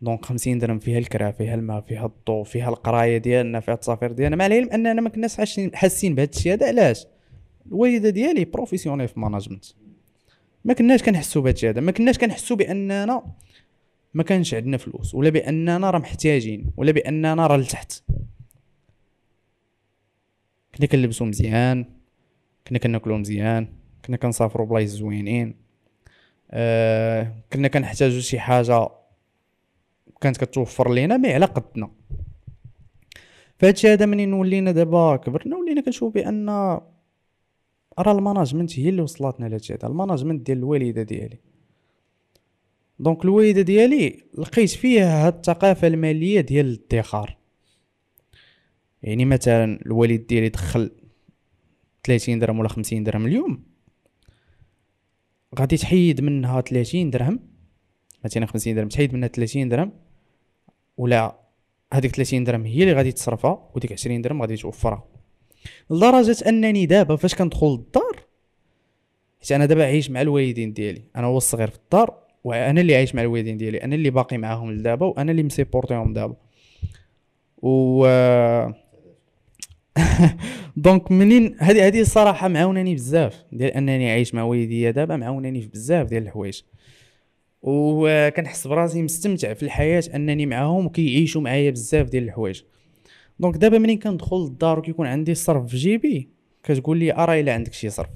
donc 0.00 0.24
خمسين 0.24 0.58
درهم 0.58 0.78
فيها 0.78 0.98
الكرا 0.98 1.30
فيها 1.30 1.54
الماء 1.54 1.80
فيها 1.80 2.06
الضوء 2.06 2.44
فيها 2.44 2.68
القراية 2.68 3.18
ديالنا 3.18 3.60
فيها 3.60 3.74
التصافير 3.74 4.12
ديالنا. 4.12 4.36
مع 4.36 4.46
العلم 4.46 4.70
أننا 4.70 5.00
ما 5.00 5.08
كناش 5.08 5.36
حاسين 5.74 6.14
بهذا 6.14 6.30
الشيء 6.30 6.52
هذا 6.52 6.66
علاش؟ 6.66 7.06
الوالدة 7.66 8.10
ديالي 8.10 8.44
professionnelle 8.44 9.08
في 9.08 9.20
management 9.20 9.64
ما 10.64 10.74
كناش 10.74 11.02
كنحسوا 11.02 11.42
بهذا 11.42 11.54
الشيء 11.54 11.70
هذا 11.70 11.80
ما 11.80 11.92
كناش 11.92 12.18
كنحسوا 12.18 12.56
بأننا 12.56 13.22
ما 14.14 14.22
كانش 14.22 14.54
عندنا 14.54 14.76
فلوس 14.76 15.14
ولا 15.14 15.30
بأننا 15.30 15.90
راه 15.90 15.98
محتاجين 15.98 16.70
ولا 16.76 16.92
بأننا 16.92 17.46
راه 17.46 17.56
لتحت. 17.56 18.02
كنا 20.76 20.86
كنلبسو 20.86 21.24
مزيان 21.24 21.84
كنا 22.68 22.78
كناكلو 22.78 23.18
مزيان 23.18 23.68
كنا 24.04 24.16
كنسافرو 24.16 24.66
بلايص 24.66 24.90
زوينين. 24.90 25.56
آه 26.50 27.34
كنا 27.52 27.68
كنحتاجو 27.68 28.20
شي 28.20 28.38
حاجة 28.38 28.88
كانت 30.20 30.44
كتوفر 30.44 30.92
لينا 30.92 31.16
mais 31.16 31.34
على 31.34 31.46
قدنا. 31.46 31.90
فهادشي 33.58 33.88
هذا 33.88 34.06
منين 34.06 34.32
ولينا 34.32 34.72
دابا؟ 34.72 35.16
كبرنا 35.16 35.56
ولينا 35.56 35.80
كنشوف 35.80 36.14
بأن 36.14 36.48
راه 37.98 38.12
ال 38.12 38.18
management 38.18 38.78
هي 38.78 38.88
اللي 38.88 39.02
وصلتنا 39.02 39.46
لهادشي 39.46 39.74
هذا 39.74 39.88
ال 39.88 39.93
management 39.93 40.46
ديال 40.46 40.58
الوالدة 40.58 41.02
ديالي. 41.02 41.38
donc 42.98 43.24
الوالدة 43.24 43.62
ديالي 43.62 44.24
لقيت 44.38 44.70
فيها 44.70 45.26
هاد 45.26 45.34
الثقافة 45.34 45.86
المالية 45.86 46.40
ديال 46.40 46.66
الادخار. 46.66 47.36
يعني 49.04 49.24
مثلا 49.24 49.80
الوالد 49.86 50.26
ديالي 50.26 50.48
دخل 50.48 50.90
30 52.04 52.38
درهم 52.38 52.58
ولا 52.58 52.68
50 52.68 53.04
درهم 53.04 53.26
اليوم. 53.26 53.62
غادي 55.58 55.76
تحيد 55.76 56.20
منها 56.20 56.60
30 56.60 57.10
درهم. 57.10 57.40
مثلا 58.24 58.46
50 58.46 58.74
درهم 58.74 58.88
تحيد 58.88 59.14
منها 59.14 59.28
30 59.28 59.68
درهم. 59.68 59.92
ولا 60.96 61.38
هذيك 61.92 62.16
30 62.16 62.44
درهم 62.44 62.64
هي 62.64 62.82
اللي 62.82 62.92
غادي 62.92 63.12
تصرفها 63.12 63.70
وديك 63.74 63.92
20 63.92 64.22
درهم 64.22 64.42
غادي 64.42 64.56
توفرها. 64.56 65.04
لدرجة 65.90 66.48
أنني 66.48 66.86
دابا 66.86 67.16
فاش 67.16 67.34
كندخل 67.34 67.66
للدار 67.66 68.20
حيت 69.40 69.52
أنا 69.52 69.66
دابا 69.66 69.84
عايش 69.84 70.10
مع 70.10 70.20
الوالدين 70.20 70.72
ديالي. 70.72 71.02
أنا 71.16 71.26
هو 71.26 71.36
الصغير 71.36 71.70
في 71.70 71.76
الدار 71.76 72.18
وأنا 72.44 72.80
اللي 72.80 72.96
عايش 72.96 73.14
مع 73.14 73.22
الوالدين 73.22 73.56
ديالي. 73.56 73.84
أنا 73.84 73.94
اللي 73.94 74.10
باقي 74.10 74.38
معاهم 74.38 74.72
لدابا 74.72 75.06
وأنا 75.06 75.30
اللي 75.30 75.42
مسيبورتيهم 75.42 76.12
دابا. 76.12 76.36
و 77.62 78.06
دونك 80.76 81.12
منين 81.12 81.56
هذه 81.58 81.86
هذه 81.86 82.00
الصراحه 82.00 82.48
معاوناني 82.48 82.94
بزاف 82.94 83.44
ديال 83.52 83.70
أنني 83.70 84.10
عايش 84.10 84.34
مع 84.34 84.42
والديا 84.42 84.90
دابا 84.90 85.16
معاوناني 85.16 85.60
في 85.60 85.68
بزاف 85.68 86.08
ديال 86.08 86.22
الحوايج. 86.22 86.62
وكنحس 87.62 88.66
براسي 88.66 89.02
مستمتع 89.02 89.54
في 89.54 89.62
الحياة 89.62 90.02
أنني 90.14 90.46
معاهم 90.46 90.86
وكيعيشوا 90.86 91.40
معايا 91.40 91.70
بزاف 91.70 92.08
ديال 92.08 92.24
الحوايج. 92.24 92.62
donc 93.38 93.56
دابا 93.56 93.78
منين 93.78 93.98
كندخل 93.98 94.36
للدار 94.36 94.78
وكيكون 94.78 95.06
عندي 95.06 95.32
الصرف 95.32 95.66
في 95.66 95.76
جيبي 95.76 96.28
كتقول 96.62 96.98
لي 96.98 97.14
أرى 97.14 97.40
إلا 97.40 97.54
عندك 97.54 97.72
شي 97.72 97.90
صرف. 97.90 98.10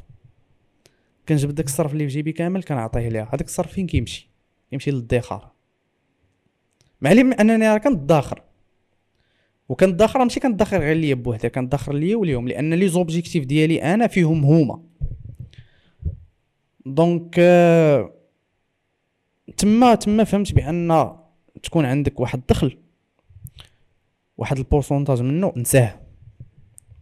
كنجبد 1.29 1.55
داك 1.55 1.67
الصرف 1.67 1.93
اللي 1.93 2.05
في 2.05 2.13
جيبي 2.13 2.33
كامل 2.33 2.63
كنعطيه 2.63 3.09
ليها. 3.09 3.29
هذاك 3.33 3.47
الصرف 3.47 3.73
فين 3.73 3.87
كيمشي؟ 3.87 4.31
يمشي 4.73 4.91
للادخار 4.91 5.53
مع 7.01 7.13
العلم 7.13 7.33
أنني 7.33 7.69
راه 7.69 7.79
كندخر 7.79 8.43
وكندخر 9.69 10.25
ماشي 10.25 10.41
كندخر 10.41 10.79
غير 10.81 10.97
ليا 10.97 11.15
بوحدها 11.15 11.49
كندخر 11.49 11.95
ليا 11.95 12.17
وليهم 12.17 12.49
لأن 12.49 12.75
les 12.75 12.89
objectifs 12.89 13.45
ديالي 13.45 13.83
أنا 13.83 14.07
فيهم 14.07 14.45
هما. 14.45 14.83
donc 16.87 17.37
آه، 17.39 18.13
تما 19.57 19.95
تما 19.95 20.25
فهمت 20.25 20.53
بأن 20.53 21.17
تكون 21.63 21.85
عندك 21.85 22.21
واحد 22.21 22.39
الدخل 22.39 22.79
واحد 24.39 24.59
ال 24.59 24.64
pourcentage 24.64 25.23
منه 25.23 25.53
نساه 25.57 26.01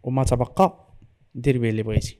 وما 0.02 0.24
تبقى 0.24 0.86
دير 1.34 1.59
به 1.59 1.68
اللي 1.68 1.82
بغيتي. 1.82 2.18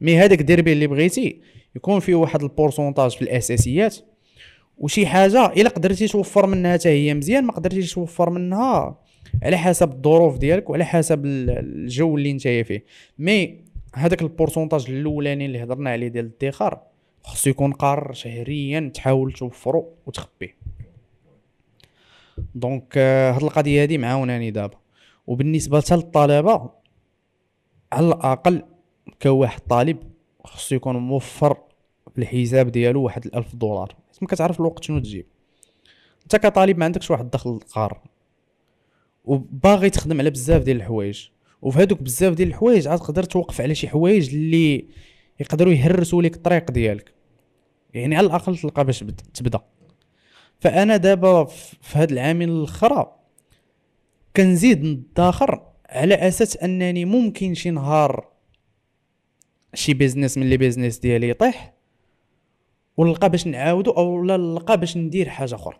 mais 0.00 0.18
هذاك 0.18 0.42
دير 0.42 0.62
به 0.62 0.72
اللي 0.72 0.86
بغيتي 0.86 1.40
يكون 1.76 2.00
فيه 2.00 2.14
واحد 2.14 2.42
ال 2.42 2.48
pourcentage 2.48 3.16
في 3.16 3.22
الأساسيات. 3.22 3.96
وشي 4.78 5.06
حاجة 5.06 5.46
إلا 5.46 5.68
قدرتي 5.68 6.08
توفر 6.08 6.46
منها 6.46 6.72
حتى 6.72 6.88
هي 6.88 7.14
مزيان 7.14 7.44
ما 7.44 7.52
قدرتيش 7.52 7.94
توفر 7.94 8.30
منها 8.30 8.98
على 9.42 9.58
حسب 9.58 9.92
الظروف 9.92 10.38
ديالك 10.38 10.70
وعلى 10.70 10.84
حسب 10.84 11.24
ال- 11.26 11.50
الجو 11.50 12.16
اللي 12.16 12.30
انت 12.30 12.48
فيه. 12.48 12.84
mais 13.18 13.64
هذاك 13.94 14.22
ال 14.22 14.28
pourcentage 14.28 14.90
الاولاني 14.90 15.46
اللي 15.46 15.62
هضرنا 15.62 15.90
عليه 15.90 16.08
ديال 16.08 16.30
الادخار 16.42 16.82
خصو 17.24 17.50
يكون 17.50 17.72
قار 17.72 18.12
شهريا 18.12 18.90
تحاول 18.94 19.32
توفرو 19.32 19.92
وتخبيه. 20.06 20.56
donc 22.54 22.94
آه، 22.96 23.32
هاد 23.32 23.42
القضية 23.42 23.82
هادي 23.82 23.98
معاوناني 23.98 24.50
دابا. 24.50 24.76
وبالنسبة 25.26 25.80
حتى 25.80 25.96
للطلبة 25.96 26.70
على 27.92 28.06
الأقل 28.06 28.62
كواحد 29.22 29.60
طالب 29.60 29.98
خصو 30.44 30.74
يكون 30.74 30.96
موفر 30.96 31.56
في 32.14 32.18
الحساب 32.18 32.68
ديالو 32.68 33.02
واحد 33.02 33.26
الألف 33.26 33.54
دولار. 33.56 33.94
ما 34.22 34.28
كتعرف 34.28 34.60
الوقت 34.60 34.84
شنو 34.84 34.98
تجيب. 34.98 35.26
انت 36.22 36.36
كطالب 36.36 36.78
ما 36.78 36.84
عندكش 36.84 37.10
واحد 37.10 37.24
الدخل 37.24 37.58
قار 37.58 38.00
وباغي 39.28 39.90
تخدم 39.90 40.20
على 40.20 40.30
بزاف 40.30 40.62
ديال 40.62 40.76
الحوايج. 40.76 41.28
وفي 41.62 41.78
هادوك 41.80 42.02
بزاف 42.02 42.34
ديال 42.34 42.48
الحوايج 42.48 42.88
عاد 42.88 42.98
تقدر 42.98 43.22
توقف 43.22 43.60
على 43.60 43.74
شي 43.74 43.88
حوايج 43.88 44.34
اللي 44.34 44.88
يقدروا 45.40 45.72
يهرسوا 45.72 46.22
لك 46.22 46.36
الطريق 46.36 46.70
ديالك. 46.70 47.14
يعني 47.94 48.16
على 48.16 48.26
الأقل 48.26 48.56
تلقى 48.58 48.84
باش 48.84 49.04
بد- 49.04 49.20
تبدا. 49.34 49.60
فأنا 50.60 50.96
دابا 50.96 51.44
في 51.44 51.98
هاد 51.98 52.12
العامين 52.12 52.48
الأخرى 52.48 53.14
كنزيد 54.36 54.84
ندخر 54.84 55.62
على 55.88 56.14
أساس 56.14 56.56
أنني 56.56 57.04
ممكن 57.04 57.54
شي 57.54 57.70
نهار 57.70 58.28
شي 59.74 59.94
business 59.94 60.38
من 60.38 60.50
les 60.50 60.56
business 60.56 60.98
ديالي 60.98 61.28
يطيح 61.28 61.74
ونلقى 62.96 63.30
باش 63.30 63.46
نعاودو 63.46 63.90
أو 63.90 64.24
لا 64.24 64.36
نلقى 64.36 64.80
باش 64.80 64.96
ندير 64.96 65.28
حاجة 65.28 65.54
أخرى. 65.54 65.76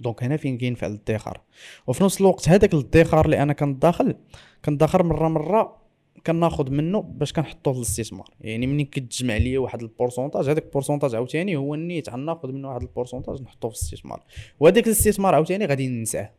donc 0.00 0.22
هنا 0.22 0.36
فين 0.36 0.58
كاين 0.58 0.74
فعل 0.74 0.90
الادخار 0.90 1.40
وفي 1.86 2.04
نفس 2.04 2.20
الوقت 2.20 2.48
هذاك 2.48 2.74
الادخار 2.74 3.24
اللي 3.24 3.42
أنا 3.42 3.52
كندخل 3.52 4.16
كندخر 4.64 5.02
مرة 5.02 5.28
مرة 5.28 5.80
كناخذ 6.26 6.70
منه 6.70 7.00
باش 7.00 7.32
كنحطوه 7.32 7.76
الاستثمار. 7.76 8.28
يعني 8.40 8.66
ملي 8.66 8.84
كتجمع 8.84 9.36
ليا 9.36 9.58
واحد 9.58 9.82
ال 9.82 9.88
pourcentage 9.88 10.48
هذاك 10.48 10.64
ال 10.64 10.68
pourcentage 10.68 11.14
عاوتاني 11.14 11.56
هو 11.56 11.74
النيت 11.74 12.10
غناخذ 12.10 12.52
منه 12.52 12.68
واحد 12.68 12.82
ال 12.82 12.87
pourcentage 12.87 13.42
نحطوه 13.42 13.70
في 13.70 13.76
الاستثمار. 13.76 14.24
وهذاك 14.60 14.86
الاستثمار 14.86 15.34
عاوتاني 15.34 15.66
غادي 15.66 15.88
ننساه. 15.88 16.30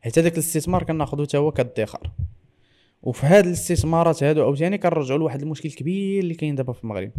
حيت 0.00 0.18
هذاك 0.18 0.32
الاستثمار 0.32 0.82
كناخذو 0.82 1.24
حتى 1.24 1.36
هو 1.36 1.52
كادخار. 1.52 2.10
وفي 3.02 3.26
هاد 3.26 3.46
الاستثمارات 3.46 4.22
هادو 4.22 4.42
عاوتاني 4.42 4.78
كنرجعوا 4.78 5.18
لواحد 5.18 5.42
المشكل 5.42 5.70
كبير 5.70 6.22
اللي 6.22 6.34
كاين 6.34 6.54
دابا 6.54 6.72
في 6.72 6.84
المغرب 6.84 7.12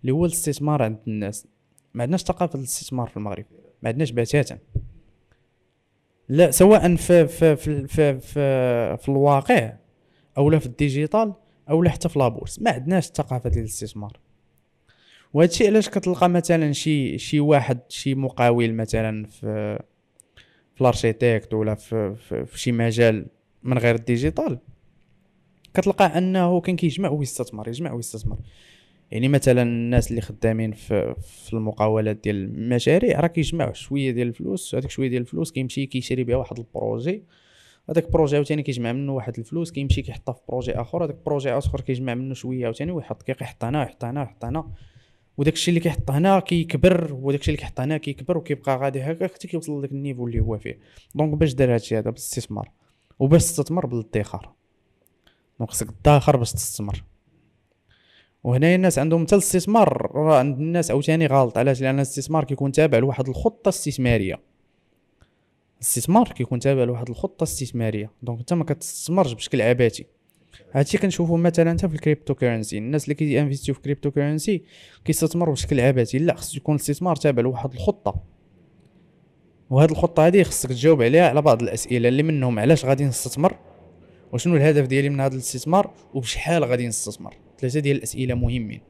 اللي 0.00 0.12
هو 0.12 0.24
الاستثمار 0.24 0.82
عند 0.82 0.98
الناس. 1.06 1.46
ما 1.94 2.02
عندناش 2.02 2.22
ثقافة 2.22 2.58
الاستثمار 2.58 3.08
في 3.08 3.16
المغرب 3.16 3.44
ما 3.82 3.88
عندناش 3.88 4.10
بتاتا. 4.10 4.58
لا 6.28 6.50
سواء 6.50 6.96
في 6.96 7.26
في 7.26 7.56
في 7.56 7.86
في, 7.86 8.20
في, 8.20 8.96
في 8.96 9.08
الواقع 9.08 9.72
أو 10.38 10.50
لا 10.50 10.58
في 10.58 10.66
ال 10.66 10.74
digital 10.74 11.32
أو 11.70 11.82
لا 11.82 11.90
حتى 11.90 12.08
في 12.08 12.18
la 12.18 12.28
bourse. 12.28 12.62
ما 12.62 12.70
عندناش 12.70 13.08
الثقافة 13.08 13.50
ديال 13.50 13.64
الاستثمار. 13.64 14.20
وهذا 15.34 15.50
الشيء 15.50 15.66
علاش 15.66 15.88
كتلقى 15.88 16.28
مثلا 16.28 16.72
شي 16.72 17.18
شي 17.18 17.40
واحد 17.40 17.78
شي 17.88 18.14
مقاول 18.14 18.74
مثلا 18.74 19.26
في 19.26 19.78
في 20.74 20.80
ال 20.80 20.87
architecte 20.87 21.54
ولا 21.54 21.74
في, 21.74 22.14
في, 22.14 22.46
في 22.46 22.58
شي 22.58 22.72
مجال 22.72 23.26
من 23.62 23.78
غير 23.78 23.94
ال 23.94 24.02
digital 24.02 24.58
كتلقى 25.74 26.18
أنه 26.18 26.60
كان 26.60 26.76
كيجمع 26.76 27.08
ويستثمر 27.08 27.68
يجمع 27.68 27.92
ويستثمر. 27.92 28.38
يعني 29.10 29.28
مثلا 29.28 29.62
الناس 29.62 30.10
اللي 30.10 30.20
خدامين 30.20 30.72
في 30.72 31.14
في 31.20 31.52
المقاولات 31.52 32.16
ديال 32.16 32.36
المشاريع 32.36 33.20
راه 33.20 33.26
كيجمعوا 33.26 33.72
شوية 33.72 34.10
ديال 34.10 34.28
الفلوس 34.28 34.74
هذيك 34.74 34.90
شوية 34.90 35.08
ديال 35.08 35.22
الفلوس 35.22 35.52
كيمشي 35.52 35.86
كيشري 35.86 36.24
بها 36.24 36.36
واحد 36.36 36.58
ال 36.58 36.66
projet. 36.66 37.22
هذاك 37.90 38.04
ال 38.04 38.09
projet 38.09 38.36
عاوتاني 38.36 38.62
كيجمع 38.62 38.92
منه 38.92 39.12
واحد 39.12 39.38
الفلوس 39.38 39.72
كيمشي 39.72 40.02
كيحطها 40.02 40.32
في 40.32 40.40
projet 40.48 40.72
آخر 40.72 41.04
هذاك 41.04 41.14
ال 41.14 41.19
projet 41.19 41.50
آخر 41.50 41.80
كيجمع 41.80 42.14
منه 42.14 42.34
شوية 42.34 42.64
عاوتاني 42.64 42.92
ويحط 42.92 43.22
كيحط 43.22 43.64
هنا 43.64 43.82
يحط 43.82 44.04
هنا 44.04 44.22
يحط 44.22 44.44
هنا. 44.44 44.70
وداك 45.38 45.52
الشيء 45.54 45.68
اللي 45.68 45.80
كيحط 45.80 46.10
هنا 46.10 46.40
كيكبر 46.40 47.14
وداك 47.14 47.40
الشيء 47.40 47.54
اللي 47.54 47.60
كيحط 47.60 47.80
هنا 47.80 47.96
كيكبر 47.98 48.38
وكيبقى 48.38 48.76
غادي 48.76 49.02
هكا 49.02 49.26
حتى 49.26 49.48
كيوصل 49.48 49.78
لذاك 49.78 49.92
ال 49.92 49.97
niveau 49.97 50.26
اللي 50.26 50.40
هو 50.40 50.58
فيه. 50.58 50.78
donc 51.14 51.34
باش 51.34 51.54
دار 51.54 51.74
هادشي 51.74 51.98
هذا 51.98 52.10
بالاستثمار 52.10 52.70
وباش 53.18 53.42
تستثمر 53.42 53.86
بالادخار 53.86 54.52
donc 55.58 55.70
خصك 55.70 55.90
تدخر 56.04 56.36
باش 56.36 56.52
تستثمر. 56.52 57.04
وهنا 58.44 58.74
الناس 58.74 58.98
عندهم 58.98 59.26
حتى 59.26 59.34
الاستثمار. 59.34 60.10
راه 60.14 60.38
عند 60.38 60.58
الناس 60.58 60.90
عاوتاني 60.90 61.26
غلط 61.26 61.58
علاش؟ 61.58 61.82
لأن 61.82 61.96
الاستثمار 61.96 62.44
كيكون 62.44 62.72
تابع 62.72 62.98
لواحد 62.98 63.28
الخطة 63.28 63.68
استثمارية. 63.68 64.40
الاستثمار 65.76 66.28
كيكون 66.28 66.58
تابع 66.58 66.84
لواحد 66.84 67.08
الخطة 67.08 67.44
استثمارية. 67.44 68.10
donc 68.22 68.38
أنت 68.38 68.52
ما 68.52 68.64
كتستثمرش 68.64 69.32
بشكل 69.32 69.62
عبثي. 69.62 70.06
هادشي 70.72 70.98
كنشوفو 70.98 71.36
مثلا 71.36 71.72
حتى 71.72 71.88
في 71.88 71.94
ال 71.94 72.34
cryptocurrency 72.34 72.78
الناس 72.78 73.04
اللي 73.04 73.14
كي 73.14 73.26
investiو 73.26 73.74
في 73.74 73.80
cryptocurrency 73.80 74.62
كيستثمروا 75.04 75.54
بشكل 75.54 75.80
عبثي. 75.80 76.18
لا 76.18 76.34
خص 76.34 76.56
يكون 76.56 76.74
الاستثمار 76.74 77.16
تابع 77.16 77.42
لواحد 77.42 77.72
الخطة. 77.72 78.22
وهاد 79.70 79.90
الخطة 79.90 80.26
هذه 80.26 80.42
خصك 80.42 80.68
تجاوب 80.68 81.02
عليها 81.02 81.28
على 81.28 81.42
بعض 81.42 81.62
الأسئلة 81.62 82.08
اللي 82.08 82.22
منهم. 82.22 82.58
علاش 82.58 82.84
غادي 82.84 83.04
نستثمر؟ 83.04 83.56
وشنو 84.32 84.56
الهدف 84.56 84.86
ديالي 84.86 85.08
من 85.08 85.20
هذا 85.20 85.34
الاستثمار؟ 85.34 85.90
وبشحال 86.14 86.64
غادي 86.64 86.86
نستثمر؟ 86.86 87.34
ثلاثة 87.58 87.80
ديال 87.80 87.96
الأسئلة 87.96 88.34
مهمين 88.34 88.80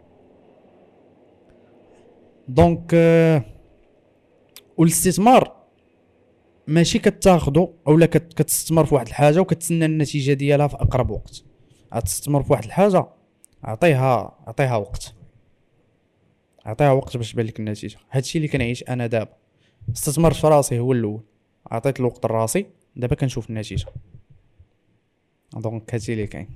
دونك 2.49 2.91
آه، 2.95 3.45
والاستثمار 4.77 5.57
ماشي 6.67 6.99
كتاخدو 6.99 7.73
اولا 7.87 8.07
كت- 8.07 8.33
كتستثمر 8.35 8.85
في 8.87 8.95
واحد 8.95 9.07
الحاجة 9.07 9.41
وكتسنى 9.41 9.85
النتيجة 9.85 10.33
ديالها 10.33 10.67
في 10.69 10.75
أقرب 10.77 11.11
وقت. 11.11 11.45
غتستثمر 11.95 12.43
في 12.43 12.53
واحد 12.53 12.65
الحاجة 12.65 13.07
عطيها 13.65 14.39
عطيها 14.47 14.77
وقت. 14.77 15.15
عطيها 16.65 16.93
وقت 16.93 17.17
باش 17.17 17.33
تبان 17.33 17.47
لك 17.47 17.61
النتيجة. 17.61 17.99
هادشي 18.11 18.39
اللي 18.39 18.49
كنعيش 18.49 18.85
أنا 18.89 19.07
دابا. 19.07 19.33
استثمرت 19.95 20.37
في 20.37 20.47
راسي 20.47 20.79
هو 20.79 20.93
الأول. 20.93 21.21
عطيت 21.71 22.01
الوقت 22.01 22.27
لراسي 22.27 22.67
دابا 22.97 23.15
كنشوف 23.15 23.51
النتيجة. 23.51 23.87
donc 25.57 25.95
هادشي 25.95 26.13
اللي 26.13 26.27
كاين. 26.27 26.49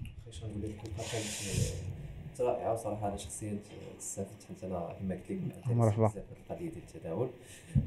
واش 2.39 2.41
نقول 2.41 2.53
لك 2.53 2.57
الحلقه 2.57 2.57
كانت 2.57 2.61
رائعه 2.61 2.75
صراحه 2.75 3.07
انا 3.07 3.17
شخصيا 3.17 3.57
استفدت 3.99 4.43
حيت 4.47 4.63
انا 4.63 4.95
كما 4.99 5.15
قلت 5.15 5.31
لك 5.31 5.39
معترف 5.55 5.77
مرحبا. 5.77 6.07
بزاف 6.07 6.23
في 6.25 6.51
القضيه 6.51 6.69
ديال 6.69 6.83
التداول 6.95 7.29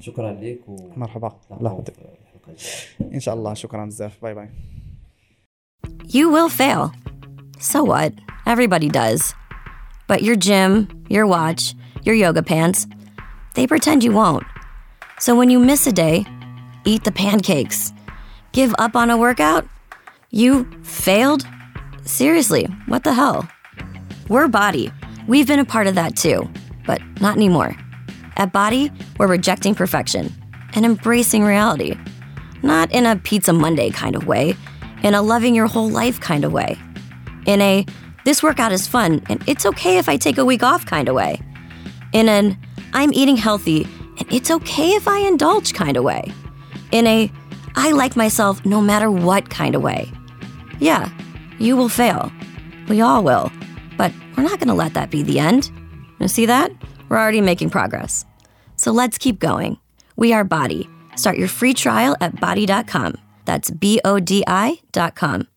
شكرا 0.00 0.32
لك 0.32 0.68
و 0.68 0.76
مرحبا 0.96 1.32
الله 1.50 1.70
نلقاو 1.70 1.78
يحفظك 1.78 1.94
في 1.94 2.00
الحلقه 2.00 2.52
الجايه 3.00 3.14
ان 3.14 3.20
شاء 3.20 3.34
الله 3.34 3.55
شكرا 3.55 3.84
بزاف 3.84 4.22
باي 4.22 4.34
باي 4.34 4.48
You 6.18 6.26
will 6.34 6.48
fail. 6.48 6.82
So 7.72 7.78
what? 7.92 8.12
Everybody 8.46 8.88
does. 9.02 9.34
But 10.10 10.22
your 10.22 10.36
gym, 10.46 10.70
your 11.16 11.26
watch, 11.26 11.62
your 12.06 12.14
yoga 12.24 12.42
pants, 12.42 12.86
they 13.56 13.66
pretend 13.66 13.98
you 14.06 14.12
won't. 14.20 14.46
So 15.24 15.30
when 15.38 15.50
you 15.50 15.59
miss 15.70 15.82
a 15.86 15.92
day, 15.92 16.16
eat 16.90 17.02
the 17.05 17.12
pancakes. 17.24 17.80
Give 18.59 18.72
up 18.84 18.94
on 19.00 19.10
a 19.10 19.18
workout? 19.26 19.64
You 20.30 20.50
failed? 21.06 21.42
Seriously, 22.18 22.64
what 22.92 23.02
the 23.05 23.14
hell? 23.20 23.40
We're 24.29 24.47
Body. 24.47 24.91
We've 25.27 25.47
been 25.47 25.59
a 25.59 25.65
part 25.65 25.87
of 25.87 25.95
that 25.95 26.15
too, 26.15 26.49
but 26.85 27.01
not 27.19 27.35
anymore. 27.35 27.75
At 28.37 28.53
Body, 28.53 28.91
we're 29.19 29.27
rejecting 29.27 29.75
perfection 29.75 30.33
and 30.75 30.85
embracing 30.85 31.43
reality. 31.43 31.97
Not 32.61 32.91
in 32.93 33.05
a 33.05 33.17
Pizza 33.17 33.51
Monday 33.51 33.89
kind 33.89 34.15
of 34.15 34.25
way, 34.25 34.55
in 35.03 35.13
a 35.13 35.21
loving 35.21 35.53
your 35.53 35.67
whole 35.67 35.89
life 35.89 36.21
kind 36.21 36.45
of 36.45 36.53
way. 36.53 36.77
In 37.45 37.61
a 37.61 37.85
this 38.23 38.41
workout 38.41 38.71
is 38.71 38.87
fun 38.87 39.21
and 39.27 39.43
it's 39.47 39.65
okay 39.65 39.97
if 39.97 40.07
I 40.07 40.15
take 40.15 40.37
a 40.37 40.45
week 40.45 40.63
off 40.63 40.85
kind 40.85 41.09
of 41.09 41.15
way. 41.15 41.41
In 42.13 42.29
an 42.29 42.57
I'm 42.93 43.11
eating 43.11 43.35
healthy 43.35 43.83
and 44.17 44.31
it's 44.31 44.49
okay 44.49 44.91
if 44.91 45.07
I 45.07 45.19
indulge 45.19 45.73
kind 45.73 45.97
of 45.97 46.05
way. 46.05 46.31
In 46.91 47.05
a 47.07 47.29
I 47.75 47.91
like 47.91 48.15
myself 48.15 48.65
no 48.65 48.79
matter 48.79 49.11
what 49.11 49.49
kind 49.49 49.75
of 49.75 49.81
way. 49.81 50.09
Yeah, 50.79 51.09
you 51.59 51.75
will 51.75 51.89
fail. 51.89 52.31
We 52.87 53.01
all 53.01 53.23
will. 53.23 53.51
But 53.97 54.11
we're 54.35 54.43
not 54.43 54.59
going 54.59 54.69
to 54.69 54.73
let 54.73 54.93
that 54.93 55.09
be 55.11 55.23
the 55.23 55.39
end. 55.39 55.71
You 56.19 56.27
see 56.27 56.45
that? 56.45 56.71
We're 57.09 57.19
already 57.19 57.41
making 57.41 57.69
progress. 57.69 58.25
So 58.75 58.91
let's 58.91 59.17
keep 59.17 59.39
going. 59.39 59.77
We 60.15 60.33
are 60.33 60.43
Body. 60.43 60.89
Start 61.15 61.37
your 61.37 61.47
free 61.47 61.73
trial 61.73 62.15
at 62.21 62.39
body.com. 62.39 63.15
That's 63.45 63.71
B 63.71 63.99
O 64.05 64.19
D 64.19 64.43
I.com. 64.47 65.47